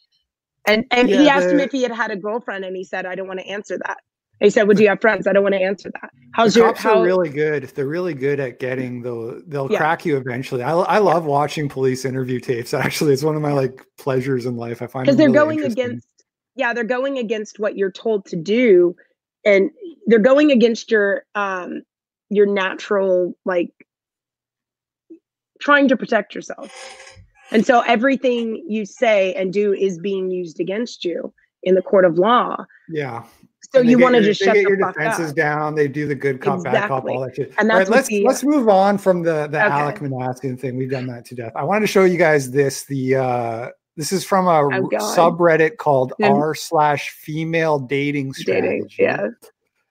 and 0.66 0.86
and 0.92 1.10
yeah, 1.10 1.22
he 1.22 1.30
asked 1.30 1.50
him 1.50 1.60
if 1.60 1.72
he 1.72 1.84
had 1.84 1.92
had 1.92 2.12
a 2.12 2.18
girlfriend, 2.18 2.66
and 2.66 2.76
he 2.76 2.84
said, 2.84 3.06
"I 3.06 3.16
don't 3.16 3.28
want 3.28 3.40
to 3.40 3.48
answer 3.48 3.78
that." 3.78 4.00
He 4.40 4.50
said, 4.50 4.68
"Would 4.68 4.80
you 4.80 4.90
have 4.90 5.02
friends?" 5.02 5.28
I 5.28 5.34
don't 5.34 5.44
want 5.44 5.56
to 5.56 5.62
answer 5.62 5.90
that. 6.02 6.10
How's 6.34 6.54
the 6.54 6.62
your? 6.62 6.70
Cops 6.70 6.82
how, 6.82 7.00
are 7.00 7.04
really 7.04 7.30
good. 7.30 7.64
They're 7.64 7.88
really 7.88 8.14
good 8.14 8.40
at 8.40 8.60
getting 8.60 9.02
the. 9.02 9.44
They'll 9.48 9.72
yeah. 9.72 9.78
crack 9.78 10.06
you 10.06 10.18
eventually. 10.18 10.64
I, 10.64 10.74
I 10.74 10.98
love 10.98 11.24
yeah. 11.24 11.30
watching 11.30 11.70
police 11.70 12.06
interview 12.06 12.40
tapes. 12.40 12.74
Actually, 12.74 13.14
it's 13.14 13.24
one 13.24 13.36
of 13.36 13.42
my 13.42 13.54
like 13.54 13.86
pleasures 13.98 14.46
in 14.46 14.58
life. 14.58 14.82
I 14.82 14.88
find 14.88 15.06
because 15.06 15.18
they're 15.18 15.30
really 15.30 15.58
going 15.58 15.72
against. 15.72 16.08
Yeah, 16.56 16.74
they're 16.74 16.84
going 16.84 17.18
against 17.18 17.60
what 17.60 17.78
you're 17.78 17.92
told 17.92 18.26
to 18.28 18.36
do, 18.36 18.96
and 19.46 19.72
they're 20.08 20.20
going 20.20 20.52
against 20.52 20.92
your 20.92 21.24
um 21.36 21.84
your 22.30 22.46
natural 22.46 23.34
like 23.46 23.72
trying 25.60 25.88
to 25.88 25.98
protect 25.98 26.36
yourself. 26.36 26.72
And 27.52 27.66
so 27.66 27.82
everything 27.82 28.64
you 28.68 28.86
say 28.86 29.34
and 29.36 29.54
do 29.54 29.74
is 29.74 30.00
being 30.00 30.32
used 30.32 30.60
against 30.60 31.06
you 31.06 31.34
in 31.64 31.76
the 31.76 31.82
court 31.82 32.06
of 32.06 32.18
law. 32.18 32.66
Yeah. 32.90 33.24
So 33.76 33.82
you 33.82 34.00
want 34.00 34.16
to 34.16 34.22
just 34.22 34.40
they 34.40 34.46
shut 34.46 34.56
get 34.56 34.64
your 34.64 34.78
defenses 34.78 35.32
up. 35.32 35.36
down. 35.36 35.76
They 35.76 35.88
do 35.88 36.08
the 36.08 36.16
good 36.16 36.42
cop, 36.42 36.64
bad 36.64 36.88
cop, 36.88 37.06
all 37.06 37.20
that 37.22 37.36
shit. 37.36 37.54
And 37.58 37.70
that's 37.70 37.90
right, 37.90 37.96
let's 37.96 38.08
the- 38.08 38.24
let's 38.26 38.44
move 38.44 38.70
on 38.70 38.98
from 38.98 39.24
the 39.24 39.48
the 39.48 39.64
Okay. 39.66 39.70
Alek 39.76 39.98
Minassian 40.00 40.60
thing. 40.60 40.76
We've 40.78 40.90
done 40.90 41.08
that 41.08 41.26
to 41.26 41.36
death. 41.36 41.52
I 41.56 41.64
wanted 41.64 41.82
to 41.82 41.88
show 41.88 42.04
you 42.06 42.18
guys 42.18 42.52
this. 42.52 42.84
The 42.86 43.16
uh 43.16 43.70
this 43.98 44.12
is 44.12 44.26
from 44.26 44.48
a 44.48 44.60
Oh, 44.76 44.90
subreddit 45.16 45.78
called 45.78 46.14
r 46.22 46.54
slash 46.56 47.12
female 47.12 47.80
dating 47.80 48.34
strategy. 48.34 48.82
Dating. 48.82 48.90
Yeah. 49.00 49.28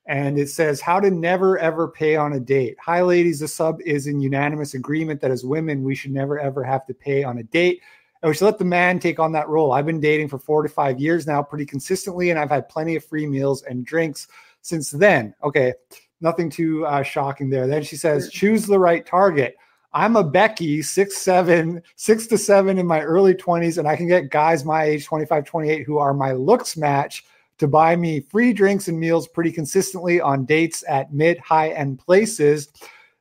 and 0.07 0.39
it 0.39 0.51
says 0.51 0.83
how 0.83 1.01
to 1.01 1.11
never 1.11 1.59
ever 1.59 1.89
pay 1.89 2.15
on 2.17 2.35
a 2.35 2.41
date. 2.41 2.77
Hi, 2.85 3.01
ladies. 3.03 3.41
The 3.41 3.49
sub 3.49 3.81
is 3.81 4.07
in 4.07 4.21
unanimous 4.21 4.75
agreement 4.75 5.23
that 5.23 5.31
as 5.31 5.45
women, 5.45 5.83
we 5.83 5.95
should 5.95 6.13
never 6.13 6.39
ever 6.39 6.63
have 6.63 6.85
to 6.87 6.95
pay 6.95 7.25
on 7.25 7.39
a 7.39 7.43
date. 7.43 7.81
We 8.25 8.35
should 8.35 8.47
let 8.47 8.59
the 8.59 8.65
man 8.65 8.99
take 8.99 9.19
on 9.19 9.33
that 9.33 9.49
role. 9.49 9.73
I've 9.73 9.85
been 9.85 10.01
dating 10.01 10.29
for 10.29 10.39
four 10.39 10.63
to 10.63 10.69
five 10.69 10.99
years 10.99 11.27
now, 11.27 11.43
pretty 11.43 11.67
consistently, 11.67 12.31
and 12.31 12.39
I've 12.39 12.51
had 12.51 12.69
plenty 12.69 12.97
of 12.97 13.05
free 13.05 13.27
meals 13.27 13.63
and 13.65 13.85
drinks 13.85 14.29
since 14.63 14.91
then. 14.91 15.35
Okay, 15.43 15.75
nothing 16.21 16.49
too 16.49 16.87
uh, 16.87 17.03
shocking 17.03 17.51
there. 17.51 17.67
Then 17.67 17.83
she 17.83 17.97
says, 17.97 18.31
choose 18.31 18.67
the 18.67 18.79
right 18.79 19.05
target. 19.05 19.57
I'm 19.93 20.17
a 20.17 20.25
Becky, 20.25 20.83
six, 20.83 21.19
seven, 21.19 21.81
six 21.97 22.27
to 22.29 22.39
seven 22.39 22.79
in 22.79 22.87
my 22.87 23.03
early 23.03 23.35
20s, 23.35 23.79
and 23.79 23.87
I 23.87 23.95
can 23.95 24.09
get 24.09 24.31
guys 24.31 24.65
my 24.65 24.85
age, 24.85 25.05
25, 25.05 25.45
28, 25.45 25.83
who 25.85 25.99
are 25.99 26.15
my 26.15 26.33
looks 26.33 26.77
match 26.77 27.25
to 27.59 27.69
buy 27.69 27.95
me 27.95 28.21
free 28.21 28.53
drinks 28.53 28.89
and 28.89 28.99
meals 28.99 29.29
pretty 29.29 29.53
consistently 29.53 30.21
on 30.21 30.45
dates 30.45 30.83
at 30.89 31.13
mid 31.13 31.39
high 31.39 31.69
end 31.71 32.01
places. 32.01 32.69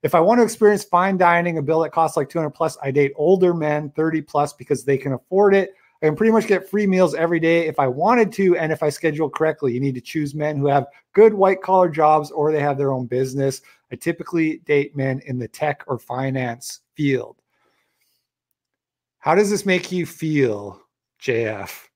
If 0.03 0.13
I 0.13 0.19
want 0.19 0.39
to 0.39 0.43
experience 0.43 0.83
fine 0.83 1.17
dining, 1.17 1.57
a 1.57 1.61
bill 1.61 1.79
that 1.79 1.93
costs 1.93 2.17
like 2.17 2.27
200 2.27 2.49
plus, 2.49 2.77
I 2.83 2.91
date 2.91 3.13
older 3.15 3.53
men, 3.53 3.89
30 3.95 4.21
plus, 4.21 4.51
because 4.51 4.83
they 4.83 4.97
can 4.97 5.13
afford 5.13 5.55
it. 5.55 5.73
I 6.01 6.07
can 6.07 6.17
pretty 6.17 6.33
much 6.33 6.47
get 6.47 6.69
free 6.69 6.85
meals 6.85 7.15
every 7.15 7.39
day 7.39 7.67
if 7.67 7.79
I 7.79 7.87
wanted 7.87 8.33
to, 8.33 8.57
and 8.57 8.73
if 8.73 8.83
I 8.83 8.89
schedule 8.89 9.29
correctly. 9.29 9.73
You 9.73 9.79
need 9.79 9.95
to 9.95 10.01
choose 10.01 10.35
men 10.35 10.57
who 10.57 10.67
have 10.67 10.87
good 11.13 11.33
white 11.33 11.61
collar 11.61 11.87
jobs 11.87 12.31
or 12.31 12.51
they 12.51 12.59
have 12.59 12.77
their 12.77 12.91
own 12.91 13.05
business. 13.05 13.61
I 13.93 13.95
typically 13.95 14.57
date 14.65 14.93
men 14.93 15.21
in 15.25 15.39
the 15.39 15.47
tech 15.47 15.85
or 15.87 15.97
finance 15.97 16.81
field. 16.95 17.37
How 19.19 19.35
does 19.35 19.49
this 19.49 19.65
make 19.65 19.89
you 19.89 20.05
feel, 20.05 20.81
JF? 21.21 21.87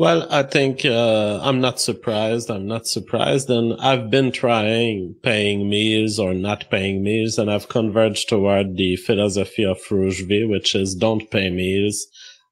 Well, 0.00 0.26
I 0.30 0.44
think 0.44 0.86
uh, 0.86 1.40
I'm 1.42 1.60
not 1.60 1.78
surprised. 1.78 2.50
I'm 2.50 2.66
not 2.66 2.86
surprised, 2.86 3.50
and 3.50 3.78
I've 3.78 4.08
been 4.08 4.32
trying 4.32 5.14
paying 5.22 5.68
meals 5.68 6.18
or 6.18 6.32
not 6.32 6.70
paying 6.70 7.02
meals, 7.02 7.36
and 7.36 7.50
I've 7.50 7.68
converged 7.68 8.30
toward 8.30 8.78
the 8.78 8.96
philosophy 8.96 9.62
of 9.62 9.78
Roosh 9.90 10.22
V, 10.22 10.46
which 10.46 10.74
is 10.74 10.94
don't 10.94 11.30
pay 11.30 11.50
meals, 11.50 12.06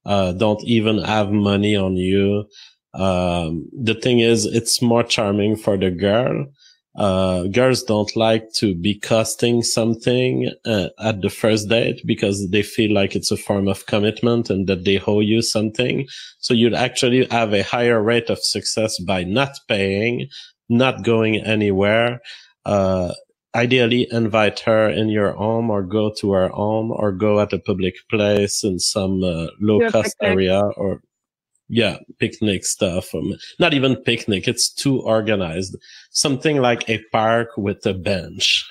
uh, 0.05 0.33
don't 0.33 0.63
even 0.65 0.99
have 0.99 1.31
money 1.33 1.75
on 1.75 1.97
you. 1.97 2.45
Um, 2.93 3.71
the 3.73 3.95
thing 3.95 4.21
is, 4.21 4.45
it's 4.45 4.83
more 4.83 5.03
charming 5.03 5.57
for 5.57 5.79
the 5.79 5.91
girl. 5.91 6.49
Uh, 6.99 7.45
girls 7.45 7.85
don't 7.85 8.17
like 8.17 8.53
to 8.53 8.75
be 8.75 8.99
costing 8.99 9.63
something 9.63 10.51
uh, 10.65 10.89
at 10.99 11.23
the 11.23 11.31
first 11.31 11.69
date 11.69 12.03
because 12.05 12.51
they 12.51 12.63
feel 12.63 12.93
like 12.93 13.15
it's 13.15 13.31
a 13.31 13.37
form 13.37 13.69
of 13.69 13.87
commitment 13.87 14.51
and 14.51 14.67
that 14.67 14.85
they 14.85 15.01
owe 15.07 15.21
you 15.21 15.41
something. 15.41 16.09
So 16.41 16.55
you'd 16.55 16.75
actually 16.75 17.25
have 17.31 17.55
a 17.55 17.63
higher 17.63 18.03
rate 18.03 18.31
of 18.31 18.43
success 18.43 18.99
by 18.99 19.23
not 19.23 19.53
paying, 19.69 20.29
not 20.69 21.05
going 21.05 21.37
anywhere. 21.37 22.21
Uh, 22.67 23.15
ideally 23.55 24.09
invite 24.11 24.61
her 24.61 24.91
in 24.91 25.09
your 25.09 25.33
home 25.33 25.71
or 25.71 25.85
go 25.85 26.13
to 26.19 26.33
her 26.33 26.49
home 26.49 26.91
or 26.91 27.13
go 27.13 27.41
at 27.41 27.53
a 27.53 27.61
public 27.61 27.95
place 28.11 28.65
in 28.65 28.79
some 28.81 29.23
uh, 29.23 29.47
low 29.61 29.89
cost 29.91 30.17
area 30.21 30.61
or 30.77 31.01
yeah, 31.69 31.99
picnic 32.19 32.65
stuff. 32.65 33.15
Um, 33.15 33.35
not 33.59 33.75
even 33.75 33.97
picnic. 33.97 34.49
It's 34.49 34.71
too 34.71 35.01
organized. 35.03 35.77
Something 36.11 36.59
like 36.59 36.89
a 36.89 37.03
park 37.13 37.51
with 37.57 37.85
a 37.87 37.95
bench. 37.95 38.71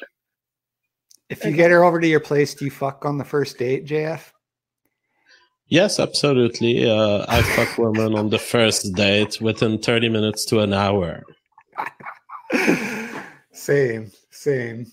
If 1.29 1.43
you 1.43 1.51
get 1.51 1.71
her 1.71 1.83
over 1.83 1.99
to 1.99 2.07
your 2.07 2.21
place, 2.21 2.53
do 2.53 2.65
you 2.65 2.71
fuck 2.71 3.05
on 3.05 3.17
the 3.17 3.25
first 3.25 3.57
date, 3.57 3.85
JF? 3.85 4.31
Yes, 5.67 5.99
absolutely. 5.99 6.89
Uh, 6.89 7.25
I 7.27 7.41
fuck 7.41 7.77
women 7.77 8.15
on 8.15 8.29
the 8.29 8.39
first 8.39 8.93
date 8.95 9.41
within 9.41 9.77
30 9.79 10.07
minutes 10.07 10.45
to 10.45 10.61
an 10.61 10.73
hour. 10.73 11.23
same, 13.51 14.09
same. 14.31 14.87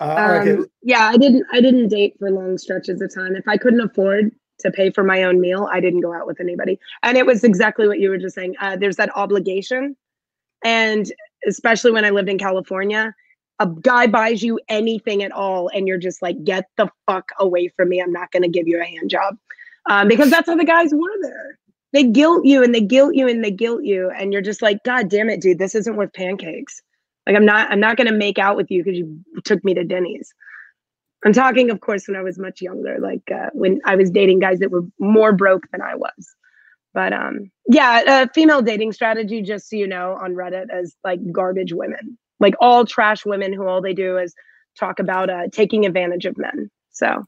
Uh, 0.00 0.16
Um, 0.18 0.40
okay, 0.40 0.70
yeah, 0.82 1.06
I 1.06 1.16
didn't. 1.16 1.46
I 1.52 1.60
didn't 1.60 1.88
date 1.88 2.16
for 2.18 2.28
long 2.28 2.58
stretches 2.58 3.00
of 3.00 3.14
time. 3.14 3.36
If 3.36 3.46
I 3.46 3.56
couldn't 3.56 3.80
afford 3.80 4.32
to 4.62 4.70
pay 4.70 4.90
for 4.90 5.04
my 5.04 5.22
own 5.24 5.40
meal, 5.40 5.68
I 5.70 5.80
didn't 5.80 6.00
go 6.00 6.12
out 6.12 6.26
with 6.26 6.40
anybody. 6.40 6.78
And 7.02 7.16
it 7.16 7.26
was 7.26 7.44
exactly 7.44 7.88
what 7.88 8.00
you 8.00 8.10
were 8.10 8.18
just 8.18 8.34
saying. 8.34 8.54
Uh, 8.60 8.76
there's 8.76 8.96
that 8.96 9.14
obligation, 9.16 9.96
and 10.64 11.12
especially 11.46 11.90
when 11.92 12.04
I 12.04 12.10
lived 12.10 12.28
in 12.28 12.38
California, 12.38 13.14
a 13.58 13.66
guy 13.66 14.06
buys 14.06 14.42
you 14.42 14.58
anything 14.68 15.22
at 15.22 15.32
all, 15.32 15.68
and 15.68 15.86
you're 15.86 15.98
just 15.98 16.22
like, 16.22 16.42
"Get 16.44 16.68
the 16.76 16.88
fuck 17.06 17.30
away 17.38 17.68
from 17.68 17.88
me! 17.88 18.00
I'm 18.00 18.12
not 18.12 18.32
going 18.32 18.42
to 18.42 18.48
give 18.48 18.66
you 18.66 18.80
a 18.80 18.84
hand 18.84 19.10
job," 19.10 19.36
um, 19.88 20.08
because 20.08 20.30
that's 20.30 20.48
how 20.48 20.56
the 20.56 20.64
guys 20.64 20.92
were 20.92 21.22
there. 21.22 21.58
They 21.92 22.04
guilt 22.04 22.46
you 22.46 22.64
and 22.64 22.74
they 22.74 22.80
guilt 22.80 23.14
you 23.14 23.28
and 23.28 23.44
they 23.44 23.50
guilt 23.50 23.84
you, 23.84 24.10
and 24.10 24.32
you're 24.32 24.42
just 24.42 24.62
like, 24.62 24.82
"God 24.84 25.08
damn 25.08 25.30
it, 25.30 25.40
dude! 25.40 25.58
This 25.58 25.74
isn't 25.74 25.96
worth 25.96 26.12
pancakes." 26.12 26.82
Like 27.26 27.36
I'm 27.36 27.44
not 27.44 27.70
I'm 27.70 27.80
not 27.80 27.96
gonna 27.96 28.12
make 28.12 28.38
out 28.38 28.56
with 28.56 28.70
you 28.70 28.82
because 28.82 28.98
you 28.98 29.20
took 29.44 29.62
me 29.64 29.74
to 29.74 29.84
Denny's. 29.84 30.34
I'm 31.24 31.32
talking, 31.32 31.70
of 31.70 31.80
course, 31.80 32.08
when 32.08 32.16
I 32.16 32.22
was 32.22 32.38
much 32.38 32.60
younger, 32.60 32.98
like 33.00 33.22
uh, 33.32 33.50
when 33.52 33.80
I 33.84 33.96
was 33.96 34.10
dating 34.10 34.40
guys 34.40 34.58
that 34.58 34.70
were 34.70 34.82
more 34.98 35.32
broke 35.32 35.70
than 35.70 35.80
I 35.80 35.94
was. 35.94 36.34
But 36.94 37.12
um, 37.12 37.50
yeah, 37.68 38.02
uh, 38.06 38.26
female 38.34 38.60
dating 38.60 38.92
strategy, 38.92 39.40
just 39.40 39.70
so 39.70 39.76
you 39.76 39.86
know, 39.86 40.18
on 40.20 40.34
Reddit 40.34 40.66
as 40.70 40.94
like 41.04 41.20
garbage 41.32 41.72
women, 41.72 42.18
like 42.40 42.54
all 42.60 42.84
trash 42.84 43.24
women 43.24 43.52
who 43.52 43.66
all 43.66 43.80
they 43.80 43.94
do 43.94 44.18
is 44.18 44.34
talk 44.78 44.98
about 44.98 45.30
uh, 45.30 45.48
taking 45.52 45.86
advantage 45.86 46.26
of 46.26 46.36
men. 46.36 46.70
So 46.90 47.24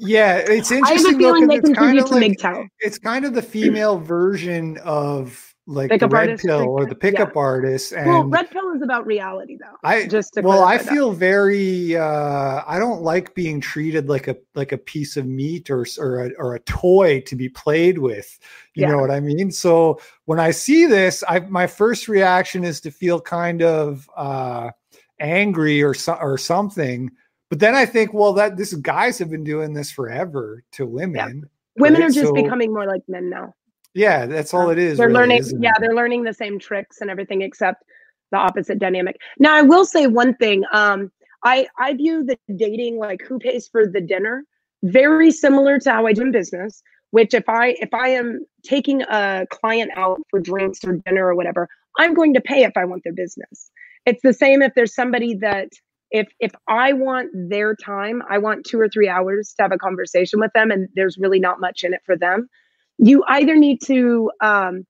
yeah, 0.00 0.36
it's 0.36 0.70
I 0.70 0.76
have 0.76 0.90
interesting. 0.90 1.14
a 1.14 1.18
though, 1.18 1.46
they 1.46 1.56
it's 1.56 1.70
kind 1.70 1.76
contribute 1.76 2.02
of 2.02 2.08
to 2.10 2.14
like 2.14 2.32
MGTOW. 2.32 2.68
it's 2.80 2.98
kind 2.98 3.24
of 3.24 3.34
the 3.34 3.42
female 3.42 3.98
version 3.98 4.78
of 4.78 5.45
like 5.68 5.90
Pickup 5.90 6.10
the 6.10 6.16
red 6.16 6.38
pill 6.38 6.60
or 6.68 6.86
the 6.86 6.94
pickup 6.94 7.36
artist. 7.36 7.92
And 7.92 8.06
Well, 8.06 8.24
red 8.28 8.50
pill 8.50 8.70
is 8.72 8.82
about 8.82 9.04
reality, 9.04 9.58
though. 9.60 9.76
I 9.82 10.06
just 10.06 10.32
well, 10.36 10.62
I 10.62 10.76
clarify 10.76 10.82
that. 10.84 10.90
feel 10.92 11.12
very. 11.12 11.96
Uh, 11.96 12.62
I 12.66 12.78
don't 12.78 13.02
like 13.02 13.34
being 13.34 13.60
treated 13.60 14.08
like 14.08 14.28
a 14.28 14.36
like 14.54 14.70
a 14.72 14.78
piece 14.78 15.16
of 15.16 15.26
meat 15.26 15.68
or 15.68 15.84
or 15.98 16.26
a, 16.26 16.30
or 16.38 16.54
a 16.54 16.60
toy 16.60 17.20
to 17.22 17.34
be 17.34 17.48
played 17.48 17.98
with. 17.98 18.38
You 18.74 18.82
Yeah. 18.82 18.92
know 18.92 18.98
what 18.98 19.10
I 19.10 19.18
mean? 19.18 19.50
So 19.50 19.98
when 20.26 20.38
I 20.38 20.52
see 20.52 20.86
this, 20.86 21.24
I 21.28 21.40
my 21.40 21.66
first 21.66 22.06
reaction 22.06 22.62
is 22.62 22.80
to 22.82 22.90
feel 22.92 23.20
kind 23.20 23.60
of 23.62 24.08
uh, 24.16 24.70
angry 25.18 25.82
or 25.82 25.94
so, 25.94 26.14
or 26.14 26.38
something. 26.38 27.10
But 27.48 27.58
then 27.60 27.74
I 27.74 27.86
think, 27.86 28.12
well, 28.12 28.32
that 28.34 28.56
this 28.56 28.74
guys 28.74 29.18
have 29.18 29.30
been 29.30 29.44
doing 29.44 29.72
this 29.72 29.90
forever 29.90 30.62
to 30.72 30.86
women. 30.86 31.48
women 31.76 32.00
right? 32.00 32.08
are 32.08 32.12
just 32.12 32.26
So- 32.28 32.32
becoming 32.34 32.72
more 32.72 32.86
like 32.86 33.02
men 33.08 33.30
now. 33.30 33.52
Yeah, 33.96 34.26
that's 34.26 34.52
all 34.52 34.68
it 34.68 34.78
is. 34.78 34.98
They're 34.98 35.08
really, 35.08 35.20
learning, 35.20 35.62
yeah, 35.62 35.70
it? 35.70 35.80
they're 35.80 35.94
learning 35.94 36.24
the 36.24 36.34
same 36.34 36.58
tricks 36.58 37.00
and 37.00 37.10
everything 37.10 37.40
except 37.40 37.82
the 38.30 38.36
opposite 38.36 38.78
dynamic. 38.78 39.16
Now, 39.38 39.54
I 39.54 39.62
will 39.62 39.86
say 39.86 40.06
one 40.06 40.34
thing. 40.34 40.64
Um, 40.72 41.10
I 41.44 41.66
I 41.78 41.94
view 41.94 42.22
the 42.22 42.38
dating 42.56 42.98
like 42.98 43.22
who 43.22 43.38
pays 43.38 43.68
for 43.68 43.86
the 43.86 44.02
dinner 44.02 44.44
very 44.82 45.30
similar 45.30 45.78
to 45.80 45.90
how 45.90 46.06
I 46.06 46.12
do 46.12 46.22
in 46.22 46.30
business. 46.30 46.82
Which 47.12 47.32
if 47.32 47.48
I 47.48 47.76
if 47.80 47.94
I 47.94 48.08
am 48.08 48.44
taking 48.62 49.00
a 49.02 49.46
client 49.48 49.92
out 49.96 50.20
for 50.28 50.40
drinks 50.40 50.84
or 50.84 51.00
dinner 51.06 51.26
or 51.28 51.34
whatever, 51.34 51.66
I'm 51.98 52.12
going 52.12 52.34
to 52.34 52.40
pay 52.42 52.64
if 52.64 52.76
I 52.76 52.84
want 52.84 53.02
their 53.02 53.14
business. 53.14 53.70
It's 54.04 54.20
the 54.22 54.34
same 54.34 54.60
if 54.60 54.74
there's 54.74 54.94
somebody 54.94 55.34
that 55.36 55.70
if 56.10 56.28
if 56.38 56.52
I 56.68 56.92
want 56.92 57.30
their 57.48 57.74
time, 57.74 58.22
I 58.28 58.36
want 58.36 58.66
two 58.66 58.78
or 58.78 58.90
three 58.90 59.08
hours 59.08 59.54
to 59.56 59.62
have 59.62 59.72
a 59.72 59.78
conversation 59.78 60.38
with 60.38 60.52
them, 60.54 60.70
and 60.70 60.86
there's 60.94 61.16
really 61.16 61.40
not 61.40 61.60
much 61.60 61.82
in 61.82 61.94
it 61.94 62.02
for 62.04 62.18
them 62.18 62.50
you 62.98 63.24
either 63.28 63.56
need 63.56 63.80
to 63.82 64.30
um, 64.40 64.86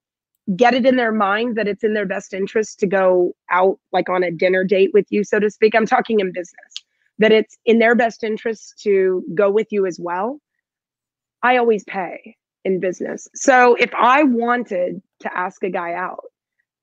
get 0.54 0.74
it 0.74 0.86
in 0.86 0.96
their 0.96 1.12
mind 1.12 1.56
that 1.56 1.66
it's 1.66 1.82
in 1.82 1.94
their 1.94 2.06
best 2.06 2.32
interest 2.32 2.78
to 2.80 2.86
go 2.86 3.34
out 3.50 3.78
like 3.92 4.08
on 4.08 4.22
a 4.22 4.30
dinner 4.30 4.64
date 4.64 4.90
with 4.94 5.06
you 5.10 5.24
so 5.24 5.38
to 5.38 5.50
speak. 5.50 5.74
I'm 5.74 5.86
talking 5.86 6.20
in 6.20 6.32
business. 6.32 6.72
That 7.18 7.32
it's 7.32 7.56
in 7.64 7.78
their 7.78 7.94
best 7.94 8.22
interest 8.22 8.78
to 8.82 9.24
go 9.34 9.50
with 9.50 9.68
you 9.70 9.86
as 9.86 9.98
well. 9.98 10.38
I 11.42 11.56
always 11.56 11.82
pay 11.84 12.36
in 12.62 12.78
business. 12.78 13.26
So 13.34 13.74
if 13.76 13.94
i 13.94 14.22
wanted 14.22 15.00
to 15.20 15.36
ask 15.36 15.62
a 15.62 15.70
guy 15.70 15.94
out 15.94 16.24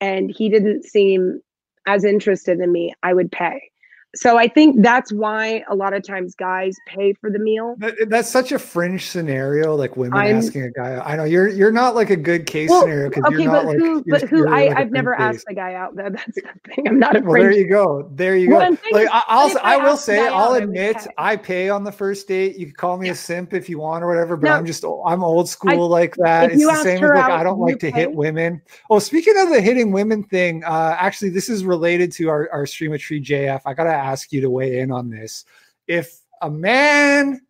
and 0.02 0.34
he 0.36 0.50
didn't 0.50 0.84
seem 0.84 1.40
as 1.86 2.04
interested 2.04 2.60
in 2.60 2.72
me 2.72 2.94
i 3.04 3.14
would 3.14 3.32
pay 3.32 3.70
so 4.16 4.38
I 4.38 4.48
think 4.48 4.82
that's 4.82 5.12
why 5.12 5.64
a 5.70 5.76
lot 5.76 5.94
of 5.94 6.04
times 6.04 6.36
guys 6.36 6.78
pay 6.86 7.14
for 7.14 7.30
the 7.32 7.40
meal. 7.40 7.76
That, 7.80 7.96
that's 8.10 8.30
such 8.30 8.52
a 8.52 8.60
fringe 8.60 9.08
scenario, 9.08 9.76
like 9.76 9.98
women 9.98 10.18
I'm- 10.20 10.36
asking 10.38 10.64
a 10.64 10.72
guy. 10.72 11.02
I 11.04 11.16
know 11.16 11.24
you're 11.24 11.48
you're 11.48 11.72
not 11.72 11.96
like 11.96 12.10
a 12.10 12.16
good 12.16 12.46
case 12.46 12.70
Well, 12.70 12.82
scenario 12.82 13.10
because 13.10 13.26
okay, 13.26 13.44
you're 13.44 13.52
not 13.52 13.66
but 13.66 13.66
like. 13.66 13.78
who? 13.78 14.04
But 14.08 14.22
who? 14.24 14.48
I, 14.48 14.52
like 14.68 14.72
a 14.72 14.80
I've 14.80 14.92
never 14.92 15.16
fringe 15.16 15.22
asked 15.36 15.38
case. 15.40 15.46
the 15.48 15.54
guy 15.56 15.74
out. 15.74 15.96
Though 15.96 16.10
that's 16.12 16.36
the 16.36 16.42
thing. 16.76 16.88
I'm 16.88 17.00
not 17.00 17.16
a 17.16 17.22
Well, 17.22 17.34
there 17.42 17.52
you 17.52 17.68
go. 17.68 18.10
There 18.14 18.38
you 18.38 18.50
Well, 18.52 18.72
go. 18.72 18.78
Like 18.92 19.08
I, 19.12 19.24
I'll, 19.28 19.58
I 19.60 19.74
I 19.76 19.78
will 19.78 19.98
say, 19.98 20.28
I'll 20.28 20.54
admit, 20.54 20.98
pay. 20.98 21.06
I 21.18 21.36
pay 21.36 21.70
on 21.70 21.84
the 21.84 21.92
first 21.92 22.28
date. 22.28 22.58
You 22.58 22.68
can 22.68 22.76
call 22.76 22.98
me 22.98 23.08
Yeah. 23.08 23.14
a 23.14 23.16
simp 23.16 23.54
if 23.54 23.68
you 23.70 23.80
want 23.80 24.04
or 24.04 24.08
whatever, 24.08 24.38
but 24.38 24.48
No. 24.50 24.54
I'm 24.54 24.66
just, 24.66 24.84
I'm 24.84 25.24
old 25.24 25.50
school 25.50 25.88
like 25.90 26.16
that. 26.18 26.52
It's 26.52 26.64
the 26.64 26.76
same 26.84 27.04
as 27.04 27.10
like 27.10 27.20
out, 27.20 27.32
I 27.32 27.44
don't 27.44 27.60
like 27.60 27.80
to 27.80 27.90
hit 27.92 28.12
women. 28.14 28.62
Oh, 28.90 29.00
speaking 29.00 29.34
of 29.40 29.50
the 29.50 29.60
hitting 29.62 29.92
women 29.92 30.24
thing, 30.24 30.64
uh, 30.64 30.96
actually, 31.00 31.30
this 31.30 31.50
is 31.50 31.66
related 31.66 32.12
to 32.14 32.30
our 32.30 32.50
our 32.52 32.66
stream 32.68 32.94
of 32.94 33.00
tree 33.02 33.22
JF. 33.22 33.62
I 33.66 33.74
gotta 33.74 34.03
ask 34.04 34.32
you 34.32 34.42
to 34.42 34.50
weigh 34.50 34.80
in 34.80 34.92
on 34.92 35.10
this. 35.10 35.46
If 35.88 36.20
a 36.42 36.50
man 36.50 37.42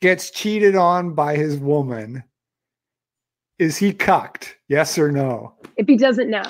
gets 0.00 0.30
cheated 0.30 0.76
on 0.76 1.14
by 1.14 1.36
his 1.36 1.56
woman, 1.56 2.22
is 3.58 3.76
he 3.76 3.92
cucked? 3.92 4.56
Yes 4.68 4.98
or 4.98 5.10
no? 5.10 5.54
If 5.76 5.86
he 5.88 5.96
doesn't 5.96 6.30
know, 6.30 6.44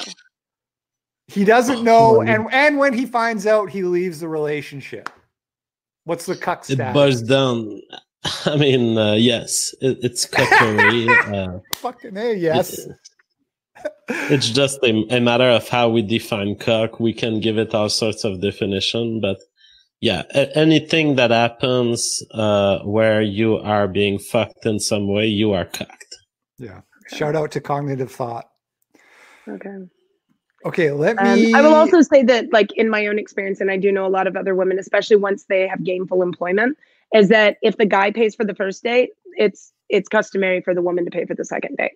He 1.28 1.44
doesn't 1.44 1.82
know, 1.82 2.18
Oh. 2.18 2.20
and 2.22 2.46
and 2.52 2.78
when 2.78 2.92
he 2.94 3.04
finds 3.04 3.46
out, 3.48 3.68
he 3.70 3.82
leaves 3.82 4.20
the 4.20 4.28
relationship. 4.28 5.10
What's 6.04 6.24
the 6.26 6.36
cuck 6.36 6.60
It 6.70 6.74
status? 6.74 6.94
boils 6.94 7.22
down. 7.22 7.80
I 8.44 8.56
mean, 8.56 8.96
uh, 8.96 9.14
yes, 9.14 9.74
it, 9.80 9.98
it's 10.02 10.24
cuckery. 10.34 11.08
uh, 11.32 11.58
Fucking 11.74 12.16
a 12.16 12.32
yes. 12.34 12.78
it- 12.78 12.96
it's 14.08 14.48
just 14.50 14.78
a, 14.82 15.04
a 15.10 15.20
matter 15.20 15.48
of 15.48 15.68
how 15.68 15.88
we 15.88 16.02
define 16.02 16.56
cook. 16.56 17.00
We 17.00 17.12
can 17.12 17.40
give 17.40 17.58
it 17.58 17.74
all 17.74 17.88
sorts 17.88 18.24
of 18.24 18.40
definition, 18.40 19.20
but 19.20 19.38
yeah, 20.00 20.22
a- 20.34 20.56
anything 20.56 21.16
that 21.16 21.30
happens 21.30 22.22
uh, 22.32 22.80
where 22.80 23.22
you 23.22 23.56
are 23.56 23.88
being 23.88 24.18
fucked 24.18 24.66
in 24.66 24.78
some 24.78 25.12
way, 25.12 25.26
you 25.26 25.52
are 25.52 25.64
cooked. 25.64 26.14
yeah. 26.58 26.80
Shout 27.12 27.36
out 27.36 27.52
to 27.52 27.60
cognitive 27.60 28.10
thought. 28.10 28.46
okay. 29.48 29.76
Okay, 30.64 30.90
let 30.90 31.16
Um, 31.18 31.40
me. 31.40 31.54
I 31.54 31.62
will 31.62 31.74
also 31.74 32.00
say 32.02 32.24
that, 32.24 32.52
like 32.52 32.72
in 32.72 32.90
my 32.90 33.06
own 33.06 33.16
experience, 33.20 33.60
and 33.60 33.70
I 33.70 33.76
do 33.76 33.92
know 33.92 34.04
a 34.04 34.08
lot 34.10 34.26
of 34.26 34.36
other 34.36 34.56
women, 34.56 34.78
especially 34.80 35.14
once 35.14 35.44
they 35.44 35.68
have 35.68 35.84
gainful 35.84 36.22
employment, 36.22 36.76
is 37.14 37.28
that 37.28 37.58
if 37.62 37.76
the 37.76 37.86
guy 37.86 38.10
pays 38.10 38.34
for 38.34 38.44
the 38.44 38.54
first 38.56 38.82
date, 38.82 39.10
it's 39.36 39.72
it's 39.88 40.08
customary 40.08 40.60
for 40.62 40.74
the 40.74 40.82
woman 40.82 41.04
to 41.04 41.10
pay 41.12 41.24
for 41.24 41.34
the 41.34 41.44
second 41.44 41.76
date. 41.76 41.92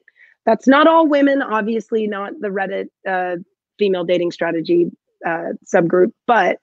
That's 0.47 0.67
not 0.67 0.87
all 0.87 1.07
women, 1.07 1.43
obviously, 1.43 2.07
not 2.07 2.33
the 2.41 2.49
Reddit 2.49 2.87
uh, 3.07 3.37
female 3.79 4.05
dating 4.05 4.33
strategy 4.33 4.91
uh, 5.27 5.51
subgroup, 5.67 6.13
but 6.27 6.59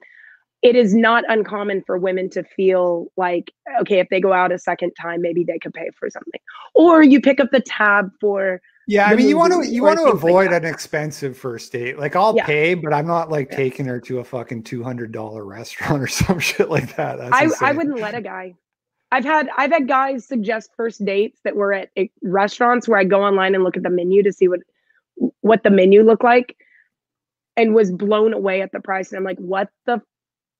it 0.62 0.74
is 0.74 0.92
not 0.94 1.22
uncommon 1.28 1.84
for 1.86 1.96
women 1.98 2.28
to 2.30 2.42
feel 2.42 3.06
like, 3.16 3.52
okay, 3.80 4.00
if 4.00 4.08
they 4.10 4.20
go 4.20 4.32
out 4.32 4.50
a 4.50 4.58
second 4.58 4.92
time, 5.00 5.22
maybe 5.22 5.44
they 5.44 5.58
could 5.58 5.72
pay 5.72 5.88
for 5.96 6.10
something, 6.10 6.40
or 6.74 7.02
you 7.02 7.20
pick 7.20 7.38
up 7.38 7.50
the 7.52 7.60
tab 7.60 8.10
for 8.20 8.60
Yeah, 8.88 9.06
I 9.06 9.14
mean, 9.14 9.28
you 9.28 9.38
want 9.38 9.52
to 9.52 9.70
you 9.70 9.84
want 9.84 9.98
to 10.00 10.04
things 10.04 10.24
like 10.24 10.32
avoid 10.32 10.52
an 10.52 10.64
expensive 10.64 11.36
first 11.38 11.70
date. 11.70 11.96
Like 11.98 12.16
I'll 12.16 12.34
Yeah. 12.34 12.44
pay, 12.46 12.74
but 12.74 12.92
I'm 12.92 13.06
not 13.06 13.30
like 13.30 13.48
Yeah. 13.50 13.56
taking 13.56 13.86
her 13.86 14.00
to 14.00 14.18
a 14.18 14.24
fucking 14.24 14.64
two 14.64 14.82
hundred 14.82 15.12
dollar 15.12 15.44
restaurant 15.44 16.02
or 16.02 16.06
some 16.08 16.40
shit 16.40 16.68
like 16.70 16.96
that. 16.96 17.18
That's 17.18 17.62
I, 17.62 17.68
I 17.68 17.72
wouldn't 17.72 18.00
let 18.00 18.16
a 18.16 18.20
guy. 18.20 18.54
I've 19.10 19.24
had 19.24 19.48
I've 19.56 19.72
had 19.72 19.88
guys 19.88 20.26
suggest 20.26 20.70
first 20.76 21.04
dates 21.04 21.40
that 21.44 21.56
were 21.56 21.72
at 21.72 21.90
restaurants 22.22 22.88
where 22.88 22.98
I 22.98 23.04
go 23.04 23.22
online 23.22 23.54
and 23.54 23.64
look 23.64 23.76
at 23.76 23.82
the 23.82 23.90
menu 23.90 24.22
to 24.22 24.32
see 24.32 24.48
what 24.48 24.60
what 25.40 25.62
the 25.62 25.70
menu 25.70 26.02
looked 26.02 26.24
like, 26.24 26.56
and 27.56 27.74
was 27.74 27.90
blown 27.90 28.32
away 28.32 28.60
at 28.62 28.72
the 28.72 28.80
price. 28.80 29.10
And 29.10 29.18
I'm 29.18 29.24
like, 29.24 29.38
what 29.38 29.68
the 29.86 30.00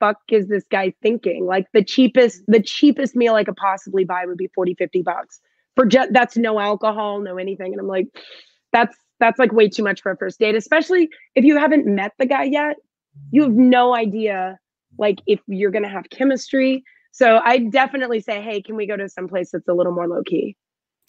fuck 0.01 0.19
is 0.31 0.49
this 0.49 0.65
guy 0.71 0.95
thinking? 1.03 1.47
Like 1.47 1.67
the 1.73 1.85
cheapest 1.85 2.43
the 2.49 2.63
cheapest 2.63 3.15
meal 3.15 3.35
I 3.35 3.45
could 3.45 3.57
possibly 3.57 4.05
buy 4.05 4.25
would 4.27 4.39
be 4.39 4.49
40, 4.55 4.75
50 4.75 5.03
bucks 5.03 5.41
for 5.77 5.87
just 5.87 6.13
that's 6.13 6.37
no 6.37 6.59
alcohol, 6.59 7.21
no 7.21 7.39
anything. 7.39 7.73
And 7.73 7.81
I'm 7.81 7.87
like, 7.87 8.07
that's 8.73 8.97
that's 9.21 9.39
like 9.39 9.53
way 9.53 9.69
too 9.69 9.83
much 9.83 10.03
for 10.03 10.11
a 10.13 10.17
first 10.17 10.39
date, 10.39 10.55
especially 10.55 11.09
if 11.35 11.45
you 11.45 11.57
haven't 11.57 11.87
met 11.87 12.13
the 12.19 12.27
guy 12.27 12.45
yet. 12.45 12.77
You 13.31 13.43
have 13.43 13.53
no 13.53 13.95
idea 13.95 14.59
like 14.99 15.21
if 15.27 15.41
you're 15.47 15.71
gonna 15.71 15.89
have 15.89 16.11
chemistry. 16.11 16.83
So 17.19 17.41
I 17.45 17.59
definitely 17.59 18.21
say, 18.21 18.41
hey, 18.41 18.63
can 18.63 18.77
we 18.77 18.87
go 18.87 18.97
to 18.97 19.09
some 19.09 19.27
place 19.27 19.51
that's 19.51 19.67
a 19.67 19.75
little 19.75 19.91
more 19.93 20.07
low 20.07 20.23
key? 20.23 20.57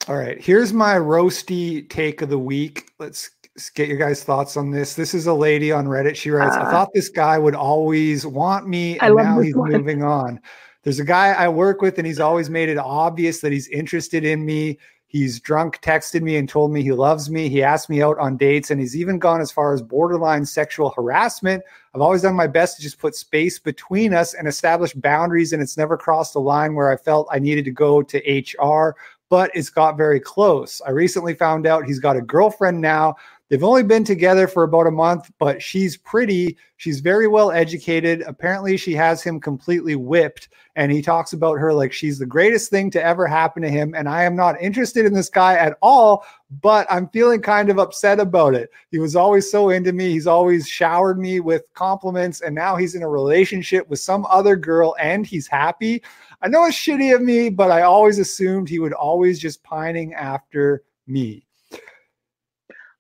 All 0.08 0.18
right, 0.18 0.42
here's 0.44 0.74
my 0.74 0.96
roasty 0.96 1.88
take 1.88 2.24
of 2.24 2.30
the 2.30 2.40
week. 2.40 2.90
Let's 2.98 3.30
get 3.76 3.88
your 3.88 4.00
guys' 4.00 4.24
thoughts 4.24 4.58
on 4.58 4.72
this. 4.72 4.96
This 4.96 5.14
is 5.14 5.28
a 5.28 5.34
lady 5.36 5.72
on 5.72 5.86
Reddit. 5.86 6.16
She 6.16 6.32
writes, 6.32 6.56
"I 6.56 6.62
Uh, 6.62 6.72
thought 6.72 6.90
this 6.96 7.10
guy 7.10 7.38
would 7.38 7.54
always 7.54 8.26
want 8.26 8.68
me, 8.68 8.98
and 8.98 9.16
now 9.18 9.40
he's 9.40 9.56
one. 9.56 9.72
moving 9.72 10.02
on." 10.02 10.40
There's 10.84 11.00
a 11.00 11.06
guy 11.06 11.34
I 11.34 11.48
work 11.48 11.84
with, 11.84 12.00
and 12.00 12.08
he's 12.08 12.20
always 12.20 12.50
made 12.50 12.70
it 12.70 12.80
obvious 12.80 13.42
that 13.42 13.52
he's 13.52 13.68
interested 13.68 14.26
in 14.26 14.44
me. 14.44 14.80
He's 15.10 15.40
drunk 15.40 15.82
texted 15.82 16.22
me 16.22 16.38
and 16.38 16.48
told 16.48 16.72
me 16.72 16.84
he 16.84 16.92
loves 16.92 17.32
me. 17.32 17.50
He 17.50 17.64
asked 17.64 17.90
me 17.90 18.04
out 18.04 18.20
on 18.20 18.38
dates, 18.38 18.70
and 18.70 18.80
he's 18.80 18.96
even 18.96 19.18
gone 19.18 19.42
as 19.42 19.52
far 19.52 19.74
as 19.74 19.82
borderline 19.82 20.46
sexual 20.46 20.92
harassment. 20.92 21.64
I've 21.96 22.02
always 22.02 22.22
done 22.22 22.36
my 22.36 22.46
best 22.46 22.78
to 22.78 22.84
just 22.84 23.00
put 23.00 23.16
space 23.16 23.58
between 23.58 24.14
us 24.14 24.36
and 24.36 24.48
establish 24.48 24.94
boundaries, 24.94 25.52
and 25.52 25.64
it's 25.64 25.78
never 25.78 25.98
crossed 25.98 26.36
a 26.36 26.40
line 26.40 26.76
where 26.76 26.92
I 26.92 26.96
felt 26.96 27.28
I 27.32 27.40
needed 27.40 27.66
to 27.66 27.72
go 27.72 28.04
to 28.04 28.46
HR 28.64 28.96
but 29.30 29.52
it's 29.54 29.70
got 29.70 29.96
very 29.96 30.20
close. 30.20 30.82
I 30.86 30.90
recently 30.90 31.36
found 31.36 31.68
out 31.68 31.86
he's 31.86 32.00
got 32.00 32.18
a 32.18 32.22
girlfriend 32.22 32.82
now. 32.82 33.16
They've 33.50 33.64
only 33.64 33.82
been 33.82 34.04
together 34.04 34.48
for 34.48 34.62
about 34.62 34.86
a 34.86 34.92
month, 34.92 35.32
but 35.40 35.60
she's 35.60 35.98
pretty. 35.98 36.56
She's 36.78 37.00
very 37.00 37.28
well 37.28 37.52
educated. 37.52 38.22
Apparently, 38.22 38.78
she 38.78 38.94
has 38.94 39.24
him 39.24 39.40
completely 39.40 39.96
whipped. 39.96 40.50
And 40.76 40.92
he 40.92 41.02
talks 41.02 41.34
about 41.34 41.58
her 41.58 41.74
like 41.74 41.92
she's 41.92 42.20
the 42.20 42.28
greatest 42.28 42.70
thing 42.70 42.92
to 42.92 43.04
ever 43.04 43.26
happen 43.26 43.64
to 43.64 43.70
him. 43.70 43.96
And 43.96 44.08
I 44.08 44.24
am 44.24 44.36
not 44.36 44.62
interested 44.62 45.06
in 45.06 45.14
this 45.14 45.32
guy 45.32 45.56
at 45.56 45.78
all, 45.82 46.26
but 46.62 46.86
I'm 46.92 47.10
feeling 47.10 47.42
kind 47.42 47.72
of 47.72 47.80
upset 47.80 48.20
about 48.20 48.54
it. 48.54 48.70
He 48.92 49.00
was 49.00 49.16
always 49.16 49.50
so 49.50 49.72
into 49.72 49.94
me. 49.94 50.12
He's 50.12 50.28
always 50.28 50.70
showered 50.70 51.20
me 51.20 51.40
with 51.40 51.64
compliments. 51.74 52.42
And 52.42 52.54
now 52.54 52.76
he's 52.76 52.94
in 52.94 53.02
a 53.02 53.10
relationship 53.10 53.90
with 53.90 54.00
some 54.00 54.28
other 54.28 54.56
girl 54.56 54.96
and 55.00 55.26
he's 55.26 55.48
happy. 55.48 56.04
I 56.44 56.50
know 56.50 56.66
it's 56.66 56.78
shitty 56.78 57.14
of 57.16 57.24
me, 57.24 57.50
but 57.50 57.72
I 57.72 57.82
always 57.82 58.20
assumed 58.20 58.70
he 58.70 58.80
would 58.80 58.94
always 58.94 59.40
just 59.40 59.64
pining 59.64 60.14
after 60.14 60.84
me. 61.08 61.49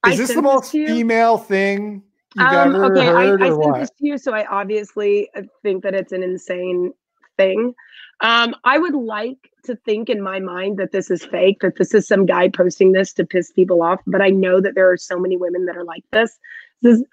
I 0.03 0.11
Is 0.11 0.17
this 0.17 0.34
the 0.34 0.41
most 0.41 0.73
you. 0.73 0.88
female 0.88 1.38
thing 1.38 2.03
you've 2.35 2.47
Um, 2.47 2.76
ever 2.76 2.97
okay, 2.97 3.07
I, 3.09 3.27
heard, 3.27 3.43
I 3.43 3.47
or 3.49 3.51
sent 3.51 3.59
what? 3.59 3.80
this 3.81 3.89
to 3.89 4.07
you, 4.07 4.17
so 4.17 4.34
I 4.34 4.45
obviously 4.45 5.30
uh, 5.35 5.41
think 5.63 5.84
that 5.84 5.93
it's 5.93 6.11
an 6.11 6.23
insane 6.23 6.93
thing. 7.38 7.73
Um, 8.21 8.55
I 8.63 8.77
would 8.77 8.95
like 8.95 9.38
to 9.65 9.76
think 9.85 10.09
in 10.09 10.21
my 10.21 10.39
mind 10.39 10.77
that 10.77 10.91
this 10.91 11.09
is 11.09 11.26
fake, 11.26 11.59
that 11.61 11.77
this 11.77 11.93
is 11.93 12.07
some 12.07 12.26
guy 12.26 12.49
posting 12.49 12.91
this 12.91 13.13
to 13.13 13.26
piss 13.26 13.51
people 13.51 13.81
off. 13.81 13.99
But 14.07 14.21
I 14.21 14.30
know 14.30 14.61
that 14.61 14.76
there 14.76 14.91
are 14.91 14.97
so 14.97 15.17
many 15.19 15.38
women 15.38 15.65
that 15.65 15.77
are 15.77 15.85
like 15.85 16.03
this. 16.11 16.38
This 16.81 16.99
is, 16.99 17.05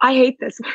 I 0.00 0.14
hate 0.14 0.38
this. 0.40 0.58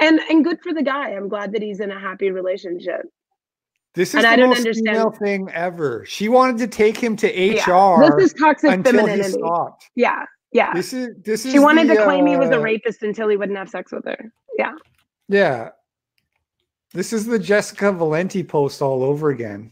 and 0.00 0.20
and 0.30 0.44
good 0.44 0.60
for 0.62 0.72
the 0.72 0.82
guy. 0.82 1.10
I'm 1.10 1.28
glad 1.28 1.52
that 1.52 1.62
he's 1.62 1.80
in 1.80 1.90
a 1.90 1.98
happy 1.98 2.30
relationship. 2.30 3.02
This 3.94 4.10
is 4.10 4.14
and 4.16 4.24
the 4.24 4.28
I 4.28 4.36
don't 4.36 4.48
most 4.50 4.58
understand- 4.58 4.96
female 4.96 5.10
thing 5.10 5.48
ever. 5.52 6.04
She 6.06 6.28
wanted 6.28 6.58
to 6.58 6.66
take 6.66 6.96
him 6.96 7.14
to 7.16 7.26
Yeah, 7.30 7.62
HR 7.70 8.16
This 8.18 8.32
is 8.32 8.38
toxic 8.40 8.70
until 8.72 8.92
he 8.92 8.98
femininity. 9.00 9.32
stopped. 9.32 9.90
Yeah, 9.94 10.24
yeah. 10.52 10.72
This 10.72 10.92
is 10.92 11.10
this 11.22 11.44
is 11.44 11.52
She 11.52 11.58
wanted 11.58 11.88
the, 11.88 11.96
to 11.96 12.04
claim 12.04 12.26
he 12.26 12.36
was 12.36 12.50
a 12.50 12.56
uh, 12.58 12.62
rapist 12.62 13.02
until 13.02 13.28
he 13.28 13.36
wouldn't 13.36 13.58
have 13.58 13.68
sex 13.68 13.92
with 13.92 14.04
her. 14.06 14.32
Yeah. 14.58 14.72
Yeah. 15.28 15.70
This 16.94 17.12
is 17.12 17.26
the 17.26 17.38
Jessica 17.38 17.92
Valenti 17.92 18.42
post 18.42 18.80
all 18.82 19.02
over 19.02 19.30
again. 19.30 19.70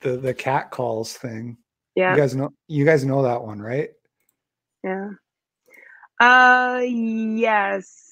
The 0.00 0.16
the 0.16 0.34
cat 0.34 0.70
calls 0.70 1.14
thing. 1.14 1.56
Yeah. 1.94 2.12
You 2.14 2.16
guys 2.20 2.34
know 2.36 2.52
you 2.68 2.84
guys 2.84 3.04
know 3.06 3.22
that 3.22 3.42
one, 3.42 3.60
right? 3.60 3.90
Yeah. 4.84 5.10
Uh 6.20 6.80
yes. 6.84 8.02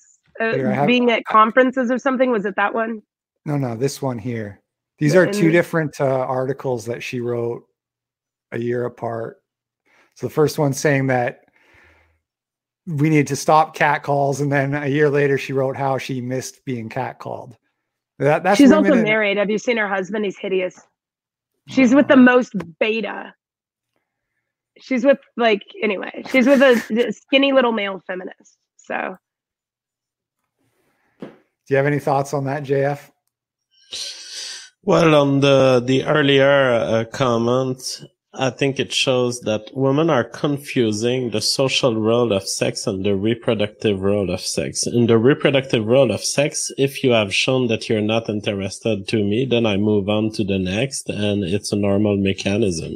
Uh, 0.41 0.53
Here, 0.53 0.73
have- 0.73 0.87
being 0.87 1.11
at 1.11 1.25
conferences 1.27 1.91
or 1.91 1.99
something 1.99 2.31
was 2.31 2.45
it 2.45 2.57
that 2.57 2.75
one? 2.75 3.03
No, 3.47 3.57
no, 3.59 3.77
this 3.77 4.01
one 4.03 4.19
here. 4.19 4.61
These 4.99 5.15
are 5.15 5.31
two 5.31 5.51
different 5.51 6.01
uh, 6.01 6.05
articles 6.05 6.85
that 6.87 7.03
she 7.03 7.21
wrote 7.21 7.65
a 8.53 8.59
year 8.59 8.85
apart. 8.87 9.43
So 10.15 10.27
the 10.27 10.33
first 10.33 10.59
one 10.59 10.73
saying 10.73 11.09
that 11.09 11.41
we 12.87 13.09
need 13.09 13.27
to 13.29 13.37
stop 13.37 13.75
cat 13.75 14.03
calls, 14.03 14.41
and 14.41 14.53
then 14.53 14.75
a 14.75 14.87
year 14.87 15.11
later 15.11 15.37
she 15.39 15.53
wrote 15.53 15.77
how 15.77 15.99
she 15.99 16.21
missed 16.21 16.65
being 16.65 16.89
cat 16.89 17.19
called. 17.19 17.57
That, 18.19 18.45
that's 18.45 18.59
She's 18.59 18.71
also 18.71 18.93
in- 18.93 19.03
married. 19.03 19.37
Have 19.39 19.51
you 19.51 19.59
seen 19.59 19.77
her 19.77 19.89
husband? 19.89 20.25
He's 20.25 20.39
hideous. 20.39 20.81
She's 21.69 21.95
with 21.95 22.09
the 22.09 22.17
most 22.17 22.53
beta. 22.79 23.35
She's 24.79 25.05
with 25.05 25.19
like 25.37 25.63
anyway. 25.83 26.23
She's 26.31 26.47
with 26.47 26.61
a 26.63 27.13
skinny 27.13 27.53
little 27.53 27.73
male 27.73 28.01
feminist. 28.07 28.59
So 28.77 29.17
Do 31.21 31.29
you 31.71 31.77
have 31.77 31.87
any 31.87 31.99
thoughts 31.99 32.35
on 32.35 32.45
that, 32.45 32.63
JF? 32.65 33.11
Well, 34.87 35.15
on 35.15 35.41
the 35.41 35.83
the 35.83 36.05
earlier 36.05 36.75
uh, 36.75 37.05
comment, 37.11 38.03
I 38.35 38.51
think 38.51 38.79
it 38.79 38.93
shows 38.93 39.41
that 39.41 39.71
women 39.73 40.11
are 40.11 40.25
confusing 40.25 41.31
the 41.31 41.41
social 41.41 41.97
role 41.97 42.35
of 42.35 42.47
sex 42.47 42.87
and 42.87 43.03
the 43.03 43.17
reproductive 43.17 44.03
role 44.03 44.31
of 44.31 44.43
sex. 44.43 44.87
In 44.87 45.07
the 45.07 45.17
reproductive 45.17 45.87
role 45.87 46.11
of 46.11 46.23
sex, 46.23 46.71
if 46.77 47.03
you 47.03 47.13
have 47.13 47.35
shown 47.35 47.69
that 47.69 47.89
you're 47.89 48.03
not 48.03 48.29
interested 48.29 49.09
to 49.09 49.25
me, 49.25 49.47
then 49.47 49.65
I 49.65 49.79
move 49.79 50.11
on 50.11 50.33
to 50.33 50.45
the 50.45 50.59
next 50.59 51.09
and 51.09 51.45
it's 51.45 51.73
a 51.73 51.77
normal 51.77 52.19
mechanism. 52.19 52.93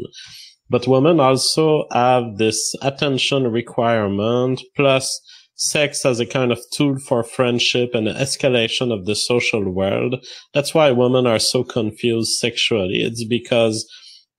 But 0.68 0.86
women 0.86 1.20
also 1.20 1.86
have 1.90 2.36
this 2.36 2.74
attention 2.82 3.50
requirement 3.50 4.60
plus 4.76 5.22
sex 5.58 6.06
as 6.06 6.20
a 6.20 6.26
kind 6.26 6.52
of 6.52 6.60
tool 6.72 6.98
for 6.98 7.22
friendship 7.22 7.90
and 7.94 8.06
escalation 8.06 8.92
of 8.92 9.06
the 9.06 9.14
social 9.14 9.68
world. 9.68 10.24
That's 10.54 10.72
why 10.72 10.90
women 10.92 11.26
are 11.26 11.40
so 11.40 11.64
confused 11.64 12.38
sexually. 12.38 13.02
It's 13.02 13.24
because 13.24 13.86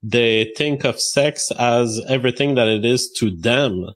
they 0.01 0.51
think 0.55 0.85
of 0.85 0.99
sex 0.99 1.51
as 1.59 2.01
everything 2.07 2.55
that 2.55 2.69
it 2.69 2.85
is 2.85 3.11
to 3.17 3.29
them, 3.29 3.87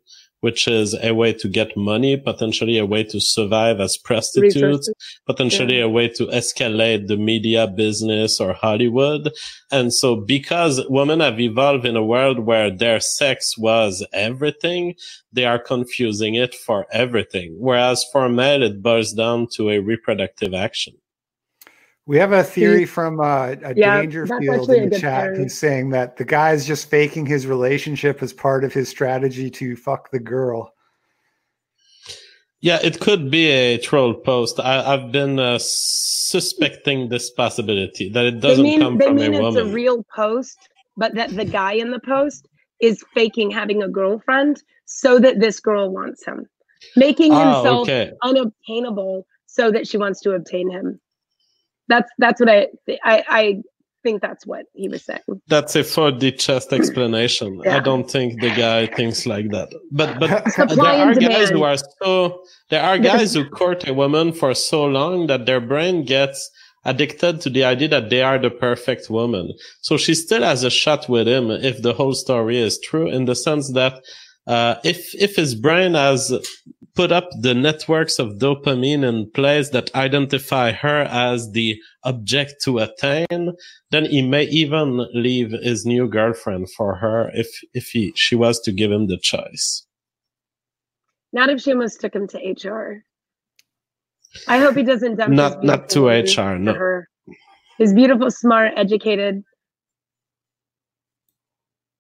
which 0.44 0.68
is 0.68 0.94
a 1.02 1.14
way 1.14 1.32
to 1.32 1.48
get 1.48 1.70
money, 1.78 2.18
potentially 2.18 2.78
a 2.78 2.86
way 2.86 3.02
to 3.02 3.20
survive 3.22 3.80
as 3.80 3.96
prostitutes, 3.98 4.56
Resources. 4.56 4.94
potentially 5.26 5.78
Yeah. 5.78 5.86
a 5.86 5.90
way 5.98 6.08
to 6.18 6.24
escalate 6.28 7.08
the 7.08 7.16
media 7.32 7.66
business 7.66 8.42
or 8.42 8.52
Hollywood. 8.52 9.32
And 9.72 9.94
so 9.94 10.10
because 10.18 10.76
women 10.90 11.22
have 11.22 11.40
evolved 11.40 11.86
in 11.86 11.96
a 11.96 12.04
world 12.14 12.40
where 12.40 12.70
their 12.70 13.00
sex 13.00 13.58
was 13.58 14.06
everything, 14.12 14.96
they 15.32 15.46
are 15.46 15.60
confusing 15.60 16.36
it 16.36 16.54
for 16.54 16.88
everything. 16.92 17.56
Whereas 17.58 18.06
for 18.12 18.26
a 18.26 18.30
male, 18.30 18.64
it 18.64 18.82
boils 18.82 19.14
down 19.14 19.48
to 19.56 19.70
a 19.70 19.80
reproductive 19.80 20.54
action. 20.54 20.94
We 22.06 22.18
have 22.18 22.34
a 22.34 22.44
theory 22.44 22.86
from 22.86 23.20
uh, 23.22 23.56
a 23.64 23.74
Yeah, 23.76 24.02
Dangerfield 24.02 24.70
in 24.70 24.90
the 24.90 25.00
chat 25.00 25.24
theory. 25.24 25.38
who's 25.38 25.58
saying 25.58 25.92
that 25.92 26.18
the 26.18 26.26
guy's 26.26 26.68
just 26.68 26.90
faking 26.90 27.26
his 27.26 27.48
relationship 27.48 28.22
as 28.22 28.34
part 28.34 28.66
of 28.66 28.74
his 28.74 28.90
strategy 28.90 29.50
to 29.52 29.76
fuck 29.78 30.12
the 30.12 30.20
girl. 30.20 30.74
Yeah, 32.60 32.80
it 32.82 33.00
could 33.00 33.30
be 33.32 33.48
a 33.48 33.78
troll 33.78 34.14
post. 34.14 34.60
I, 34.60 34.94
I've 34.94 35.12
been 35.12 35.40
uh, 35.40 35.60
suspecting 35.62 37.10
this 37.10 37.30
possibility 37.30 38.10
that 38.10 38.26
it 38.26 38.40
doesn't 38.40 38.64
mean 38.64 38.80
come 38.80 38.98
they 38.98 39.12
mean 39.12 39.34
it's 39.34 39.58
a 39.58 39.66
real 39.66 40.06
post, 40.16 40.58
but 40.98 41.14
that 41.16 41.30
the 41.36 41.46
guy 41.46 41.74
in 41.74 41.92
the 41.92 42.00
post 42.00 42.48
is 42.82 43.04
faking 43.14 43.52
having 43.52 43.82
a 43.82 43.90
girlfriend 43.90 44.62
so 44.86 45.20
that 45.20 45.40
this 45.40 45.60
girl 45.60 45.90
wants 45.90 46.26
him, 46.26 46.46
making 46.96 47.34
oh, 47.34 47.40
himself 47.40 47.82
okay. 47.82 48.12
unobtainable 48.24 49.26
so 49.46 49.72
that 49.72 49.88
she 49.88 49.98
wants 49.98 50.22
to 50.22 50.32
obtain 50.32 50.70
him. 50.70 51.00
That's 51.88 52.10
that's 52.18 52.40
what 52.40 52.50
I 52.50 52.68
I, 53.04 53.24
I 53.28 53.64
think 54.04 54.22
that's 54.22 54.46
what 54.46 54.66
he 54.74 54.90
was 54.90 55.04
saying. 55.04 55.22
That's 55.48 55.76
a 55.76 55.84
for 55.84 56.12
the 56.12 56.32
chest 56.32 56.72
explanation. 56.80 57.62
I 57.68 57.80
don't 57.80 58.10
think 58.10 58.42
the 58.42 58.50
guy 58.50 58.88
thinks 58.88 59.26
like 59.26 59.50
that. 59.50 59.70
But 59.92 60.20
but 60.20 60.52
Supply 60.52 60.98
there 60.98 61.08
are 61.08 61.12
and 61.12 61.22
guys 61.22 61.50
who 61.50 61.64
are 61.64 61.78
so 62.02 62.44
there 62.70 62.84
are 62.84 62.98
guys 62.98 63.34
who 63.34 63.50
court 63.60 63.88
a 63.88 63.94
woman 63.94 64.34
for 64.34 64.54
so 64.54 64.86
long 64.86 65.28
that 65.28 65.46
their 65.46 65.62
brain 65.62 66.06
gets 66.06 66.50
addicted 66.86 67.40
to 67.42 67.50
the 67.50 67.64
idea 67.64 67.88
that 67.88 68.10
they 68.10 68.22
are 68.22 68.38
the 68.38 68.50
perfect 68.50 69.10
woman. 69.10 69.54
So 69.82 69.98
she 69.98 70.14
still 70.14 70.44
has 70.44 70.64
a 70.64 70.70
shot 70.70 71.08
with 71.08 71.28
him 71.28 71.50
if 71.50 71.82
the 71.82 71.94
whole 71.94 72.14
story 72.14 72.60
is 72.60 72.78
true, 72.80 73.10
in 73.10 73.24
the 73.26 73.36
sense 73.36 73.72
that 73.72 74.04
uh, 74.48 74.76
if 74.84 75.14
if 75.16 75.36
his 75.36 75.56
brain 75.56 75.94
has 75.94 76.34
put 76.96 77.12
up 77.12 77.30
the 77.40 77.54
networks 77.56 78.20
of 78.20 78.34
dopamine 78.38 79.04
in 79.08 79.30
place 79.32 79.70
that 79.70 79.94
identify 79.96 80.72
her 80.72 81.02
as 81.10 81.52
the 81.54 81.80
object 82.04 82.62
to 82.64 82.78
attain, 82.80 83.54
then 83.90 84.06
he 84.06 84.22
may 84.22 84.44
even 84.44 85.08
leave 85.14 85.52
his 85.52 85.86
new 85.86 86.08
girlfriend 86.08 86.70
for 86.72 86.96
her 86.96 87.32
if 87.34 87.48
if 87.74 87.88
he 87.88 88.12
she 88.16 88.36
was 88.36 88.60
to 88.62 88.72
give 88.72 88.92
him 88.92 89.08
the 89.08 89.18
choice. 89.18 89.86
Not 91.32 91.50
if 91.50 91.62
she 91.62 91.72
almost 91.72 92.00
took 92.00 92.14
him 92.14 92.28
to 92.28 92.38
HR. 92.70 93.04
I 94.48 94.60
hope 94.60 94.76
he 94.76 94.84
doesn't 94.84 95.16
dump 95.16 95.34
Not- 95.34 95.64
not 95.64 95.90
to 95.92 96.08
HR, 96.08 96.58
no. 96.60 96.74
her. 96.74 97.08
His 97.78 97.94
beautiful, 97.94 98.30
smart, 98.30 98.74
educated. 98.76 99.44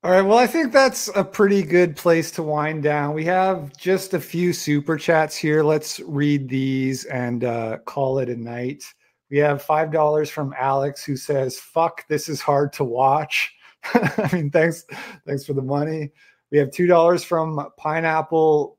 All 0.03 0.11
right. 0.11 0.21
Well, 0.21 0.37
I 0.37 0.47
think 0.47 0.73
that's 0.73 1.09
a 1.15 1.23
pretty 1.23 1.63
good 1.63 1.95
place 1.95 2.29
to 2.31 2.43
wind 2.43 2.83
down. 2.83 3.13
We 3.13 3.23
have 3.23 3.71
just 3.77 4.13
a 4.13 4.19
few 4.19 4.51
super 4.51 4.97
chats 4.97 5.33
here. 5.33 5.63
Let's 5.63 6.01
read 6.01 6.49
these 6.49 7.05
and 7.05 7.45
uh, 7.45 7.77
call 7.85 8.19
it 8.19 8.27
a 8.27 8.35
night. 8.35 8.83
We 9.31 9.37
have 9.37 9.65
$5 9.65 10.29
from 10.29 10.53
Alex 10.59 11.05
who 11.05 11.15
says, 11.15 11.57
fuck, 11.57 12.05
this 12.09 12.27
is 12.27 12.41
hard 12.41 12.73
to 12.73 12.83
watch. 12.83 13.55
I 13.93 14.29
mean, 14.33 14.51
thanks. 14.51 14.83
Thanks 15.25 15.45
for 15.45 15.53
the 15.53 15.61
money. 15.61 16.11
We 16.51 16.57
have 16.57 16.71
$2 16.71 17.23
from 17.23 17.65
Pineapple 17.77 18.77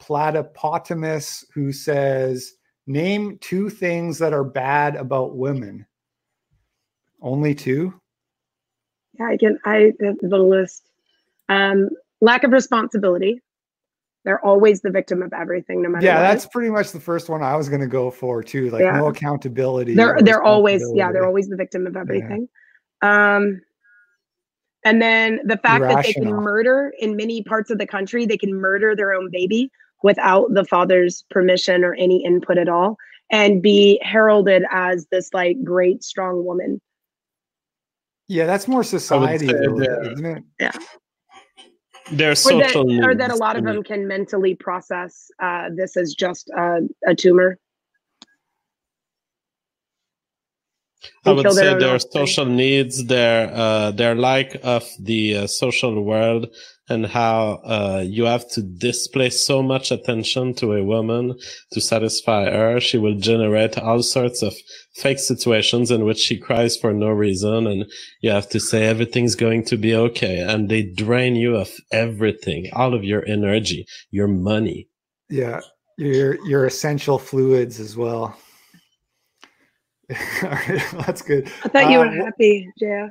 Platypotamus 0.00 1.44
who 1.52 1.70
says, 1.70 2.54
name 2.86 3.36
two 3.42 3.68
things 3.68 4.18
that 4.20 4.32
are 4.32 4.42
bad 4.42 4.96
about 4.96 5.36
women. 5.36 5.84
Only 7.20 7.54
two? 7.54 8.00
Yeah, 9.18 9.26
I 9.26 9.36
can. 9.36 9.58
I 9.64 9.92
the, 9.98 10.38
list. 10.38 10.88
Um, 11.48 11.90
lack 12.20 12.44
of 12.44 12.52
responsibility. 12.52 13.40
They're 14.24 14.44
always 14.44 14.80
the 14.80 14.90
victim 14.90 15.22
of 15.22 15.32
everything, 15.32 15.82
no 15.82 15.88
matter. 15.88 16.06
yeah 16.06 16.16
what. 16.16 16.22
that's 16.22 16.46
pretty 16.46 16.70
much 16.70 16.92
the 16.92 17.00
first 17.00 17.28
one 17.28 17.42
i 17.42 17.56
was 17.56 17.68
going 17.68 17.80
to 17.80 17.88
go 17.88 18.10
for 18.10 18.42
too 18.42 18.70
like 18.70 18.82
Yeah. 18.82 18.96
no 18.96 19.08
accountability 19.08 19.94
they're 19.94 20.18
they're 20.20 20.42
always 20.42 20.82
yeah 20.94 21.10
they're 21.10 21.26
always 21.26 21.48
the 21.48 21.56
victim 21.56 21.88
of 21.88 21.96
everything 21.96 22.48
um 23.02 23.60
and 24.84 25.02
then 25.02 25.40
the 25.44 25.56
fact 25.56 25.82
that 25.82 26.04
they 26.04 26.12
can 26.12 26.32
murder 26.32 26.92
in 27.00 27.16
many 27.16 27.42
parts 27.42 27.70
of 27.70 27.78
the 27.78 27.86
country 27.86 28.24
they 28.24 28.38
can 28.38 28.54
murder 28.54 28.94
their 28.94 29.12
own 29.12 29.28
baby 29.30 29.70
without 30.04 30.54
the 30.54 30.64
father's 30.64 31.24
permission 31.30 31.82
or 31.82 31.94
any 31.94 32.24
input 32.24 32.58
at 32.58 32.68
all 32.68 32.96
and 33.30 33.60
be 33.60 33.98
heralded 34.02 34.62
as 34.70 35.06
this 35.10 35.34
like 35.34 35.56
great 35.64 36.04
strong 36.04 36.44
woman 36.44 36.80
yeah 38.32 38.46
that's 38.46 38.66
more 38.66 38.82
society 38.82 39.48
say 39.48 39.52
though, 39.52 39.78
they're- 39.78 40.12
isn't 40.12 40.26
it? 40.26 40.44
Their 42.10 42.32
or 42.32 42.34
that, 42.34 42.72
social 42.72 43.04
or 43.04 43.14
that 43.14 43.30
a 43.30 43.36
lot 43.36 43.56
of 43.56 43.64
them 43.64 43.82
can 43.82 44.06
mentally 44.06 44.54
process 44.54 45.30
uh, 45.40 45.68
this 45.72 45.96
as 45.96 46.14
just 46.14 46.50
a, 46.50 46.80
a 47.06 47.14
tumor. 47.14 47.58
I 51.24 51.32
would 51.32 51.50
say 51.52 51.78
their 51.78 51.98
social 51.98 52.46
needs, 52.46 53.06
their 53.06 53.50
uh, 53.54 53.92
their 53.92 54.14
like 54.14 54.56
of 54.62 54.84
the 54.98 55.22
uh, 55.38 55.46
social 55.46 56.02
world, 56.02 56.48
and 56.88 57.06
how 57.06 57.60
uh, 57.64 58.02
you 58.04 58.24
have 58.24 58.48
to 58.50 58.62
display 58.62 59.30
so 59.30 59.62
much 59.62 59.90
attention 59.90 60.52
to 60.54 60.72
a 60.74 60.84
woman 60.84 61.34
to 61.72 61.80
satisfy 61.80 62.44
her. 62.50 62.80
She 62.80 62.98
will 62.98 63.14
generate 63.18 63.78
all 63.78 64.02
sorts 64.02 64.42
of 64.42 64.54
fake 64.94 65.18
situations 65.20 65.90
in 65.90 66.04
which 66.04 66.18
she 66.18 66.36
cries 66.38 66.76
for 66.76 66.92
no 66.92 67.08
reason, 67.08 67.66
and 67.66 67.86
you 68.20 68.30
have 68.30 68.48
to 68.50 68.60
say 68.60 68.86
everything's 68.86 69.34
going 69.36 69.64
to 69.66 69.76
be 69.76 69.94
okay, 69.94 70.40
and 70.40 70.68
they 70.68 70.82
drain 70.82 71.36
you 71.36 71.56
of 71.56 71.70
everything, 71.92 72.68
all 72.74 72.94
of 72.94 73.04
your 73.04 73.24
energy, 73.26 73.86
your 74.10 74.28
money. 74.28 74.88
yeah 75.30 75.60
your 75.98 76.42
your 76.48 76.66
essential 76.66 77.18
fluids 77.18 77.78
as 77.78 77.96
well 77.96 78.36
all 80.42 80.48
right 80.50 80.82
that's 81.06 81.22
good 81.22 81.46
i 81.64 81.68
thought 81.68 81.90
you 81.90 81.98
Uh, 81.98 82.04
were 82.04 82.10
happy 82.10 82.68
jeff 82.78 83.10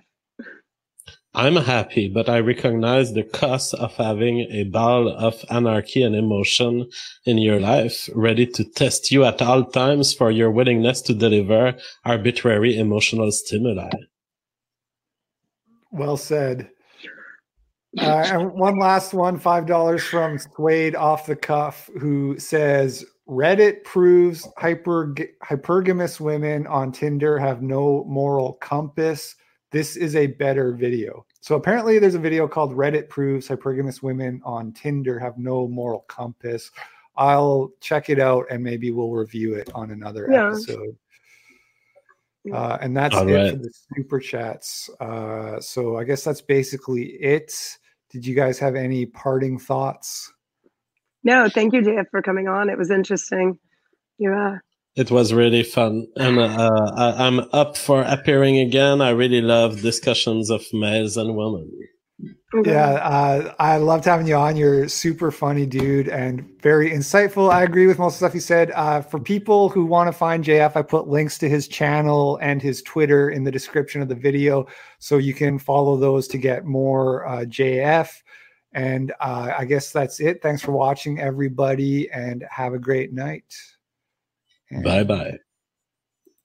I'm 1.33 1.55
happy, 1.55 2.09
but 2.09 2.27
I 2.27 2.39
recognize 2.39 3.13
the 3.13 3.23
cost 3.23 3.73
of 3.75 3.95
having 3.95 4.39
a 4.51 4.65
ball 4.65 5.07
of 5.07 5.45
anarchy 5.49 6.03
and 6.03 6.13
emotion 6.13 6.89
in 7.25 7.37
your 7.37 7.59
life, 7.59 8.09
ready 8.13 8.45
to 8.47 8.65
test 8.65 9.11
you 9.11 9.23
at 9.23 9.41
all 9.41 9.63
times 9.63 10.13
for 10.13 10.29
your 10.29 10.51
willingness 10.51 11.01
to 11.03 11.13
deliver 11.13 11.75
arbitrary 12.03 12.77
emotional 12.77 13.31
stimuli. 13.31 13.89
well 15.91 16.17
said 16.17 16.69
uh, 17.99 18.23
and 18.27 18.53
one 18.53 18.79
last 18.79 19.13
one 19.13 19.37
five 19.37 19.65
dollars 19.65 20.03
from 20.03 20.37
Swade 20.37 20.95
off 20.95 21.25
the 21.25 21.35
cuff 21.35 21.89
who 21.99 22.39
says 22.39 23.05
reddit 23.27 23.83
proves 23.83 24.47
hyper 24.57 25.13
hypergamous 25.43 26.19
women 26.19 26.65
on 26.67 26.91
tinder 26.91 27.37
have 27.37 27.61
no 27.61 28.05
moral 28.05 28.53
compass 28.53 29.35
this 29.71 29.95
is 29.95 30.15
a 30.15 30.27
better 30.27 30.73
video 30.73 31.25
so 31.39 31.55
apparently 31.55 31.97
there's 31.99 32.15
a 32.15 32.19
video 32.19 32.47
called 32.47 32.73
reddit 32.73 33.09
proves 33.09 33.47
hypergamous 33.47 34.01
women 34.03 34.41
on 34.43 34.71
tinder 34.73 35.17
have 35.19 35.37
no 35.37 35.67
moral 35.67 36.01
compass 36.07 36.71
i'll 37.17 37.71
check 37.81 38.09
it 38.09 38.19
out 38.19 38.45
and 38.49 38.63
maybe 38.63 38.91
we'll 38.91 39.11
review 39.11 39.53
it 39.55 39.69
on 39.73 39.91
another 39.91 40.27
Yeah. 40.31 40.47
episode 40.47 40.95
uh, 42.51 42.77
and 42.81 42.97
that's 42.97 43.15
All 43.15 43.27
it 43.29 43.33
right. 43.33 43.51
for 43.51 43.57
the 43.57 43.71
super 43.95 44.19
chats 44.19 44.89
uh, 44.99 45.59
so 45.59 45.97
i 45.97 46.03
guess 46.03 46.23
that's 46.23 46.41
basically 46.41 47.11
it 47.21 47.53
did 48.09 48.25
you 48.25 48.35
guys 48.35 48.57
have 48.59 48.75
any 48.75 49.05
parting 49.05 49.57
thoughts 49.59 50.31
No, 51.23 51.47
thank 51.49 51.71
you, 51.73 51.81
JF, 51.81 52.09
for 52.09 52.21
coming 52.23 52.47
on. 52.47 52.67
It 52.67 52.77
was 52.79 52.89
interesting. 52.89 53.59
Yeah. 54.17 54.57
It 54.95 55.09
was 55.09 55.33
really 55.33 55.63
fun, 55.63 56.07
and 56.17 56.37
uh, 56.37 56.91
I, 56.97 57.25
I'm 57.25 57.39
up 57.53 57.77
for 57.77 58.01
appearing 58.01 58.59
again. 58.59 58.99
I 58.99 59.11
really 59.11 59.39
love 59.39 59.81
discussions 59.81 60.49
of 60.49 60.65
males 60.73 61.15
and 61.15 61.35
women. 61.35 61.71
Yeah, 62.65 62.95
uh, 62.95 63.53
I 63.59 63.77
loved 63.77 64.03
having 64.03 64.27
you 64.27 64.35
on. 64.35 64.57
You're 64.57 64.89
super 64.89 65.31
funny, 65.31 65.65
dude, 65.65 66.09
and 66.09 66.45
very 66.61 66.91
insightful. 66.91 67.49
I 67.49 67.63
agree 67.63 67.87
with 67.87 67.97
most 67.97 68.15
of 68.15 68.19
the 68.19 68.25
stuff 68.25 68.35
you 68.35 68.41
said. 68.41 68.71
Uh, 68.71 69.01
for 69.01 69.19
people 69.19 69.69
who 69.69 69.85
want 69.85 70.09
to 70.09 70.11
find 70.11 70.43
JF, 70.43 70.75
I 70.75 70.81
put 70.81 71.07
links 71.07 71.37
to 71.37 71.47
his 71.47 71.69
channel 71.69 72.37
and 72.41 72.61
his 72.61 72.81
Twitter 72.81 73.29
in 73.29 73.45
the 73.45 73.51
description 73.51 74.01
of 74.01 74.09
the 74.09 74.15
video, 74.15 74.67
so 74.99 75.17
you 75.17 75.33
can 75.33 75.57
follow 75.57 75.95
those 75.95 76.27
to 76.27 76.37
get 76.37 76.65
more 76.65 77.25
uh, 77.25 77.45
JF. 77.45 78.11
And 78.73 79.13
uh, 79.21 79.53
I 79.57 79.63
guess 79.63 79.93
that's 79.93 80.19
it. 80.19 80.41
Thanks 80.41 80.61
for 80.61 80.73
watching, 80.73 81.21
everybody, 81.21 82.11
and 82.11 82.43
have 82.49 82.73
a 82.73 82.79
great 82.79 83.13
night. 83.13 83.55
Bye 84.71 85.03
bye. 85.03 85.37